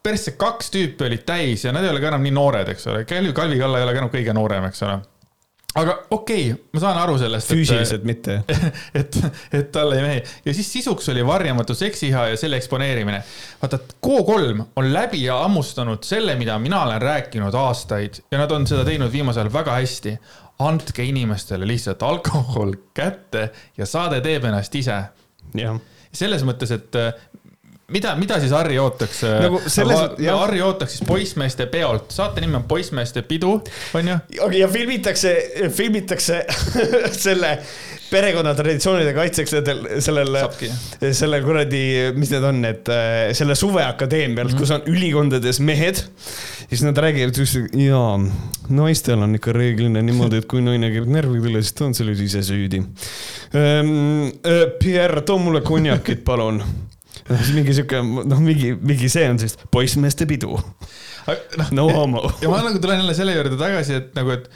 persse 0.02 0.36
kaks 0.40 0.70
tüüpi 0.72 1.08
olid 1.08 1.26
täis 1.26 1.64
ja 1.64 1.72
nad 1.74 1.84
ei 1.84 1.90
ole 1.90 2.00
ka 2.00 2.12
enam 2.12 2.22
nii 2.24 2.34
noored, 2.38 2.68
eks 2.74 2.86
ole, 2.86 3.04
Kalvi, 3.04 3.32
Kalvi 3.36 3.58
Kalla 3.58 3.80
ei 3.80 3.88
ole 3.88 3.96
ka 3.96 4.04
enam 4.04 4.12
kõige 4.14 4.34
noorem, 4.36 4.70
eks 4.70 4.82
ole. 4.86 5.00
Aga 5.74 5.94
okei 6.10 6.52
okay,, 6.52 6.64
ma 6.72 6.80
saan 6.80 6.98
aru 7.02 7.18
sellest. 7.20 7.52
füüsiliselt 7.52 8.04
mitte. 8.08 8.38
et, 9.00 9.18
et 9.52 9.70
talle 9.72 9.98
ei 9.98 10.04
mehi 10.06 10.22
ja 10.46 10.54
siis 10.56 10.70
sisuks 10.72 11.08
oli 11.12 11.24
varjamatu 11.26 11.76
seksiiha 11.76 12.28
ja 12.32 12.40
selle 12.40 12.56
eksponeerimine. 12.56 13.22
vaata, 13.62 13.80
K3 14.06 14.64
on 14.76 14.92
läbi 14.92 15.22
ja 15.24 15.38
hammustanud 15.44 16.02
selle, 16.06 16.36
mida 16.40 16.58
mina 16.58 16.82
olen 16.86 17.02
rääkinud 17.02 17.54
aastaid 17.54 18.22
ja 18.30 18.40
nad 18.40 18.52
on 18.54 18.66
seda 18.66 18.84
teinud 18.88 19.12
viimasel 19.12 19.46
ajal 19.46 19.54
väga 19.60 19.78
hästi. 19.80 20.18
andke 20.58 21.04
inimestele 21.04 21.66
lihtsalt 21.66 22.02
alkohol 22.02 22.72
kätte 22.94 23.50
ja 23.76 23.86
saade 23.86 24.20
teeb 24.20 24.44
ennast 24.44 24.74
ise 24.74 24.96
jah. 25.54 25.76
selles 26.12 26.42
mõttes, 26.42 26.72
et 26.74 26.96
mida, 27.92 28.14
mida 28.20 28.36
siis 28.40 28.52
Harri 28.52 28.78
ootaks 28.78 29.22
Nagu 29.24 29.60
selles- 29.66 29.96
nagu, 29.96 30.22
jah. 30.22 30.40
Harri 30.42 30.60
ootaks 30.64 30.98
siis 30.98 31.04
poissmeeste 31.08 31.66
peolt, 31.72 32.10
saate 32.12 32.42
nimi 32.44 32.58
on 32.58 32.66
Poissmeeste 32.68 33.22
pidu, 33.24 33.54
onju. 33.96 34.18
ja 34.58 34.68
filmitakse, 34.68 35.36
filmitakse 35.72 36.42
selle 37.24 37.54
perekonna 38.10 38.52
traditsioonide 38.56 39.12
kaitseks 39.16 39.54
nendel, 39.56 39.80
sellel 40.04 40.36
sellel 41.16 41.44
kuradi, 41.44 41.80
mis 42.16 42.32
need 42.32 42.44
on, 42.48 42.60
need 42.64 42.90
äh, 42.92 43.30
selle 43.36 43.56
suveakadeemial 43.58 44.48
mm, 44.48 44.52
-hmm. 44.52 44.60
kus 44.60 44.70
on 44.76 44.84
ülikondades 44.88 45.60
mehed. 45.60 46.04
siis 46.68 46.82
nad 46.84 46.98
räägivad, 46.98 47.40
jaa, 47.72 48.18
naistel 48.68 49.22
on 49.24 49.34
ikka 49.34 49.52
reeglina 49.52 50.02
niimoodi, 50.02 50.42
et 50.42 50.48
kui 50.48 50.60
naine 50.60 50.90
käib 50.92 51.08
närvidele, 51.08 51.62
siis 51.62 51.72
ta 51.72 51.84
on 51.88 51.94
selles 51.94 52.20
ise 52.20 52.42
süüdi. 52.44 52.82
Pierre, 54.78 55.20
too 55.20 55.38
mulle 55.38 55.60
konjakit, 55.60 56.24
palun 56.24 56.62
mingi 57.56 57.76
sihuke, 57.76 58.00
noh, 58.02 58.42
mingi, 58.42 58.72
mingi 58.74 59.10
see 59.12 59.28
on 59.30 59.40
siis 59.42 59.56
poissmeeste 59.74 60.26
pidu, 60.30 60.58
no 61.76 61.86
homo. 61.92 62.24
ja 62.42 62.50
ma 62.52 62.62
nagu 62.64 62.80
tulen 62.82 63.02
jälle 63.02 63.16
selle 63.18 63.36
juurde 63.36 63.58
tagasi, 63.60 64.00
et 64.02 64.18
nagu, 64.18 64.36
et 64.36 64.50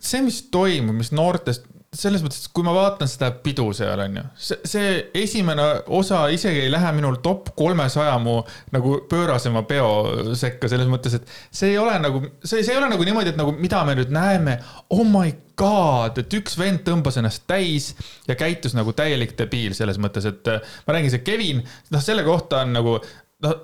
see, 0.00 0.22
mis 0.24 0.42
toimub, 0.52 0.96
mis 1.00 1.12
noortest, 1.16 1.68
selles 1.90 2.22
mõttes, 2.22 2.44
kui 2.54 2.62
ma 2.62 2.70
vaatan 2.70 3.08
seda 3.10 3.32
pidu 3.42 3.64
seal 3.74 3.98
onju, 4.04 4.22
see, 4.38 4.58
see 4.68 4.90
esimene 5.24 5.64
osa 5.98 6.20
isegi 6.30 6.62
ei 6.62 6.70
lähe 6.70 6.92
minul 6.94 7.16
top 7.24 7.50
kolmesaja 7.58 8.12
mu 8.22 8.36
nagu 8.70 8.92
pöörasema 9.10 9.64
peo 9.66 9.88
sekka, 10.38 10.70
selles 10.70 10.86
mõttes, 10.90 11.16
et 11.18 11.32
see 11.50 11.72
ei 11.72 11.80
ole 11.82 11.96
nagu, 12.02 12.22
see, 12.44 12.62
see 12.62 12.76
ei 12.76 12.78
ole 12.78 12.92
nagu 12.92 13.06
niimoodi, 13.06 13.32
et 13.32 13.40
nagu 13.40 13.56
mida 13.58 13.82
me 13.88 13.96
nüüd 13.98 14.12
näeme, 14.14 14.54
oh 14.94 15.02
my 15.02 15.34
god, 15.58 16.22
et 16.22 16.38
üks 16.38 16.54
vend 16.60 16.84
tõmbas 16.86 17.18
ennast 17.18 17.42
täis 17.50 17.90
ja 18.28 18.38
käitus 18.38 18.78
nagu 18.78 18.94
täielik 18.94 19.34
debiil 19.40 19.74
selles 19.74 19.98
mõttes, 19.98 20.30
et 20.30 20.52
äh, 20.52 20.62
ma 20.86 20.94
räägin, 20.94 21.10
see 21.16 21.26
Kevin, 21.26 21.64
noh, 21.90 22.06
selle 22.06 22.22
kohta 22.26 22.62
on 22.62 22.78
nagu 22.78 22.94
noh, 23.42 23.58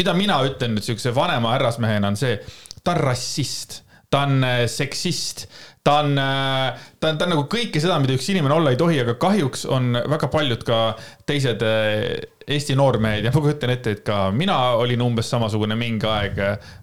mida 0.00 0.16
mina 0.16 0.40
ütlen 0.48 0.78
nüüd 0.78 0.88
siukse 0.88 1.12
vanema 1.12 1.52
härrasmehena 1.58 2.08
on 2.08 2.16
see, 2.16 2.40
ta 2.80 2.96
on 2.96 3.04
rassist 3.04 3.82
ta 4.10 4.24
on 4.26 4.44
äh, 4.44 4.64
seksist, 4.66 5.46
ta 5.84 6.00
on, 6.02 6.18
äh, 6.18 6.80
ta 7.00 7.08
on, 7.08 7.18
ta 7.18 7.26
on 7.26 7.32
nagu 7.34 7.46
kõike 7.50 7.80
seda, 7.80 7.96
mida 8.02 8.16
üks 8.16 8.28
inimene 8.32 8.56
olla 8.56 8.72
ei 8.74 8.78
tohi, 8.80 8.98
aga 9.00 9.14
kahjuks 9.20 9.64
on 9.72 9.94
väga 9.96 10.28
paljud 10.32 10.66
ka 10.66 10.80
teised 11.28 11.64
äh, 11.66 12.20
Eesti 12.50 12.74
noormehed 12.74 13.24
ja 13.24 13.30
ma 13.30 13.40
kujutan 13.44 13.70
ette, 13.70 13.92
et 13.94 14.00
ka 14.02 14.30
mina 14.34 14.56
olin 14.80 15.04
umbes 15.04 15.28
samasugune 15.30 15.76
mingi 15.78 16.08
aeg, 16.10 16.40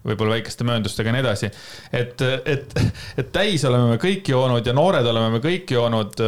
võib-olla 0.08 0.38
väikeste 0.38 0.64
mööndustega 0.68 1.12
ja 1.12 1.16
nii 1.18 1.24
edasi. 1.26 1.50
et, 1.92 2.24
et, 2.48 2.78
et 3.20 3.34
täis 3.36 3.66
oleme 3.68 3.92
me 3.92 3.98
kõik 4.00 4.32
joonud 4.32 4.64
ja 4.66 4.76
noored 4.78 5.10
oleme 5.12 5.34
me 5.36 5.42
kõik 5.44 5.76
joonud 5.76 6.24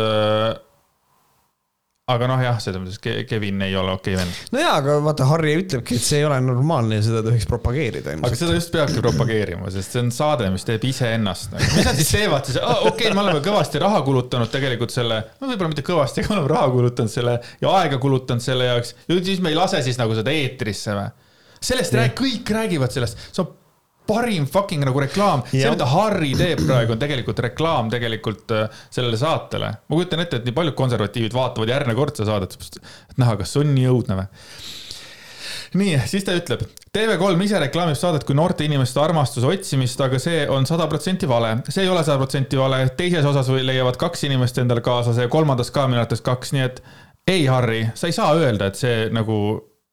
aga 2.10 2.30
noh, 2.30 2.42
jah, 2.42 2.58
selles 2.64 2.82
mõttes 2.82 3.26
Kevin 3.30 3.62
ei 3.66 3.76
ole 3.78 3.94
okei 3.94 4.16
okay 4.16 4.24
vend. 4.24 4.40
no 4.56 4.62
jaa, 4.64 4.74
aga 4.82 4.96
vaata, 5.06 5.28
Harri 5.30 5.54
ütlebki, 5.62 6.00
et 6.00 6.06
see 6.06 6.22
ei 6.22 6.28
ole 6.28 6.40
normaalne 6.44 6.98
ja 7.00 7.06
seda 7.06 7.22
tohiks 7.26 7.46
propageerida. 7.50 8.16
aga 8.18 8.40
seda 8.40 8.56
just 8.58 8.74
peabki 8.74 9.04
propageerima, 9.04 9.70
sest 9.74 9.96
see 9.96 10.04
on 10.04 10.12
saade, 10.16 10.50
mis 10.54 10.66
teeb 10.68 10.90
iseennast 10.90 11.54
nagu.. 11.54 11.70
mis 11.78 11.90
nad 11.90 12.00
siis 12.00 12.12
teevad 12.16 12.50
siis 12.50 12.60
oh,, 12.64 12.90
okei 12.90 13.10
okay,, 13.10 13.16
me 13.18 13.24
oleme 13.26 13.44
kõvasti 13.46 13.82
raha 13.84 14.02
kulutanud 14.08 14.52
tegelikult 14.54 14.94
selle, 14.96 15.22
no 15.40 15.52
võib-olla 15.52 15.74
mitte 15.76 15.86
kõvasti, 15.86 16.26
aga 16.26 16.34
me 16.34 16.40
oleme 16.40 16.54
raha 16.56 16.74
kulutanud 16.76 17.14
selle 17.14 17.38
ja 17.62 17.78
aega 17.82 18.02
kulutanud 18.02 18.46
selle 18.46 18.72
jaoks. 18.72 18.96
ja 19.06 19.22
siis 19.32 19.44
me 19.46 19.54
ei 19.54 19.60
lase 19.60 19.84
siis 19.86 20.02
nagu 20.02 20.18
seda 20.18 20.34
eetrisse 20.34 20.98
või? 20.98 21.10
sellest 21.60 21.94
rääg-, 21.94 22.18
kõik 22.18 22.54
räägivad 22.56 22.94
sellest, 22.96 23.20
see 23.30 23.44
on 23.44 23.59
parim 24.10 24.48
fucking 24.50 24.88
nagu 24.90 25.04
reklaam. 25.04 25.46
see, 25.52 25.70
mida 25.70 25.88
Harri 25.94 26.34
teeb 26.40 26.66
praegu, 26.66 26.96
on 26.96 27.02
tegelikult 27.02 27.44
reklaam 27.46 27.94
tegelikult 27.94 28.56
äh, 28.56 28.82
sellele 28.90 29.20
saatele. 29.22 29.72
ma 29.86 30.00
kujutan 30.00 30.26
ette, 30.26 30.42
et 30.42 30.50
nii 30.50 30.58
paljud 30.58 30.78
konservatiivid 30.80 31.38
vaatavad 31.38 31.76
järgmine 31.76 31.98
kord 32.00 32.18
seda 32.18 32.34
saadet, 32.34 32.58
et 32.58 33.22
näha, 33.22 33.38
kas 33.40 33.56
see 33.56 33.64
on 33.64 33.74
nii 33.78 33.88
õudne 33.94 34.20
või 34.24 34.30
nii, 35.78 36.00
siis 36.10 36.26
ta 36.26 36.34
ütleb, 36.38 36.64
TV3 36.96 37.46
ise 37.46 37.60
reklaamib 37.62 37.98
saadet 37.98 38.24
kui 38.26 38.38
noorte 38.38 38.66
inimeste 38.66 39.02
armastuse 39.02 39.48
otsimist, 39.50 40.02
aga 40.02 40.20
see 40.22 40.42
on 40.50 40.66
sada 40.66 40.88
protsenti 40.90 41.30
vale. 41.30 41.60
see 41.70 41.84
ei 41.86 41.92
ole 41.92 42.04
sada 42.04 42.18
protsenti 42.18 42.58
vale, 42.58 42.82
teises 42.98 43.26
osas 43.26 43.52
leiavad 43.54 44.00
kaks 44.02 44.26
inimest 44.30 44.58
endale 44.58 44.82
kaaslase 44.86 45.28
ja 45.28 45.32
kolmandas 45.32 45.70
ka 45.76 45.86
minu 45.88 46.02
arvates 46.02 46.26
kaks, 46.26 46.54
nii 46.56 46.66
et 46.66 46.82
ei, 47.30 47.46
Harri, 47.46 47.84
sa 47.94 48.10
ei 48.10 48.16
saa 48.16 48.34
öelda, 48.34 48.72
et 48.72 48.80
see 48.80 49.10
nagu 49.14 49.38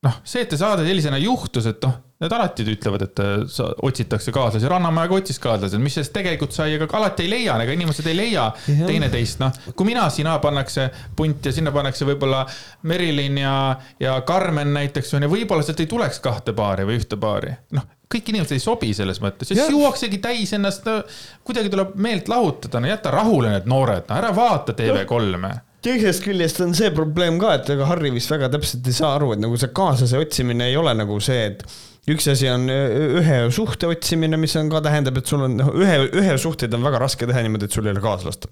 noh, 0.05 0.19
see, 0.25 0.45
et 0.45 0.53
see 0.53 0.61
saade 0.61 0.85
sellisena 0.87 1.21
juhtus, 1.23 1.69
et 1.71 1.81
noh, 1.87 1.97
Need 2.17 2.33
alati 2.33 2.65
ütlevad, 2.65 3.03
et 3.05 3.21
äh, 3.21 3.65
otsitakse 3.85 4.33
kaaslasi, 4.33 4.65
Rannamäe 4.73 5.09
ka 5.11 5.19
otsis 5.19 5.37
kaaslasi, 5.37 5.77
mis 5.77 5.99
sellest 5.99 6.15
tegelikult 6.15 6.55
sai, 6.57 6.79
aga 6.79 6.89
alati 6.97 7.27
ei 7.27 7.29
leia, 7.29 7.59
ega 7.61 7.75
inimesed 7.77 8.09
ei 8.09 8.17
leia 8.17 8.47
teineteist, 8.65 9.43
noh. 9.43 9.59
kui 9.77 9.91
mina, 9.91 10.07
sina 10.13 10.39
pannakse 10.41 10.87
punti 11.17 11.51
ja 11.51 11.59
sinna 11.59 11.75
pannakse 11.77 12.09
võib-olla 12.09 12.41
Merilin 12.89 13.37
ja, 13.43 13.53
ja 14.01 14.17
Karmen 14.25 14.73
näiteks 14.79 15.13
on 15.19 15.29
ju, 15.29 15.31
võib-olla 15.35 15.67
sealt 15.67 15.85
ei 15.85 15.93
tuleks 15.93 16.23
kahte 16.25 16.57
paari 16.57 16.89
või 16.89 16.97
ühte 17.03 17.21
paari. 17.21 17.53
noh, 17.77 17.85
kõik 18.09 18.33
inimesed 18.33 18.57
ei 18.57 18.65
sobi 18.65 18.95
selles 18.97 19.21
mõttes. 19.21 19.53
Siis 19.53 19.77
juuaksegi 19.77 20.23
täis 20.25 20.57
ennast 20.57 20.89
no,, 20.89 21.03
kuidagi 21.45 21.69
tuleb 21.75 22.01
meelt 22.01 22.33
lahutada, 22.33 22.81
no 22.81 22.95
jäta 22.95 23.13
rahule 23.13 23.53
need 23.53 23.69
noored, 23.69 24.09
no 24.09 24.23
ära 24.23 24.33
vaata 24.33 24.73
TV3-e 24.73 25.53
teisest 25.87 26.25
küljest 26.27 26.63
on 26.65 26.75
see 26.77 26.93
probleem 26.95 27.41
ka, 27.43 27.57
et 27.61 27.75
ega 27.77 27.91
Harri 27.91 28.13
vist 28.15 28.33
väga 28.33 28.51
täpselt 28.53 28.87
ei 28.87 28.97
saa 28.97 29.17
aru, 29.19 29.35
et 29.35 29.43
nagu 29.43 29.59
see 29.61 29.75
kaaslase 29.77 30.19
otsimine 30.21 30.71
ei 30.71 30.79
ole 30.81 30.95
nagu 30.99 31.21
see, 31.23 31.53
et 31.53 31.63
üks 32.11 32.29
asi 32.31 32.47
on 32.47 32.69
ühe 32.71 33.39
suhte 33.55 33.89
otsimine, 33.91 34.39
mis 34.39 34.55
on 34.59 34.69
ka 34.71 34.79
tähendab, 34.85 35.17
et 35.19 35.27
sul 35.27 35.43
on 35.43 35.57
noh, 35.59 35.73
ühe, 35.75 35.97
ühe 36.21 36.37
suhteid 36.39 36.75
on 36.77 36.87
väga 36.87 37.01
raske 37.03 37.27
teha 37.27 37.43
niimoodi, 37.43 37.67
et 37.67 37.75
sul 37.75 37.87
ei 37.89 37.95
ole 37.95 38.03
kaaslast. 38.05 38.47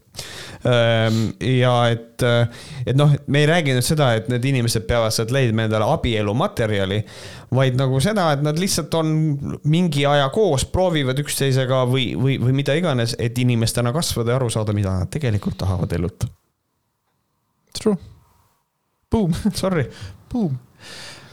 ja 0.64 1.74
et, 1.94 2.26
et 2.82 2.98
noh, 2.98 3.14
me 3.30 3.44
ei 3.44 3.48
räägi 3.50 3.76
nüüd 3.76 3.86
seda, 3.86 4.10
et 4.18 4.30
need 4.32 4.46
inimesed 4.50 4.88
peavad 4.88 5.14
sealt 5.14 5.34
leidma 5.34 5.68
endale 5.68 5.86
abielumaterjali, 5.94 7.02
vaid 7.54 7.78
nagu 7.78 8.02
seda, 8.02 8.32
et 8.34 8.42
nad 8.42 8.58
lihtsalt 8.58 8.94
on 8.98 9.12
mingi 9.70 10.02
aja 10.10 10.26
koos, 10.34 10.66
proovivad 10.74 11.22
üksteisega 11.22 11.84
või, 11.90 12.10
või, 12.18 12.40
või 12.42 12.58
mida 12.62 12.74
iganes, 12.78 13.14
et 13.22 13.38
inimestena 13.38 13.94
kasvada 13.94 14.34
ja 14.34 14.40
aru 14.42 14.50
saada, 14.50 14.74
mida 14.74 14.98
nad 14.98 15.14
tegelikult 15.14 15.62
tahavad 15.62 15.94
elult. 15.94 16.26
True. 17.80 17.96
Boom, 19.10 19.34
sorry. 19.62 19.88
Boom 20.32 20.58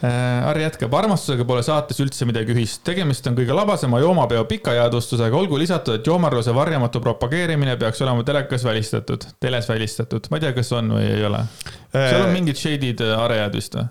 Äh, 0.01 0.09
Harri 0.47 0.63
jätkab, 0.63 0.95
armastusega 0.97 1.45
pole 1.45 1.61
saates 1.61 1.99
üldse 2.01 2.25
midagi 2.25 2.55
ühist, 2.55 2.79
tegemist 2.87 3.27
on 3.29 3.35
kõige 3.37 3.53
labasema 3.53 3.99
joomapeo 4.01 4.47
pikajäädvustusega, 4.49 5.37
olgu 5.37 5.59
lisatud, 5.61 5.99
et 5.99 6.09
joomarluse 6.09 6.55
varjamatu 6.57 7.03
propageerimine 7.03 7.75
peaks 7.77 8.01
olema 8.01 8.25
telekas 8.25 8.65
välistatud, 8.65 9.27
teles 9.43 9.69
välistatud, 9.69 10.25
ma 10.31 10.39
ei 10.39 10.47
tea, 10.47 10.55
kas 10.57 10.73
on 10.73 10.89
või 10.95 11.05
ei 11.05 11.21
ole. 11.27 11.43
seal 11.93 12.17
on 12.23 12.31
äh, 12.31 12.33
mingid 12.33 12.57
shade'id 12.57 13.05
äh, 13.05 13.13
arejad 13.27 13.61
vist 13.61 13.77
või? 13.77 13.89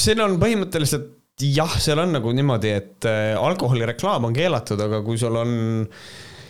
seal 0.00 0.24
on 0.24 0.38
põhimõtteliselt 0.42 1.44
jah, 1.54 1.78
seal 1.78 2.00
on 2.02 2.16
nagu 2.16 2.30
niimoodi, 2.34 2.70
et 2.72 3.06
alkoholireklaam 3.36 4.26
on 4.26 4.34
keelatud, 4.34 4.80
aga 4.80 5.02
kui 5.04 5.20
sul 5.20 5.36
on 5.36 5.50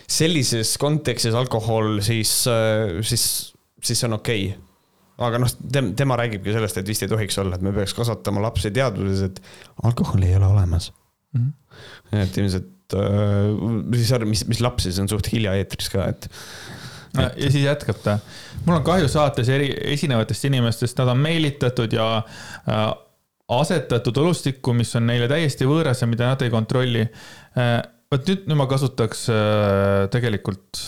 sellises 0.07 0.77
kontekstis 0.81 1.35
alkohol, 1.37 1.99
siis, 2.07 2.31
siis, 3.11 3.27
siis 3.83 4.07
on 4.07 4.17
okei 4.17 4.47
okay 4.47 4.63
aga 5.17 5.41
noh, 5.41 5.53
tema 5.97 6.17
räägibki 6.21 6.53
sellest, 6.53 6.81
et 6.81 6.89
vist 6.89 7.05
ei 7.05 7.11
tohiks 7.11 7.39
olla, 7.41 7.57
et 7.57 7.64
me 7.64 7.73
peaks 7.77 7.95
kasvatama 7.97 8.43
lapsi 8.45 8.73
teadvuses, 8.75 9.23
et 9.31 9.41
alkoholi 9.89 10.29
ei 10.29 10.37
ole 10.37 10.51
olemas 10.51 10.91
mm. 11.33 11.47
-hmm. 11.47 12.19
et 12.23 12.37
ilmselt 12.37 12.97
äh,, 12.99 13.97
siis 13.97 14.12
mis, 14.25 14.45
mis 14.53 14.61
lapsi, 14.61 14.93
see 14.93 15.05
on 15.05 15.09
suht 15.09 15.33
hilja 15.33 15.55
eetris 15.57 15.89
ka, 15.93 16.11
et. 16.12 16.29
No, 17.17 17.31
ja 17.33 17.49
siis 17.49 17.64
jätkab 17.64 17.97
ta. 18.05 18.19
mul 18.67 18.77
on 18.77 18.85
kahju 18.85 19.09
saates 19.09 19.49
eri, 19.49 19.71
esinevatest 19.95 20.45
inimestest, 20.51 20.99
nad 20.99 21.09
on 21.09 21.23
meelitatud 21.25 21.93
ja 21.93 22.09
äh, 22.69 22.87
asetatud 23.49 24.17
olustikku, 24.21 24.75
mis 24.77 24.93
on 24.99 25.07
neile 25.09 25.29
täiesti 25.31 25.64
võõras 25.64 26.03
ja 26.03 26.11
mida 26.11 26.29
nad 26.29 26.45
ei 26.45 26.53
kontrolli 26.53 27.07
äh,. 27.07 27.81
vot 28.12 28.29
nüüd, 28.29 28.45
nüüd 28.51 28.61
ma 28.61 28.69
kasutaks 28.69 29.29
äh, 29.33 30.11
tegelikult 30.12 30.85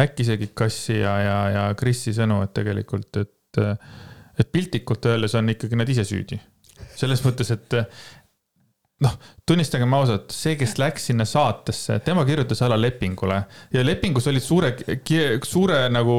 äkki 0.00 0.24
isegi 0.26 0.50
Kassi 0.54 0.98
ja, 0.98 1.14
ja, 1.22 1.38
ja 1.54 1.64
Krisi 1.78 2.14
sõnu, 2.16 2.40
et 2.44 2.54
tegelikult, 2.56 3.22
et 3.22 3.30
et, 3.54 3.86
et 4.38 4.52
piltlikult 4.52 5.06
öeldes 5.10 5.34
on 5.38 5.48
ikkagi 5.54 5.78
nad 5.78 5.88
ise 5.88 6.04
süüdi. 6.08 6.40
selles 6.94 7.22
mõttes, 7.24 7.50
et 7.54 7.74
noh, 9.04 9.14
tunnistagem 9.46 9.94
ausalt, 9.96 10.32
see, 10.34 10.54
kes 10.58 10.76
läks 10.78 11.08
sinna 11.10 11.26
saatesse, 11.28 11.98
tema 12.06 12.24
kirjutas 12.26 12.62
alla 12.64 12.78
lepingule 12.80 13.40
ja 13.74 13.84
lepingus 13.84 14.28
olid 14.30 14.44
suure, 14.44 14.74
suure 15.46 15.80
nagu 15.92 16.18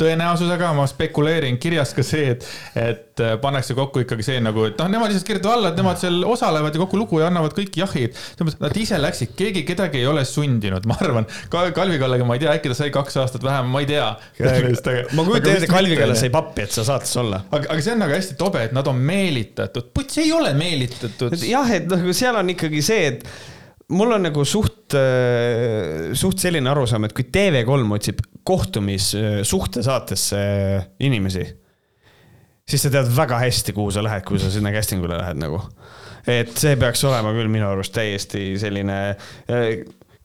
tõenäosusega 0.00 0.72
ma 0.74 0.84
spekuleerin 0.90 1.56
kirjas 1.62 1.92
ka 1.94 2.02
see, 2.06 2.32
et, 2.34 2.46
et 2.74 3.22
äh, 3.22 3.36
pannakse 3.42 3.76
kokku 3.78 4.02
ikkagi 4.02 4.26
see 4.26 4.40
nagu, 4.42 4.64
et 4.66 4.80
noh, 4.80 4.88
nemad 4.90 5.12
lihtsalt 5.12 5.28
kirjutavad 5.28 5.60
alla, 5.60 5.70
et 5.70 5.78
nemad 5.78 6.00
seal 6.00 6.18
osalevad 6.26 6.74
ja 6.74 6.82
kokku 6.82 6.98
lugu 6.98 7.20
ja 7.22 7.28
annavad 7.30 7.54
kõik 7.54 7.78
jahid. 7.78 8.18
Nad 8.42 8.74
ise 8.80 8.98
läksid, 8.98 9.36
keegi 9.38 9.62
kedagi 9.68 10.02
ei 10.02 10.08
ole 10.10 10.24
sundinud, 10.26 10.88
ma 10.90 10.98
arvan. 11.04 11.28
Kalvi 11.52 12.00
Kallega 12.02 12.26
ma 12.26 12.38
ei 12.38 12.42
tea, 12.42 12.56
äkki 12.58 12.72
ta 12.72 12.78
sai 12.80 12.90
kaks 12.94 13.20
aastat 13.22 13.46
vähem, 13.46 13.70
ma 13.70 13.84
ei 13.84 13.90
tea. 13.92 14.10
ma 15.14 15.28
kujutan 15.28 15.60
ette, 15.60 15.70
Kalvi 15.70 15.98
Kalle 16.00 16.18
sai 16.18 16.34
pappi, 16.34 16.66
et 16.66 16.74
sa 16.74 16.86
saates 16.90 17.14
olla. 17.22 17.44
aga, 17.50 17.70
aga 17.70 17.80
see 17.86 17.94
on 17.94 18.02
nagu 18.02 18.18
hästi 18.18 18.38
tobe, 18.40 18.66
et 18.66 18.74
nad 18.74 18.90
on 18.90 18.98
meelitatud. 18.98 19.92
puts 19.94 20.18
ei 20.24 20.34
ole 20.34 20.56
meelitatud. 20.58 21.38
jah, 21.46 21.70
et 21.78 21.86
noh, 21.90 22.08
seal 22.16 22.42
on 22.42 22.50
ikkagi 22.56 22.82
see, 22.82 23.12
et 23.14 23.28
mul 23.92 24.14
on 24.16 24.24
nagu 24.24 24.44
suht, 24.48 24.94
äh, 24.96 26.14
suht 26.16 26.40
selline 26.42 26.70
arusaam, 26.70 27.04
et 27.06 27.14
kui 27.16 27.26
TV3 27.28 27.90
otsib 27.96 28.22
kohtumis 28.46 29.10
äh, 29.18 29.36
suhtesaatesse 29.46 30.40
äh, 30.40 30.88
inimesi, 31.04 31.44
siis 32.64 32.86
sa 32.86 32.92
tead 32.92 33.10
väga 33.16 33.40
hästi, 33.42 33.74
kuhu 33.76 33.92
sa 33.94 34.04
lähed, 34.04 34.24
kui 34.28 34.40
sa 34.40 34.52
sinna 34.52 34.72
casting 34.74 35.04
ule 35.04 35.18
lähed 35.20 35.40
nagu. 35.42 35.60
et 36.24 36.54
see 36.56 36.78
peaks 36.80 37.02
olema 37.04 37.34
küll 37.36 37.50
minu 37.52 37.66
arust 37.68 37.92
täiesti 37.92 38.54
selline, 38.56 38.94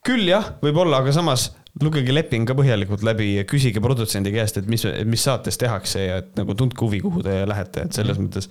küll 0.08 0.30
jah, 0.30 0.54
võib-olla, 0.64 1.02
aga 1.04 1.12
samas 1.12 1.50
lugege 1.84 2.14
leping 2.16 2.48
ka 2.48 2.56
põhjalikult 2.56 3.04
läbi 3.04 3.34
ja 3.34 3.44
küsige 3.48 3.84
produtsendi 3.84 4.32
käest, 4.32 4.62
et 4.62 4.70
mis, 4.72 4.86
mis 5.04 5.26
saates 5.28 5.60
tehakse 5.60 6.06
ja 6.06 6.22
et 6.24 6.32
nagu 6.40 6.56
tundke 6.56 6.86
huvi, 6.86 7.02
kuhu 7.04 7.24
te 7.26 7.42
lähete, 7.48 7.84
et 7.84 8.00
selles 8.00 8.16
mm. 8.16 8.30
mõttes 8.30 8.48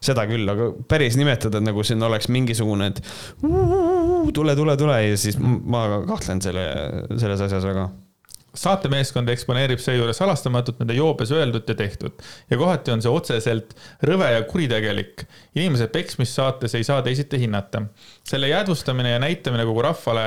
seda 0.00 0.26
küll, 0.30 0.48
aga 0.48 0.70
päris 0.88 1.18
nimetada, 1.20 1.60
et 1.60 1.66
nagu 1.66 1.84
siin 1.86 2.02
oleks 2.02 2.30
mingisugune, 2.32 2.90
et 2.92 3.02
tule, 4.34 4.56
tule, 4.56 4.76
tule 4.80 5.00
ja 5.04 5.18
siis 5.20 5.38
ma 5.40 5.86
kahtlen 6.08 6.40
selle, 6.44 6.64
selles 7.16 7.44
asjas 7.48 7.66
väga 7.68 7.90
saatemeeskond 8.54 9.28
eksponeerib 9.30 9.78
seejuures 9.82 10.20
halastamatult 10.20 10.80
nende 10.82 10.96
joobes 10.96 11.30
öeldut 11.34 11.68
ja 11.70 11.76
tehtud 11.78 12.22
ja 12.50 12.58
kohati 12.58 12.90
on 12.94 13.02
see 13.02 13.12
otseselt 13.12 13.74
rõve 14.06 14.30
ja 14.34 14.42
kuritegelik. 14.48 15.24
inimese 15.54 15.86
peksmist 15.86 16.34
saates 16.34 16.74
ei 16.74 16.84
saa 16.84 17.02
teisiti 17.02 17.38
hinnata. 17.40 17.82
selle 18.24 18.48
jäädvustamine 18.48 19.10
ja 19.10 19.18
näitamine 19.18 19.64
kogu 19.64 19.82
rahvale 19.82 20.24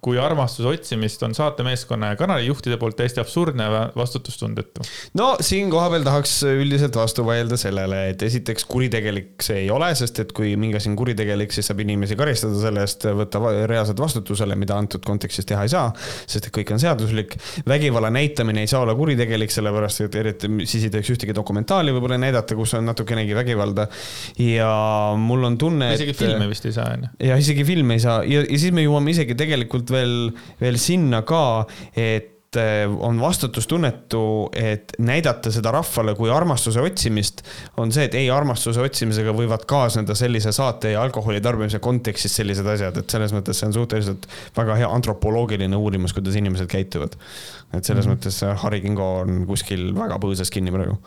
kui 0.00 0.18
armastuse 0.18 0.68
otsimist 0.68 1.22
on 1.22 1.34
saatemeeskonna 1.34 2.06
ja 2.06 2.16
kanali 2.16 2.46
juhtide 2.46 2.76
poolt 2.76 2.96
täiesti 2.96 3.20
absurdne 3.20 3.64
ja 3.64 3.90
vastutustundetu. 3.96 4.80
no 5.14 5.36
siin 5.40 5.70
kohapeal 5.70 6.02
tahaks 6.04 6.42
üldiselt 6.42 6.96
vastu 6.96 7.26
vaielda 7.26 7.56
sellele, 7.56 8.08
et 8.10 8.22
esiteks 8.22 8.64
kuritegelik 8.64 9.42
see 9.42 9.64
ei 9.66 9.70
ole, 9.70 9.92
sest 9.94 10.20
et 10.24 10.32
kui 10.32 10.56
mingi 10.56 10.80
asi 10.80 10.90
on 10.90 10.96
kuritegelik, 10.96 11.52
siis 11.52 11.68
saab 11.68 11.80
inimesi 11.84 12.16
karistada 12.16 12.56
selle 12.60 12.84
eest, 12.86 13.04
võtta 13.20 13.42
reaalselt 13.68 14.00
vastutusele, 14.00 14.56
mida 14.56 14.76
antud 14.78 15.04
kontekstis 15.06 15.48
teha 15.48 15.66
ei 15.66 15.72
saa, 15.72 15.92
sest 16.26 16.48
et 16.48 16.52
kõik 16.54 16.72
on 16.72 16.82
seaduslik 16.82 17.36
vägivalla 17.68 18.10
näitamine 18.10 18.60
ei 18.64 18.70
saa 18.70 18.80
olla 18.84 18.94
kuritegelik, 18.94 19.50
sellepärast 19.50 20.04
et 20.06 20.14
eriti 20.20 20.50
siis 20.64 20.86
ei 20.86 20.92
tohiks 20.94 21.10
ühtegi 21.16 21.34
dokumentaali 21.34 21.94
võib-olla 21.96 22.18
näidata, 22.20 22.56
kus 22.58 22.76
on 22.78 22.86
natukenegi 22.86 23.34
vägivalda. 23.34 23.88
ja 24.38 24.70
mul 25.18 25.44
on 25.50 25.58
tunne, 25.58 25.90
et. 25.92 26.00
isegi 26.00 26.16
filmi 26.16 26.48
vist 26.50 26.66
ei 26.66 26.76
saa, 26.76 26.92
on 26.94 27.08
ju. 27.08 27.12
ja 27.30 27.40
isegi 27.42 27.66
filmi 27.66 27.98
ei 27.98 28.06
saa 28.06 28.22
ja, 28.24 28.44
ja 28.46 28.62
siis 28.62 28.74
me 28.76 28.86
jõuame 28.86 29.12
isegi 29.14 29.34
tegelikult 29.38 29.90
veel, 29.90 30.16
veel 30.60 30.80
sinna 30.80 31.22
ka, 31.26 31.44
et 31.96 32.35
Eh, 32.56 32.84
on 32.98 33.20
vastutustunnetu, 33.20 34.22
et 34.56 34.92
näidata 34.98 35.50
seda 35.52 35.72
rahvale 35.74 36.14
kui 36.18 36.30
armastuse 36.32 36.80
otsimist, 36.80 37.42
on 37.80 37.92
see, 37.92 38.06
et 38.08 38.16
ei, 38.18 38.30
armastuse 38.32 38.80
otsimisega 38.82 39.34
võivad 39.36 39.66
kaasneda 39.68 40.16
sellise 40.18 40.52
saate 40.56 40.94
ja 40.94 41.02
alkoholi 41.04 41.40
tarbimise 41.44 41.80
kontekstis 41.84 42.38
sellised 42.40 42.66
asjad, 42.72 42.96
et 43.00 43.16
selles 43.16 43.34
mõttes 43.36 43.60
see 43.60 43.68
on 43.68 43.76
suhteliselt 43.76 44.28
väga 44.56 44.78
hea 44.80 44.90
antropoloogiline 44.98 45.76
uurimus, 45.76 46.14
kuidas 46.16 46.38
inimesed 46.38 46.70
käituvad. 46.72 47.16
et 47.74 47.84
selles 47.84 48.06
mm 48.06 48.12
-hmm. 48.12 48.16
mõttes 48.16 48.60
Harri 48.62 48.80
Kingo 48.80 49.08
on 49.20 49.46
kuskil 49.46 49.92
väga 49.94 50.18
põõsas 50.22 50.50
kinni 50.50 50.72
praegu 50.72 50.98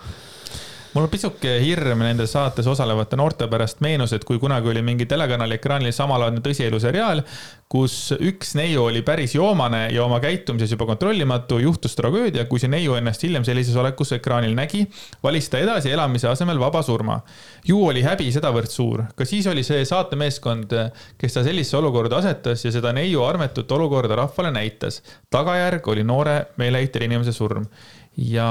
mul 0.94 1.06
on 1.06 1.12
pisuke 1.12 1.52
hirm 1.62 2.02
nende 2.02 2.26
saates 2.28 2.68
osalevate 2.68 3.18
noorte 3.20 3.48
pärast 3.52 3.82
meenus, 3.86 4.14
et 4.16 4.24
kui 4.26 4.40
kunagi 4.42 4.72
oli 4.72 4.82
mingi 4.86 5.06
telekanali 5.10 5.60
ekraanil 5.60 5.94
samalaadne 5.94 6.42
tõsielu 6.46 6.80
seriaal, 6.82 7.22
kus 7.70 8.16
üks 8.18 8.56
neiu 8.58 8.88
oli 8.88 9.04
päris 9.06 9.36
joomane 9.36 9.84
ja 9.94 10.02
oma 10.02 10.18
käitumises 10.24 10.72
juba 10.74 10.88
kontrollimatu, 10.90 11.60
juhtus 11.62 11.94
tragöödia, 11.98 12.48
kui 12.50 12.62
see 12.62 12.72
neiu 12.72 12.96
ennast 12.98 13.22
hiljem 13.26 13.46
sellises 13.46 13.78
olekus 13.78 14.16
ekraanil 14.18 14.56
nägi, 14.58 14.88
valis 15.24 15.52
ta 15.54 15.62
edasi 15.62 15.94
elamise 15.94 16.32
asemel 16.32 16.60
vaba 16.60 16.82
surma. 16.82 17.20
ju 17.68 17.84
oli 17.86 18.02
häbi 18.02 18.32
sedavõrd 18.34 18.74
suur, 18.74 19.04
ka 19.16 19.26
siis 19.26 19.46
oli 19.48 19.62
see 19.64 19.86
saatemeeskond, 19.86 20.74
kes 21.22 21.38
ta 21.38 21.46
sellisesse 21.46 21.78
olukorda 21.78 22.18
asetas 22.18 22.66
ja 22.66 22.74
seda 22.74 22.94
neiu 22.98 23.22
armetut 23.24 23.72
olukorda 23.72 24.16
rahvale 24.16 24.52
näitas. 24.52 25.04
tagajärg 25.30 25.88
oli 25.88 26.04
noore 26.04 26.46
meeleheitel 26.58 27.06
inimese 27.06 27.32
surm 27.32 27.70
ja 28.18 28.48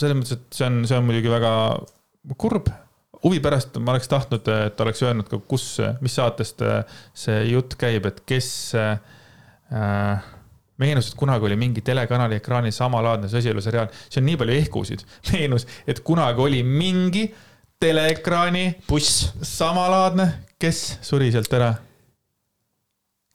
selles 0.00 0.18
mõttes, 0.18 0.36
et 0.38 0.58
see 0.58 0.68
on, 0.68 0.82
see 0.88 0.98
on 0.98 1.08
muidugi 1.08 1.32
väga 1.32 1.52
kurb. 2.40 2.70
huvi 3.24 3.40
pärast 3.40 3.76
ma 3.80 3.94
oleks 3.94 4.08
tahtnud, 4.12 4.48
et 4.66 4.80
oleks 4.84 5.02
öelnud 5.02 5.28
ka, 5.30 5.40
kus, 5.48 5.78
mis 6.04 6.14
saatest 6.18 6.60
see 7.16 7.38
jutt 7.48 7.76
käib, 7.80 8.04
et 8.10 8.20
kes 8.28 8.48
äh, 8.76 10.26
meenus, 10.76 11.08
et 11.08 11.18
kunagi 11.18 11.48
oli 11.48 11.56
mingi 11.56 11.80
telekanali 11.84 12.36
ekraanil 12.40 12.74
samalaadne 12.74 13.30
sõsielu 13.32 13.64
seriaal, 13.64 13.88
see 14.08 14.20
on 14.20 14.28
nii 14.28 14.38
palju 14.40 14.58
ehkusid. 14.58 15.06
meenus, 15.32 15.66
et 15.86 16.02
kunagi 16.04 16.44
oli 16.44 16.62
mingi 16.66 17.26
teleekraani 17.80 18.66
buss 18.88 19.30
samalaadne, 19.42 20.28
kes 20.60 20.84
suri 21.04 21.32
sealt 21.34 21.52
ära? 21.56 21.74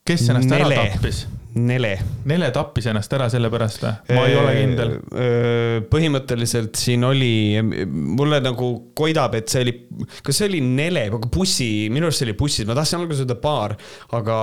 kes 0.10 0.24
ennast 0.32 0.50
Nele. 0.50 0.74
ära 0.74 0.88
tappis? 0.90 1.26
Nele. 1.58 1.96
Nele 2.30 2.52
tappis 2.54 2.86
ennast 2.92 3.14
ära 3.18 3.26
sellepärast 3.34 3.82
või? 3.82 3.94
ma 4.14 4.26
ei 4.30 4.36
ole 4.38 4.52
kindel. 4.54 4.92
põhimõtteliselt 5.90 6.78
siin 6.78 7.06
oli, 7.08 7.58
mulle 7.90 8.38
nagu 8.46 8.70
koidab, 8.98 9.40
et 9.40 9.50
see 9.50 9.64
oli, 9.66 9.74
kas 10.26 10.42
see 10.42 10.50
oli 10.52 10.62
Nele, 10.62 11.08
bussi, 11.34 11.90
minu 11.90 12.10
arust 12.10 12.22
see 12.22 12.30
oli 12.30 12.38
bussis, 12.38 12.70
ma 12.70 12.78
tahtsin 12.78 13.02
alguses 13.02 13.26
öelda 13.26 13.40
baar, 13.42 13.74
aga 14.20 14.38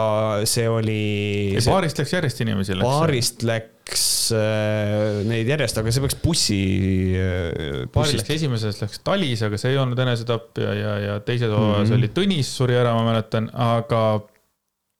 see 0.50 0.66
oli. 0.66 1.00
Baarist 1.62 2.02
läks 2.02 2.18
järjest 2.18 2.42
inimesi. 2.42 2.74
baarist 2.82 3.46
läks 3.46 4.06
äh, 4.34 5.22
neid 5.30 5.54
järjest, 5.54 5.78
aga 5.78 5.94
see 5.94 6.06
peaks 6.08 6.20
bussi 6.26 6.62
äh,. 7.22 7.84
baarist 7.94 8.24
läks 8.24 8.38
esimeses 8.40 8.82
läks 8.82 9.04
Talis, 9.06 9.46
aga 9.46 9.60
see 9.62 9.76
ei 9.76 9.78
olnud 9.78 10.02
enesetapp 10.02 10.58
ja, 10.58 10.74
ja, 10.74 10.94
ja 11.04 11.20
teises 11.22 11.52
mm 11.52 11.54
-hmm. 11.54 11.84
osas 11.84 12.00
oli 12.00 12.10
Tõnis 12.16 12.50
suri 12.50 12.74
ära, 12.74 12.98
ma 12.98 13.12
mäletan, 13.12 13.46
aga 13.54 14.02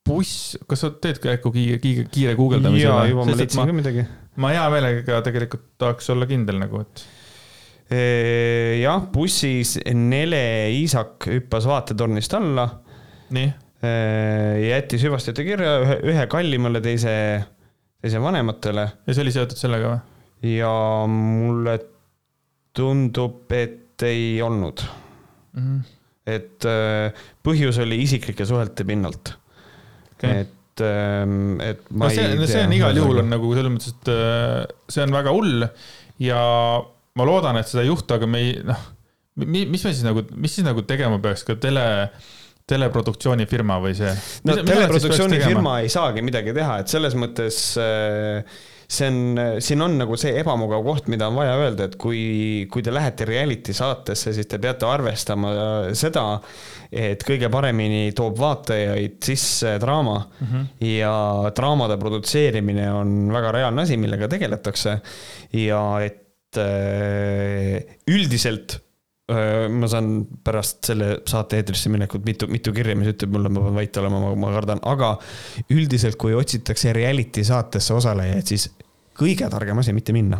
buss, 0.07 0.55
kas 0.69 0.83
sa 0.83 0.89
teed 1.03 1.19
käiku 1.23 1.51
kiire, 1.55 1.77
kiire, 1.83 2.07
kiire 2.13 2.33
guugeldamise? 2.37 2.87
jaa, 2.87 3.05
juba 3.11 3.27
ma 3.27 3.37
leidsin 3.37 3.69
ka 3.69 3.75
midagi. 3.75 4.07
ma 4.41 4.51
hea 4.55 4.65
meelega 4.73 5.21
tegelikult 5.25 5.69
tahaks 5.81 6.11
olla 6.13 6.27
kindel 6.29 6.59
nagu, 6.61 6.81
et. 6.83 7.05
jah, 8.81 9.05
bussis 9.13 9.77
Nele 9.95 10.43
Iisak 10.75 11.29
hüppas 11.31 11.67
vaatetornist 11.69 12.37
alla. 12.39 12.67
nii? 13.37 13.53
jättis 14.67 15.03
hüvastijate 15.05 15.45
kirja 15.45 15.73
ühe, 15.83 15.97
ühe 16.09 16.23
kallimale, 16.31 16.81
teise, 16.81 17.13
teise 18.01 18.21
vanematele. 18.23 18.87
ja 19.05 19.13
see 19.13 19.25
oli 19.25 19.35
seotud 19.35 19.59
sellega 19.59 19.91
või? 19.93 20.05
ja 20.57 20.71
mulle 21.09 21.77
tundub, 22.77 23.45
et 23.53 24.03
ei 24.05 24.37
olnud 24.45 24.81
mm. 25.57 25.61
-hmm. 25.61 25.79
et 26.29 26.67
põhjus 27.45 27.79
oli 27.81 28.01
isiklike 28.03 28.45
suhete 28.45 28.85
pinnalt 28.85 29.33
okay.. 30.17 30.43
et, 30.45 30.83
ähm, 30.85 31.57
et 31.63 31.81
ma 31.89 32.09
no 32.09 32.13
see, 32.13 32.27
ei 32.27 32.39
tea. 32.41 32.51
see 32.51 32.65
on 32.67 32.75
igal 32.77 33.01
juhul 33.01 33.23
on 33.23 33.33
nagu 33.33 33.51
selles 33.55 33.73
mõttes, 33.73 33.95
et 33.95 34.13
äh, 34.13 34.61
see 34.91 35.05
on 35.05 35.17
väga 35.17 35.33
hull 35.35 35.67
ja 36.23 36.39
ma 37.17 37.27
loodan, 37.27 37.59
et 37.61 37.69
seda 37.69 37.85
ei 37.85 37.91
juhtu, 37.91 38.17
aga 38.17 38.29
me 38.29 38.43
ei, 38.43 38.55
noh, 38.65 38.87
mis 39.45 39.69
me 39.71 39.93
siis 39.93 40.03
nagu, 40.05 40.25
mis 40.37 40.57
siis 40.57 40.65
nagu 40.65 40.83
tegema 40.89 41.21
peaks 41.23 41.45
ka 41.47 41.57
tele 41.61 41.85
teleproduktsioonifirma 42.67 43.77
või 43.79 43.93
see? 43.95 44.09
no 44.47 44.57
teleproduktsioonifirma 44.59 45.77
ei 45.85 45.91
saagi 45.93 46.23
midagi 46.25 46.55
teha, 46.57 46.81
et 46.83 46.91
selles 46.91 47.15
mõttes 47.19 47.61
äh, 47.81 48.57
see 48.87 49.07
on, 49.11 49.39
siin 49.59 49.83
on 49.83 49.97
nagu 49.99 50.15
see 50.19 50.31
ebamugav 50.39 50.83
koht, 50.85 51.09
mida 51.11 51.27
on 51.27 51.35
vaja 51.35 51.57
öelda, 51.59 51.89
et 51.89 51.97
kui, 51.99 52.67
kui 52.71 52.85
te 52.85 52.93
lähete 52.95 53.27
reality 53.27 53.75
saatesse, 53.75 54.31
siis 54.35 54.47
te 54.47 54.61
peate 54.63 54.87
arvestama 54.87 55.51
seda, 55.97 56.23
et 56.87 57.23
kõige 57.27 57.51
paremini 57.51 58.13
toob 58.15 58.39
vaatajaid 58.39 59.19
sisse 59.27 59.75
draama 59.83 60.21
mm 60.23 60.47
-hmm. 60.47 60.65
ja 60.93 61.51
draamade 61.55 61.97
produtseerimine 61.99 62.91
on 62.93 63.33
väga 63.33 63.51
reaalne 63.59 63.81
asi, 63.81 63.97
millega 63.97 64.27
tegeletakse. 64.27 64.99
ja 65.53 65.83
et 66.01 66.57
äh, 66.57 67.83
üldiselt 68.07 68.86
ma 69.27 69.87
saan 69.91 70.21
pärast 70.43 70.87
selle 70.87 71.09
saate 71.27 71.59
eetrisse 71.59 71.89
minekut 71.91 72.23
mitu, 72.23 72.47
mitu 72.47 72.71
kirja, 72.75 72.95
mis 72.95 73.09
ütleb 73.11 73.33
mulle, 73.35 73.51
ma 73.51 73.65
pean 73.65 73.75
vait 73.75 73.97
olema, 73.99 74.21
ma, 74.23 74.29
ma 74.39 74.51
kardan, 74.53 74.79
aga 74.87 75.09
üldiselt, 75.75 76.15
kui 76.21 76.35
otsitakse 76.37 76.93
reality 76.95 77.43
saatesse 77.47 77.91
osalejaid, 77.97 78.47
siis 78.47 78.69
kõige 79.19 79.49
targem 79.51 79.83
asi 79.83 79.95
mitte 79.97 80.15
minna. 80.15 80.39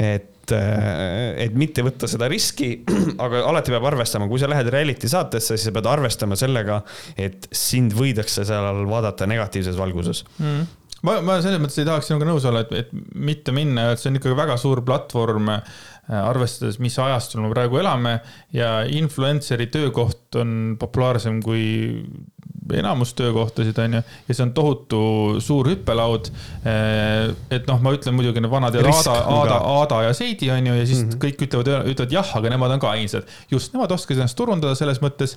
et, 0.00 0.52
äh, 0.52 1.44
et 1.44 1.54
mitte 1.56 1.84
võtta 1.84 2.08
seda 2.08 2.28
riski, 2.28 2.70
aga 3.24 3.44
alati 3.50 3.72
peab 3.72 3.84
arvestama, 3.88 4.30
kui 4.32 4.40
sa 4.40 4.48
lähed 4.48 4.72
reality 4.72 5.08
saatesse, 5.08 5.56
siis 5.56 5.68
sa 5.68 5.76
pead 5.76 5.92
arvestama 5.92 6.40
sellega, 6.40 6.80
et 7.20 7.48
sind 7.52 7.92
võidakse 7.96 8.48
seal 8.48 8.82
vaadata 8.88 9.28
negatiivses 9.28 9.76
valguses. 9.76 10.24
Mm 10.40 10.85
ma, 11.04 11.18
ma 11.24 11.36
selles 11.44 11.60
mõttes 11.62 11.80
ei 11.82 11.88
tahaks 11.88 12.08
sinuga 12.10 12.28
nõus 12.28 12.46
olla, 12.48 12.62
et, 12.64 12.72
et 12.84 12.94
mitte 13.14 13.54
minna, 13.56 13.90
et 13.92 14.00
see 14.00 14.10
on 14.12 14.20
ikkagi 14.20 14.38
väga 14.38 14.56
suur 14.60 14.82
platvorm, 14.86 15.50
äh, 15.56 15.82
arvestades, 16.22 16.80
mis 16.82 16.96
ajastul 17.02 17.44
me 17.44 17.52
praegu 17.52 17.80
elame 17.82 18.18
ja 18.54 18.78
influencer'i 18.88 19.68
töökoht 19.72 20.38
on 20.40 20.76
populaarsem 20.80 21.42
kui 21.44 21.66
enamus 22.74 23.14
töökohtasid, 23.18 23.78
on 23.78 23.98
ju, 23.98 24.02
ja 24.28 24.36
see 24.36 24.44
on 24.46 24.52
tohutu 24.56 25.00
suur 25.44 25.70
hüppelaud. 25.70 26.30
Eh, 26.66 27.30
et 27.58 27.68
noh, 27.70 27.80
ma 27.82 27.92
ütlen 27.96 28.16
muidugi 28.16 28.42
need 28.42 28.52
vanad 28.52 28.76
Aada, 28.80 29.16
Aada, 29.36 29.60
Aada 29.76 30.02
ja 30.08 30.14
Seidi 30.16 30.50
on 30.50 30.66
ju, 30.66 30.74
ja 30.74 30.86
siis 30.86 31.04
mm 31.04 31.10
-hmm. 31.10 31.22
kõik 31.24 31.46
ütlevad, 31.46 31.72
ütlevad 31.92 32.16
jah, 32.18 32.36
aga 32.36 32.50
nemad 32.50 32.76
on 32.76 32.80
ka 32.80 32.90
ainsad. 32.90 33.22
just, 33.50 33.72
nemad 33.72 33.92
oskasid 33.92 34.20
ennast 34.20 34.36
turundada 34.36 34.74
selles 34.74 35.00
mõttes 35.02 35.36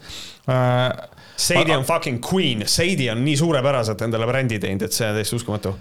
äh,. 0.49 1.09
Seidi 1.37 1.71
on 1.71 1.83
fucking 1.83 2.19
queen, 2.33 2.67
Seidi 2.67 3.09
on 3.09 3.23
nii 3.25 3.37
suurepäraselt 3.37 4.01
endale 4.01 4.27
brändi 4.27 4.59
teinud, 4.59 4.81
et 4.81 4.91
see 4.91 5.07
on 5.07 5.15
täiesti 5.15 5.35
uskumatu 5.35 5.75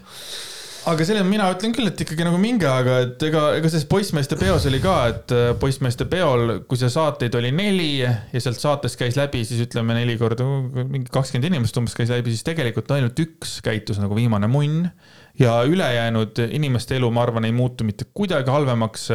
aga 0.86 1.06
selle 1.08 1.24
mina 1.26 1.48
ütlen 1.52 1.74
küll, 1.76 1.90
et 1.90 2.00
ikkagi 2.04 2.26
nagu 2.26 2.38
minge, 2.40 2.68
aga 2.70 2.98
et 3.06 3.22
ega, 3.28 3.44
ega 3.58 3.70
selles 3.70 3.86
poissmeeste 3.90 4.38
peos 4.40 4.66
oli 4.70 4.80
ka, 4.82 4.96
et 5.12 5.34
äh, 5.34 5.50
poissmeeste 5.60 6.06
peol, 6.10 6.58
kui 6.70 6.80
see 6.80 6.90
saateid 6.92 7.34
oli 7.40 7.52
neli 7.54 7.90
ja 8.00 8.14
sealt 8.34 8.60
saatest 8.62 9.00
käis 9.00 9.18
läbi, 9.18 9.44
siis 9.48 9.64
ütleme 9.66 9.96
neli 9.98 10.18
korda, 10.20 10.46
mingi 10.84 11.10
kakskümmend 11.12 11.50
inimest 11.50 11.80
umbes 11.80 11.96
käis 11.98 12.12
läbi, 12.12 12.34
siis 12.34 12.46
tegelikult 12.46 12.92
ainult 12.94 13.18
üks 13.24 13.58
käitus 13.64 14.00
nagu 14.02 14.18
viimane 14.18 14.50
munn 14.50 14.90
ja 15.38 15.62
ülejäänud 15.62 16.38
inimeste 16.50 16.96
elu, 16.96 17.10
ma 17.10 17.22
arvan, 17.22 17.44
ei 17.44 17.52
muutu 17.52 17.84
mitte 17.84 18.04
kuidagi 18.14 18.50
halvemaks. 18.50 19.08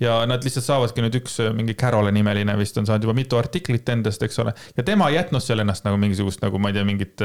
ja 0.00 0.14
nad 0.26 0.40
lihtsalt 0.44 0.64
saavadki 0.64 1.02
nüüd 1.04 1.16
üks 1.18 1.34
mingi 1.52 1.74
Carole 1.76 2.08
nimeline 2.12 2.54
vist 2.56 2.78
on 2.80 2.86
saanud 2.88 3.04
juba 3.04 3.12
mitu 3.18 3.36
artiklit 3.36 3.88
endast, 3.92 4.22
eks 4.22 4.38
ole. 4.40 4.54
ja 4.76 4.82
tema 4.82 5.10
ei 5.10 5.18
jätnud 5.18 5.44
seal 5.44 5.60
ennast 5.60 5.84
nagu 5.84 5.98
mingisugust 6.00 6.40
nagu 6.40 6.58
ma 6.58 6.70
ei 6.70 6.78
tea, 6.78 6.84
mingit, 6.88 7.20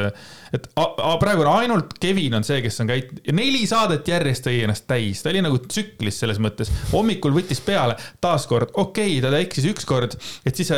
et 0.54 0.68
a, 0.76 0.84
a, 0.84 1.14
praegu 1.22 1.46
on 1.46 1.52
ainult 1.54 1.96
Kevin 2.02 2.36
on 2.36 2.44
see, 2.44 2.60
kes 2.66 2.82
on 2.84 2.92
käit-, 2.92 3.14
neli 3.32 3.64
saadet 3.68 4.08
järjest 4.08 4.48
tõi 4.50 4.58
ennast 4.66 4.88
täis, 4.90 5.24
ta 5.24 5.32
oli 5.32 5.46
nagu 5.46 5.62
tsüklis 5.64 6.20
selles 6.20 6.42
mõttes. 6.44 6.72
hommikul 6.92 7.32
võttis 7.38 7.64
peale, 7.64 7.96
taaskord 8.22 8.74
okei 8.74 9.16
okay,, 9.20 9.24
ta 9.24 9.40
eksis 9.40 9.70
ükskord, 9.72 10.20
et 10.46 10.60
siis 10.60 10.74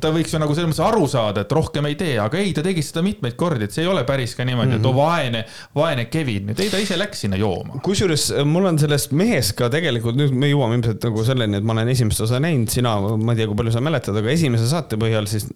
ta 0.00 0.14
võiks 0.14 0.30
ju 0.30 0.38
nagu 0.38 0.54
selles 0.54 0.70
mõttes 0.70 0.86
aru 0.86 1.10
saada, 1.10 1.42
et 1.42 1.58
rohkem 1.58 1.90
ei 1.90 1.98
tee, 1.98 2.14
aga 2.22 2.38
ei, 2.38 2.54
ta 2.54 2.62
tegi 2.62 2.86
seda 2.86 3.02
mitmeid 3.02 3.34
kordi, 3.40 3.66
et 3.66 3.74
see 3.74 3.82
ei 3.82 3.90
ole 3.90 4.06
päris 4.06 4.36
ka 4.38 4.46
niimoodi 4.46 4.76
mm, 4.76 4.76
-hmm. 4.76 4.86
et 4.86 4.86
oo 4.86 4.94
vaene, 4.94 5.44
vaene 5.74 6.06
Kevin, 6.06 6.46
nüüd 6.52 6.62
ei 6.62 6.70
ta 6.70 6.78
ise 6.78 6.99
läks 7.00 7.24
sinna 7.24 7.38
jooma. 7.40 7.80
kusjuures 7.84 8.28
äh, 8.34 8.44
mul 8.48 8.68
on 8.70 8.78
sellest 8.80 9.14
mehest 9.16 9.56
ka 9.58 9.70
tegelikult, 9.72 10.18
nüüd 10.18 10.34
me 10.36 10.50
jõuame 10.50 10.78
ilmselt 10.78 11.06
nagu 11.06 11.24
selleni, 11.26 11.58
et 11.60 11.66
ma 11.66 11.74
olen 11.76 11.90
esimest 11.92 12.24
osa 12.26 12.40
näinud, 12.42 12.70
sina, 12.72 12.94
ma 13.00 13.34
ei 13.34 13.40
tea, 13.40 13.48
kui 13.50 13.58
palju 13.58 13.74
sa 13.74 13.82
mäletad, 13.84 14.16
aga 14.20 14.32
esimese 14.32 14.68
saate 14.70 14.98
põhjal 15.00 15.28
siis 15.30 15.48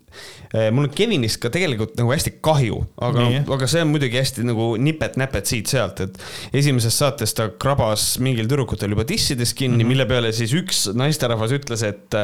eh, 0.52 0.70
mul 0.74 0.88
on 0.88 0.94
Kevinist 0.94 1.40
ka 1.42 1.52
tegelikult 1.54 1.96
nagu 2.00 2.12
hästi 2.14 2.36
kahju, 2.44 2.80
aga, 3.08 3.28
aga 3.56 3.70
see 3.70 3.84
on 3.84 3.92
muidugi 3.92 4.20
hästi 4.20 4.46
nagu 4.48 4.70
nipet-näpet 4.80 5.52
siit-sealt, 5.52 6.04
et 6.06 6.58
esimeses 6.62 6.98
saates 7.00 7.36
ta 7.36 7.50
krabas 7.60 8.14
mingil 8.24 8.48
tüdrukutel 8.50 8.94
juba 8.96 9.06
dissides 9.08 9.54
kinni 9.54 9.76
mm, 9.76 9.80
-hmm. 9.80 9.94
mille 9.94 10.08
peale 10.10 10.32
siis 10.36 10.54
üks 10.56 10.86
naisterahvas 10.94 11.54
ütles, 11.56 11.86
et, 11.86 12.18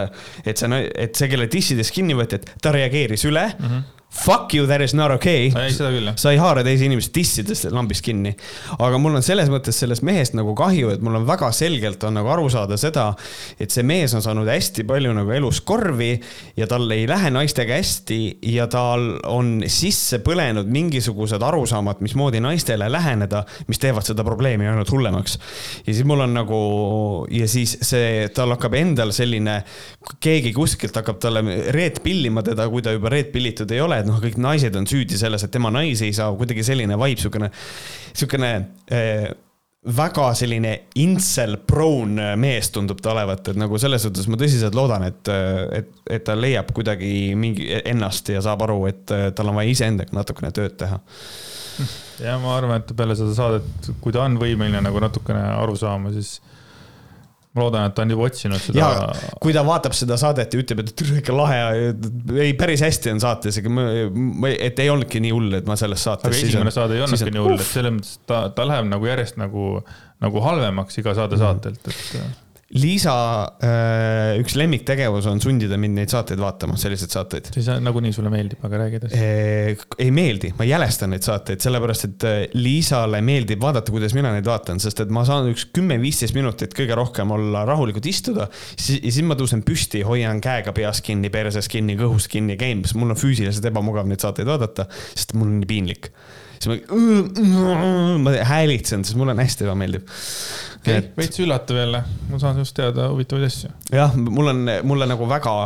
et 0.45 0.61
see, 0.61 0.83
et 0.95 1.15
see, 1.15 1.31
kelle 1.31 1.49
dissides 1.51 1.93
kinni 1.95 2.17
võeti, 2.19 2.41
et 2.41 2.53
ta 2.63 2.75
reageeris 2.75 3.27
üle 3.29 3.49
mm. 3.55 3.67
-hmm 3.67 3.97
Fuck 4.11 4.55
you, 4.55 4.67
that 4.67 4.81
is 4.81 4.91
not 4.95 5.13
okay. 5.15 5.53
sa 6.19 6.33
ei 6.35 6.39
haara 6.41 6.65
teisi 6.67 6.89
inimesi 6.89 7.13
dissides 7.15 7.61
lambist 7.71 8.03
kinni. 8.03 8.33
aga 8.83 8.99
mul 8.99 9.15
on 9.15 9.23
selles 9.23 9.47
mõttes 9.53 9.77
sellest 9.79 10.03
mehest 10.03 10.35
nagu 10.35 10.51
kahju, 10.59 10.91
et 10.91 11.05
mul 11.05 11.21
on 11.21 11.27
väga 11.29 11.53
selgelt 11.55 12.03
on 12.09 12.19
nagu 12.19 12.33
aru 12.35 12.49
saada 12.51 12.75
seda, 12.81 13.05
et 13.55 13.71
see 13.71 13.85
mees 13.87 14.11
on 14.19 14.25
saanud 14.25 14.51
hästi 14.51 14.83
palju 14.89 15.13
nagu 15.15 15.31
elus 15.37 15.61
korvi 15.63 16.17
ja 16.59 16.67
tal 16.67 16.91
ei 16.91 17.05
lähe 17.07 17.31
naistega 17.31 17.79
hästi 17.79 18.19
ja 18.51 18.67
tal 18.73 19.13
on 19.31 19.61
sisse 19.71 20.19
põlenud 20.27 20.67
mingisugused 20.67 21.47
arusaamad, 21.47 22.03
mismoodi 22.03 22.43
naistele 22.43 22.91
läheneda, 22.91 23.45
mis 23.71 23.79
teevad 23.79 24.11
seda 24.11 24.27
probleemi 24.27 24.67
ainult 24.67 24.91
hullemaks. 24.91 25.39
ja 25.87 25.95
siis 25.95 26.03
mul 26.03 26.27
on 26.27 26.35
nagu 26.35 26.61
ja 27.31 27.47
siis 27.47 27.77
see, 27.87 28.27
tal 28.35 28.57
hakkab 28.57 28.75
endal 28.83 29.15
selline, 29.15 29.61
keegi 30.19 30.51
kuskilt 30.57 30.99
hakkab 30.99 31.23
talle 31.23 31.47
reet 31.71 32.03
pillima 32.03 32.43
teda, 32.43 32.67
kui 32.75 32.83
ta 32.83 32.99
juba 32.99 33.15
reet 33.15 33.31
pillitud 33.31 33.71
ei 33.71 33.87
ole 33.87 34.00
et 34.01 34.09
noh, 34.09 34.19
kõik 34.23 34.41
naised 34.41 34.77
on 34.79 34.89
süüdi 34.91 35.19
selles, 35.21 35.45
et 35.45 35.53
tema 35.55 35.73
naisi 35.75 36.09
ei 36.09 36.17
saa, 36.17 36.33
kuidagi 36.37 36.65
selline 36.67 36.99
vibe, 37.01 37.23
siukene, 37.23 37.51
siukene 38.17 38.51
äh, 38.93 39.31
väga 39.81 40.27
selline 40.37 40.73
incel 41.01 41.57
prone 41.65 42.35
mees 42.41 42.69
tundub 42.75 43.01
ta 43.01 43.15
olevat, 43.15 43.49
et 43.49 43.61
nagu 43.61 43.79
selles 43.81 44.05
suhtes 44.05 44.29
ma 44.29 44.37
tõsiselt 44.41 44.77
loodan, 44.77 45.07
et, 45.09 45.31
et, 45.79 45.95
et 46.19 46.25
ta 46.27 46.37
leiab 46.37 46.75
kuidagi 46.77 47.33
mingi 47.39 47.71
ennast 47.81 48.29
ja 48.29 48.43
saab 48.45 48.67
aru, 48.67 48.83
et 48.91 49.07
tal 49.09 49.53
on 49.53 49.57
vaja 49.57 49.73
iseendaga 49.73 50.19
natukene 50.19 50.53
tööd 50.57 50.77
teha. 50.83 51.01
ja 52.27 52.37
ma 52.43 52.59
arvan, 52.59 52.83
et 52.83 52.93
peale 52.97 53.17
seda 53.17 53.33
saadet, 53.37 53.91
kui 54.05 54.13
ta 54.13 54.27
on 54.27 54.37
võimeline 54.41 54.85
nagu 54.85 55.01
natukene 55.01 55.47
aru 55.63 55.79
saama, 55.81 56.13
siis 56.13 56.37
ma 57.51 57.65
loodan, 57.65 57.89
et 57.91 57.95
ta 57.97 58.05
on 58.05 58.13
juba 58.15 58.27
otsinud 58.29 58.63
seda. 58.63 58.89
kui 59.43 59.55
ta 59.55 59.65
vaatab 59.67 59.95
seda 59.99 60.19
saadet 60.21 60.55
ja 60.55 60.61
ütleb, 60.63 60.85
et 60.85 61.03
ikka 61.21 61.35
lahe, 61.35 61.57
ei 62.45 62.53
päris 62.59 62.85
hästi 62.87 63.15
on 63.15 63.23
saates, 63.23 63.59
ega 63.59 63.73
ma, 63.75 63.87
ma, 64.15 64.53
et 64.55 64.79
ei 64.83 64.93
olnudki 64.93 65.23
nii 65.25 65.33
hull, 65.35 65.57
et 65.59 65.67
ma 65.71 65.79
selles 65.81 66.05
saates. 66.07 66.31
aga 66.31 66.39
esimene 66.39 66.71
on, 66.71 66.77
saade 66.77 66.99
ei 66.99 67.03
olnudki 67.07 67.35
nii 67.35 67.43
hull, 67.43 67.57
et 67.59 67.73
selles 67.73 67.97
mõttes 67.97 68.15
ta, 68.31 68.45
ta 68.55 68.69
läheb 68.71 68.87
nagu 68.93 69.11
järjest 69.11 69.41
nagu, 69.41 69.73
nagu 70.23 70.47
halvemaks 70.47 71.03
iga 71.03 71.17
saade 71.19 71.41
mm 71.41 71.43
-hmm. 71.43 71.75
saatelt, 71.83 71.91
et 71.91 72.50
Liisa 72.79 73.13
äh, 73.67 74.37
üks 74.39 74.55
lemmiktegevus 74.55 75.27
on 75.27 75.41
sundida 75.43 75.75
mind 75.81 75.97
neid 75.99 76.13
saateid 76.13 76.39
vaatama, 76.39 76.77
selliseid 76.79 77.11
saateid. 77.11 77.49
siis 77.57 77.67
nagunii 77.83 78.13
sulle 78.15 78.31
meeldib, 78.31 78.61
aga 78.67 78.79
räägi 78.85 79.01
edasi. 79.01 79.19
Äh, 79.19 79.81
ei 79.99 80.13
meeldi, 80.15 80.53
ma 80.55 80.67
jälestan 80.69 81.11
neid 81.11 81.27
saateid, 81.27 81.59
sellepärast 81.65 82.07
et 82.07 82.27
äh, 82.29 82.37
Liisale 82.55 83.19
meeldib 83.27 83.59
vaadata, 83.65 83.91
kuidas 83.91 84.15
mina 84.15 84.31
neid 84.37 84.47
vaatan, 84.47 84.79
sest 84.83 85.03
et 85.03 85.11
ma 85.11 85.25
saan 85.27 85.51
üks 85.51 85.67
kümme-viisteist 85.75 86.37
minutit 86.39 86.77
kõige 86.79 86.95
rohkem 86.99 87.35
olla 87.35 87.65
rahulikult 87.67 88.07
istuda. 88.07 88.47
siis, 88.77 89.01
ja 89.01 89.17
siis 89.19 89.27
ma 89.27 89.35
tõusen 89.41 89.65
püsti, 89.67 90.05
hoian 90.07 90.39
käega 90.45 90.71
peas 90.77 91.03
kinni, 91.03 91.33
perses 91.35 91.67
kinni, 91.73 91.99
kõhus 91.99 92.31
kinni, 92.31 92.55
käin, 92.61 92.87
mul 92.95 93.17
on 93.17 93.19
füüsiliselt 93.19 93.67
ebamugav 93.67 94.07
neid 94.07 94.23
saateid 94.23 94.47
vaadata, 94.47 94.87
sest 95.11 95.35
mul 95.35 95.51
on 95.51 95.59
nii 95.65 95.73
piinlik 95.75 96.13
siis 96.61 96.91
ma, 97.55 97.77
ma 98.25 98.35
häälitsen, 98.47 99.05
sest 99.07 99.19
mulle 99.19 99.35
on 99.35 99.41
hästi 99.43 99.67
ebameeldiv. 99.67 100.05
okay, 100.81 101.01
et..., 101.01 101.11
veits 101.17 101.41
üllatav 101.41 101.81
jälle, 101.81 102.03
ma 102.31 102.43
saan 102.43 102.59
sinust 102.59 102.77
teada 102.77 103.09
huvitavaid 103.15 103.49
asju. 103.49 103.73
jah, 103.97 104.15
mul 104.17 104.53
on, 104.53 104.63
mulle 104.89 105.09
nagu 105.11 105.29
väga, 105.31 105.57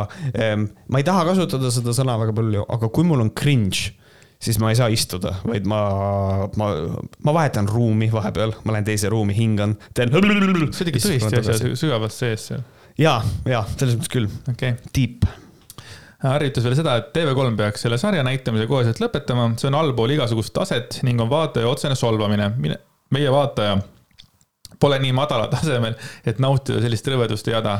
ma 0.87 1.01
ei 1.01 1.07
taha 1.07 1.27
kasutada 1.31 1.71
seda 1.73 1.95
sõna 1.97 2.17
väga 2.21 2.35
palju, 2.37 2.65
aga 2.77 2.91
kui 2.95 3.07
mul 3.07 3.25
on 3.27 3.31
cringe 3.35 3.93
siis 4.45 4.59
ma 4.61 4.69
ei 4.71 4.77
saa 4.77 4.89
istuda, 4.93 5.33
vaid 5.47 5.67
ma, 5.69 5.79
ma, 6.59 6.67
ma 7.25 7.33
vahetan 7.35 7.69
ruumi 7.71 8.09
vahepeal, 8.13 8.53
ma 8.63 8.75
lähen 8.75 8.87
teise 8.87 9.09
ruumi, 9.11 9.35
hingan, 9.37 9.77
teen. 9.95 10.11
see 10.11 10.85
oli 10.85 10.93
ikka 10.93 11.01
tõesti 11.07 11.39
asja 11.41 11.71
sügavalt 11.79 12.15
sees 12.15 12.51
seal. 12.51 12.61
ja, 13.01 13.17
ja 13.47 13.63
selles 13.75 13.97
mõttes 13.97 14.11
küll 14.11 14.29
okay.. 14.51 14.77
Deep 14.95 15.25
Harri 16.23 16.47
ütles 16.49 16.63
veel 16.63 16.77
seda, 16.77 16.95
et 16.99 17.11
TV3 17.15 17.57
peaks 17.59 17.83
selle 17.85 17.97
sarja 17.99 18.23
näitamise 18.25 18.67
koheselt 18.69 19.01
lõpetama, 19.03 19.49
see 19.59 19.67
on 19.67 19.77
allpool 19.81 20.13
igasugust 20.15 20.53
taset 20.55 21.01
ning 21.03 21.19
on 21.21 21.29
vaataja 21.31 21.67
otsene 21.67 21.97
solvamine. 21.99 22.51
meie 23.13 23.31
vaataja 23.31 23.75
pole 24.79 24.99
nii 24.99 25.13
madalal 25.15 25.49
tasemel, 25.51 25.95
et 26.25 26.39
nautida 26.43 26.81
sellist 26.83 27.07
rõvedust 27.11 27.47
ja 27.47 27.59
jada. 27.59 27.77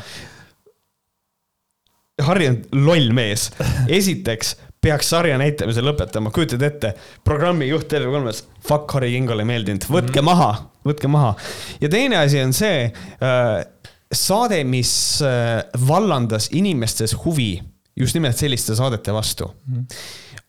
Harri 2.24 2.48
on 2.52 2.62
loll 2.86 3.12
mees. 3.16 3.50
esiteks 3.88 4.56
peaks 4.86 5.10
sarja 5.10 5.38
näitamise 5.42 5.82
lõpetama, 5.82 6.32
kujutad 6.32 6.62
ette, 6.62 6.94
programmijuht 7.26 7.88
TV3-s, 7.92 8.44
fuck 8.68 8.92
Harri 8.94 9.16
Kingole 9.16 9.42
ei 9.42 9.50
meeldinud, 9.50 9.88
võtke 9.90 10.22
mm 10.22 10.28
-hmm. 10.28 10.30
maha, 10.30 10.52
võtke 10.86 11.10
maha. 11.10 11.34
ja 11.82 11.90
teine 11.90 12.20
asi 12.22 12.42
on 12.44 12.54
see 12.54 12.92
äh, 12.92 13.66
saade, 14.14 14.64
mis 14.64 15.22
äh, 15.26 15.64
vallandas 15.88 16.50
inimestes 16.52 17.16
huvi 17.26 17.64
just 17.96 18.16
nimelt 18.18 18.38
selliste 18.38 18.76
saadete 18.76 19.14
vastu 19.14 19.48
mm. 19.68 19.86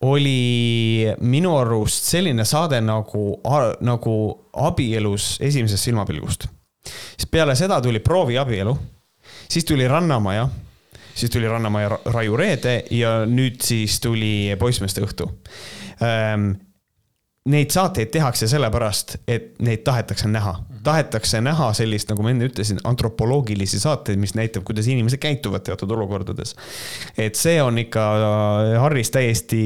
oli 0.01 1.07
minu 1.19 1.55
arust 1.57 2.11
selline 2.11 2.45
saade 2.45 2.81
nagu, 2.83 3.25
nagu 3.81 4.15
abielus 4.53 5.37
esimesest 5.41 5.89
silmapilgust. 5.89 6.47
siis 6.83 7.29
peale 7.31 7.55
seda 7.55 7.81
tuli 7.81 7.99
prooviabielu, 7.99 8.77
siis 9.49 9.65
tuli 9.65 9.87
Rannamaja, 9.87 10.47
siis 11.15 11.31
tuli 11.31 11.47
Rannamaja 11.47 11.99
Raiu 12.05 12.37
Reede 12.37 12.83
ja 12.91 13.19
nüüd 13.25 13.61
siis 13.63 13.99
tuli 13.99 14.55
Poissmeeste 14.59 15.03
õhtu 15.03 15.31
ähm, 16.03 16.51
neid 17.47 17.71
saateid 17.71 18.11
tehakse 18.11 18.47
sellepärast, 18.51 19.17
et 19.27 19.55
neid 19.63 19.83
tahetakse 19.87 20.27
näha. 20.31 20.55
tahetakse 20.87 21.41
näha 21.43 21.65
sellist, 21.75 22.07
nagu 22.07 22.23
ma 22.23 22.31
enne 22.31 22.47
ütlesin, 22.47 22.77
antropoloogilisi 22.87 23.79
saateid, 23.81 24.19
mis 24.19 24.31
näitab, 24.37 24.63
kuidas 24.67 24.87
inimesed 24.87 25.19
käituvad 25.19 25.65
teatud 25.67 25.91
olukordades. 25.91 26.55
et 27.17 27.35
see 27.35 27.61
on 27.63 27.77
ikka 27.77 28.03
Harris 28.79 29.11
täiesti 29.11 29.61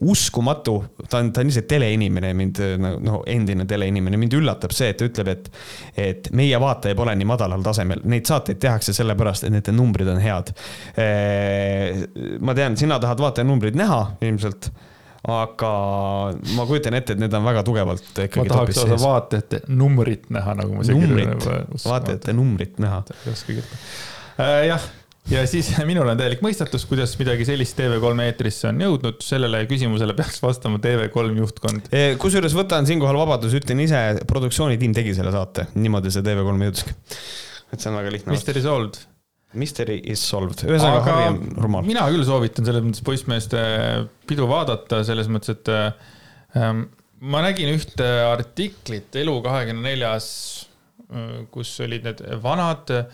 uskumatu, 0.00 0.78
ta 1.08 1.18
on, 1.18 1.32
ta 1.32 1.40
on 1.40 1.50
lihtsalt 1.50 1.68
teleinimene, 1.68 2.32
mind, 2.34 2.60
no 3.00 3.22
endine 3.26 3.66
teleinimene, 3.66 4.20
mind 4.20 4.36
üllatab 4.36 4.74
see, 4.76 4.90
et 4.92 5.00
ta 5.00 5.08
ütleb, 5.08 5.32
et, 5.32 5.52
et 5.96 6.32
meie 6.36 6.60
vaataja 6.60 6.96
pole 6.98 7.14
nii 7.16 7.28
madalal 7.28 7.64
tasemel, 7.64 8.04
neid 8.04 8.28
saateid 8.28 8.60
tehakse 8.62 8.96
sellepärast, 8.96 9.46
et 9.46 9.54
nende 9.54 9.76
numbrid 9.76 10.08
on 10.12 10.20
head. 10.20 10.52
ma 12.40 12.54
tean, 12.56 12.76
sina 12.76 13.00
tahad 13.00 13.20
vaatajanumbreid 13.22 13.76
näha 13.78 14.02
ilmselt 14.24 14.70
aga 15.26 15.70
ma 16.54 16.66
kujutan 16.68 16.94
ette, 16.98 17.16
et 17.16 17.22
need 17.22 17.32
on 17.34 17.46
väga 17.46 17.64
tugevalt 17.66 18.04
ikkagi. 18.12 18.44
ma 18.44 18.52
tahaks 18.52 18.78
lausa 18.82 18.98
vaatajate 19.02 19.62
numbrit 19.74 20.28
näha, 20.34 20.54
nagu 20.60 20.76
ma 20.76 20.86
numbrit, 20.86 21.48
vaatajate 21.82 22.36
numbrit 22.36 22.78
näha. 22.82 23.02
ei 23.24 23.32
oskagi 23.32 23.64
ütelda. 23.64 23.80
Äh, 24.36 24.60
jah, 24.68 24.86
ja 25.32 25.42
siis 25.50 25.72
minul 25.90 26.12
on 26.12 26.20
täielik 26.20 26.44
mõistatus, 26.46 26.86
kuidas 26.86 27.16
midagi 27.18 27.48
sellist 27.48 27.78
TV3 27.80 28.28
eetrisse 28.28 28.70
on 28.70 28.84
jõudnud, 28.86 29.18
sellele 29.26 29.64
küsimusele 29.70 30.14
peaks 30.18 30.38
vastama 30.44 30.78
TV3 30.84 31.42
juhtkond. 31.42 31.90
kusjuures 32.22 32.54
võtan 32.58 32.86
siinkohal 32.86 33.18
vabaduse, 33.24 33.58
ütlen 33.58 33.82
ise, 33.82 34.04
produktsioonitiim 34.30 34.94
tegi 34.94 35.16
selle 35.18 35.34
saate, 35.34 35.66
niimoodi 35.74 36.14
see 36.14 36.22
TV3 36.26 36.70
jõudiski. 36.70 36.96
et 37.72 37.80
see 37.80 37.90
on 37.90 37.98
väga 37.98 38.14
lihtne. 38.14 38.36
Mystery 38.36 38.62
solved 38.62 39.02
Mystery 39.54 40.00
is 40.10 40.20
solved, 40.26 40.64
ühesõnaga 40.66 41.04
Harri 41.06 41.28
on 41.30 41.38
rumal. 41.62 41.84
mina 41.86 42.02
küll 42.10 42.24
soovitan 42.26 42.66
selles 42.66 42.82
mõttes 42.84 43.04
poissmeeste 43.06 43.60
pidu 44.28 44.48
vaadata, 44.50 45.04
selles 45.06 45.30
mõttes, 45.32 45.54
et 45.54 45.70
ähm, 46.58 46.82
ma 47.22 47.44
nägin 47.46 47.70
ühte 47.76 48.08
artiklit 48.26 49.16
Elu24-s, 49.22 50.28
äh, 51.06 51.30
kus 51.54 51.72
olid 51.86 52.08
need 52.08 52.24
vanad 52.42 52.92
äh, 52.96 53.06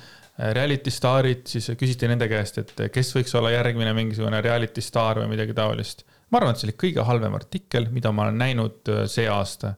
reality 0.57 0.91
staarid, 0.91 1.45
siis 1.51 1.69
küsiti 1.79 2.09
nende 2.11 2.27
käest, 2.31 2.59
et 2.63 2.73
kes 2.95 3.13
võiks 3.15 3.37
olla 3.39 3.53
järgmine 3.53 3.93
mingisugune 3.97 4.41
reality 4.43 4.83
staar 4.83 5.21
või 5.23 5.35
midagi 5.35 5.55
taolist. 5.55 6.07
ma 6.33 6.41
arvan, 6.41 6.57
et 6.57 6.63
see 6.63 6.71
oli 6.71 6.79
kõige 6.81 7.05
halvem 7.05 7.35
artikkel, 7.37 7.91
mida 7.93 8.11
ma 8.11 8.27
olen 8.27 8.41
näinud 8.41 8.89
äh, 8.89 9.05
see 9.11 9.29
aasta 9.29 9.77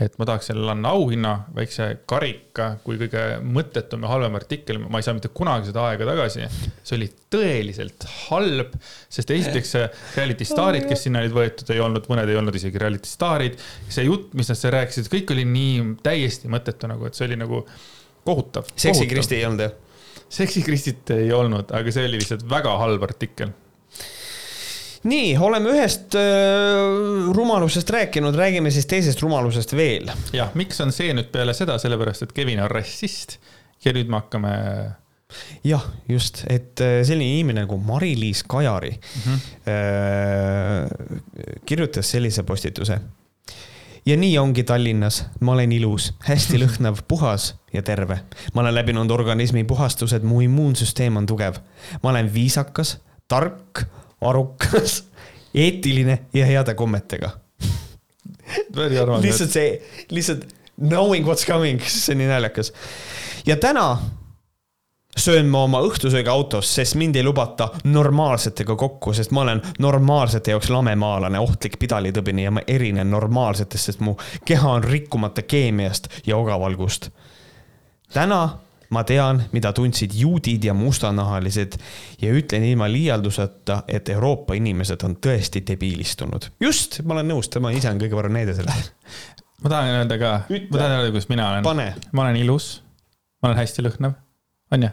et 0.00 0.14
ma 0.20 0.26
tahaks 0.28 0.48
sellele 0.50 0.72
anda 0.72 0.92
auhinna, 0.96 1.32
väikse 1.56 1.86
karika, 2.08 2.70
kui 2.84 2.96
kõige 3.00 3.24
mõttetum 3.44 4.06
ja 4.06 4.12
halvem 4.14 4.38
artikkel, 4.38 4.80
ma 4.82 5.00
ei 5.00 5.06
saa 5.06 5.16
mitte 5.16 5.30
kunagi 5.36 5.68
seda 5.68 5.84
aega 5.90 6.08
tagasi. 6.08 6.46
see 6.82 6.96
oli 6.96 7.10
tõeliselt 7.32 8.06
halb, 8.28 8.74
sest 9.12 9.34
esiteks 9.36 9.74
reality 10.16 10.48
staarid, 10.48 10.88
kes 10.88 11.06
sinna 11.06 11.22
olid 11.24 11.36
võetud, 11.36 11.74
ei 11.74 11.84
olnud, 11.84 12.08
mõned 12.12 12.32
ei 12.32 12.40
olnud 12.40 12.56
isegi 12.56 12.80
reality 12.80 13.10
staarid. 13.10 13.60
see 13.88 14.08
jutt, 14.08 14.32
mis 14.38 14.50
nad 14.50 14.60
seal 14.60 14.76
rääkisid, 14.78 15.10
kõik 15.12 15.34
oli 15.36 15.46
nii 15.48 15.86
täiesti 16.06 16.50
mõttetu 16.52 16.90
nagu, 16.90 17.08
et 17.08 17.18
see 17.18 17.28
oli 17.28 17.40
nagu 17.40 17.64
kohutav. 18.24 18.72
seksi 18.76 19.08
Kristi 19.10 19.40
ei 19.40 19.48
olnud 19.48 19.68
jah? 19.68 19.78
seksi 20.30 20.62
Kristit 20.62 21.10
ei 21.12 21.32
olnud, 21.34 21.72
aga 21.74 21.92
see 21.92 22.06
oli 22.06 22.22
lihtsalt 22.22 22.46
väga 22.48 22.76
halb 22.80 23.04
artikkel 23.04 23.52
nii, 25.08 25.36
oleme 25.38 25.72
ühest 25.72 26.14
äh, 26.18 27.32
rumalusest 27.32 27.90
rääkinud, 27.90 28.36
räägime 28.36 28.70
siis 28.70 28.86
teisest 28.86 29.22
rumalusest 29.22 29.72
veel. 29.76 30.10
jah, 30.36 30.50
miks 30.54 30.80
on 30.84 30.92
see 30.92 31.14
nüüd 31.16 31.30
peale 31.32 31.54
seda, 31.56 31.78
sellepärast 31.80 32.26
et 32.26 32.34
Kevin 32.36 32.60
on 32.64 32.70
rassist 32.70 33.38
ja 33.84 33.94
nüüd 33.96 34.10
me 34.12 34.20
hakkame. 34.20 34.50
jah, 35.64 35.86
just, 36.08 36.42
et 36.50 36.80
selline 37.06 37.38
inimene 37.38 37.64
nagu 37.64 37.78
Mari-Liis 37.78 38.42
Kajari 38.44 38.90
mm 38.90 39.22
-hmm. 39.24 39.38
äh, 39.72 40.90
kirjutas 41.66 42.10
sellise 42.10 42.42
postituse. 42.42 43.00
ja 44.06 44.16
nii 44.16 44.38
ongi 44.38 44.64
Tallinnas, 44.64 45.24
ma 45.40 45.52
olen 45.52 45.72
ilus, 45.72 46.12
hästi 46.28 46.58
lõhnav, 46.62 47.02
puhas 47.08 47.54
ja 47.72 47.82
terve. 47.82 48.20
ma 48.54 48.60
olen 48.60 48.74
läbinud 48.74 49.10
organismi 49.10 49.64
puhastused, 49.64 50.22
mu 50.22 50.40
immuunsüsteem 50.40 51.16
on 51.16 51.26
tugev. 51.26 51.54
ma 52.02 52.10
olen 52.10 52.34
viisakas, 52.34 52.98
tark 53.28 53.86
arukas, 54.20 55.04
eetiline 55.54 56.18
ja 56.34 56.46
heade 56.46 56.74
kommetega 56.74 57.30
lihtsalt 59.22 59.50
see, 59.50 59.82
lihtsalt 60.10 60.46
knowing 60.76 61.26
what's 61.26 61.46
coming, 61.46 61.80
see 61.86 62.14
on 62.14 62.18
nii 62.18 62.30
naljakas. 62.30 62.72
ja 63.46 63.56
täna 63.56 63.98
söön 65.16 65.46
ma 65.46 65.64
oma 65.64 65.80
õhtusöögi 65.84 66.30
autos, 66.30 66.74
sest 66.74 66.94
mind 66.94 67.16
ei 67.16 67.24
lubata 67.24 67.68
normaalsetega 67.84 68.76
kokku, 68.76 69.12
sest 69.12 69.30
ma 69.30 69.42
olen 69.42 69.62
normaalsete 69.78 70.54
jaoks 70.54 70.70
lamemaalane, 70.70 71.38
ohtlik 71.38 71.78
pidalitõbine 71.78 72.46
ja 72.46 72.54
ma 72.54 72.62
erinen 72.66 73.10
normaalsetest, 73.10 73.90
sest 73.90 74.00
mu 74.00 74.16
keha 74.44 74.76
on 74.78 74.84
rikkumata 74.84 75.42
keemiast 75.42 76.08
ja 76.26 76.36
ogavalgust. 76.36 77.10
täna 78.12 78.48
ma 78.90 79.02
tean, 79.06 79.42
mida 79.54 79.72
tundsid 79.76 80.14
juudid 80.18 80.64
ja 80.66 80.74
mustanahalised 80.74 81.76
ja 82.22 82.32
ütlen 82.34 82.64
ilma 82.66 82.88
liialduseta, 82.90 83.82
et 83.88 84.08
Euroopa 84.08 84.56
inimesed 84.58 85.04
on 85.06 85.16
tõesti 85.22 85.62
debiilistunud. 85.66 86.50
just, 86.60 87.00
ma 87.04 87.14
olen 87.18 87.30
nõus, 87.30 87.50
tema 87.52 87.72
ise 87.74 87.90
on 87.90 88.00
kõige 88.02 88.18
parem 88.18 88.34
näide 88.34 88.54
sellest. 88.58 88.94
ma 89.62 89.72
tahan 89.72 90.00
öelda 90.00 90.18
ka, 90.18 90.32
ma 90.50 90.78
tahan 90.78 90.96
öelda, 90.96 91.12
kuidas 91.14 91.30
mina 91.30 91.50
olen. 91.52 91.92
ma 92.12 92.24
olen 92.26 92.40
ilus, 92.42 92.70
ma 93.42 93.50
olen 93.50 93.62
hästi 93.62 93.86
lõhnav, 93.86 94.16
on 94.74 94.88
ju? 94.88 94.92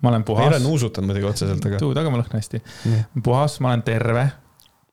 ma 0.00 0.14
olen 0.14 0.24
puhas. 0.24 0.46
ma 0.46 0.48
ei 0.48 0.56
ole 0.56 0.64
nuusutanud 0.64 1.12
muidugi 1.12 1.28
otseselt, 1.34 1.66
aga. 1.68 1.82
tuud, 1.82 2.00
aga 2.00 2.12
ma 2.12 2.22
lõhnan 2.22 2.40
hästi. 2.40 2.62
puhas, 3.22 3.60
ma 3.60 3.74
olen 3.74 3.84
terve. 3.84 4.30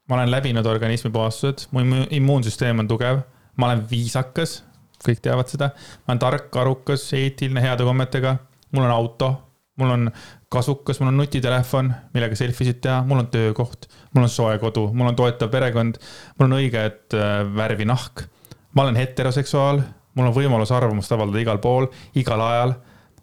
ma 0.07 0.19
olen 0.19 0.31
läbinud 0.31 0.67
organismi 0.67 1.11
puhastused, 1.11 1.69
mu 1.71 2.03
immuunsüsteem 2.19 2.83
on 2.83 2.91
tugev, 2.91 3.23
ma 3.55 3.71
olen 3.71 3.87
viisakas 3.89 4.61
kõik 5.05 5.21
teavad 5.23 5.49
seda. 5.51 5.71
ma 6.05 6.13
olen 6.13 6.21
tark, 6.21 6.55
arukas, 6.55 7.09
eetiline, 7.13 7.61
heade 7.61 7.85
kommetega. 7.87 8.37
mul 8.71 8.83
on 8.83 8.91
auto, 8.91 9.31
mul 9.77 9.93
on 9.93 10.11
kasukas, 10.49 10.99
mul 10.99 11.11
on 11.11 11.17
nutitelefon, 11.21 11.91
millega 12.13 12.37
selfie 12.39 12.69
sid 12.69 12.81
teha, 12.83 13.01
mul 13.07 13.21
on 13.21 13.29
töökoht, 13.31 13.87
mul 14.15 14.25
on 14.25 14.31
soe 14.31 14.57
kodu, 14.61 14.87
mul 14.93 15.11
on 15.11 15.17
toetav 15.17 15.51
perekond, 15.53 15.99
mul 16.37 16.49
on 16.49 16.57
õiget 16.59 17.15
äh, 17.17 17.39
värvi 17.55 17.87
nahk. 17.87 18.25
ma 18.73 18.85
olen 18.85 18.99
heteroseksuaal, 18.99 19.81
mul 20.17 20.29
on 20.29 20.35
võimalus 20.35 20.71
arvamust 20.73 21.11
avaldada 21.11 21.41
igal 21.41 21.61
pool, 21.63 21.89
igal 22.15 22.41
ajal. 22.41 22.75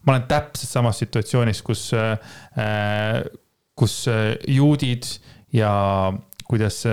ma 0.04 0.14
olen 0.14 0.28
täpselt 0.28 0.70
samas 0.70 1.00
situatsioonis, 1.02 1.62
kus 1.62 1.90
äh,, 1.94 2.18
äh 2.58 3.24
kus 3.74 4.04
äh, 4.06 4.36
juudid 4.46 5.02
ja 5.52 6.12
kuidas 6.46 6.84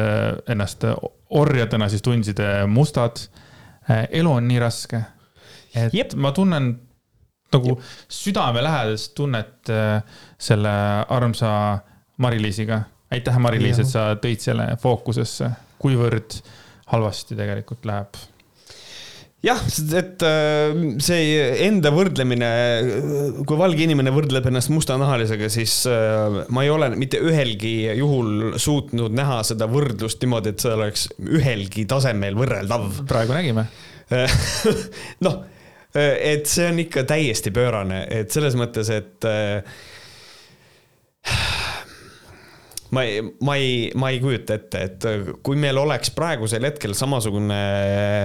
ennast 0.49 0.85
orjadena 1.29 1.89
siis 1.89 2.01
tundsid 2.01 2.39
mustad 2.71 3.19
elu 4.11 4.31
on 4.31 4.47
nii 4.47 4.59
raske. 4.61 5.03
et 5.75 5.93
Jep. 5.93 6.15
ma 6.15 6.31
tunnen 6.35 6.73
nagu 7.51 7.75
südamelähedast 8.09 9.13
tunnet 9.15 9.69
äh, 9.69 10.03
selle 10.39 10.73
armsa 11.09 11.79
Mari-Liisiga. 12.17 12.81
aitäh, 13.11 13.37
Mari-Liis, 13.37 13.79
et 13.83 13.91
sa 13.91 14.11
tõid 14.15 14.39
selle 14.39 14.67
fookusesse, 14.79 15.49
kuivõrd 15.81 16.37
halvasti 16.91 17.35
tegelikult 17.35 17.85
läheb 17.85 18.19
jah, 19.45 19.61
et 19.99 20.25
äh, 20.27 20.81
see 21.03 21.37
enda 21.67 21.91
võrdlemine, 21.93 22.49
kui 23.47 23.59
valge 23.59 23.85
inimene 23.85 24.13
võrdleb 24.13 24.49
ennast 24.51 24.71
mustanahalisega, 24.73 25.49
siis 25.53 25.77
ma 25.87 26.65
ei 26.65 26.73
ole 26.73 26.91
mitte 26.95 27.21
ühelgi 27.21 27.75
juhul 27.99 28.59
suutnud 28.61 29.15
näha 29.17 29.41
seda 29.47 29.69
võrdlust 29.71 30.21
niimoodi, 30.23 30.53
et 30.53 30.65
see 30.65 30.75
oleks 30.75 31.07
ühelgi 31.21 31.87
tasemel 31.89 32.37
võrreldav. 32.37 33.03
praegu 33.09 33.37
nägime 33.37 33.67
noh, 35.25 35.35
et 35.95 36.47
see 36.51 36.67
on 36.67 36.81
ikka 36.83 37.05
täiesti 37.07 37.53
pöörane, 37.55 38.03
et 38.11 38.31
selles 38.33 38.57
mõttes, 38.59 38.91
et 38.91 39.27
äh, 39.27 39.63
ma 42.91 43.03
ei, 43.07 43.21
ma 43.41 43.55
ei, 43.59 43.91
ma 43.95 44.11
ei 44.11 44.19
kujuta 44.23 44.57
ette, 44.59 44.83
et 44.87 45.07
kui 45.45 45.59
meil 45.59 45.79
oleks 45.81 46.13
praegusel 46.15 46.65
hetkel 46.67 46.95
samasugune 46.97 47.59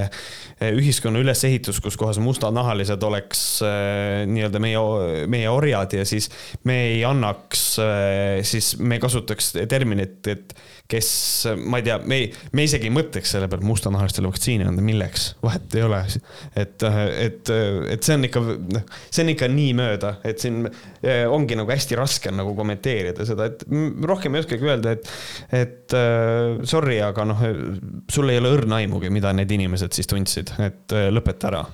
äh, 0.07 0.71
ühiskonna 0.75 1.23
ülesehitus, 1.23 1.81
kus 1.85 1.99
kohas 2.01 2.21
mustanahalised 2.23 3.03
oleks 3.07 3.43
äh, 3.67 4.25
nii-öelda 4.31 4.63
meie, 4.63 4.87
meie 5.33 5.51
orjad 5.53 5.99
ja 5.99 6.07
siis 6.09 6.31
me 6.69 6.81
ei 6.93 7.05
annaks, 7.07 7.67
siis 8.47 8.75
me 8.81 8.99
kasutaks 9.03 9.55
terminit, 9.69 10.27
et 10.33 10.57
kes, 10.89 11.09
ma 11.67 11.81
ei 11.81 11.87
tea, 11.87 11.97
me 12.07 12.19
ei, 12.21 12.27
me 12.55 12.65
isegi 12.67 12.89
ei 12.89 12.95
mõtleks 12.95 13.33
selle 13.35 13.49
peale, 13.51 13.67
mustanahalistele 13.67 14.31
vaktsiini 14.31 14.67
anda, 14.69 14.85
milleks, 14.85 15.33
vahet 15.43 15.75
ei 15.75 15.83
ole. 15.87 16.03
et, 16.55 16.85
et, 16.87 17.53
et 17.97 18.07
see 18.07 18.15
on 18.17 18.27
ikka, 18.29 18.43
noh, 18.77 18.85
see 19.11 19.25
on 19.25 19.33
ikka 19.35 19.51
nii 19.51 19.73
mööda, 19.79 20.17
et 20.27 20.43
siin 20.43 20.69
eh, 20.69 20.77
ongi 21.31 21.57
nagu 21.59 21.71
hästi 21.71 21.99
raske 21.99 22.33
nagu 22.35 22.55
kommenteerida 22.57 23.27
seda, 23.29 23.49
et 23.51 23.65
rohkem 24.07 24.37
ei 24.37 24.45
oskagi 24.45 24.69
öelda, 24.69 24.97
et, 24.97 25.11
et 25.55 25.97
eh, 25.97 26.63
sorry, 26.69 26.99
aga 27.05 27.27
noh, 27.29 27.45
sul 28.13 28.33
ei 28.33 28.41
ole 28.41 28.53
õrna 28.57 28.81
aimugi, 28.83 29.11
mida 29.15 29.33
need 29.37 29.53
inimesed 29.57 29.97
siis 29.97 30.11
tundsid, 30.11 30.55
et 30.63 30.97
eh, 30.97 31.09
lõpeta 31.15 31.51
ära. 31.53 31.65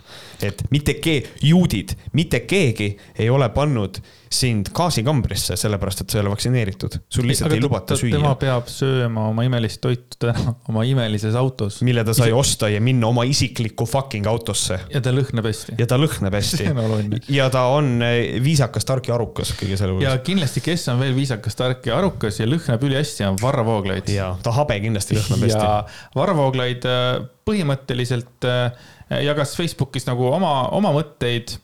et 0.43 0.65
mitte 0.75 0.97
keegi, 0.99 1.47
juudid, 1.49 1.95
mitte 2.19 2.43
keegi 2.49 2.93
ei 3.19 3.31
ole 3.31 3.49
pannud 3.55 4.01
sind 4.33 4.71
gaasikambrisse, 4.75 5.57
sellepärast 5.61 6.03
et 6.03 6.13
sa 6.13 6.19
ei 6.19 6.25
ole 6.25 6.33
vaktsineeritud. 6.33 6.97
sul 7.13 7.27
lihtsalt 7.29 7.53
ei, 7.53 7.61
ei 7.61 7.65
lubata 7.65 7.97
süüa. 7.99 8.17
tema 8.17 8.33
peab 8.41 8.69
sööma 8.73 9.27
oma 9.31 9.45
imelist 9.47 9.83
toitu 9.85 10.19
täna 10.27 10.55
oma 10.71 10.85
imelises 10.89 11.37
autos. 11.39 11.81
mille 11.87 12.05
ta 12.05 12.15
sai 12.17 12.31
Isi... 12.31 12.39
osta 12.39 12.71
ja 12.73 12.81
minna 12.81 13.11
oma 13.13 13.27
isiklikku 13.29 13.87
fucking 13.89 14.27
autosse. 14.31 14.81
ja 14.93 15.03
ta 15.05 15.13
lõhnab 15.15 15.49
hästi. 15.51 15.77
ja 15.79 15.89
ta 15.89 16.01
lõhnab 16.01 16.39
hästi 16.39 16.71
ja 17.39 17.49
ta 17.53 17.67
on 17.75 17.95
eh, 18.07 18.39
viisakas, 18.43 18.89
tark 18.89 19.11
ja 19.11 19.19
arukas 19.23 19.53
kõige 19.59 19.79
selle 19.79 19.97
juures. 19.97 20.07
ja 20.09 20.25
kindlasti, 20.27 20.63
kes 20.65 20.89
on 20.93 21.01
veel 21.03 21.15
viisakas, 21.17 21.57
tark 21.59 21.87
ja 21.87 21.99
arukas 22.01 22.41
ja 22.41 22.49
lõhnab 22.49 22.83
ülihästi, 22.89 23.27
on 23.29 23.39
Varro 23.41 23.65
Vooglaid. 23.69 24.11
ja 24.13 24.33
ta 24.43 24.55
habe 24.57 24.79
kindlasti 24.83 25.19
lõhnab 25.19 25.47
hästi. 25.47 25.61
ja 25.63 26.11
Varro 26.19 26.37
Vooglaid 26.39 26.89
eh, 26.89 27.23
põhimõtteliselt 27.49 28.49
eh, 28.49 28.91
jagas 29.29 29.55
Facebookis 29.59 30.09
nagu 30.11 30.29
oma, 30.33 30.69
oma 30.75 30.93
mõtteid 30.97 31.57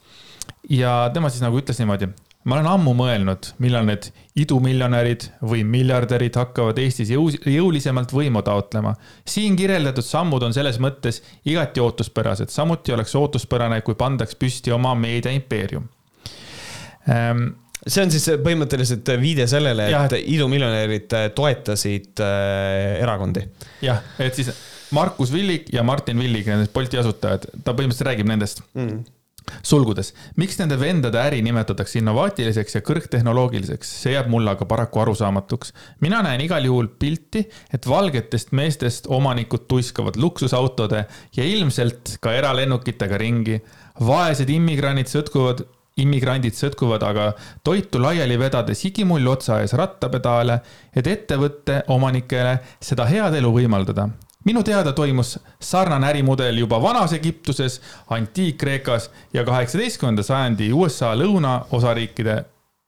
ja 0.71 1.11
tema 1.15 1.33
siis 1.33 1.45
nagu 1.45 1.59
ütles 1.61 1.81
niimoodi 1.83 2.11
ma 2.49 2.57
olen 2.57 2.69
ammu 2.71 2.95
mõelnud, 2.97 3.51
millal 3.61 3.85
need 3.89 4.09
idumiljonärid 4.39 5.27
või 5.51 5.65
miljardärid 5.69 6.39
hakkavad 6.39 6.79
Eestis 6.81 7.11
jõu, 7.13 7.29
jõulisemalt 7.45 8.15
võimu 8.15 8.41
taotlema. 8.47 8.95
siin 9.27 9.57
kirjeldatud 9.59 10.07
sammud 10.07 10.47
on 10.47 10.55
selles 10.57 10.79
mõttes 10.81 11.21
igati 11.45 11.83
ootuspärased, 11.85 12.55
samuti 12.55 12.95
oleks 12.95 13.15
ootuspärane, 13.19 13.83
kui 13.83 13.99
pandaks 13.99 14.39
püsti 14.39 14.73
oma 14.73 14.95
meediaimpeerium 14.95 15.89
see 17.09 18.03
on 18.05 18.11
siis 18.13 18.27
põhimõtteliselt 18.45 19.13
viide 19.23 19.47
sellele, 19.51 19.89
et 19.89 20.17
idumiljonärid 20.21 21.15
toetasid 21.37 22.25
äh, 22.25 22.99
erakondi. 23.03 23.47
jah, 23.85 24.03
et 24.21 24.35
siis 24.39 24.51
Markus 24.97 25.33
Villig 25.33 25.69
ja 25.73 25.85
Martin 25.85 26.19
Villig, 26.21 26.49
need 26.49 26.73
Bolti 26.75 27.01
asutajad, 27.01 27.49
ta 27.65 27.77
põhimõtteliselt 27.77 28.13
räägib 28.13 28.29
nendest 28.31 28.65
mm 28.75 29.07
sulgudes, 29.65 30.13
miks 30.37 30.59
nende 30.61 30.79
vendade 30.81 31.21
äri 31.21 31.41
nimetatakse 31.45 32.01
innovaatiliseks 32.03 32.79
ja 32.79 32.83
kõrgtehnoloogiliseks, 32.85 33.91
see 34.03 34.15
jääb 34.15 34.31
mulle 34.33 34.53
aga 34.53 34.67
paraku 34.69 35.03
arusaamatuks. 35.05 35.73
mina 36.05 36.21
näen 36.25 36.43
igal 36.45 36.65
juhul 36.65 36.91
pilti, 37.01 37.47
et 37.73 37.89
valgetest 37.89 38.53
meestest 38.53 39.07
omanikud 39.07 39.67
tuiskavad 39.69 40.17
luksusautode 40.17 41.05
ja 41.37 41.45
ilmselt 41.45 42.19
ka 42.21 42.35
eralennukitega 42.35 43.19
ringi. 43.19 43.63
vaesed 43.99 44.51
immigrandid 44.51 45.09
sõtkuvad 45.11 45.65
immigrandid 46.03 46.57
sõtkuvad 46.57 47.03
aga 47.07 47.33
toitu 47.65 48.01
laiali 48.03 48.39
vedades 48.39 48.85
higimull 48.85 49.27
otsa 49.29 49.61
ees 49.63 49.75
rattapedaale, 49.79 50.61
et 50.95 51.07
ettevõtte 51.07 51.83
omanikele 51.95 52.59
seda 52.81 53.07
head 53.11 53.39
elu 53.41 53.53
võimaldada 53.61 54.09
minu 54.49 54.63
teada 54.65 54.93
toimus 54.97 55.35
sarnane 55.61 56.09
ärimudel 56.09 56.63
juba 56.63 56.79
vanas 56.83 57.13
Egiptuses, 57.13 57.81
Antiik-Kreekas 58.11 59.11
ja 59.35 59.45
kaheksateistkümnenda 59.45 60.23
sajandi 60.23 60.71
USA 60.73 61.13
lõunaosariikide 61.19 62.45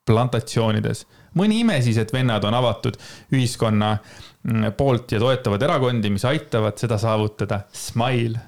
plantatsioonides. 0.06 1.06
mõni 1.36 1.60
ime 1.60 1.82
siis, 1.82 1.98
et 1.98 2.12
vennad 2.12 2.44
on 2.44 2.54
avatud 2.54 2.96
ühiskonna 3.32 3.90
mm, 3.96 4.72
poolt 4.76 5.12
ja 5.12 5.20
toetavad 5.20 5.62
erakondi, 5.62 6.10
mis 6.10 6.24
aitavad 6.24 6.78
seda 6.78 6.98
saavutada. 6.98 7.60
Smile. 7.72 8.40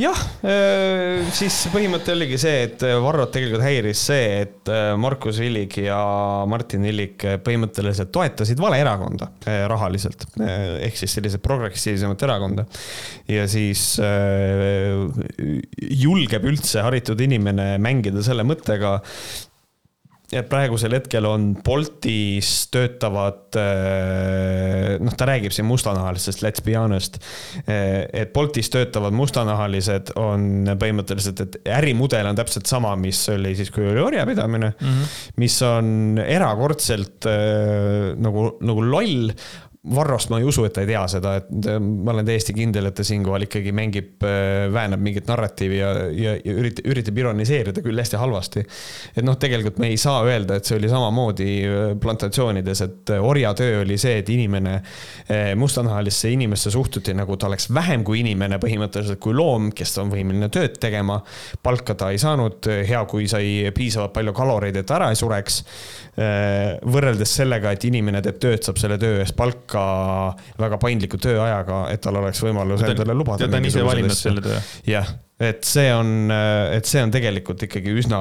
Jah, 0.00 0.18
siis 1.36 1.56
põhimõte 1.72 2.12
oligi 2.12 2.38
see, 2.40 2.66
et 2.66 2.84
Varrot 3.02 3.32
tegelikult 3.34 3.64
häiris 3.64 4.02
see, 4.10 4.26
et 4.44 4.72
Markus 5.00 5.40
Villig 5.40 5.78
ja 5.86 5.98
Martin 6.50 6.84
Villig 6.84 7.24
põhimõtteliselt 7.44 8.12
toetasid 8.14 8.60
vale 8.60 8.80
erakonda 8.82 9.30
rahaliselt. 9.72 10.26
ehk 10.36 11.00
siis 11.00 11.16
selliselt 11.16 11.44
progressiivsemat 11.44 12.26
erakonda. 12.28 12.66
ja 13.28 13.48
siis 13.48 13.96
julgeb 16.04 16.48
üldse 16.52 16.84
haritud 16.84 17.20
inimene 17.24 17.76
mängida 17.82 18.22
selle 18.26 18.44
mõttega, 18.44 18.98
praegusel 20.50 20.96
hetkel 20.96 21.26
on 21.28 21.52
Boltis 21.64 22.66
töötavad, 22.74 23.54
äh, 23.60 24.96
noh, 24.98 25.14
ta 25.14 25.28
räägib 25.30 25.54
siin 25.54 25.68
mustanahalistest, 25.68 26.42
let's 26.42 26.64
be 26.66 26.74
honest. 26.74 27.20
Äh, 27.62 28.06
et 28.10 28.32
Boltis 28.34 28.70
töötavad 28.74 29.14
mustanahalised 29.14 30.10
on 30.18 30.66
põhimõtteliselt, 30.80 31.44
et 31.44 31.70
ärimudel 31.78 32.26
on 32.26 32.38
täpselt 32.38 32.66
sama, 32.70 32.96
mis 32.98 33.20
oli 33.32 33.54
siis, 33.58 33.70
kui 33.74 33.86
oli 33.86 34.02
orjapidamine 34.02 34.72
mm, 34.74 34.88
-hmm. 34.88 35.14
mis 35.42 35.60
on 35.62 36.18
erakordselt 36.26 37.28
äh, 37.30 38.16
nagu, 38.18 38.56
nagu 38.60 38.82
loll 38.82 39.30
Varrost 39.94 40.30
ma 40.32 40.40
ei 40.40 40.46
usu, 40.46 40.64
et 40.66 40.72
ta 40.74 40.82
ei 40.82 40.88
tea 40.88 41.02
seda, 41.10 41.36
et 41.38 41.68
ma 41.78 42.10
olen 42.10 42.26
täiesti 42.26 42.54
kindel, 42.56 42.88
et 42.88 42.96
ta 42.98 43.04
siinkohal 43.06 43.44
ikkagi 43.46 43.70
mängib, 43.76 44.24
äh, 44.26 44.66
väänab 44.74 45.02
mingit 45.04 45.28
narratiivi 45.30 45.78
ja, 45.78 45.90
ja, 46.10 46.32
ja 46.40 46.54
üritab, 46.58 46.88
üritab 46.90 47.20
ironiseerida 47.22 47.84
küll 47.84 48.02
hästi 48.02 48.18
halvasti. 48.18 48.64
et 49.14 49.22
noh, 49.26 49.36
tegelikult 49.38 49.78
me 49.82 49.92
ei 49.92 49.98
saa 50.00 50.24
öelda, 50.26 50.56
et 50.58 50.66
see 50.66 50.78
oli 50.80 50.90
samamoodi 50.90 51.50
äh, 51.62 51.84
plantatsioonides, 52.02 52.82
et 52.82 53.12
äh, 53.14 53.22
orjatöö 53.22 53.84
oli 53.84 53.98
see, 54.00 54.16
et 54.22 54.32
inimene, 54.32 54.80
mustanahalisse 55.58 56.30
inimesse 56.34 56.70
suhtuti 56.70 57.14
nagu 57.14 57.36
ta 57.36 57.46
oleks 57.48 57.68
vähem 57.74 58.02
kui 58.06 58.20
inimene 58.24 58.58
põhimõtteliselt 58.62 59.20
kui 59.22 59.34
loom, 59.36 59.70
kes 59.76 59.96
on 60.02 60.10
võimeline 60.10 60.48
tööd 60.52 60.80
tegema. 60.82 61.20
palka 61.62 61.94
ta 61.94 62.10
ei 62.10 62.18
saanud, 62.18 62.66
hea, 62.88 63.04
kui 63.10 63.28
sai 63.30 63.70
piisavalt 63.74 64.14
palju 64.16 64.34
kaloreid, 64.36 64.76
et 64.82 64.90
ära 64.90 65.12
ei 65.12 65.18
sureks. 65.18 65.62
võrreldes 66.16 67.34
sellega, 67.38 67.72
et 67.76 67.84
inimene 67.84 68.22
teeb 68.24 68.38
tööd, 68.40 68.62
saab 68.64 68.78
selle 68.80 68.96
töö 68.98 69.20
eest 69.20 69.36
palka 69.36 69.75
väga, 69.76 70.34
väga 70.60 70.80
paindliku 70.82 71.20
tööajaga, 71.22 71.86
et 71.92 72.02
tal 72.04 72.20
oleks 72.20 72.42
võimalus 72.44 72.82
ta, 72.82 72.92
endale 72.94 73.16
lubada. 73.16 73.44
ja 73.44 73.52
ta 73.52 73.60
on 73.60 73.70
ise 73.70 73.86
valinud 73.86 74.16
selle 74.16 74.44
töö. 74.44 74.58
jah, 74.88 75.14
et 75.40 75.64
see 75.68 75.88
on, 75.94 76.30
et 76.32 76.88
see 76.88 77.02
on 77.04 77.14
tegelikult 77.14 77.66
ikkagi 77.68 77.96
üsna, 78.02 78.20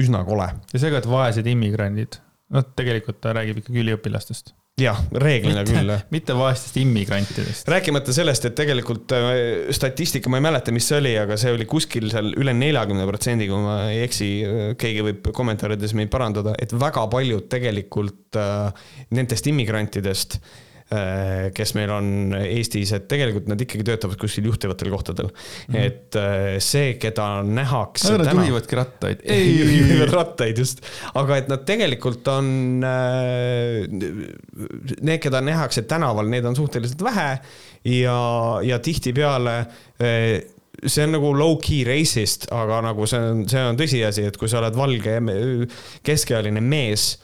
üsna 0.00 0.24
kole. 0.26 0.50
ja 0.72 0.82
see 0.82 0.92
ka, 0.92 1.02
et 1.02 1.08
vaesed 1.10 1.48
immigrandid, 1.54 2.20
noh, 2.54 2.68
tegelikult 2.76 3.22
ta 3.24 3.34
räägib 3.36 3.64
ikkagi 3.64 3.82
üliõpilastest 3.84 4.54
jah, 4.80 4.98
reeglina 5.22 5.62
mitte, 5.62 5.74
küll. 5.76 5.92
mitte 6.10 6.34
vaestest 6.34 6.80
immigrantidest. 6.82 7.68
rääkimata 7.70 8.14
sellest, 8.16 8.48
et 8.48 8.56
tegelikult 8.58 9.14
äh, 9.14 9.30
statistika, 9.74 10.30
ma 10.32 10.40
ei 10.40 10.46
mäleta, 10.48 10.74
mis 10.74 10.88
see 10.90 10.98
oli, 10.98 11.14
aga 11.20 11.38
see 11.38 11.54
oli 11.54 11.68
kuskil 11.70 12.10
seal 12.10 12.32
üle 12.34 12.56
neljakümne 12.58 13.06
protsendi, 13.06 13.46
kui 13.50 13.62
ma 13.62 13.78
ei 13.92 14.02
eksi, 14.08 14.30
keegi 14.80 15.06
võib 15.06 15.30
kommentaarides 15.36 15.94
meid 15.98 16.10
parandada, 16.10 16.56
et 16.58 16.74
väga 16.74 17.06
paljud 17.12 17.46
tegelikult 17.54 18.40
äh, 18.40 18.90
nendest 19.14 19.46
immigrantidest 19.52 20.40
äh, 20.40 20.62
Äh, 20.73 20.73
kes 21.54 21.74
meil 21.76 21.92
on 21.94 22.08
Eestis, 22.38 22.92
et 22.96 23.06
tegelikult 23.10 23.48
nad 23.50 23.60
ikkagi 23.60 23.86
töötavad 23.86 24.18
kuskil 24.20 24.48
juhtivatel 24.50 24.90
kohtadel 24.92 25.30
mm. 25.30 25.74
-hmm. 25.74 25.80
et 25.80 26.18
äh, 26.20 26.46
see, 26.58 26.94
keda 27.00 27.42
nähakse. 27.42 28.16
Nad 28.18 28.32
juhivadki 28.32 28.78
rattaid. 28.78 29.24
juhivad 29.80 30.14
rattaid 30.14 30.58
just, 30.58 30.84
aga 31.14 31.40
et 31.42 31.52
nad 31.52 31.66
tegelikult 31.66 32.28
on, 32.28 32.48
äh, 32.84 33.84
need, 33.90 35.20
keda 35.22 35.40
nähakse 35.44 35.86
tänaval, 35.88 36.28
neid 36.30 36.44
on 36.44 36.56
suhteliselt 36.56 37.02
vähe 37.04 37.30
ja, 37.84 38.18
ja 38.62 38.78
tihtipeale 38.78 39.66
see 40.84 41.04
on 41.06 41.14
nagu 41.14 41.30
low-key 41.36 41.84
racist, 41.86 42.48
aga 42.52 42.80
nagu 42.84 43.06
see 43.08 43.20
on, 43.20 43.44
see 43.48 43.62
on 43.62 43.78
tõsiasi, 43.78 44.26
et 44.28 44.36
kui 44.40 44.50
sa 44.50 44.60
oled 44.60 44.76
valge 44.76 45.20
keskealine 46.04 46.60
mees 46.60 47.14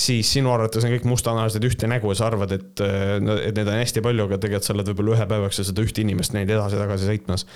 siis 0.00 0.30
sinu 0.32 0.52
arvates 0.52 0.84
on 0.86 0.92
kõik 0.94 1.06
mustanahalised 1.08 1.64
ühte 1.66 1.88
nägu 1.90 2.10
ja 2.12 2.18
sa 2.18 2.28
arvad, 2.30 2.54
et, 2.56 2.82
äh, 2.84 3.16
et 3.48 3.56
neid 3.56 3.68
on 3.68 3.76
hästi 3.76 4.02
palju, 4.04 4.26
aga 4.28 4.38
tegelikult 4.40 4.68
sa 4.68 4.74
oled 4.74 4.90
võib-olla 4.90 5.16
ühe 5.16 5.26
päeva 5.32 5.48
jooksul 5.48 5.66
seda 5.68 5.84
ühte 5.84 6.02
inimest 6.04 6.34
näinud 6.36 6.52
edasi-tagasi 6.56 7.08
sõitmas. 7.08 7.46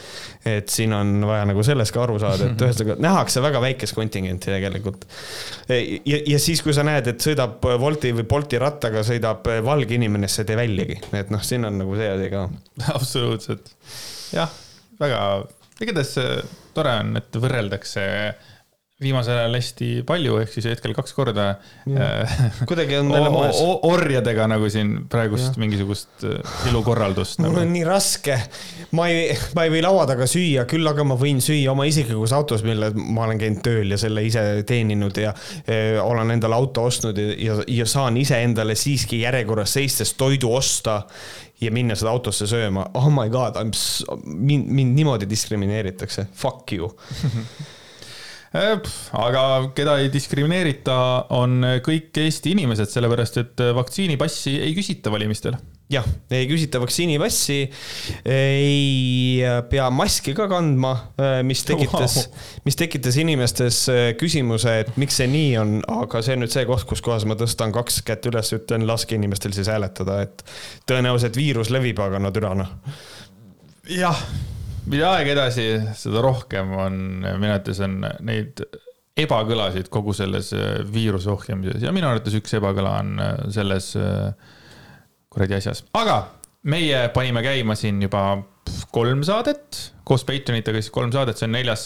et 0.55 0.73
siin 0.73 0.93
on 0.97 1.15
vaja 1.29 1.47
nagu 1.49 1.65
sellest 1.67 1.95
ka 1.95 2.03
aru 2.05 2.19
saada, 2.23 2.51
et 2.51 2.63
ühesõnaga 2.67 2.99
nähakse 3.05 3.43
väga 3.45 3.63
väikest 3.65 3.97
kontingenti 3.97 4.53
tegelikult. 4.53 5.07
ja, 5.69 6.19
ja 6.35 6.41
siis, 6.43 6.63
kui 6.65 6.77
sa 6.77 6.85
näed, 6.87 7.09
et 7.15 7.25
sõidab 7.25 7.65
Wolti 7.81 8.13
või 8.19 8.29
Bolti 8.29 8.61
rattaga, 8.61 9.05
sõidab 9.07 9.49
valge 9.65 9.97
inimene, 9.97 10.29
siis 10.29 10.43
sa 10.43 10.45
ei 10.45 10.53
tee 10.53 10.61
väljagi, 10.61 11.01
et 11.21 11.33
noh, 11.33 11.45
siin 11.45 11.65
on 11.69 11.81
nagu 11.81 11.97
see 11.99 12.11
asi 12.11 12.31
ka. 12.33 12.49
absoluutselt, 12.99 13.73
jah, 14.35 14.53
väga, 15.01 15.23
igatahes 15.81 16.19
tore 16.75 16.99
on, 17.01 17.17
et 17.21 17.41
võrreldakse 17.41 18.05
viimasel 19.05 19.39
ajal 19.39 19.57
hästi 19.59 19.89
palju, 20.09 20.39
ehk 20.43 20.53
siis 20.55 20.69
hetkel 20.71 20.95
kaks 20.97 21.15
korda. 21.17 21.47
kuidagi 22.69 22.99
on 22.99 23.13
jälle 23.13 23.31
moes. 23.33 23.61
orjadega 23.85 24.47
nagu 24.51 24.69
siin 24.73 24.95
praegust 25.11 25.53
ja. 25.53 25.61
mingisugust 25.61 26.25
äh, 26.25 26.57
elukorraldust 26.71 27.39
nagu.. 27.41 27.53
mul 27.53 27.65
on 27.65 27.73
nii 27.75 27.85
raske, 27.89 28.39
ma 28.97 29.09
ei, 29.13 29.37
ma 29.57 29.67
ei 29.67 29.73
või 29.75 29.85
laua 29.85 30.07
taga 30.11 30.29
süüa, 30.31 30.67
küll 30.71 30.87
aga 30.89 31.07
ma 31.07 31.19
võin 31.21 31.43
süüa 31.45 31.73
oma 31.73 31.87
isiklikus 31.89 32.35
autos, 32.37 32.65
mille 32.67 32.91
ma 32.97 33.29
olen 33.29 33.41
käinud 33.41 33.63
tööl 33.65 33.95
ja 33.95 34.01
selle 34.01 34.25
ise 34.27 34.45
teeninud 34.67 35.21
ja, 35.21 35.35
ja 35.69 36.05
olen 36.05 36.35
endale 36.35 36.59
auto 36.59 36.89
ostnud 36.89 37.19
ja, 37.21 37.33
ja, 37.39 37.59
ja 37.81 37.89
saan 37.89 38.19
iseendale 38.21 38.77
siiski 38.79 39.23
järjekorras 39.25 39.77
seistes 39.79 40.15
toidu 40.19 40.53
osta 40.55 41.03
ja 41.61 41.71
minna 41.75 41.97
seda 41.99 42.13
autosse 42.13 42.49
sööma. 42.51 42.89
Oh 42.99 43.09
my 43.13 43.29
god, 43.33 43.59
mind, 44.25 44.69
mind 44.69 44.99
niimoodi 44.99 45.29
diskrimineeritakse, 45.31 46.29
fuck 46.35 46.73
you 46.73 46.91
aga 48.55 49.45
keda 49.75 49.99
ei 50.03 50.11
diskrimineerita, 50.15 50.97
on 51.35 51.65
kõik 51.85 52.25
Eesti 52.25 52.55
inimesed, 52.55 52.91
sellepärast 52.93 53.41
et 53.43 53.65
vaktsiinipassi 53.75 54.59
ei 54.63 54.75
küsita 54.77 55.11
valimistel 55.15 55.59
jah, 55.93 56.07
ei 56.33 56.47
küsita 56.49 56.81
vaktsiinipassi, 56.83 57.59
ei 58.31 59.43
pea 59.71 59.89
maski 59.93 60.35
ka 60.37 60.47
kandma, 60.51 60.95
äh, 61.21 61.37
mis 61.47 61.65
tekitas 61.69 62.17
wow., 62.23 62.47
mis 62.65 62.79
tekitas 62.81 63.19
inimestes 63.21 63.83
äh, 63.93 64.07
küsimuse, 64.21 64.79
et 64.85 64.97
miks 65.01 65.21
see 65.21 65.29
nii 65.31 65.53
on, 65.61 65.77
aga 66.01 66.23
see 66.25 66.39
on 66.39 66.45
nüüd 66.45 66.55
see 66.55 66.65
koht, 66.69 66.87
kus 66.89 67.05
kohas 67.05 67.29
ma 67.29 67.37
tõstan 67.41 67.75
kaks 67.75 68.01
kätt 68.07 68.31
üles, 68.31 68.55
ütlen, 68.57 68.89
laske 68.89 69.19
inimestel 69.19 69.55
siis 69.57 69.69
hääletada, 69.73 70.23
et 70.25 70.45
tõenäoliselt 70.89 71.37
viirus 71.39 71.73
levib, 71.75 72.01
aga 72.01 72.23
no 72.23 72.33
türa 72.35 72.55
noh. 72.59 72.75
jah 73.93 74.25
mida 74.91 75.13
aeg 75.17 75.31
edasi, 75.35 75.69
seda 75.99 76.23
rohkem 76.25 76.73
on, 76.77 76.99
minu 77.25 77.53
arvates 77.53 77.81
on 77.85 78.01
neid 78.27 78.63
ebakõlasid 79.21 79.91
kogu 79.95 80.15
selles 80.17 80.51
äh, 80.57 80.81
viiruse 80.91 81.31
ohjamises. 81.33 81.83
Ja 81.85 81.93
minu 81.95 82.09
arvates 82.11 82.35
üks 82.39 82.57
ebakõla 82.59 82.97
on 83.03 83.13
äh, 83.23 83.37
selles 83.55 83.93
äh, 83.99 84.33
kuradi 85.33 85.59
asjas, 85.59 85.85
aga 85.99 86.25
meie 86.71 87.07
panime 87.15 87.43
käima 87.45 87.77
siin 87.79 88.01
juba 88.03 88.43
kolm 88.95 89.23
saadet 89.27 89.81
koos 90.09 90.25
Patreonitega, 90.27 90.81
siis 90.81 90.93
kolm 90.95 91.13
saadet, 91.13 91.39
see 91.39 91.49
on 91.49 91.53
neljas 91.57 91.83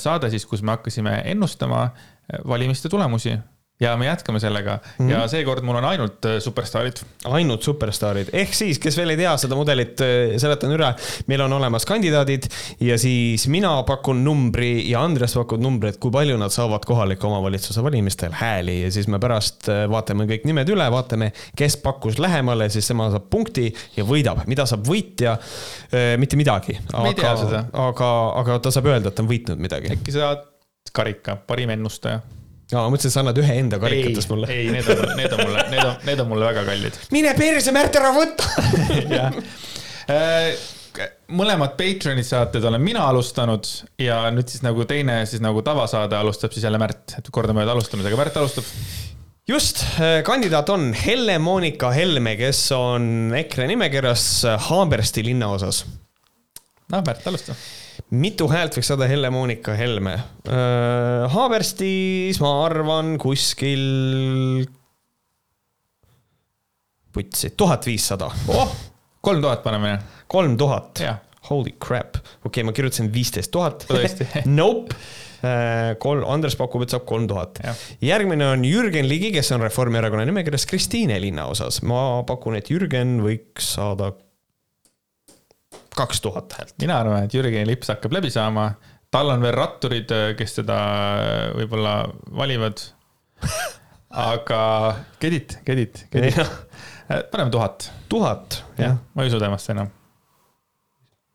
saade 0.00 0.30
siis, 0.32 0.44
kus 0.48 0.62
me 0.64 0.72
hakkasime 0.74 1.18
ennustama 1.28 1.86
valimiste 2.48 2.88
tulemusi 2.92 3.34
ja 3.80 3.96
me 3.96 4.06
jätkame 4.06 4.40
sellega 4.40 4.78
mm 4.98 5.06
-hmm. 5.06 5.10
ja 5.10 5.28
seekord 5.28 5.62
mul 5.62 5.76
on 5.76 5.84
ainult 5.84 6.24
äh, 6.24 6.38
superstaarid. 6.38 6.96
ainult 7.24 7.62
superstaarid, 7.62 8.28
ehk 8.32 8.54
siis, 8.54 8.78
kes 8.78 8.96
veel 8.96 9.10
ei 9.10 9.16
tea 9.16 9.36
seda 9.36 9.54
mudelit, 9.54 10.00
äh, 10.00 10.36
seletan 10.38 10.70
üle. 10.72 10.94
meil 11.26 11.40
on 11.40 11.52
olemas 11.52 11.86
kandidaadid 11.86 12.46
ja 12.80 12.98
siis 12.98 13.48
mina 13.48 13.82
pakun 13.82 14.24
numbri 14.24 14.90
ja 14.90 15.02
Andres 15.02 15.34
pakub 15.34 15.60
numbri, 15.60 15.88
et 15.88 15.96
kui 15.96 16.10
palju 16.10 16.36
nad 16.36 16.50
saavad 16.50 16.84
kohaliku 16.86 17.26
omavalitsuse 17.26 17.82
valimistel 17.82 18.32
hääli 18.32 18.82
ja 18.82 18.92
siis 18.92 19.08
me 19.08 19.18
pärast 19.18 19.68
äh, 19.68 19.90
vaatame 19.90 20.24
kõik 20.24 20.44
nimed 20.44 20.68
üle, 20.68 20.90
vaatame, 20.90 21.32
kes 21.56 21.76
pakkus 21.76 22.18
lähemale, 22.18 22.68
siis 22.68 22.86
tema 22.88 23.10
saab 23.10 23.26
punkti 23.30 23.74
ja 23.96 24.04
võidab, 24.04 24.46
mida 24.46 24.66
saab 24.66 24.86
võitja? 24.86 25.38
mitte 26.18 26.36
midagi. 26.36 26.78
aga, 26.92 27.34
aga, 27.72 28.08
aga 28.40 28.58
ta 28.58 28.70
saab 28.70 28.86
öelda, 28.86 29.08
et 29.08 29.14
ta 29.14 29.22
on 29.22 29.28
võitnud 29.28 29.58
midagi. 29.58 29.92
äkki 29.92 30.12
saad 30.12 30.46
karika, 30.92 31.36
parim 31.36 31.70
ennustaja 31.70 32.20
aa, 32.74 32.84
ma 32.86 32.92
mõtlesin, 32.92 33.10
et 33.10 33.14
sa 33.16 33.22
annad 33.22 33.38
ühe 33.40 33.56
enda 33.62 33.78
karikatest 33.82 34.30
mulle. 34.32 34.50
ei, 34.52 34.68
need 34.74 34.88
on, 34.92 35.02
need 35.18 35.34
on 35.36 35.42
mulle, 35.44 35.64
need 35.72 35.84
on, 35.86 35.96
need 36.08 36.22
on 36.24 36.30
mulle 36.30 36.48
väga 36.50 36.64
kallid. 36.68 36.98
mine 37.16 37.34
perse, 37.38 37.74
Märt, 37.74 37.98
ära 38.00 38.12
võta 38.14 38.48
jah 39.18 39.36
äh, 40.12 40.52
mõlemad 41.34 41.74
Patreon'i 41.78 42.22
saated 42.26 42.64
olen 42.68 42.82
mina 42.84 43.06
alustanud 43.10 43.66
ja 43.98 44.20
nüüd 44.34 44.50
siis 44.52 44.62
nagu 44.66 44.84
teine 44.88 45.22
siis 45.26 45.42
nagu 45.42 45.62
tavasaade 45.66 46.18
alustab 46.18 46.54
siis 46.54 46.66
jälle 46.66 46.78
Märt, 46.82 47.16
et 47.18 47.30
kordamööda 47.34 47.74
alustamisega, 47.74 48.18
Märt 48.20 48.36
alustab. 48.38 48.68
just, 49.50 49.82
äh, 49.98 50.20
kandidaat 50.26 50.70
on 50.74 50.92
Helle-Moonika 50.94 51.90
Helme, 51.96 52.36
kes 52.40 52.66
on 52.76 53.32
EKRE 53.38 53.70
nimekirjas 53.72 54.28
Haabersti 54.68 55.24
linnaosas. 55.26 55.84
noh, 56.92 57.02
Märt, 57.02 57.26
alusta 57.26 57.56
mitu 58.14 58.48
häält 58.50 58.78
võiks 58.78 58.90
saada 58.92 59.08
Helle-Moonika 59.10 59.74
Helme? 59.78 60.16
Haaberstis 61.34 62.40
ma 62.42 62.54
arvan 62.64 63.14
kuskil. 63.22 64.66
putsi, 67.14 67.52
tuhat 67.56 67.86
viissada. 67.86 68.30
oh, 68.48 68.72
kolm 69.20 69.42
tuhat 69.42 69.62
paneme. 69.62 69.98
kolm 70.26 70.56
tuhat, 70.58 71.04
Holy 71.50 71.74
crap, 71.76 72.16
okei 72.16 72.48
okay,, 72.48 72.64
ma 72.64 72.72
kirjutasin 72.72 73.12
viisteist 73.12 73.52
tuhat. 73.52 73.86
Nope 74.60 74.96
kolm, 76.00 76.24
Andres 76.30 76.56
pakub, 76.58 76.84
et 76.84 76.94
saab 76.94 77.04
kolm 77.08 77.26
tuhat. 77.28 77.60
järgmine 78.04 78.46
on 78.54 78.64
Jürgen 78.64 79.08
Ligi, 79.08 79.32
kes 79.34 79.52
on 79.52 79.64
Reformierakonna 79.64 80.24
nimekirjas 80.28 80.66
Kristiine 80.70 81.20
linnaosas. 81.20 81.82
ma 81.82 82.22
pakun, 82.26 82.56
et 82.56 82.70
Jürgen 82.72 83.18
võiks 83.24 83.74
saada 83.76 84.12
kaks 85.96 86.20
tuhat 86.24 86.56
häält. 86.58 86.74
mina 86.82 86.98
arvan, 87.02 87.24
et 87.26 87.34
Jürgeni 87.34 87.66
lips 87.68 87.92
hakkab 87.92 88.12
läbi 88.16 88.30
saama. 88.34 88.72
tal 89.14 89.30
on 89.30 89.42
veel 89.44 89.54
ratturid, 89.54 90.14
kes 90.38 90.60
teda 90.60 90.78
võib-olla 91.58 91.96
valivad. 92.34 92.82
aga 94.10 94.62
Kedit, 95.20 95.58
Kedit, 95.64 96.06
Kedit. 96.10 96.38
paneme 97.30 97.50
tuhat. 97.50 97.90
tuhat, 98.08 98.62
jah. 98.78 98.98
ma 99.14 99.22
ei 99.22 99.32
usu 99.32 99.42
temasse 99.42 99.74
enam 99.74 99.92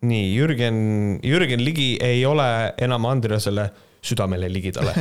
nii, 0.01 0.35
Jürgen, 0.35 1.19
Jürgen 1.23 1.63
Ligi 1.63 1.97
ei 2.01 2.25
ole 2.25 2.73
enam 2.79 3.05
Andreasele 3.09 3.69
südamele 4.01 4.47
ligidale 4.51 4.93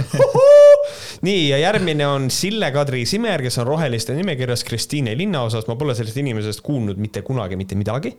nii, 1.27 1.49
ja 1.53 1.59
järgmine 1.63 2.07
on 2.07 2.27
Sille-Kadri 2.35 3.05
Simer, 3.07 3.43
kes 3.45 3.61
on 3.63 3.69
Roheliste 3.69 4.17
nimekirjas 4.17 4.65
Kristiine 4.67 5.15
linnaosas. 5.19 5.69
ma 5.71 5.77
pole 5.79 5.95
sellest 5.95 6.19
inimesest 6.19 6.65
kuulnud 6.67 6.99
mitte 6.99 7.23
kunagi 7.23 7.57
mitte 7.57 7.79
midagi. 7.79 8.17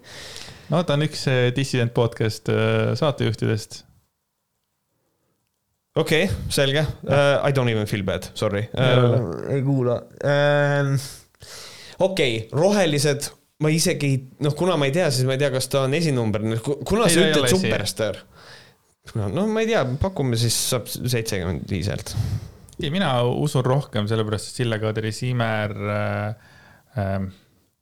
No 0.69 0.81
ta 0.83 0.97
on 0.97 1.05
üks 1.07 1.25
Dissident 1.55 1.93
podcast 1.95 2.51
äh, 2.53 2.93
saatejuhtidest. 2.99 3.81
okei 5.95 6.27
okay,, 6.27 6.37
selge 6.53 6.85
uh,. 6.85 7.41
I 7.47 7.51
don't 7.55 7.71
even 7.71 7.89
feel 7.89 8.05
bad, 8.07 8.31
sorry 8.33 8.67
uh,. 8.73 9.51
ei 9.53 9.65
kuula 9.65 9.99
uh,. 10.03 10.95
okei 11.99 12.39
okay,, 12.39 12.47
rohelised 12.53 13.31
ma 13.63 13.71
isegi 13.73 14.07
ei, 14.07 14.19
noh, 14.45 14.55
kuna 14.57 14.77
ma 14.79 14.87
ei 14.87 14.93
tea, 14.95 15.09
siis 15.11 15.27
ma 15.27 15.35
ei 15.35 15.41
tea, 15.41 15.51
kas 15.51 15.67
ta 15.71 15.83
on 15.87 15.95
esinumber, 15.97 16.45
kuna 16.63 17.07
ei, 17.09 17.15
sa 17.15 17.25
ütled 17.27 17.51
superstaar? 17.51 18.21
no 19.17 19.45
ma 19.49 19.63
ei 19.63 19.71
tea, 19.71 19.83
pakume 19.99 20.39
siis 20.39 20.55
saab 20.71 20.87
seitsekümmend 20.89 21.67
viis 21.71 21.89
häält. 21.91 22.13
ei, 22.79 22.91
mina 22.93 23.11
usun 23.27 23.65
rohkem, 23.65 24.07
sellepärast 24.11 24.51
et 24.51 24.61
Sille-Kadri 24.61 25.11
Siimer 25.15 25.75
äh, 25.95 26.51
äh, 27.03 27.17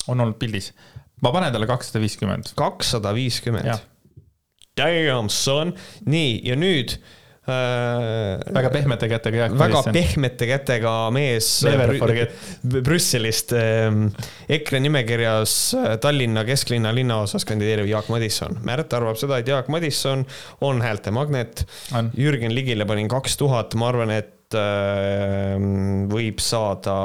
on 0.07 0.23
olnud 0.23 0.39
pildis. 0.41 0.71
Ma 1.21 1.33
panen 1.35 1.53
talle 1.53 1.69
kakssada 1.69 2.03
viiskümmend. 2.03 2.53
kakssada 2.59 3.13
viiskümmend? 3.17 3.87
Damn 4.77 5.31
son, 5.33 5.73
nii 6.05 6.41
ja 6.45 6.57
nüüd 6.59 6.93
äh, 6.93 7.15
Äh, 7.47 8.41
väga 8.51 8.69
pehmete 8.73 9.07
kätega 9.07 9.37
Jaak 9.45 9.53
väga 9.55 9.81
pehmete 9.95 10.49
kätega 10.49 10.93
mees 11.15 11.47
Brüsselist 12.83 13.53
ähm, 13.55 14.09
EKRE 14.51 14.81
nimekirjas 14.83 15.53
äh, 15.79 15.93
Tallinna 16.03 16.43
kesklinna 16.43 16.91
linnaosas 16.91 17.47
kandideeriv 17.47 17.87
Jaak 17.87 18.11
Madisson. 18.11 18.59
Märt 18.67 18.91
arvab 18.99 19.15
seda, 19.21 19.39
et 19.39 19.47
Jaak 19.47 19.71
Madisson 19.71 20.25
on 20.59 20.83
häälte 20.83 21.15
magnet. 21.15 21.63
Jürgen 22.19 22.51
Ligile 22.51 22.83
panin 22.89 23.07
kaks 23.07 23.39
tuhat, 23.39 23.79
ma 23.79 23.93
arvan, 23.93 24.11
et 24.11 24.59
äh, 24.59 25.55
võib 26.11 26.43
saada, 26.43 26.99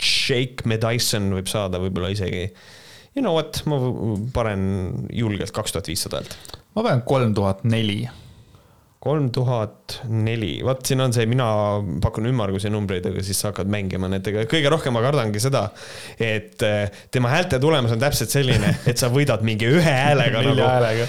Jake 0.00 0.64
Madison 0.64 1.28
võib 1.36 1.52
saada 1.52 1.82
võib-olla 1.84 2.14
isegi. 2.16 2.48
You 3.16 3.24
know 3.24 3.34
what, 3.34 3.62
ma 3.66 3.80
panen 4.34 5.06
julgelt 5.10 5.50
kaks 5.54 5.74
tuhat 5.74 5.90
viissada 5.90 6.20
häält. 6.20 6.58
ma 6.76 6.86
panen 6.86 7.06
kolm 7.06 7.34
tuhat 7.34 7.64
neli 7.66 8.04
kolm 9.00 9.30
tuhat 9.32 10.02
neli, 10.12 10.58
vot 10.64 10.82
siin 10.84 11.00
on 11.00 11.14
see, 11.14 11.24
mina 11.28 11.46
pakun 12.04 12.28
ümmargusi 12.28 12.68
numbreid, 12.72 13.06
aga 13.08 13.22
siis 13.24 13.38
sa 13.40 13.48
hakkad 13.48 13.70
mängima 13.72 14.10
nendega, 14.12 14.44
kõige 14.50 14.68
rohkem 14.72 14.92
ma 14.92 15.00
kardangi 15.00 15.40
seda, 15.40 15.62
et 16.20 16.60
eh, 16.68 17.00
tema 17.08 17.32
häälte 17.32 17.56
tulemus 17.62 17.94
on 17.96 18.02
täpselt 18.02 18.34
selline, 18.34 18.74
et 18.90 19.00
sa 19.00 19.08
võidad 19.12 19.40
mingi 19.46 19.70
ühe 19.72 19.96
häälega 19.96 20.44
nagu. 20.44 20.66
häälega. 20.68 21.08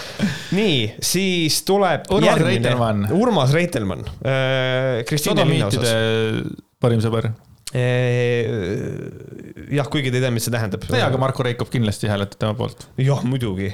nii, 0.55 0.79
siis 1.03 1.59
tuleb 1.67 2.07
Urmas 2.07 2.29
järgmine. 2.31 2.55
Reitelmann. 2.55 3.11
Urmas 3.19 3.55
Reitelmann 3.59 4.07
äh,. 4.07 5.03
Kristiine 5.11 5.43
linnaosas. 5.51 5.91
parim 6.79 7.03
sõber 7.03 7.27
eh, 7.27 7.50
jah, 9.71 9.87
kuigi 9.87 10.11
te 10.11 10.19
ei 10.19 10.25
tea, 10.25 10.33
mis 10.33 10.43
see 10.47 10.53
tähendab. 10.53 10.83
jaa, 10.89 11.07
aga 11.07 11.21
Marko 11.21 11.45
Reikov 11.47 11.71
kindlasti 11.71 12.09
hääletab 12.11 12.39
tema 12.41 12.57
poolt. 12.59 12.89
jah, 12.99 13.23
muidugi. 13.27 13.69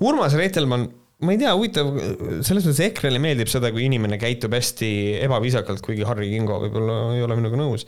Urmas 0.00 0.34
Reitelmann 0.38 0.88
ma 1.24 1.34
ei 1.34 1.40
tea, 1.40 1.52
huvitav, 1.56 1.92
selles 2.46 2.64
mõttes 2.64 2.80
EKRE-le 2.86 3.20
meeldib 3.22 3.50
seda, 3.52 3.70
kui 3.74 3.84
inimene 3.86 4.18
käitub 4.20 4.54
hästi 4.56 4.90
ebaviisakalt, 5.26 5.82
kuigi 5.84 6.06
Harri 6.08 6.30
Kingo 6.32 6.60
võib-olla 6.64 7.00
ei 7.16 7.24
ole 7.26 7.36
minuga 7.36 7.60
nõus. 7.60 7.84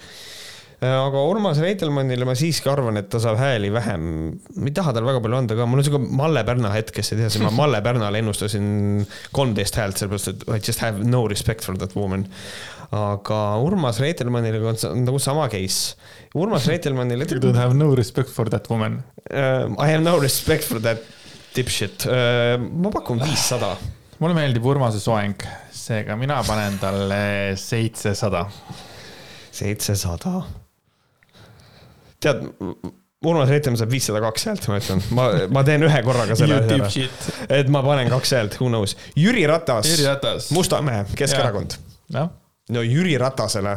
aga 0.83 1.23
Urmas 1.31 1.61
Reitelmannile 1.63 2.27
ma 2.29 2.35
siiski 2.37 2.69
arvan, 2.69 2.99
et 3.01 3.09
ta 3.09 3.21
saab 3.23 3.39
hääli 3.41 3.71
vähem, 3.73 4.05
ma 4.59 4.69
ei 4.69 4.75
taha 4.77 4.93
talle 4.93 5.09
väga 5.09 5.23
palju 5.25 5.39
anda 5.39 5.57
ka, 5.57 5.67
mul 5.71 5.81
on 5.81 5.87
siuke 5.87 6.03
Malle 6.19 6.43
Pärna 6.45 6.75
hetk, 6.75 6.93
kes 6.99 7.15
ei 7.15 7.23
tea, 7.23 7.31
siis 7.33 7.45
ma 7.47 7.55
Malle 7.55 7.81
Pärnale 7.85 8.21
ennustasin 8.21 8.67
kolmteist 9.33 9.81
häält, 9.81 10.03
sellepärast 10.03 10.33
et 10.35 10.47
I 10.51 10.61
just 10.61 10.85
have 10.85 11.07
no 11.07 11.25
respect 11.31 11.65
for 11.65 11.79
that 11.81 11.97
woman. 11.97 12.27
Aga 12.93 13.41
Urmas 13.65 13.99
Reitelmannile 14.03 14.61
on 14.69 15.05
nagu 15.07 15.19
sama 15.23 15.49
case. 15.49 15.97
Urmas 16.37 16.69
Reitelmannile. 16.69 17.25
You 17.33 17.41
don't 17.41 17.57
have 17.57 17.75
no 17.75 17.95
respect 17.97 18.29
for 18.29 18.51
that 18.53 18.69
woman 18.71 19.03
uh,. 19.31 19.73
I 19.79 19.89
have 19.89 20.03
no 20.05 20.19
respect 20.21 20.65
for 20.65 20.81
that 20.81 21.01
Dipshit, 21.53 22.07
äh, 22.09 22.57
ma 22.57 22.89
pakun 22.89 23.21
viissada. 23.21 23.75
mulle 24.23 24.37
meeldib 24.39 24.65
Urmase 24.65 25.01
soeng, 25.03 25.37
seega 25.75 26.17
mina 26.17 26.39
panen 26.47 26.79
talle 26.81 27.21
seitsesada. 27.61 28.47
seitsesada. 29.53 30.43
tead, 32.23 32.45
Urmas 33.23 33.53
Reitelmann 33.53 33.79
saab 33.79 33.93
viissada 33.93 34.23
kaks 34.25 34.49
häält, 34.49 34.69
ma 34.71 34.79
ütlen, 34.81 35.03
ma, 35.15 35.27
ma 35.53 35.63
teen 35.67 35.85
ühe 35.87 36.01
korraga 36.07 36.35
selle 36.39 36.63
asja 36.63 36.79
ära. 36.81 37.59
et 37.61 37.69
ma 37.71 37.85
panen 37.85 38.11
kaks 38.11 38.33
häält, 38.39 38.57
who 38.61 38.71
knows. 38.73 38.97
Jüri 39.19 39.45
Ratas, 39.51 39.93
Ratas., 40.03 40.49
Mustamäe, 40.57 41.05
Keskerakond. 41.19 41.77
No 42.73 42.83
Jüri 42.87 43.17
Ratasele 43.21 43.77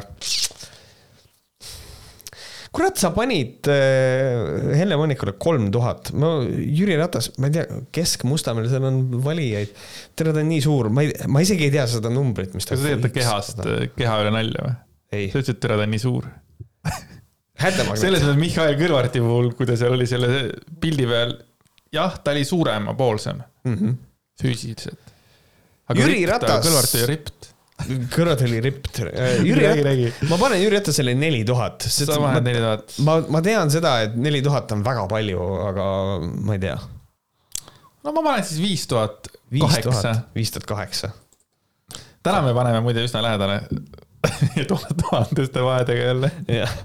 kurat, 2.75 2.97
sa 2.99 3.11
panid 3.15 3.69
äh, 3.71 4.75
Helle-Moonikule 4.75 5.35
kolm 5.39 5.69
tuhat, 5.73 6.11
ma, 6.19 6.37
Jüri 6.43 6.97
Ratas, 6.99 7.31
ma 7.39 7.49
ei 7.49 7.55
tea, 7.55 7.81
Kesk-Mustamäel, 7.95 8.67
seal 8.71 8.87
on 8.89 9.03
valijaid. 9.23 9.71
tere, 10.17 10.33
ta 10.35 10.43
on 10.43 10.49
nii 10.51 10.63
suur, 10.65 10.89
ma 10.93 11.05
ei, 11.05 11.13
ma 11.31 11.43
isegi 11.45 11.69
ei 11.69 11.75
tea 11.75 11.85
seda 11.91 12.11
numbrit, 12.13 12.55
mis 12.57 12.67
ta. 12.67 12.75
kas 12.75 12.83
sa 12.83 12.91
teed 12.91 13.05
ta 13.05 13.13
kehast, 13.15 13.63
keha 13.95 14.17
üle 14.23 14.33
nalja 14.35 14.67
või? 14.67 14.75
sa 15.31 15.39
ütlesid, 15.39 15.61
tere, 15.63 15.79
ta 15.79 15.87
on 15.87 15.95
nii 15.95 16.03
suur 16.03 16.27
selles 17.55 18.23
mõttes 18.25 18.39
Mihhail 18.39 18.77
Kõlvarti 18.79 19.23
puhul, 19.23 19.51
kui 19.55 19.67
ta 19.69 19.77
seal 19.79 19.95
oli 19.95 20.07
selle 20.09 20.29
pildi 20.81 21.07
peal, 21.07 21.35
jah, 21.95 22.17
ta 22.19 22.33
oli 22.35 22.43
suuremapoolsem 22.47 23.39
mm 23.39 23.75
-hmm. 23.75 23.97
füüsiliselt. 24.41 25.13
Jüri 25.95 26.25
Ratas. 26.27 26.65
Kõlvart 26.65 26.97
oli 26.97 27.07
ript 27.13 27.54
kõrvad 27.83 28.41
oli 28.45 28.61
ript. 28.63 29.01
Äh, 29.03 29.41
Jüri 29.45 30.11
ma 30.29 30.39
panen 30.39 30.61
Jüri 30.61 30.79
Ratasele 30.79 31.15
neli 31.17 31.43
tuhat. 31.47 31.85
sa 31.91 32.17
paned 32.21 32.47
neli 32.47 32.61
tuhat? 32.63 32.95
ma, 33.05 33.17
ma 33.35 33.41
tean 33.45 33.71
seda, 33.73 33.97
et 34.05 34.15
neli 34.19 34.41
tuhat 34.45 34.71
on 34.75 34.83
väga 34.85 35.05
palju, 35.11 35.49
aga 35.69 35.85
ma 36.23 36.55
ei 36.55 36.63
tea. 36.63 36.77
no 38.05 38.15
ma 38.15 38.23
panen 38.23 38.47
siis 38.47 38.61
viis 38.63 38.87
tuhat 38.91 39.29
kaheksa. 39.51 40.15
viis 40.35 40.53
tuhat 40.55 40.67
kaheksa. 40.71 41.11
täna 42.23 42.41
me 42.45 42.55
paneme 42.57 42.81
muide 42.85 43.03
üsna 43.05 43.23
lähedale 43.25 43.61
tuhandeste 44.71 45.63
vahedega 45.63 46.11
jälle. 46.11 46.31
jah. 46.47 46.77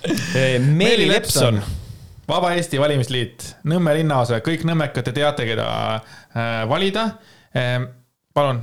Meeli 0.80 1.08
Lepson. 1.08 1.62
Vaba 2.30 2.52
Eesti 2.54 2.78
Valimisliit, 2.78 3.56
Nõmme 3.66 3.90
linnaosa, 3.96 4.36
kõik 4.44 4.62
nõmmekad, 4.68 5.02
te 5.02 5.10
teate, 5.16 5.48
keda 5.48 5.64
äh, 5.96 6.60
valida. 6.70 7.08
Palun 8.30 8.60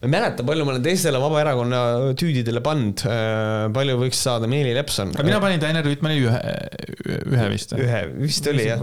ma 0.00 0.08
ei 0.08 0.12
mäleta, 0.14 0.44
palju 0.48 0.64
ma 0.64 0.72
olen 0.72 0.84
teistele 0.84 1.18
Vabaerakonna 1.20 1.80
tüüdidele 2.18 2.62
pannud, 2.64 3.02
äh, 3.04 3.66
palju 3.74 3.98
võiks 4.00 4.22
saada 4.24 4.48
Meeli 4.48 4.72
Lepson. 4.72 5.12
aga 5.12 5.26
mina 5.26 5.40
panin 5.42 5.60
Tainer 5.60 5.84
Rüütmanile 5.84 6.30
ühe, 6.30 7.18
ühe 7.34 7.48
vist. 7.52 7.74
ühe, 7.76 7.98
vist 8.22 8.48
oli 8.48 8.64
jah. 8.64 8.80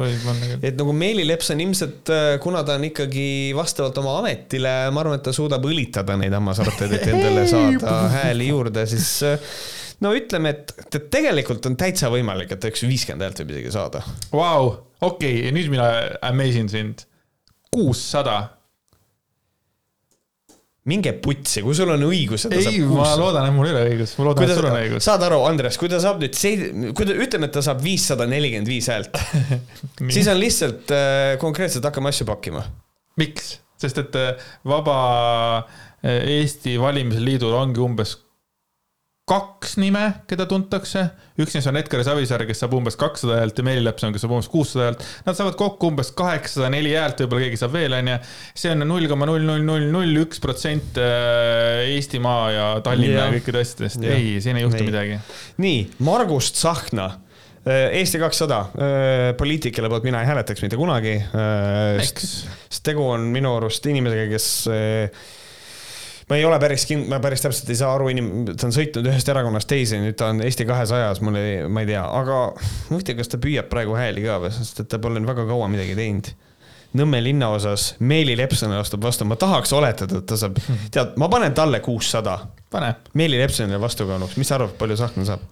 et 0.62 0.78
nagu 0.78 0.94
Meeli 0.94 1.26
Lepson 1.26 1.64
ilmselt, 1.64 2.12
äh, 2.14 2.28
kuna 2.44 2.62
ta 2.68 2.76
on 2.78 2.86
ikkagi 2.86 3.26
vastavalt 3.58 3.98
oma 4.04 4.20
ametile, 4.20 4.76
ma 4.94 5.02
arvan, 5.02 5.18
et 5.18 5.26
ta 5.26 5.34
suudab 5.34 5.66
õlitada 5.66 6.20
neid 6.22 6.38
hammasarteid, 6.38 6.94
et 7.00 7.10
endale 7.10 7.48
saada 7.50 7.96
hääli 8.14 8.52
juurde, 8.52 8.86
siis 8.92 9.10
äh, 9.26 9.50
no 10.06 10.14
ütleme, 10.14 10.54
et 10.54 11.00
tegelikult 11.10 11.66
on 11.66 11.80
täitsa 11.82 12.12
võimalik, 12.14 12.54
et 12.54 12.70
üks 12.70 12.86
viiskümmend 12.86 13.26
häält 13.26 13.42
võib 13.42 13.56
isegi 13.56 13.74
saada. 13.74 14.04
Vau, 14.38 14.70
okei, 15.10 15.48
nüüd 15.56 15.74
mina 15.74 15.90
amazing 16.30 16.70
sind. 16.70 17.08
kuussada 17.74 18.38
minge 20.88 21.14
putsi, 21.24 21.62
kui 21.66 21.76
sul 21.78 21.92
on 21.94 22.06
õigus, 22.08 22.48
ei, 22.50 22.80
ma 22.88 23.10
loodan, 23.20 23.50
et 23.50 23.56
mul 23.56 23.70
ei 23.70 23.76
ole 23.76 23.86
õigus, 23.92 24.14
ma 24.20 24.30
loodan, 24.30 24.48
et 24.48 24.60
sul 24.60 24.70
on 24.70 24.78
õigus. 24.80 25.08
saad 25.08 25.26
aru, 25.28 25.42
Andres, 25.50 25.80
kui 25.80 25.92
ta 25.92 26.00
saab 26.04 26.22
nüüd 26.24 26.38
see, 26.38 26.70
kui 26.96 27.08
ta, 27.08 27.16
ütleme, 27.26 27.50
et 27.50 27.56
ta 27.58 27.64
saab 27.66 27.82
viissada 27.84 28.28
nelikümmend 28.30 28.72
viis 28.72 28.88
häält 28.92 29.18
siis 30.16 30.30
on 30.32 30.40
lihtsalt 30.40 30.94
äh, 30.96 31.34
konkreetselt 31.42 31.88
hakkame 31.88 32.14
asju 32.14 32.28
pakkima. 32.30 32.64
miks? 33.20 33.58
sest 33.82 34.00
et 34.02 34.16
äh, 34.18 34.48
Vaba 34.68 35.00
äh, 35.60 36.40
Eesti 36.40 36.78
Valimisliidul 36.82 37.54
ongi 37.58 37.84
umbes 37.84 38.16
kaks 39.28 39.74
nime, 39.82 40.04
keda 40.30 40.46
tuntakse. 40.48 41.02
üks 41.38 41.52
neist 41.54 41.68
on 41.68 41.78
Edgar 41.80 42.00
Savisaar, 42.08 42.46
kes 42.48 42.62
saab 42.64 42.78
umbes 42.78 42.96
kakssada 43.00 43.42
häält 43.42 43.58
ja 43.60 43.66
Meeli 43.68 43.84
Lepson, 43.84 44.14
kes 44.16 44.24
saab 44.24 44.38
umbes 44.38 44.48
kuussada 44.52 44.86
häält. 44.86 45.04
Nad 45.26 45.36
saavad 45.36 45.58
kokku 45.60 45.90
umbes 45.92 46.14
kaheksasada 46.16 46.70
neli 46.72 46.94
häält, 46.96 47.20
võib-olla 47.26 47.44
keegi 47.44 47.60
saab 47.60 47.76
veel, 47.76 47.98
onju. 47.98 48.16
see 48.56 48.72
on 48.72 48.86
null 48.88 49.10
koma 49.12 49.28
null 49.28 49.44
null 49.44 49.66
null 49.68 49.90
null 49.92 50.22
üks 50.24 50.40
protsent 50.44 51.00
äh, 51.04 51.84
Eestimaa 51.98 52.42
ja 52.56 52.68
Tallinna 52.86 53.26
ja 53.26 53.34
kõikide 53.36 53.66
asjadest. 53.66 54.00
ei, 54.08 54.38
siin 54.44 54.62
ei 54.62 54.64
juhtu 54.64 54.80
ei. 54.80 54.90
midagi. 54.94 55.20
nii, 55.66 55.82
Margust 56.08 56.56
Tsahkna 56.62 57.10
äh, 57.12 58.00
Eesti 58.00 58.24
kakssada, 58.24 58.62
äh, 58.80 59.26
poliitik, 59.40 59.76
kelle 59.76 59.92
poolt 59.92 60.08
mina 60.08 60.24
ei 60.24 60.32
hääletaks 60.32 60.64
mitte 60.64 60.80
kunagi. 60.80 61.18
sest 62.00 62.80
tegu 62.88 63.04
on 63.12 63.28
minu 63.36 63.58
arust 63.60 63.92
inimesega, 63.92 64.32
kes 64.32 64.48
ma 66.30 66.36
ei 66.36 66.46
ole 66.46 66.60
päris 66.60 66.86
kind-, 66.88 67.08
ma 67.12 67.20
päris 67.24 67.44
täpselt 67.44 67.70
ei 67.72 67.80
saa 67.80 67.94
aru, 67.96 68.10
inim-, 68.12 68.32
ta 68.50 68.68
on 68.68 68.76
sõitnud 68.76 69.08
ühest 69.12 69.30
erakonnast 69.32 69.70
teise, 69.70 70.00
nüüd 70.02 70.18
ta 70.20 70.32
on 70.34 70.42
Eesti 70.44 70.68
kahesajas, 70.68 71.22
mul 71.24 71.40
ei, 71.40 71.62
ma 71.72 71.84
ei 71.84 71.92
tea, 71.94 72.04
aga 72.04 72.42
ma 72.92 73.00
ei 73.00 73.08
tea, 73.08 73.18
kas 73.20 73.32
ta 73.32 73.40
püüab 73.44 73.70
praegu 73.72 73.96
hääli 73.98 74.26
ka 74.26 74.42
või, 74.44 74.52
sest 74.56 74.84
et 74.84 74.92
ta 74.92 75.00
pole 75.04 75.24
väga 75.28 75.48
kaua 75.48 75.70
midagi 75.72 75.96
teinud. 75.98 76.34
Nõmme 76.98 77.20
linnaosas 77.20 77.90
Meeli 78.00 78.38
Lepsonile 78.40 78.80
astub 78.80 79.04
vastu, 79.04 79.26
ma 79.28 79.36
tahaks 79.40 79.74
oletada, 79.76 80.22
et 80.22 80.28
ta 80.28 80.38
saab, 80.40 80.60
tead, 80.94 81.18
ma 81.20 81.28
panen 81.32 81.56
talle 81.56 81.82
kuussada. 81.84 82.40
pane. 82.72 82.94
Meeli 83.14 83.40
Lepsonile 83.40 83.80
vastukaaluks, 83.82 84.38
mis 84.40 84.48
sa 84.48 84.56
arvad, 84.56 84.76
palju 84.80 84.96
Tsahkna 85.00 85.26
saab? 85.28 85.44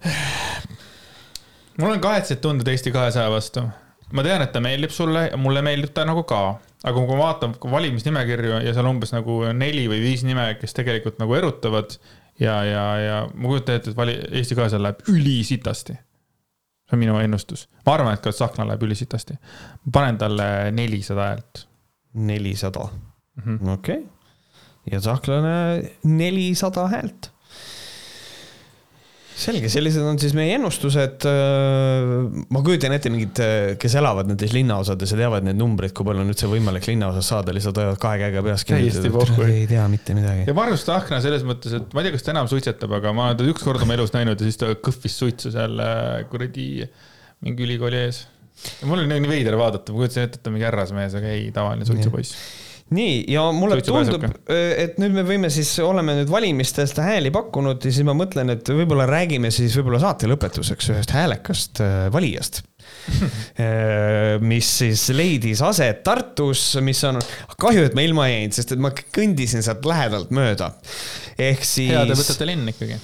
mul 1.80 1.92
on 1.92 2.00
kahetsed 2.00 2.40
tunded 2.40 2.68
Eesti 2.72 2.92
kahesaja 2.92 3.30
vastu. 3.30 3.64
ma 4.12 4.24
tean, 4.24 4.42
et 4.42 4.52
ta 4.52 4.60
meeldib 4.64 4.90
sulle 4.90 5.28
ja 5.30 5.36
mulle 5.36 5.62
meeldib 5.62 5.92
ta 5.94 6.04
nagu 6.08 6.24
ka 6.24 6.40
aga 6.86 7.02
kui 7.02 7.16
ma 7.16 7.18
vaatan 7.18 7.54
valimisnimekirju 7.72 8.60
ja 8.64 8.74
seal 8.74 8.88
umbes 8.88 9.12
nagu 9.14 9.40
neli 9.56 9.86
või 9.90 10.00
viis 10.04 10.22
nime, 10.26 10.46
kes 10.60 10.76
tegelikult 10.76 11.18
nagu 11.22 11.34
erutavad 11.34 11.96
ja, 12.40 12.56
ja, 12.64 12.84
ja 13.02 13.20
ma 13.34 13.50
kujutan 13.50 13.80
ette, 13.80 13.92
et 13.92 13.98
vali-, 13.98 14.18
Eesti 14.40 14.58
kahesaja 14.58 14.82
läheb 14.82 15.02
ülisitasti. 15.10 15.96
see 16.86 16.94
on 16.94 17.02
minu 17.02 17.18
ennustus. 17.18 17.66
ma 17.86 17.96
arvan, 17.96 18.14
et 18.14 18.22
ka 18.24 18.32
Tsahkna 18.32 18.68
läheb 18.68 18.86
ülisitasti. 18.86 19.38
panen 19.92 20.18
talle 20.18 20.72
nelisada 20.72 21.30
häält. 21.32 21.66
nelisada, 22.14 22.88
mhm. 23.42 23.68
okei. 23.78 24.02
ja 24.90 25.00
Tsahklane 25.00 25.90
nelisada 26.04 26.88
häält 26.88 27.32
selge, 29.36 29.68
sellised 29.72 30.04
on 30.06 30.18
siis 30.20 30.32
meie 30.36 30.54
ennustused. 30.56 31.26
ma 31.26 32.62
kujutan 32.64 32.94
ette 32.96 33.12
mingid, 33.12 33.40
kes 33.80 33.96
elavad 34.00 34.30
nendes 34.30 34.54
linnaosades 34.56 35.12
ja 35.12 35.18
teavad 35.20 35.46
neid 35.46 35.58
numbreid, 35.60 35.92
kui 35.96 36.06
palju 36.08 36.24
on 36.24 36.32
üldse 36.32 36.50
võimalik 36.50 36.88
linnaosas 36.90 37.30
saada, 37.32 37.54
lihtsalt 37.56 37.80
hoiavad 37.80 38.00
kahe 38.02 38.20
käega 38.24 38.44
peas 38.46 38.66
kinni. 38.68 38.92
ei 39.48 39.66
tea 39.70 39.86
mitte 39.92 40.16
midagi. 40.16 40.46
ja 40.48 40.56
Margus 40.56 40.86
Tsahkna 40.86 41.20
selles 41.24 41.44
mõttes, 41.48 41.76
et 41.78 41.96
ma 41.96 42.02
ei 42.02 42.08
tea, 42.08 42.16
kas 42.16 42.26
ta 42.26 42.32
enam 42.34 42.50
suitsetab, 42.50 42.96
aga 43.00 43.12
ma 43.16 43.30
olen 43.30 43.40
teda 43.42 43.52
ükskord 43.52 43.84
oma 43.84 43.98
elus 43.98 44.14
näinud 44.16 44.40
ja 44.40 44.48
siis 44.48 44.60
ta 44.62 44.72
kõhvis 44.74 45.18
suitsu 45.20 45.52
seal 45.54 45.82
äh, 45.84 46.22
kuradi 46.30 46.86
mingi 47.44 47.68
ülikooli 47.68 48.06
ees. 48.06 48.24
ja 48.80 48.88
mul 48.88 49.02
oli 49.02 49.10
nii 49.12 49.28
veider 49.30 49.58
vaadata, 49.60 49.92
ma 49.92 50.04
kujutasin 50.04 50.26
ette, 50.26 50.40
et 50.40 50.46
ta 50.46 50.52
on 50.52 50.56
mingi 50.56 50.68
härrasmees, 50.70 51.18
aga 51.20 51.34
ei, 51.36 51.50
tavaline 51.54 51.88
suitsupoiss 51.88 52.64
nii, 52.94 53.24
ja 53.32 53.48
mulle 53.54 53.80
Suitsu 53.80 53.94
tundub, 53.94 54.26
et 54.52 54.98
nüüd 55.02 55.14
me 55.16 55.24
võime 55.26 55.50
siis, 55.50 55.72
oleme 55.82 56.14
nüüd 56.20 56.30
valimistest 56.30 57.00
hääli 57.02 57.32
pakkunud 57.34 57.82
ja 57.82 57.92
siis 57.92 58.06
ma 58.06 58.14
mõtlen, 58.14 58.52
et 58.54 58.70
võib-olla 58.70 59.08
räägime 59.10 59.50
siis 59.54 59.74
võib-olla 59.78 60.02
saate 60.04 60.30
lõpetuseks 60.30 60.92
ühest 60.94 61.14
häälekast 61.16 61.82
äh, 61.82 62.06
valijast. 62.14 62.62
äh, 62.62 62.75
mis 64.50 64.70
siis 64.82 65.06
leidis 65.16 65.62
aset 65.64 66.02
Tartus, 66.06 66.62
mis 66.84 67.00
on, 67.08 67.18
kahju, 67.60 67.86
et 67.88 67.96
ma 67.96 68.04
ilma 68.06 68.28
jäin, 68.30 68.54
sest 68.54 68.74
et 68.76 68.82
ma 68.82 68.90
kõndisin 68.92 69.64
sealt 69.64 69.86
lähedalt 69.88 70.32
mööda. 70.34 70.72
ehk 71.38 71.64
siis. 71.64 71.92
heade 71.92 72.16
mõtete 72.18 72.48
linn 72.48 72.72
ikkagi 72.72 72.98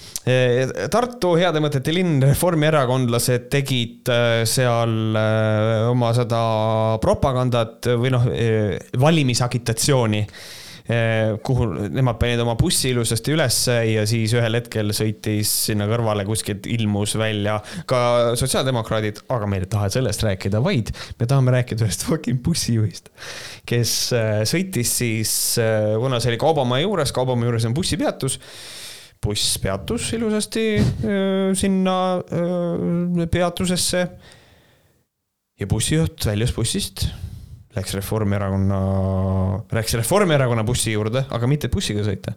Tartu 0.93 1.35
heade 1.41 1.63
mõtete 1.63 1.95
linn, 1.95 2.23
reformierakondlased 2.23 3.49
tegid 3.53 4.11
seal 4.49 5.19
oma 5.91 6.13
seda 6.17 6.43
propagandat 7.03 7.93
või 7.99 8.13
noh, 8.15 8.27
valimisagitatsiooni 9.03 10.27
kuhu 11.47 11.69
nemad 11.95 12.19
panid 12.21 12.41
oma 12.43 12.57
bussi 12.59 12.91
ilusasti 12.91 13.35
ülesse 13.37 13.77
ja 13.87 14.03
siis 14.09 14.35
ühel 14.35 14.59
hetkel 14.59 14.91
sõitis 14.97 15.53
sinna 15.69 15.87
kõrvale 15.91 16.27
kuskilt 16.27 16.67
ilmus 16.67 17.15
välja 17.21 17.61
ka 17.89 18.35
sotsiaaldemokraadid, 18.39 19.23
aga 19.33 19.49
me 19.49 19.63
ei 19.63 19.71
taha 19.71 19.93
sellest 19.95 20.27
rääkida, 20.27 20.63
vaid 20.65 20.91
me 21.21 21.31
tahame 21.31 21.55
rääkida 21.55 21.87
ühest 21.87 22.07
fucking 22.09 22.43
bussijuhist, 22.45 23.13
kes 23.69 23.97
sõitis 24.51 24.95
siis, 25.03 25.35
kuna 26.03 26.23
see 26.23 26.35
oli 26.35 26.43
Kaubamaja 26.43 26.87
juures, 26.87 27.15
Kaubamaja 27.15 27.53
juures 27.53 27.69
on 27.71 27.77
bussipeatus 27.79 28.41
buss 29.23 29.59
peatus 29.63 30.13
ilusasti 30.17 30.67
sinna 31.55 31.97
peatusesse. 33.31 34.09
ja 35.61 35.67
bussijuht 35.67 36.27
väljus 36.27 36.53
bussist, 36.57 37.05
läks 37.77 37.95
Reformierakonna, 37.97 38.79
läks 39.73 39.97
Reformierakonna 40.01 40.65
bussi 40.69 40.95
juurde, 40.95 41.25
aga 41.31 41.51
mitte 41.51 41.73
bussiga 41.73 42.05
sõita 42.07 42.37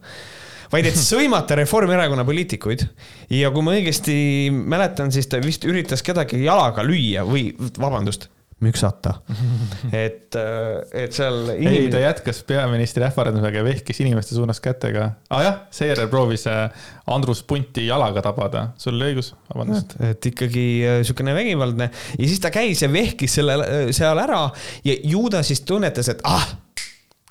vaid 0.72 0.88
et 0.90 0.98
sõimata 0.98 1.58
Reformierakonna 1.60 2.26
poliitikuid. 2.28 2.86
ja 3.30 3.52
kui 3.54 3.66
ma 3.66 3.76
õigesti 3.78 4.16
mäletan, 4.52 5.12
siis 5.14 5.30
ta 5.30 5.40
vist 5.44 5.66
üritas 5.68 6.04
kedagi 6.06 6.42
jalaga 6.44 6.84
lüüa 6.84 7.26
või 7.28 7.50
vabandust, 7.80 8.30
müksata. 8.64 9.14
et, 10.06 10.36
äh, 10.36 11.04
et 11.04 11.16
seal 11.16 11.52
inimene.... 11.56 11.76
ei, 11.76 11.90
ta 11.92 12.00
jätkas 12.00 12.40
peaministri 12.48 13.04
ähvardamisega 13.08 13.60
ja 13.60 13.66
vehkis 13.68 14.00
inimeste 14.04 14.36
suunas 14.38 14.62
kätega. 14.64 15.10
aa 15.30 15.40
ah, 15.40 15.44
jah, 15.44 15.58
seejärel 15.76 16.08
proovis 16.12 16.48
äh, 16.48 16.88
Andrus 17.12 17.44
Punti 17.44 17.88
jalaga 17.88 18.24
tabada, 18.26 18.70
sul 18.80 18.96
oli 18.96 19.12
õigus, 19.12 19.34
vabandust. 19.52 19.98
et 20.08 20.30
ikkagi 20.32 20.66
äh, 20.88 21.02
sihukene 21.04 21.36
vägivaldne 21.36 21.90
ja 21.92 22.30
siis 22.32 22.40
ta 22.44 22.54
käis 22.56 22.84
ja 22.86 22.92
vehkis 22.92 23.36
selle 23.42 23.60
seal 23.96 24.24
ära 24.24 24.48
ja 24.88 24.98
ju 25.04 25.28
ta 25.34 25.44
siis 25.44 25.66
tunnetas, 25.68 26.14
et 26.16 26.24
ah, 26.24 26.48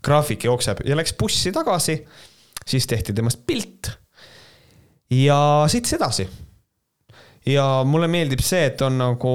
graafik 0.04 0.44
jookseb 0.44 0.84
ja 0.84 0.98
läks 0.98 1.16
bussi 1.18 1.52
tagasi. 1.56 2.02
siis 2.66 2.86
tehti 2.86 3.16
temast 3.16 3.46
pilt 3.46 3.94
ja 5.12 5.38
sõitis 5.72 5.96
edasi 5.96 6.28
ja 7.48 7.64
mulle 7.84 8.08
meeldib 8.08 8.40
see, 8.44 8.62
et 8.70 8.80
on 8.84 8.96
nagu 8.96 9.32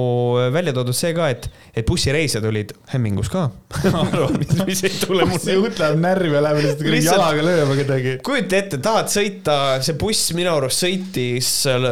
välja 0.50 0.72
toodud 0.74 0.96
see 0.96 1.12
ka, 1.14 1.28
et, 1.30 1.46
et 1.70 1.86
bussireisijad 1.86 2.46
olid 2.48 2.72
hämmingus 2.90 3.30
ka 3.30 3.44
mis, 4.40 4.54
mis 4.66 4.82
ei 4.88 4.96
tule 4.98 5.28
mulle. 5.30 5.70
läheb 5.78 6.02
närvi 6.02 6.32
ja 6.34 6.42
läheb 6.42 6.58
lihtsalt 6.64 7.06
jalaga 7.06 7.44
lööma 7.46 7.78
kedagi. 7.78 8.16
kujuta 8.26 8.58
ette, 8.58 8.80
tahad 8.82 9.12
sõita, 9.14 9.56
see 9.86 9.98
buss 10.00 10.34
minu 10.34 10.56
arust 10.56 10.82
sõitis 10.82 11.52
äh, 11.70 11.86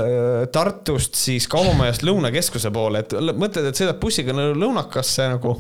Tartust 0.55 1.19
siis 1.19 1.47
Kaubamajast 1.51 2.03
Lõunakeskuse 2.07 2.75
poole, 2.75 3.05
et 3.05 3.15
mõtled, 3.15 3.71
et 3.71 3.79
sõidad 3.79 4.03
bussiga 4.03 4.35
lõunakasse 4.35 5.31
nagu 5.37 5.55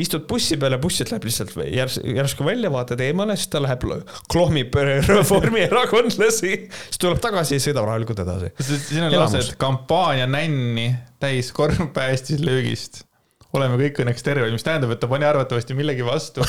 istud 0.00 0.26
bussi 0.28 0.58
peale, 0.60 0.78
bussilt 0.82 1.12
läheb 1.12 1.26
lihtsalt 1.28 1.54
järs, 1.68 1.98
järsku 2.04 2.46
välja, 2.46 2.72
vaatad 2.72 3.00
eemale, 3.04 3.36
siis 3.36 3.52
ta 3.52 3.62
läheb, 3.62 3.86
klohmib 4.32 4.74
reformierakondlasi, 5.12 6.52
siis 6.72 7.00
tuleb 7.02 7.22
tagasi 7.22 7.58
ja 7.58 7.66
sõidab 7.68 7.88
rahulikult 7.90 8.24
edasi. 8.24 8.52
siin 8.62 9.08
on 9.08 9.16
lause, 9.16 9.44
et 9.44 9.56
kampaania 9.60 10.28
nänni 10.30 10.90
täis 11.22 11.52
korv 11.56 11.90
päästis 11.94 12.42
löögist 12.42 13.04
oleme 13.52 13.76
kõik 13.76 13.98
õnneks 14.00 14.24
terved, 14.24 14.52
mis 14.54 14.64
tähendab, 14.64 14.94
et 14.94 15.00
ta 15.02 15.08
pani 15.10 15.26
arvatavasti 15.28 15.74
millegi 15.76 16.04
vastu. 16.06 16.44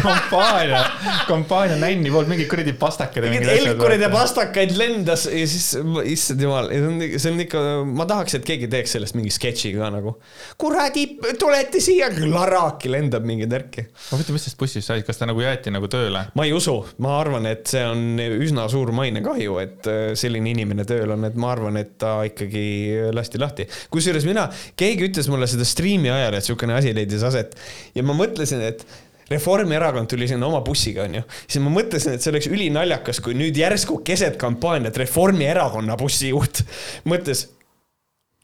kampaania, 0.00 0.80
kampaania 1.28 1.76
nänni 1.76 2.12
poolt 2.12 2.30
mingid 2.30 2.48
kuradi 2.48 2.72
pastakad. 2.78 3.26
mingid 3.28 3.50
elkurid 3.52 4.00
ja 4.00 4.08
pastakaid 4.12 4.72
lendas 4.78 5.26
ja 5.28 5.42
siis, 5.50 5.74
issand 6.08 6.40
jumal, 6.40 6.70
see 6.72 7.32
on, 7.32 7.42
ikka, 7.44 7.64
ma 7.90 8.06
tahaks, 8.08 8.38
et 8.38 8.46
keegi 8.48 8.68
teeks 8.72 8.96
sellest 8.96 9.18
mingi 9.18 9.32
sketši 9.34 9.74
ka 9.76 9.90
nagu. 9.92 10.14
kuradi, 10.60 11.04
tulete 11.36 11.82
siia, 11.84 12.08
laraki 12.32 12.92
lendab 12.92 13.28
mingi 13.28 13.48
tärki. 13.50 13.84
ma 14.08 14.20
mõtlen, 14.20 14.38
mis 14.38 14.48
sellest 14.48 14.60
bussist 14.62 14.88
sai, 14.88 15.04
kas 15.04 15.20
ta 15.20 15.28
nagu 15.28 15.44
jäeti 15.44 15.74
nagu 15.74 15.90
tööle? 15.92 16.24
ma 16.32 16.48
ei 16.48 16.56
usu, 16.56 16.78
ma 17.04 17.18
arvan, 17.20 17.50
et 17.52 17.68
see 17.68 17.84
on 17.84 18.24
üsna 18.24 18.66
suur 18.72 18.94
mainekahju, 18.96 19.60
et 19.60 19.92
äh, 19.92 20.02
selline 20.16 20.54
inimene 20.54 20.88
tööl 20.88 21.12
on, 21.12 21.28
et 21.28 21.36
ma 21.36 21.52
arvan, 21.52 21.76
et 21.82 21.92
ta 22.00 22.16
ikkagi 22.24 22.66
lasti 23.12 23.42
lahti. 23.42 23.68
kusjuures 23.92 24.24
mina, 24.24 24.48
keegi 24.80 25.10
ütles 25.10 25.28
mulle 25.28 25.50
seda 25.50 25.68
striimi 25.68 26.05
filmi 26.06 26.14
ajal, 26.14 26.36
et 26.36 26.46
sihukene 26.46 26.76
asi 26.76 26.94
leidis 26.94 27.24
aset. 27.26 27.56
ja 27.94 28.02
ma 28.02 28.14
mõtlesin, 28.16 28.62
et 28.62 28.86
Reformierakond 29.26 30.06
tuli 30.06 30.28
sinna 30.30 30.46
oma 30.46 30.60
bussiga, 30.62 31.02
onju. 31.08 31.24
siis 31.48 31.62
ma 31.62 31.70
mõtlesin, 31.74 32.14
et 32.14 32.22
see 32.22 32.30
oleks 32.30 32.46
ülinaljakas, 32.46 33.20
kui 33.20 33.34
nüüd 33.34 33.56
järsku 33.58 33.98
keset 34.06 34.36
kampaaniat 34.38 34.96
Reformierakonna 34.96 35.96
bussijuht 35.98 36.62
mõtles 37.10 37.48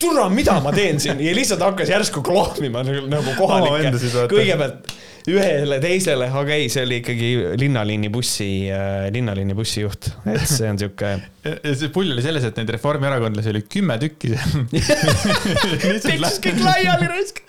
türa, 0.03 0.27
mida 0.29 0.59
ma 0.61 0.73
teen 0.75 0.99
siin 1.01 1.21
ja 1.23 1.35
lihtsalt 1.37 1.63
hakkas 1.63 1.93
järsku 1.93 2.25
klohmima 2.27 2.83
nagu, 2.83 3.07
nagu 3.07 3.37
kohalikke. 3.39 4.27
kõigepealt 4.33 4.91
ühele 5.31 5.79
teisele, 5.83 6.27
aga 6.33 6.57
ei, 6.57 6.69
see 6.73 6.83
oli 6.87 6.99
ikkagi 7.03 7.31
linnaliini 7.61 8.11
bussi, 8.13 8.49
linnaliini 9.15 9.55
bussijuht, 9.59 10.11
et 10.33 10.47
see 10.51 10.71
on 10.71 10.81
sihuke. 10.81 11.13
ja 11.69 11.75
see 11.79 11.91
pull 11.95 12.15
oli 12.15 12.25
selles, 12.25 12.47
et 12.49 12.59
neid 12.59 12.71
reformierakondlasi 12.77 13.53
oli 13.53 13.65
kümme 13.71 13.99
tükki 14.03 14.33
tekkis 16.07 16.39
kõik 16.45 16.63
laiali 16.63 17.11
raisk. 17.11 17.43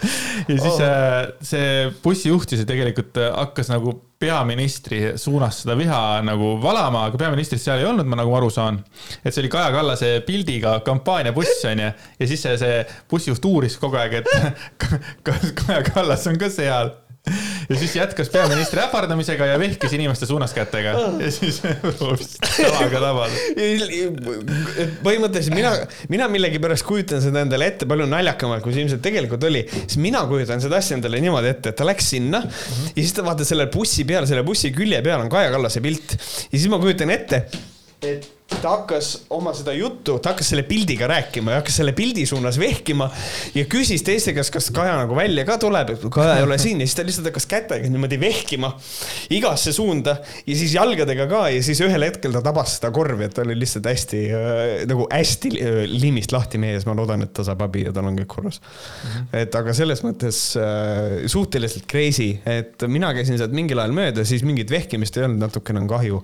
ja 0.47 0.55
siis 0.55 0.71
oh. 0.71 1.35
see 1.45 1.91
bussijuht 2.03 2.53
siis 2.53 2.65
tegelikult 2.69 3.21
hakkas 3.21 3.69
nagu 3.73 3.95
peaministri 4.23 5.01
suunas 5.19 5.61
seda 5.63 5.75
viha 5.77 5.99
nagu 6.25 6.55
valama, 6.63 7.07
aga 7.09 7.19
peaministrist 7.19 7.67
seal 7.67 7.81
ei 7.81 7.87
olnud, 7.89 8.07
ma 8.07 8.19
nagu 8.21 8.33
aru 8.37 8.49
saan. 8.53 8.79
et 9.21 9.33
see 9.33 9.43
oli 9.43 9.51
Kaja 9.51 9.71
Kallase 9.75 10.11
pildiga 10.27 10.77
kampaaniabuss 10.85 11.65
onju 11.71 11.89
ja 11.89 12.29
siis 12.29 12.45
see, 12.45 12.57
see 12.61 12.81
bussijuht 13.11 13.45
uuris 13.49 13.77
kogu 13.81 13.99
aeg, 13.99 14.21
et 14.21 14.31
kas 15.27 15.51
Kaja 15.59 15.83
Kallas 15.91 16.27
on 16.31 16.39
ka 16.41 16.51
seal 16.53 16.93
ja 17.69 17.75
siis 17.79 17.95
jätkas 17.95 18.29
peaministri 18.29 18.81
ähvardamisega 18.83 19.45
ja 19.53 19.59
vehkis 19.59 19.93
inimeste 19.95 20.27
suunas 20.27 20.51
kätega 20.53 20.95
ja 21.23 21.29
siis 21.31 21.61
proovis 21.63 22.33
talaga 22.41 22.99
tabada. 22.99 23.37
põhimõtteliselt 25.05 25.55
mina, 25.55 25.71
mina 26.11 26.27
millegipärast 26.33 26.85
kujutan 26.87 27.23
seda 27.23 27.45
endale 27.45 27.71
ette 27.71 27.87
palju 27.87 28.09
naljakamalt, 28.11 28.63
kui 28.65 28.75
see 28.75 28.83
ilmselt 28.83 29.03
tegelikult 29.05 29.47
oli. 29.47 29.63
siis 29.85 29.97
mina 30.03 30.25
kujutan 30.27 30.63
seda 30.63 30.81
asja 30.83 30.99
endale 30.99 31.23
niimoodi 31.23 31.53
ette, 31.53 31.71
et 31.71 31.79
ta 31.79 31.87
läks 31.87 32.11
sinna 32.15 32.43
ja 32.43 32.99
siis 32.99 33.15
ta 33.15 33.23
vaata 33.25 33.47
selle 33.47 33.69
bussi 33.71 34.03
peal, 34.09 34.27
selle 34.27 34.43
bussi 34.43 34.73
külje 34.75 34.99
peal 35.05 35.23
on 35.23 35.31
Kaja 35.31 35.53
Kallase 35.55 35.83
pilt 35.85 36.17
ja 36.17 36.57
siis 36.57 36.67
ma 36.71 36.81
kujutan 36.83 37.15
ette, 37.15 37.45
et 38.03 38.42
ta 38.61 38.73
hakkas 38.77 39.09
oma 39.33 39.53
seda 39.55 39.73
juttu, 39.75 40.17
ta 40.19 40.33
hakkas 40.33 40.51
selle 40.53 40.63
pildiga 40.67 41.07
rääkima 41.09 41.53
ja 41.53 41.61
hakkas 41.61 41.77
selle 41.79 41.93
pildi 41.95 42.25
suunas 42.29 42.57
vehkima 42.59 43.09
ja 43.55 43.65
küsis 43.69 44.03
teiste 44.05 44.33
käest, 44.35 44.53
kas 44.53 44.69
Kaja 44.73 44.95
nagu 44.97 45.15
välja 45.17 45.45
ka 45.47 45.57
tuleb, 45.61 45.93
et 45.93 46.05
Kaja 46.13 46.37
ei 46.39 46.45
ole 46.45 46.57
siin 46.61 46.81
ja 46.81 46.87
siis 46.87 46.97
ta 46.97 47.05
lihtsalt 47.05 47.29
hakkas 47.29 47.47
kätega 47.49 47.89
niimoodi 47.89 48.19
vehkima 48.21 48.71
igasse 49.33 49.73
suunda 49.75 50.17
ja 50.47 50.57
siis 50.57 50.73
jalgadega 50.75 51.27
ka 51.31 51.43
ja 51.53 51.61
siis 51.65 51.81
ühel 51.85 52.07
hetkel 52.07 52.35
ta 52.35 52.43
tabas 52.45 52.77
seda 52.77 52.91
korvi, 52.95 53.27
et 53.27 53.35
ta 53.37 53.45
oli 53.45 53.57
lihtsalt 53.59 53.89
hästi 53.89 54.23
äh, 54.29 54.63
nagu 54.89 55.07
hästi 55.11 55.53
äh, 55.53 55.79
liimist 55.89 56.35
lahti 56.35 56.61
mees, 56.61 56.87
ma 56.89 56.97
loodan, 56.97 57.25
et 57.27 57.33
ta 57.35 57.45
saab 57.47 57.65
abi 57.67 57.87
ja 57.87 57.93
tal 57.95 58.09
on 58.09 58.19
kõik 58.19 58.31
korras. 58.35 58.59
-hmm. 58.63 59.29
et 59.43 59.55
aga 59.55 59.77
selles 59.77 60.03
mõttes 60.05 60.43
äh, 60.59 61.27
suhteliselt 61.27 61.87
crazy, 61.89 62.33
et 62.45 62.87
mina 62.87 63.13
käisin 63.13 63.37
sealt 63.37 63.55
mingil 63.55 63.79
ajal 63.79 63.95
mööda, 63.95 64.25
siis 64.25 64.43
mingit 64.43 64.71
vehkimist 64.71 65.17
ei 65.17 65.27
olnud, 65.27 65.41
natukene 65.47 65.83
on 65.83 65.87
kahju 65.87 66.23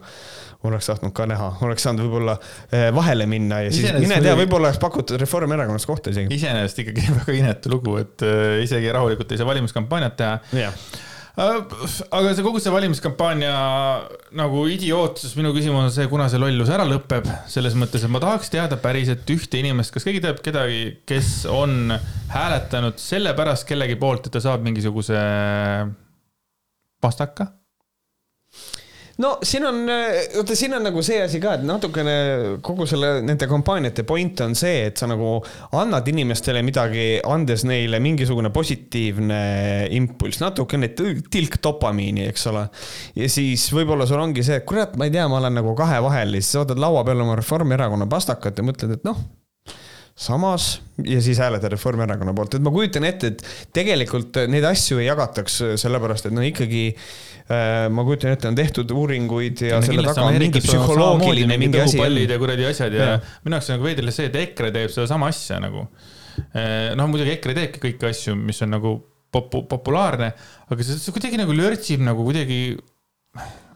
oleks 0.67 0.89
tahtnud 0.91 1.13
ka 1.15 1.27
näha, 1.29 1.51
oleks 1.63 1.85
saanud 1.87 2.03
võib-olla 2.03 2.35
eh, 2.71 2.89
vahele 2.95 3.27
minna 3.31 3.61
ja 3.63 3.73
siis 3.73 3.93
mine 3.95 4.17
tea, 4.23 4.35
võib-olla 4.39 4.67
oleks 4.67 4.81
pakutud 4.81 5.21
Reformierakonnas 5.21 5.87
kohta 5.87 6.11
isegi. 6.11 6.35
iseenesest 6.35 6.83
ikkagi 6.83 7.05
väga 7.21 7.37
inetu 7.37 7.75
lugu, 7.75 7.99
et 8.01 8.25
äh, 8.27 8.57
isegi 8.65 8.91
rahulikult 8.95 9.31
ei 9.31 9.39
saa 9.39 9.47
valimiskampaaniat 9.53 10.19
teha. 10.19 10.41
Yeah 10.55 10.75
aga 11.39 12.33
see 12.35 12.43
kogu 12.43 12.59
see 12.59 12.71
valimiskampaania 12.73 13.53
nagu 14.35 14.63
idiootsus, 14.71 15.35
minu 15.39 15.53
küsimus 15.55 15.85
on 15.85 15.93
see, 15.93 16.07
kuna 16.11 16.27
see 16.31 16.41
lollus 16.41 16.71
ära 16.73 16.83
lõpeb, 16.87 17.29
selles 17.51 17.77
mõttes, 17.79 18.03
et 18.03 18.11
ma 18.11 18.21
tahaks 18.23 18.51
teada 18.51 18.79
päriselt 18.81 19.29
ühte 19.31 19.61
inimest, 19.61 19.93
kas 19.95 20.07
keegi 20.07 20.23
teab 20.25 20.41
kedagi, 20.43 20.81
kes 21.09 21.45
on 21.53 21.93
hääletanud 22.33 22.99
sellepärast 22.99 23.67
kellegi 23.69 23.95
poolt, 24.01 24.27
et 24.27 24.35
ta 24.35 24.43
saab 24.43 24.65
mingisuguse 24.67 25.21
pastaka 26.99 27.53
no 29.23 29.33
siin 29.43 29.65
on, 29.67 29.81
vaata 29.87 30.55
siin 30.57 30.75
on 30.77 30.85
nagu 30.87 31.03
see 31.05 31.19
asi 31.23 31.41
ka, 31.43 31.55
et 31.59 31.65
natukene 31.67 32.15
kogu 32.65 32.87
selle, 32.89 33.19
nende 33.25 33.47
kampaaniate 33.51 34.05
point 34.07 34.43
on 34.45 34.55
see, 34.57 34.85
et 34.89 34.99
sa 34.99 35.09
nagu 35.09 35.37
annad 35.79 36.07
inimestele 36.11 36.63
midagi, 36.65 37.07
andes 37.27 37.65
neile 37.67 38.01
mingisugune 38.03 38.51
positiivne 38.55 39.41
impulss, 39.97 40.41
natukene 40.43 40.91
tilk 40.95 41.59
dopamiini, 41.63 42.27
eks 42.31 42.47
ole. 42.53 42.67
ja 43.19 43.31
siis 43.31 43.67
võib-olla 43.75 44.07
sul 44.09 44.21
ongi 44.23 44.45
see, 44.45 44.61
et 44.61 44.67
kurat, 44.69 44.95
ma 44.99 45.09
ei 45.09 45.15
tea, 45.15 45.27
ma 45.31 45.41
olen 45.41 45.59
nagu 45.61 45.75
kahe 45.77 45.99
vahel 46.05 46.39
ja 46.39 46.43
siis 46.43 46.61
vaatad 46.61 46.81
laua 46.81 47.03
peal 47.07 47.25
oma 47.25 47.37
Reformierakonna 47.39 48.09
pastakat 48.09 48.59
ja 48.59 48.65
mõtled, 48.65 48.97
et 48.99 49.07
noh 49.07 49.19
samas 50.19 50.81
ja 51.07 51.21
siis 51.23 51.39
hääletada 51.39 51.71
Reformierakonna 51.71 52.33
poolt, 52.35 52.57
et 52.57 52.63
ma 52.65 52.73
kujutan 52.75 53.07
ette, 53.07 53.33
et 53.33 53.43
tegelikult 53.75 54.41
neid 54.51 54.67
asju 54.67 54.99
ei 54.99 55.07
jagataks 55.07 55.61
sellepärast, 55.79 56.27
et 56.27 56.35
no 56.35 56.43
ikkagi 56.43 56.89
äh, 56.91 57.03
Äh, 57.49 57.87
ma 57.89 58.03
kujutan 58.05 58.35
ette, 58.35 58.45
on 58.45 58.53
tehtud 58.53 58.91
uuringuid 58.93 59.63
ja, 59.65 59.79
ja 59.79 59.81
selle 59.81 60.03
taga 60.05 60.27
on 60.29 60.35
mingi 60.37 60.59
psühholoogiline 60.61 61.55
mingi 61.57 61.79
asi. 61.81 61.97
pallid 61.97 62.29
ja 62.29 62.35
kuradi 62.37 62.67
asjad 62.69 62.93
ja, 62.93 63.07
ja. 63.07 63.15
minu 63.41 63.57
jaoks 63.57 63.69
on 63.71 63.73
nagu 63.79 63.87
veider 63.87 64.09
see, 64.13 64.27
et 64.29 64.35
EKRE 64.37 64.69
teeb 64.75 64.93
sedasama 64.93 65.31
asja 65.33 65.57
nagu. 65.63 65.87
Äh, 66.53 66.91
noh, 66.99 67.09
muidugi 67.09 67.33
EKRE 67.33 67.55
teebki 67.57 67.81
kõiki 67.87 68.05
asju, 68.11 68.35
mis 68.37 68.61
on 68.61 68.69
nagu 68.75 68.91
popu-, 69.33 69.63
populaarne, 69.71 70.29
aga 70.69 70.85
see, 70.85 70.99
see 71.01 71.15
kuidagi 71.15 71.41
nagu 71.41 71.57
lörtsib 71.57 72.05
nagu 72.05 72.27
kuidagi. 72.27 72.59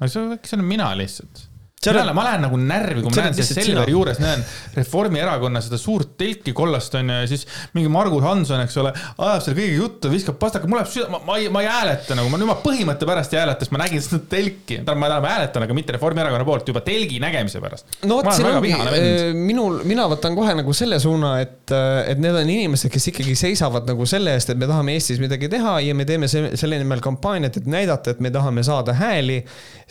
see, 0.06 0.22
see 0.22 0.60
olen 0.60 0.70
mina 0.70 0.94
lihtsalt 1.00 1.48
peale, 1.92 2.14
ma 2.16 2.26
lähen 2.28 2.46
nagu 2.48 2.60
närvi, 2.60 3.04
kui 3.04 3.12
ma 3.12 3.26
näen 3.28 3.38
selle 3.38 3.64
Selveri 3.64 3.94
juures, 3.96 4.20
näen 4.24 4.44
Reformierakonna 4.78 5.62
seda 5.64 5.80
suurt 5.82 6.16
telki 6.20 6.54
kollast 6.56 6.96
onju 7.00 7.20
ja 7.24 7.30
siis 7.30 7.46
mingi 7.76 7.92
Margus 7.92 8.24
Hanson, 8.24 8.64
eks 8.64 8.78
ole, 8.82 8.94
ajab 9.18 9.44
seal 9.46 9.58
kõigiga 9.58 9.80
juttu, 9.82 10.12
viskab 10.14 10.40
pastaka, 10.42 10.70
mul 10.70 10.82
läheb 10.82 10.92
süda, 10.94 11.10
ma, 11.14 11.22
ma 11.28 11.38
ei, 11.42 11.50
ma 11.54 11.64
ei 11.66 11.70
hääleta 11.72 12.18
nagu, 12.18 12.32
ma 12.32 12.40
nüüd 12.40 12.50
ma 12.50 12.58
põhimõtte 12.64 13.08
pärast 13.10 13.36
ei 13.36 13.42
hääleta, 13.42 13.66
sest 13.66 13.76
ma 13.76 13.84
nägin 13.84 14.04
seda 14.04 14.22
telki. 14.32 14.80
tähendab, 14.80 15.02
ma 15.02 15.12
täna 15.12 15.34
hääletan, 15.34 15.68
aga 15.68 15.78
mitte 15.78 15.96
Reformierakonna 15.98 16.48
poolt, 16.48 16.68
juba 16.72 16.84
telgi 16.86 17.20
nägemise 17.24 17.62
pärast. 17.64 17.98
no 18.08 18.20
vot, 18.20 18.32
siin 18.36 18.50
ongi, 18.50 18.74
äh, 18.74 19.34
minul, 19.38 19.82
mina 19.88 20.08
võtan 20.12 20.38
kohe 20.38 20.56
nagu 20.58 20.76
selle 20.78 21.00
suuna, 21.04 21.36
et, 21.44 21.72
äh, 21.72 22.12
et 22.14 22.22
need 22.24 22.38
on 22.38 22.54
inimesed, 22.56 22.92
kes 22.94 23.10
ikkagi 23.14 23.36
seisavad 23.40 23.88
nagu 23.90 24.08
selle 24.10 24.36
eest, 24.38 24.54
et 24.54 24.60
me 24.60 24.70
tahame 24.70 24.98
Eestis 24.98 25.22
midagi 25.22 25.50
teha 25.52 25.80
ja 25.84 25.96
me 25.98 26.06
teeme 26.10 26.30
selle 26.30 26.80
nimel 26.82 27.02
kampaaniat, 27.04 27.58
et 27.60 27.70
näidata, 27.70 28.14
et 28.14 28.24
me 28.24 28.32
tahame 28.34 28.64
saada 28.64 28.96
hääli. 28.98 29.44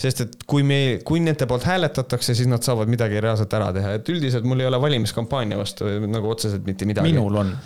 sest 0.02 0.20
et 0.24 0.32
kui 0.48 0.64
me, 0.66 0.98
kui 1.05 1.20
nende 1.20 1.47
poolt 1.47 1.62
hääletatakse, 1.69 1.81
hääletatakse, 1.82 2.34
siis 2.34 2.48
nad 2.48 2.62
saavad 2.62 2.90
midagi 2.90 3.20
reaalselt 3.20 3.54
ära 3.59 3.70
teha, 3.74 3.96
et 3.98 4.09
üldiselt 4.12 4.46
mul 4.48 4.62
ei 4.62 4.68
ole 4.70 4.80
valimiskampaania 4.80 5.59
vastu 5.59 5.88
nagu 6.06 6.30
otseselt 6.30 6.66
mitte 6.66 6.86
midagi. 6.88 7.12
minul 7.12 7.40
on 7.42 7.56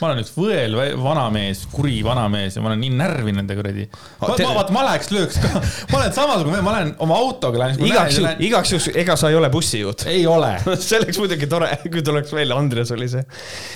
ma 0.00 0.08
olen 0.08 0.22
üks 0.22 0.32
võel 0.36 0.76
vanamees, 1.02 1.64
kuri 1.72 1.98
vanamees 2.06 2.56
ja 2.58 2.62
ma 2.62 2.70
olen 2.70 2.82
nii 2.84 2.92
närvi 2.98 3.34
nende 3.34 3.56
kuradi. 3.58 3.86
ma, 4.20 4.30
ma, 4.30 4.50
vaata, 4.58 4.74
ma 4.74 4.84
läheks 4.86 5.10
lööks 5.14 5.38
ka, 5.42 5.62
ma 5.92 6.00
olen 6.00 6.14
samasugune, 6.14 6.60
ma 6.64 6.74
lähen 6.76 6.92
oma 7.04 7.18
autoga 7.18 7.62
lähen. 7.64 7.82
igaks 7.88 8.18
juhuks, 8.18 8.42
igaks 8.48 8.74
juhuks, 8.74 8.88
ega 9.02 9.16
sa 9.18 9.32
ei 9.32 9.38
ole 9.38 9.50
bussijuht? 9.52 10.06
ei 10.10 10.26
ole 10.30 10.52
see 10.76 11.00
oleks 11.00 11.18
muidugi 11.22 11.48
tore, 11.50 11.70
kui 11.86 12.04
tuleks 12.06 12.34
välja, 12.36 12.58
Andres 12.58 12.92
oli 12.94 13.10
see. 13.10 13.24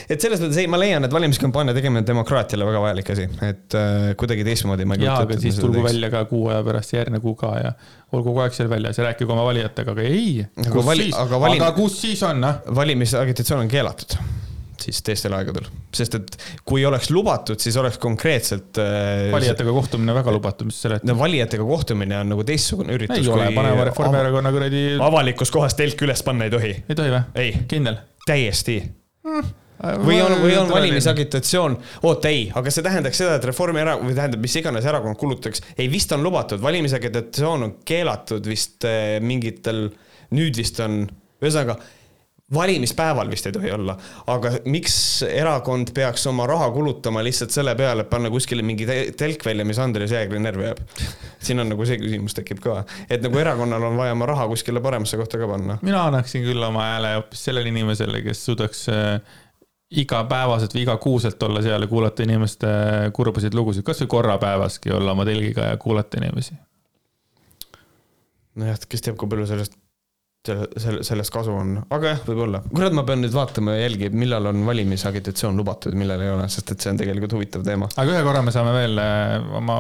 et 0.09 0.23
selles 0.23 0.43
mõttes 0.43 0.61
ei, 0.63 0.71
ma 0.71 0.81
leian, 0.81 1.09
et 1.09 1.17
valimiskampaania 1.17 1.75
tegemine 1.77 2.05
on 2.05 2.11
demokraatiale 2.13 2.69
väga 2.69 2.85
vajalik 2.87 3.11
asi, 3.17 3.27
et 3.49 3.79
äh, 3.79 4.13
kuidagi 4.21 4.47
teistmoodi 4.47 4.87
ma 4.87 4.99
ei 4.99 5.05
kujuta 5.05 5.27
ette. 5.27 5.41
siis 5.47 5.59
tulgu 5.63 5.83
välja 5.85 6.13
ka 6.13 6.25
kuu 6.31 6.47
aja 6.53 6.63
pärast, 6.67 6.95
järgmine 6.95 7.23
kuu 7.25 7.35
ka 7.39 7.57
ja 7.59 7.75
olgu 8.13 8.31
kogu 8.31 8.45
aeg 8.45 8.55
seal 8.57 8.71
väljas 8.71 9.01
ja 9.01 9.09
rääkige 9.09 9.33
oma 9.33 9.47
valijatega, 9.49 9.97
aga 9.97 10.07
ei. 10.07 10.47
aga, 10.67 10.87
vali, 10.87 11.11
aga, 11.17 11.43
valim... 11.49 11.63
aga 11.63 11.75
kus 11.77 11.99
siis 12.05 12.23
on, 12.29 12.43
noh? 12.45 12.63
valimisagitatsioon 12.83 13.67
on 13.67 13.73
keelatud 13.73 14.19
siis 14.83 15.01
teistel 15.07 15.35
aegadel, 15.37 15.69
sest 15.95 16.19
et 16.19 16.37
kui 16.69 16.85
oleks 16.89 17.11
lubatud, 17.15 17.61
siis 17.63 17.77
oleks 17.81 18.01
konkreetselt 18.03 18.81
äh,. 18.83 19.31
valijatega 19.33 19.75
kohtumine 19.79 20.17
väga 20.17 20.35
lubatud, 20.35 20.69
mis 20.69 20.81
sa 20.81 20.89
seletad? 20.89 21.09
no 21.09 21.17
valijatega 21.21 21.67
kohtumine 21.67 22.19
on 22.21 22.33
nagu 22.35 22.47
teistsugune 22.49 22.99
üritus. 22.99 23.23
ei 23.23 23.33
ole, 23.33 23.49
paneme 23.57 23.89
Reformierakonna 23.91 24.55
kuradi. 24.55 24.85
avalikus 25.01 25.55
kohas 25.55 25.79
telki 25.79 26.09
üles 26.09 26.25
panna 26.27 26.49
ei 26.49 26.55
tohi. 26.55 26.77
ei 26.83 26.99
tohi 26.99 27.17
või? 27.17 27.51
kindel? 27.71 28.01
täiesti 28.27 28.79
mm 29.27 29.59
või 29.83 30.21
on, 30.23 30.37
või 30.39 30.55
on 30.57 30.69
valimisagitatsioon, 30.71 31.77
oota 32.07 32.31
ei, 32.31 32.45
aga 32.55 32.71
see 32.71 32.85
tähendaks 32.87 33.19
seda, 33.19 33.35
et 33.39 33.47
Reformierakond 33.51 34.07
või 34.07 34.15
tähendab, 34.15 34.43
mis 34.45 34.55
iganes 34.61 34.87
erakond 34.87 35.19
kulutaks, 35.19 35.63
ei 35.75 35.89
vist 35.91 36.13
on 36.15 36.23
lubatud, 36.23 36.63
valimisagitatsioon 36.63 37.67
on 37.67 37.73
keelatud 37.89 38.47
vist 38.47 38.87
äh, 38.87 39.17
mingitel, 39.25 39.89
nüüd 40.39 40.61
vist 40.61 40.79
on, 40.85 41.03
ühesõnaga 41.43 41.81
valimispäeval 42.55 43.31
vist 43.31 43.47
ei 43.47 43.53
tohi 43.53 43.71
olla, 43.73 43.97
aga 44.27 44.53
miks 44.65 44.97
erakond 45.29 45.93
peaks 45.95 46.27
oma 46.31 46.47
raha 46.47 46.71
kulutama 46.71 47.25
lihtsalt 47.25 47.55
selle 47.55 47.75
peale, 47.79 48.05
et 48.05 48.11
panna 48.11 48.31
kuskile 48.31 48.65
mingi 48.67 48.87
telk 49.19 49.45
välja, 49.47 49.65
mis 49.65 49.81
Andres 49.83 50.13
Jäägri 50.13 50.41
närvi 50.43 50.69
jääb? 50.69 50.83
siin 51.43 51.61
on 51.61 51.73
nagu 51.73 51.87
see 51.89 51.99
küsimus 51.99 52.37
tekib 52.39 52.61
ka, 52.63 52.83
et 53.11 53.23
nagu 53.25 53.39
erakonnal 53.39 53.89
on 53.89 53.97
vaja 53.99 54.17
oma 54.17 54.29
raha 54.31 54.47
kuskile 54.53 54.83
paremasse 54.85 55.17
kohta 55.21 55.41
ka 55.41 55.49
panna. 55.49 55.79
mina 55.83 56.05
annaksin 56.11 56.45
küll 56.47 56.69
oma 56.69 56.85
hääle 56.93 57.15
hoopis 57.17 57.45
sellele 57.49 57.73
inimesele, 57.73 58.23
kes 58.27 58.45
suudaks 58.47 58.85
äh, 58.93 59.39
igapäevaselt 59.93 60.75
või 60.75 60.87
igakuuselt 60.87 61.43
olla 61.43 61.63
seal 61.65 61.85
ja 61.85 61.89
kuulata 61.89 62.25
inimeste 62.25 62.69
kurbasid 63.17 63.55
lugusid, 63.55 63.85
kasvõi 63.87 64.09
korra 64.13 64.39
päevaski 64.41 64.93
olla 64.93 65.13
oma 65.17 65.27
telgiga 65.29 65.73
ja 65.73 65.77
kuulata 65.77 66.21
inimesi. 66.21 66.57
nojah, 68.55 68.79
kes 68.89 69.05
teab, 69.05 69.17
kui 69.21 69.29
palju 69.29 69.49
sellest 69.49 69.77
selle, 70.47 70.67
selle, 70.83 71.03
sellest 71.07 71.33
kasu 71.35 71.53
on, 71.55 71.77
aga 71.95 72.15
jah, 72.15 72.23
võib-olla. 72.27 72.63
kurat, 72.73 72.95
ma 72.97 73.05
pean 73.07 73.23
nüüd 73.23 73.35
vaatama 73.35 73.77
ja 73.77 73.85
jälgima, 73.85 74.19
millal 74.25 74.49
on 74.51 74.65
valimisagitatsioon 74.67 75.61
lubatud, 75.61 75.95
millal 75.99 76.23
ei 76.25 76.33
ole, 76.33 76.49
sest 76.51 76.75
et 76.75 76.83
see 76.83 76.91
on 76.91 76.99
tegelikult 76.99 77.37
huvitav 77.37 77.63
teema. 77.67 77.89
aga 77.95 78.17
ühe 78.17 78.25
korra 78.27 78.43
me 78.43 78.55
saame 78.55 78.73
veel 78.75 78.99
äh, 78.99 79.37
oma 79.61 79.79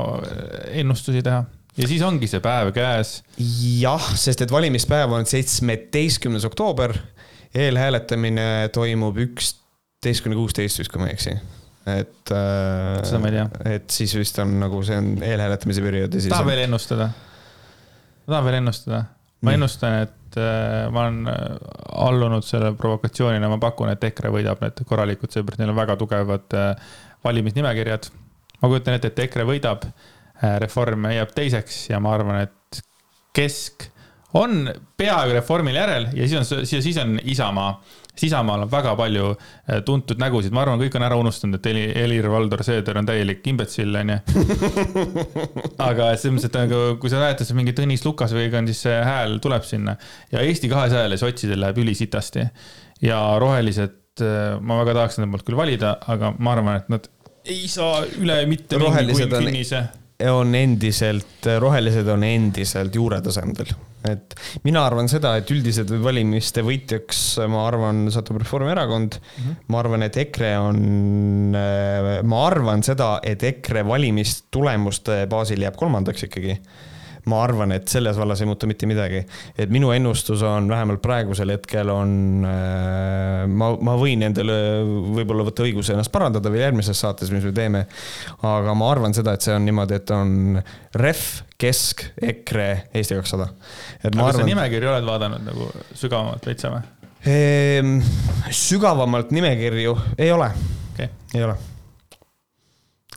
ennustusi 0.70 1.24
teha 1.26 1.42
ja 1.78 1.88
siis 1.88 2.04
ongi 2.06 2.28
see 2.30 2.42
päev 2.44 2.70
käes. 2.76 3.16
jah, 3.80 4.12
sest 4.18 4.44
et 4.44 4.54
valimispäev 4.54 5.16
on 5.18 5.26
seitsmeteistkümnes 5.26 6.46
oktoober. 6.48 6.94
eelhääletamine 7.54 8.70
toimub 8.72 9.18
üksteist 9.26 10.24
kuni 10.24 10.38
kuusteist 10.38 10.78
vist, 10.80 10.92
kui 10.92 11.02
ma 11.02 11.10
ei 11.10 11.18
eksi. 11.18 11.36
et 11.90 12.34
äh, 12.38 13.02
seda 13.02 13.18
ma 13.18 13.32
ei 13.32 13.38
tea. 13.40 13.50
et 13.74 13.90
siis 13.90 14.14
vist 14.14 14.38
on 14.38 14.58
nagu 14.62 14.86
see 14.86 15.02
on 15.02 15.14
eelhääletamise 15.18 15.82
periood 15.82 16.14
ja 16.14 16.22
siis 16.22 16.30
tahan 16.30 16.46
on... 16.46 16.54
veel 16.54 16.66
ennustada. 16.68 17.10
ma 18.26 18.36
tahan 18.36 18.50
veel 18.50 18.62
ennustada. 18.62 19.04
ma 19.40 19.50
Nii. 19.50 19.58
ennustan, 19.58 20.02
et 20.06 20.18
äh, 20.40 20.88
ma 20.92 21.06
olen 21.06 21.28
äh, 21.30 21.36
allunud 22.06 22.46
selle 22.46 22.72
provokatsioonile, 22.78 23.48
ma 23.50 23.58
pakun, 23.62 23.92
et 23.92 24.04
EKRE 24.10 24.32
võidab 24.34 24.62
need 24.64 24.82
korralikult, 24.88 25.34
seepärast 25.34 25.62
neil 25.62 25.72
on 25.72 25.78
väga 25.78 25.96
tugevad 26.00 26.58
äh, 26.58 26.98
valimisnimekirjad. 27.24 28.10
ma 28.62 28.70
kujutan 28.70 28.98
ette, 28.98 29.12
et 29.12 29.24
EKRE 29.28 29.48
võidab, 29.48 29.86
Reform 30.58 31.04
jääb 31.06 31.30
teiseks 31.36 31.84
ja 31.92 32.00
ma 32.02 32.16
arvan, 32.16 32.40
et 32.48 32.80
Kesk 33.36 33.84
on 34.34 34.66
peaaegu 34.98 35.36
Reformil 35.36 35.76
järel 35.76 36.08
ja 36.16 36.26
siis 36.26 36.52
on, 36.52 36.66
siis 36.66 36.98
on 36.98 37.18
Isamaa. 37.22 37.76
Siis 38.12 38.28
Isamaal 38.30 38.66
on 38.66 38.70
väga 38.72 38.92
palju 38.98 39.28
äh, 39.32 39.80
tuntud 39.86 40.20
nägusid, 40.20 40.52
ma 40.52 40.62
arvan, 40.66 40.80
kõik 40.82 40.96
on 40.98 41.06
ära 41.06 41.16
unustanud, 41.20 41.56
et 41.58 41.68
Heli- 41.70 41.92
Helir-Valdor 41.96 42.62
Seeder 42.66 42.98
on 43.00 43.08
täielik 43.08 43.46
imbetsill, 43.52 43.94
onju. 44.02 44.18
aga 45.88 46.10
selles 46.16 46.36
mõttes, 46.36 46.48
et 46.50 46.58
nagu, 46.60 46.82
kui 47.02 47.12
sa 47.12 47.22
näed, 47.22 47.40
et 47.40 47.48
see 47.48 47.56
mingi 47.58 47.74
Tõnis 47.76 48.04
Lukas 48.06 48.34
või 48.36 48.50
on, 48.58 48.68
siis 48.70 48.82
see 48.86 48.98
hääl 49.06 49.38
tuleb 49.42 49.64
sinna 49.66 49.96
ja 50.32 50.44
Eesti 50.44 50.70
kahesajale 50.72 51.16
sotsidel 51.20 51.60
läheb 51.64 51.80
ülisitasti 51.82 52.44
ja 53.06 53.22
rohelised, 53.42 53.98
ma 54.60 54.76
väga 54.82 54.98
tahaks 55.00 55.18
nende 55.18 55.32
poolt 55.32 55.46
küll 55.48 55.56
valida, 55.58 55.96
aga 56.12 56.34
ma 56.38 56.52
arvan, 56.56 56.76
et 56.82 56.90
nad 56.92 57.08
ei 57.48 57.64
saa 57.70 58.04
üle 58.20 58.36
mitte 58.46 58.76
mingi 58.78 58.90
Rohelised 58.90 59.32
on- 59.32 59.46
finnise. 59.48 59.80
on 60.30 60.52
endiselt, 60.54 61.48
rohelised 61.58 62.06
on 62.12 62.22
endiselt 62.28 62.94
juuretasemel. 62.94 63.72
Et 64.10 64.36
mina 64.64 64.84
arvan 64.86 65.08
seda, 65.10 65.36
et 65.38 65.50
üldiselt 65.54 65.90
valimiste 66.02 66.64
võitjaks, 66.66 67.22
ma 67.50 67.66
arvan, 67.68 68.04
satub 68.14 68.40
Reformierakond 68.42 69.18
mm. 69.18 69.42
-hmm. 69.42 69.66
ma 69.72 69.82
arvan, 69.82 70.06
et 70.08 70.16
EKRE 70.24 70.52
on, 70.58 70.80
ma 72.24 72.46
arvan 72.46 72.82
seda, 72.82 73.14
et 73.22 73.42
EKRE 73.42 73.86
valimistulemuste 73.86 75.26
baasil 75.30 75.62
jääb 75.62 75.76
kolmandaks 75.78 76.28
ikkagi 76.28 76.58
ma 77.30 77.38
arvan, 77.44 77.70
et 77.76 77.86
selles 77.90 78.16
vallas 78.18 78.40
ei 78.42 78.48
muutu 78.50 78.66
mitte 78.66 78.86
midagi. 78.90 79.22
et 79.58 79.70
minu 79.70 79.92
ennustus 79.94 80.42
on 80.46 80.68
vähemalt 80.68 81.02
praegusel 81.02 81.52
hetkel 81.54 81.90
on, 81.92 82.14
ma, 82.42 83.68
ma 83.78 83.94
võin 83.98 84.24
endale 84.26 84.56
võib-olla 85.14 85.46
võtta 85.46 85.66
õiguse 85.66 85.94
ennast 85.94 86.12
parandada 86.14 86.50
veel 86.50 86.66
järgmises 86.66 86.98
saates, 86.98 87.30
mis 87.30 87.46
me 87.46 87.54
teeme. 87.54 87.84
aga 88.42 88.74
ma 88.74 88.90
arvan 88.90 89.14
seda, 89.14 89.36
et 89.36 89.46
see 89.46 89.54
on 89.54 89.66
niimoodi, 89.68 90.00
et 90.00 90.14
on 90.16 90.58
Ref, 90.98 91.42
Kesk, 91.62 92.08
EKRE, 92.18 92.68
Eesti 92.90 93.20
kakssada. 93.20 93.52
aga 94.02 94.10
kas 94.10 94.18
sa 94.18 94.28
arvan, 94.32 94.50
nimekirja 94.50 94.96
oled 94.96 95.06
vaadanud 95.06 95.46
nagu 95.46 95.70
sügavamalt 95.94 96.50
veitsa 96.50 96.74
või? 96.74 96.82
Ehm, 97.30 98.00
sügavamalt 98.50 99.30
nimekirju 99.30 99.94
ei 100.18 100.32
ole, 100.34 100.50
okei, 100.92 101.12
ei 101.36 101.44
ole. 101.46 101.54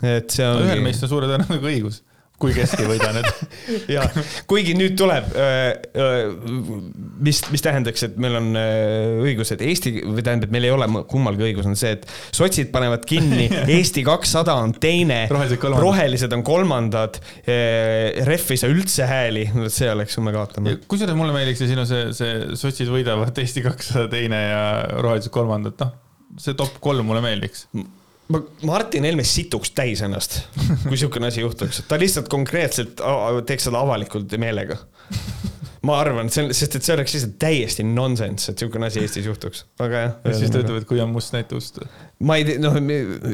et 0.06 0.30
see 0.30 0.45
on. 0.45 0.61
ühel 0.61 0.84
meist 0.86 1.02
on 1.07 1.10
suure 1.10 1.32
tõenäosusega 1.32 1.72
õigus, 1.72 2.03
kui 2.41 2.51
Kesk 2.55 2.81
ei 2.83 2.87
võida 2.89 3.11
nüüd. 3.15 3.27
ja 3.95 4.03
kuigi 4.49 4.75
nüüd 4.77 4.95
tuleb, 4.99 5.29
mis, 7.23 7.41
mis 7.53 7.63
tähendaks, 7.63 8.05
et 8.09 8.17
meil 8.21 8.37
on 8.39 8.49
öö, 8.59 9.23
õigus, 9.25 9.53
et 9.55 9.63
Eesti 9.65 9.93
või 10.03 10.25
tähendab, 10.25 10.51
meil 10.53 10.67
ei 10.67 10.73
ole 10.75 10.87
kummalgi 11.09 11.47
õigus, 11.47 11.69
on 11.69 11.79
see, 11.79 11.95
et 11.95 12.05
sotsid 12.35 12.71
panevad 12.75 13.07
kinni, 13.07 13.47
Eesti 13.77 14.03
kakssada 14.07 14.57
on 14.61 14.75
teine, 14.81 15.23
rohelised 15.31 16.35
on 16.35 16.45
kolmandad, 16.45 17.19
ref 18.27 18.51
ei 18.51 18.61
saa 18.61 18.71
üldse 18.71 19.07
hääli, 19.09 19.47
see 19.71 19.91
oleks, 19.91 20.17
kui 20.17 20.27
me 20.27 20.35
kaotame. 20.35 20.77
kusjuures 20.91 21.17
mulle 21.17 21.35
meeldiks 21.35 21.63
see 21.63 21.71
sinu 21.71 21.87
see, 21.89 22.09
see 22.15 22.57
sotsid 22.59 22.91
võidavad 22.91 23.43
Eesti 23.45 23.63
kakssada 23.65 24.09
teine 24.11 24.41
ja 24.49 24.63
rohelised 24.99 25.33
kolmandad, 25.33 25.79
noh. 25.81 25.95
see 26.41 26.57
top 26.57 26.81
kolm 26.83 27.07
mulle 27.07 27.23
meeldiks. 27.23 27.69
ma, 28.31 28.41
Martin 28.65 29.07
Helme 29.07 29.26
situks 29.27 29.73
täis 29.76 30.03
ennast, 30.06 30.41
kui 30.84 30.95
niisugune 30.95 31.30
asi 31.31 31.43
juhtuks, 31.43 31.84
ta 31.89 31.99
lihtsalt 32.02 32.30
konkreetselt 32.31 33.02
teeks 33.45 33.69
seda 33.69 33.81
avalikult 33.85 34.34
meelega. 34.41 34.80
ma 35.85 35.99
arvan, 36.02 36.31
see 36.34 36.41
on, 36.41 36.47
sest 36.57 36.80
et 36.80 36.85
see 36.85 36.95
oleks 36.95 37.14
lihtsalt 37.14 37.35
täiesti 37.41 37.84
nonsense, 37.85 38.49
et 38.49 38.57
niisugune 38.57 38.88
asi 38.88 39.03
Eestis 39.03 39.27
juhtuks, 39.30 39.65
aga 39.77 39.99
jah. 40.02 40.15
ja 40.26 40.34
siis 40.39 40.53
ta 40.53 40.64
ütleb, 40.64 40.80
et 40.81 40.88
kui 40.89 41.02
on 41.03 41.11
must, 41.14 41.35
näita 41.35 41.60
ust. 41.60 41.77
ma 42.26 42.39
ei 42.39 42.47
tea, 42.47 42.61
noh 42.64 42.80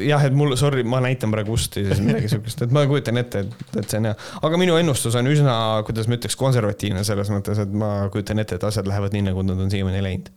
jah, 0.04 0.26
et 0.28 0.36
mul, 0.36 0.52
sorry, 0.60 0.84
ma 0.84 1.00
näitan 1.04 1.32
praegu 1.32 1.56
ust 1.56 1.78
ja 1.80 1.86
siis 1.88 2.02
midagi 2.04 2.28
siukest, 2.34 2.66
et 2.66 2.74
ma 2.76 2.84
kujutan 2.90 3.22
ette, 3.22 3.46
et, 3.46 3.70
et 3.80 3.86
see 3.86 4.02
on 4.02 4.10
hea. 4.10 4.18
aga 4.48 4.60
minu 4.60 4.76
ennustus 4.80 5.16
on 5.16 5.30
üsna, 5.32 5.54
kuidas 5.88 6.10
ma 6.10 6.20
ütleks, 6.20 6.36
konservatiivne 6.40 7.06
selles 7.08 7.32
mõttes, 7.32 7.62
et 7.64 7.72
ma 7.72 7.94
kujutan 8.12 8.44
ette, 8.44 8.60
et 8.60 8.68
asjad 8.68 8.90
lähevad 8.90 9.16
nii, 9.16 9.30
nagu 9.30 9.46
nad 9.48 9.64
on 9.64 9.72
siiamaani 9.72 10.04
läinud. 10.04 10.28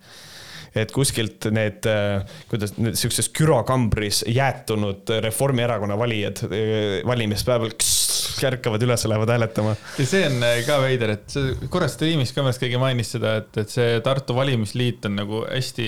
Et 0.76 0.92
kuskilt 0.92 1.48
need, 1.56 1.88
kuidas, 2.52 2.76
siukses 3.00 3.30
kürokambris 3.36 4.26
jäätunud 4.28 5.14
Reformierakonna 5.24 5.98
valijad 6.00 6.44
eh, 6.50 7.00
valimispäeval 7.08 7.72
ärkavad 8.44 8.84
üles, 8.84 9.06
lähevad 9.08 9.30
hääletama. 9.30 9.76
ja 10.00 10.06
see 10.06 10.26
on 10.28 10.44
äh, 10.44 10.60
ka 10.68 10.78
veider, 10.84 11.14
et 11.16 11.26
see 11.32 11.70
korra 11.72 11.88
stream'is 11.92 12.34
ka 12.36 12.44
vist 12.46 12.62
keegi 12.62 12.80
mainis 12.82 13.14
seda, 13.16 13.38
et, 13.42 13.50
et 13.62 13.72
see 13.72 14.00
Tartu 14.06 14.36
valimisliit 14.36 15.06
on 15.08 15.18
nagu 15.20 15.42
hästi 15.46 15.88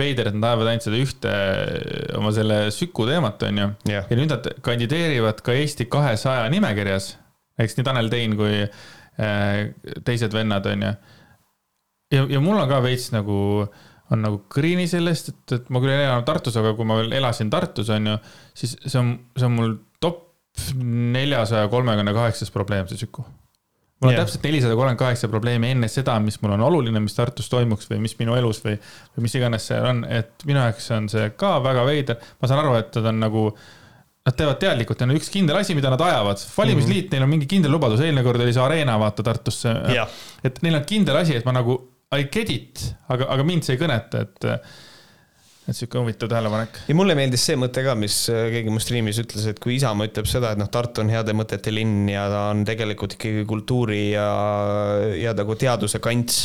veider, 0.00 0.30
et 0.30 0.36
nad 0.36 0.50
ajavad 0.50 0.72
ainult 0.72 0.86
seda 0.86 1.00
ühte 1.00 1.32
äh, 1.32 2.18
oma 2.18 2.32
selle 2.36 2.60
Süku 2.74 3.06
teemat, 3.08 3.42
onju. 3.48 3.70
jah, 3.88 4.08
ja 4.10 4.20
nüüd 4.20 4.32
nad 4.32 4.48
kandideerivad 4.66 5.42
ka 5.46 5.56
Eesti 5.56 5.88
kahesaja 5.92 6.48
nimekirjas, 6.52 7.14
eks 7.62 7.78
nii 7.78 7.88
Tanel 7.88 8.12
Tein 8.12 8.36
kui 8.38 8.62
äh, 8.66 9.60
teised 10.06 10.36
vennad, 10.36 10.68
onju. 10.72 10.94
ja, 12.12 12.26
ja 12.36 12.42
mul 12.44 12.60
on 12.60 12.70
ka 12.70 12.82
veits 12.84 13.10
nagu, 13.14 13.38
on 14.14 14.22
nagu 14.22 14.42
kõrini 14.52 14.86
sellest, 14.90 15.32
et, 15.32 15.56
et 15.58 15.72
ma 15.74 15.82
küll 15.82 15.92
ei 15.92 16.04
elanud 16.04 16.26
Tartus, 16.28 16.56
aga 16.60 16.74
kui 16.78 16.86
ma 16.88 17.00
veel 17.00 17.16
elasin 17.18 17.50
Tartus, 17.52 17.90
onju, 17.94 18.18
siis 18.56 18.76
see 18.84 19.00
on, 19.00 19.16
see 19.36 19.48
on 19.48 19.56
mul 19.56 19.74
top 20.02 20.22
neljasaja 20.82 21.66
kolmekümne 21.72 22.14
kaheksas 22.16 22.52
probleem, 22.54 22.86
see 22.90 23.00
Süku. 23.02 23.24
mul 24.00 24.10
on 24.10 24.14
Jah. 24.14 24.22
täpselt 24.24 24.44
nelisada 24.44 24.76
kolmkümmend 24.76 25.00
kaheksa 25.00 25.28
probleemi 25.32 25.72
enne 25.72 25.88
seda, 25.88 26.18
mis 26.20 26.38
mul 26.42 26.54
on 26.56 26.66
oluline, 26.68 27.00
mis 27.02 27.16
Tartus 27.16 27.48
toimuks 27.52 27.90
või 27.90 28.02
mis 28.04 28.14
minu 28.20 28.36
elus 28.36 28.62
või, 28.64 28.76
või 29.16 29.26
mis 29.26 29.34
iganes 29.38 29.66
see 29.72 29.80
on, 29.80 30.04
et 30.04 30.46
minu 30.48 30.62
jaoks 30.62 30.90
on 30.96 31.10
see 31.12 31.32
ka 31.40 31.56
väga 31.64 31.84
veider. 31.88 32.22
ma 32.40 32.50
saan 32.50 32.62
aru, 32.62 32.78
et 32.82 33.00
nad 33.00 33.12
on 33.12 33.26
nagu 33.26 33.50
Nad 34.26 34.34
teevad 34.34 34.56
teadlikult, 34.58 34.98
neil 34.98 35.12
on 35.12 35.18
üks 35.20 35.28
kindel 35.30 35.54
asi, 35.54 35.74
mida 35.78 35.86
nad 35.86 36.00
ajavad. 36.02 36.40
valimisliit 36.56 37.04
mm, 37.04 37.06
-hmm. 37.06 37.12
neil 37.12 37.22
on 37.22 37.28
mingi 37.30 37.46
kindel 37.46 37.70
lubadus, 37.70 38.00
eelmine 38.02 38.24
kord 38.26 38.40
oli 38.42 38.52
see 38.52 38.62
Arena, 38.62 38.96
vaata 38.98 39.22
Tartusse. 39.22 39.74
jah, 39.94 40.08
et 40.42 40.58
neil 40.66 40.74
on 40.74 40.82
kindel 40.82 41.16
asi, 41.16 41.36
et 41.36 41.44
ma 41.46 41.52
nagu 41.54 41.76
I 42.14 42.28
get 42.30 42.50
it, 42.50 42.82
aga, 43.10 43.26
aga 43.34 43.42
mind 43.42 43.66
see 43.66 43.74
ei 43.74 43.80
kõneta, 43.80 44.20
et, 44.22 44.44
et 45.66 45.74
sihuke 45.74 45.98
huvitav 45.98 46.30
tähelepanek. 46.30 46.78
ja 46.86 46.94
mulle 46.94 47.16
meeldis 47.18 47.42
see 47.48 47.56
mõte 47.58 47.82
ka, 47.82 47.96
mis 47.98 48.20
äh, 48.30 48.44
keegi 48.52 48.70
mu 48.70 48.78
striimis 48.82 49.18
ütles, 49.24 49.48
et 49.50 49.58
kui 49.62 49.74
Isamaa 49.74 50.06
ütleb 50.06 50.28
seda, 50.30 50.52
et 50.54 50.60
noh, 50.60 50.70
Tartu 50.70 51.02
on 51.02 51.10
heade 51.10 51.34
mõtete 51.34 51.74
linn 51.74 52.06
ja 52.12 52.28
ta 52.30 52.44
on 52.52 52.62
tegelikult 52.68 53.16
ikkagi 53.18 53.42
kultuuri 53.50 54.04
ja, 54.12 54.28
ja 55.18 55.34
nagu 55.34 55.58
teaduse 55.58 55.98
kants. 56.04 56.44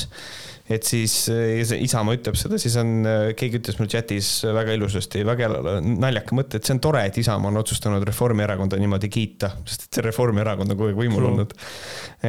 Et 0.71 0.87
siis 0.87 1.13
see 1.27 1.79
Isamaa 1.85 2.15
ütleb 2.17 2.37
seda, 2.39 2.57
siis 2.61 2.75
on, 2.79 3.03
keegi 3.37 3.59
ütles 3.59 3.77
mul 3.79 3.89
chatis 3.91 4.29
väga 4.45 4.75
ilusasti, 4.77 5.23
väga 5.27 5.49
naljaka 5.81 6.37
mõtte, 6.37 6.59
et 6.59 6.67
see 6.67 6.75
on 6.77 6.81
tore, 6.83 7.03
et 7.07 7.17
Isamaa 7.21 7.51
on 7.51 7.59
otsustanud 7.61 8.05
Reformierakonda 8.07 8.79
niimoodi 8.81 9.09
kiita, 9.11 9.51
sest 9.67 9.87
et 9.87 9.99
see 9.99 10.05
Reformierakond 10.05 10.73
on 10.73 10.79
kogu 10.79 10.91
aeg 10.91 11.01
võimul 11.01 11.27
olnud. 11.31 11.55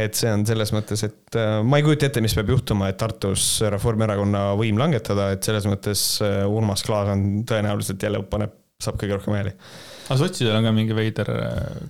et 0.02 0.18
see 0.18 0.32
on 0.32 0.44
selles 0.48 0.74
mõttes, 0.74 1.04
et 1.06 1.38
äh, 1.38 1.54
ma 1.66 1.78
ei 1.78 1.86
kujuta 1.86 2.08
ette, 2.08 2.24
mis 2.24 2.34
peab 2.38 2.52
juhtuma, 2.54 2.90
et 2.90 2.98
Tartus 3.00 3.46
Reformierakonna 3.72 4.50
võim 4.58 4.80
langetada, 4.80 5.30
et 5.36 5.46
selles 5.46 5.68
mõttes 5.70 6.04
Urmas 6.22 6.84
Klaas 6.86 7.14
on 7.14 7.42
tõenäoliselt 7.48 8.02
jälle 8.02 8.22
paneb, 8.28 8.54
saab 8.82 8.98
kõige 9.00 9.18
rohkem 9.18 9.38
hääli. 9.38 9.56
aga 10.08 10.20
sotsidel 10.20 10.58
on 10.58 10.66
ka 10.66 10.74
mingi 10.74 10.96
veider 10.96 11.30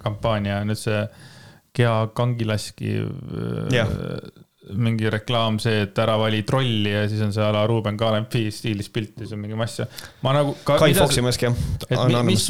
kampaania, 0.03 0.61
nüüd 0.69 0.81
see 0.81 1.05
Gea 1.73 1.95
Kangilaski 2.12 2.99
Jah. 3.73 3.93
Mingi 4.70 5.10
reklaam, 5.10 5.59
see, 5.62 5.82
et 5.89 5.98
ära 5.98 6.14
vali 6.20 6.43
trolli 6.47 6.93
ja 6.93 7.02
siis 7.10 7.22
on 7.24 7.32
see 7.34 7.43
a 7.43 7.51
la 7.55 7.64
Ruuben 7.66 7.97
Kaalepi 7.98 8.44
stiilis 8.55 8.93
pilt 8.94 9.16
ja 9.16 9.26
siis 9.26 9.34
on 9.34 9.43
mingi 9.43 9.59
mass 9.59 9.82
ja 9.82 9.89
ma 10.22 10.36
nagu. 10.36 10.55
Kai 10.66 10.94
Foxi 10.94 11.24
mask 11.24 11.43
jah. 11.48 11.56
et 11.89 11.98
mi, 11.98 12.22
mis, 12.30 12.47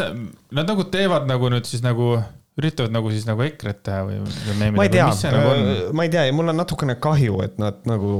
nad 0.52 0.68
nagu 0.68 0.86
teevad 0.92 1.26
nagu 1.30 1.48
nüüd 1.52 1.68
siis 1.68 1.84
nagu, 1.84 2.14
üritavad 2.60 2.92
nagu 2.92 3.12
siis 3.14 3.24
nagu 3.28 3.44
EKRE-t 3.46 3.84
teha 3.88 4.02
või, 4.08 4.20
või 4.20 4.56
meemida 4.60 4.76
ma 4.76 4.88
ei 4.88 4.92
tea 4.92 5.36
nagu 5.38 5.52
on? 5.54 5.70
ma 5.96 6.06
ei 6.06 6.12
tea 6.12 6.26
ja 6.28 6.34
mul 6.36 6.52
on 6.52 6.60
natukene 6.60 6.98
kahju, 7.00 7.38
et 7.46 7.56
nad 7.62 7.80
nagu, 7.88 8.16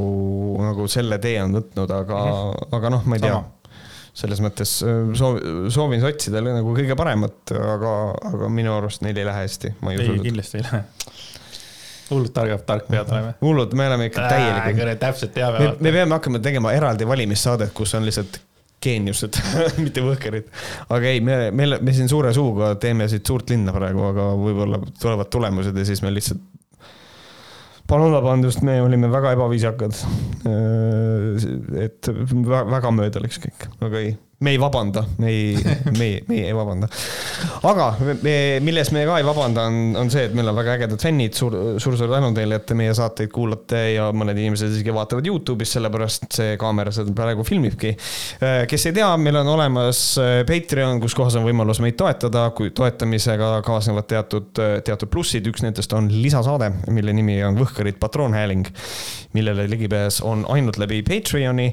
nagu 0.62 0.88
selle 0.92 1.20
tee 1.22 1.36
on 1.44 1.58
võtnud, 1.60 1.92
aga 1.98 2.22
mm, 2.22 2.38
-hmm. 2.38 2.78
aga 2.78 2.94
noh, 2.96 3.04
ma 3.04 3.20
ei 3.20 3.26
tea 3.26 3.34
Sama.. 3.36 3.76
selles 4.24 4.40
mõttes 4.44 4.72
äh, 4.88 5.02
soov, 5.20 5.42
soovin 5.74 6.00
sotsidele 6.00 6.56
nagu 6.56 6.72
kõige 6.80 6.96
paremat, 6.96 7.52
aga, 7.60 7.92
aga 8.32 8.48
minu 8.48 8.72
arust 8.78 9.04
neil 9.04 9.20
ei 9.20 9.28
lähe 9.28 9.44
hästi, 9.44 9.76
ma 9.84 9.92
ei 9.92 10.00
ei, 10.00 10.06
usu 10.06 10.16
seda. 10.16 10.26
kindlasti 10.30 10.62
ei 10.62 10.68
lähe. 10.70 10.82
Hullult 12.12 12.32
targad, 12.36 12.62
tark 12.68 12.86
pead 12.92 13.10
oleme. 13.12 13.34
hullud, 13.42 13.74
me 13.78 13.88
oleme 13.90 14.08
ikka 14.10 14.28
täielikult, 14.30 14.98
täpselt 15.02 15.34
teame 15.36 15.58
me, 15.58 15.74
me 15.80 15.92
peame 15.98 16.18
hakkama 16.18 16.40
tegema 16.44 16.72
eraldi 16.76 17.08
valimissaadet, 17.08 17.72
kus 17.76 17.94
on 17.98 18.06
lihtsalt 18.08 18.40
geeniused, 18.82 19.38
mitte 19.84 20.02
võhkerid. 20.04 20.48
aga 20.92 21.10
ei, 21.12 21.20
me, 21.24 21.36
me, 21.54 21.68
me 21.80 21.94
siin 21.96 22.10
suure 22.10 22.32
suuga 22.36 22.74
teeme 22.82 23.06
siit 23.10 23.26
suurt 23.28 23.50
linna 23.52 23.74
praegu, 23.74 24.02
aga 24.10 24.32
võib-olla 24.38 24.80
tulevad 25.00 25.30
tulemused 25.32 25.76
ja 25.78 25.84
siis 25.88 26.02
me 26.02 26.10
lihtsalt. 26.14 26.42
palun 27.88 28.12
vabandust, 28.14 28.62
me 28.66 28.80
olime 28.82 29.10
väga 29.12 29.34
ebaviisakad. 29.36 30.02
et 31.84 32.08
vä- 32.32 32.66
väga 32.76 32.90
mööda 32.94 33.22
läks 33.22 33.38
kõik, 33.42 33.68
aga 33.80 34.02
ei, 34.02 34.16
me 34.42 34.50
ei 34.50 34.58
vabanda, 34.60 35.04
me 35.18 35.28
ei, 35.28 35.54
me 35.98 36.04
ei, 36.04 36.24
me 36.28 36.38
ei 36.46 36.54
vabanda. 36.54 36.88
aga 37.68 37.86
me, 38.22 38.34
milles 38.64 38.90
me 38.94 39.04
ka 39.06 39.18
ei 39.20 39.26
vabanda, 39.26 39.66
on, 39.70 39.96
on 39.98 40.10
see, 40.12 40.26
et 40.28 40.34
meil 40.36 40.50
on 40.50 40.56
väga 40.58 40.76
ägedad 40.78 41.02
fännid 41.02 41.36
suur,, 41.38 41.54
suur-suur 41.82 42.10
tänu 42.10 42.32
teile, 42.36 42.58
et 42.58 42.66
te 42.66 42.76
meie 42.78 42.94
saateid 42.96 43.30
kuulate 43.32 43.82
ja 43.94 44.08
mõned 44.16 44.38
inimesed 44.38 44.74
isegi 44.74 44.94
vaatavad 44.94 45.28
Youtube'is, 45.30 45.74
sellepärast 45.76 46.26
see 46.34 46.56
kaamera 46.60 46.92
seda 46.94 47.14
praegu 47.16 47.46
filmibki. 47.46 47.94
kes 48.68 48.88
ei 48.90 48.96
tea, 48.96 49.10
meil 49.20 49.38
on 49.42 49.52
olemas 49.54 50.02
Patreon, 50.48 51.00
kus 51.02 51.16
kohas 51.18 51.38
on 51.38 51.46
võimalus 51.46 51.82
meid 51.84 51.98
toetada, 52.00 52.48
kui 52.56 52.72
toetamisega 52.74 53.52
kaasnevad 53.66 54.08
teatud, 54.10 54.50
teatud 54.58 55.12
plussid, 55.12 55.46
üks 55.52 55.62
nendest 55.64 55.94
on 55.96 56.10
lisasaade, 56.12 56.72
mille 56.90 57.14
nimi 57.14 57.38
on 57.46 57.60
Võhkarid 57.62 58.00
patroonhääling, 58.02 58.66
millele 59.36 59.68
ligipääs 59.70 60.20
on 60.26 60.42
ainult 60.50 60.80
läbi 60.82 61.02
Patreoni 61.06 61.70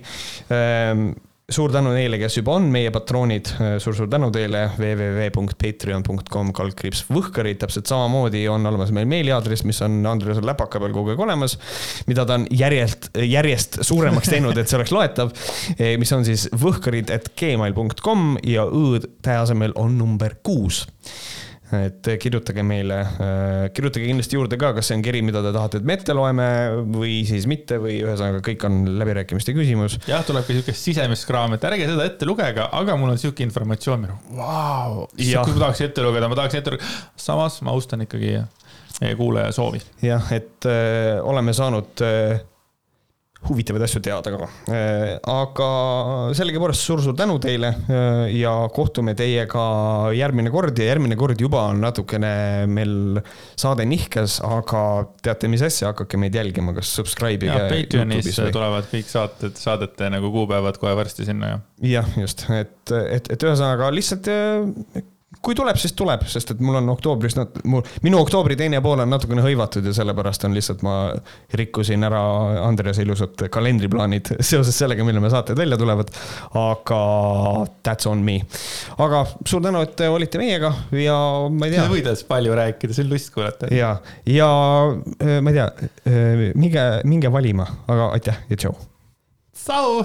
suur 1.49 1.71
tänu 1.73 1.91
neile, 1.95 2.19
kes 2.21 2.39
juba 2.39 2.55
on 2.57 2.69
meie 2.71 2.91
patroonid. 2.93 3.49
Suur,, 3.49 3.79
suur-suur 3.89 4.09
tänu 4.11 4.29
teile, 4.33 4.65
www.patreon.com 4.77 6.51
kaldkriips 6.55 7.03
võhkarid, 7.09 7.59
täpselt 7.61 7.89
samamoodi 7.89 8.45
on 8.51 8.65
olemas 8.69 8.93
meil 8.95 9.09
meiliaadress, 9.09 9.65
mis 9.67 9.81
on 9.85 9.99
Andresel 10.09 10.45
läpaka 10.47 10.81
peal 10.81 10.93
kogu 10.95 11.13
aeg 11.13 11.23
olemas, 11.25 11.57
mida 12.09 12.25
ta 12.29 12.39
on 12.39 12.47
järjest, 12.53 13.11
järjest 13.25 13.81
suuremaks 13.87 14.31
teinud, 14.31 14.57
et 14.57 14.69
see 14.69 14.79
oleks 14.79 14.93
loetav, 14.95 15.33
mis 16.01 16.15
on 16.15 16.25
siis 16.27 16.47
võhkarid, 16.53 17.11
et 17.13 17.31
gmail.com 17.39 18.37
ja 18.47 18.65
õ-tähe 18.65 19.43
asemel 19.43 19.75
on 19.79 19.97
number 19.99 20.37
kuus 20.45 20.85
et 21.77 22.09
kirjutage 22.21 22.63
meile, 22.65 22.97
äh, 23.05 23.63
kirjutage 23.75 24.07
kindlasti 24.07 24.37
juurde 24.37 24.57
ka, 24.59 24.71
kas 24.77 24.89
see 24.89 24.97
on 24.97 25.03
kiri, 25.05 25.21
mida 25.25 25.43
te 25.45 25.51
tahate, 25.55 25.81
et 25.81 25.87
me 25.87 25.95
ette 25.99 26.15
loeme 26.17 26.47
või 26.89 27.19
siis 27.29 27.45
mitte 27.49 27.77
või 27.81 27.99
ühesõnaga, 28.01 28.41
kõik 28.45 28.65
on 28.69 28.79
läbirääkimiste 28.99 29.53
küsimus. 29.57 29.99
jah, 30.09 30.23
tuleb 30.25 30.47
ka 30.47 30.57
siukest 30.57 30.89
sisemist 30.89 31.27
kraami, 31.29 31.59
et 31.59 31.67
ärge 31.69 31.89
seda 31.91 32.07
ette 32.09 32.29
lugege, 32.29 32.65
aga 32.65 32.97
mul 32.99 33.13
on 33.13 33.21
sihuke 33.21 33.45
informatsioon, 33.45 34.07
vau, 34.39 35.05
kui 35.13 35.29
ma 35.35 35.45
tahaks 35.45 35.85
ette 35.89 36.05
lugeda, 36.05 36.31
ma 36.31 36.39
tahaks 36.41 36.61
ette 36.61 36.75
lugeda. 36.75 36.95
samas 37.19 37.61
ma 37.65 37.75
austan 37.77 38.07
ikkagi 38.07 38.39
meie 38.99 39.15
kuulaja 39.19 39.51
soovi. 39.55 39.81
jah, 40.03 40.31
et 40.33 40.65
öö, 40.65 41.19
äh, 41.19 41.25
oleme 41.25 41.53
saanud 41.53 42.01
öö, 42.01 42.37
huvitavaid 43.47 43.83
asju 43.85 44.01
teada 44.03 44.33
ka. 44.33 44.47
Äh, 44.73 45.13
aga 45.31 45.69
sellegipoolest 46.37 46.83
suur-suur 46.83 47.15
tänu 47.17 47.37
teile 47.41 47.71
äh, 47.71 48.25
ja 48.35 48.51
kohtume 48.75 49.15
teiega 49.17 49.63
järgmine 50.15 50.51
kord 50.53 50.79
ja 50.79 50.89
järgmine 50.89 51.17
kord 51.19 51.39
juba 51.39 51.63
on 51.71 51.79
natukene 51.83 52.31
meil 52.69 53.21
saade 53.59 53.87
nihkes, 53.89 54.39
aga 54.45 54.83
teate, 55.23 55.51
mis 55.51 55.63
asja, 55.65 55.93
hakake 55.93 56.19
meid 56.21 56.35
jälgima, 56.35 56.75
kas 56.77 56.91
subscribe 56.99 57.47
ige. 57.47 57.61
Patreonis 57.71 58.33
tulevad 58.39 58.89
kõik 58.91 59.07
saated, 59.09 59.55
saadete 59.59 60.11
nagu 60.11 60.33
kuupäevad 60.35 60.81
kohe 60.81 60.95
varsti 60.99 61.29
sinna 61.29 61.53
ja. 61.53 61.61
jah, 61.99 62.11
just, 62.19 62.45
et, 62.51 62.75
et, 62.91 63.31
et 63.31 63.47
ühesõnaga 63.47 63.93
lihtsalt 63.95 64.29
äh, 64.33 65.07
kui 65.37 65.53
tuleb, 65.55 65.77
siis 65.77 65.93
tuleb, 65.97 66.23
sest 66.27 66.55
et 66.55 66.61
mul 66.63 66.79
on 66.79 66.89
oktoobris, 66.89 67.35
mul, 67.69 67.83
minu 68.03 68.17
oktoobri 68.19 68.57
teine 68.59 68.81
pool 68.81 69.03
on 69.03 69.11
natukene 69.13 69.43
hõivatud 69.45 69.85
ja 69.85 69.93
sellepärast 69.95 70.47
on 70.47 70.55
lihtsalt 70.57 70.81
ma 70.85 70.95
rikkusin 71.59 72.03
ära 72.07 72.21
Andrease 72.65 73.05
ilusad 73.05 73.45
kalendriplaanid 73.53 74.33
seoses 74.49 74.77
sellega, 74.81 75.05
millal 75.05 75.23
me 75.23 75.31
saated 75.31 75.59
välja 75.59 75.77
tulevad. 75.79 76.09
aga 76.59 77.01
that's 77.85 78.09
on 78.09 78.23
me. 78.25 78.39
aga 78.97 79.23
suur 79.45 79.61
tänu, 79.63 79.83
et 79.85 80.01
olite 80.09 80.41
meiega 80.41 80.73
ja 80.97 81.19
ma 81.53 81.69
ei 81.69 81.75
tea. 81.75 81.83
sa 81.85 81.93
võid 81.93 82.09
alles 82.09 82.25
palju 82.29 82.55
rääkida, 82.59 82.97
see 82.97 83.05
on 83.05 83.13
lust 83.13 83.33
kuulata. 83.35 83.69
ja, 83.73 83.95
ja 84.25 84.49
äh, 84.89 85.37
ma 85.45 85.53
ei 85.53 85.59
tea, 85.59 85.91
äh, 86.09 86.47
minge, 86.55 86.87
minge 87.05 87.31
valima, 87.31 87.69
aga 87.87 88.09
aitäh 88.17 88.41
ja 88.49 88.57
tšau. 88.65 88.73
tšau. 89.53 90.01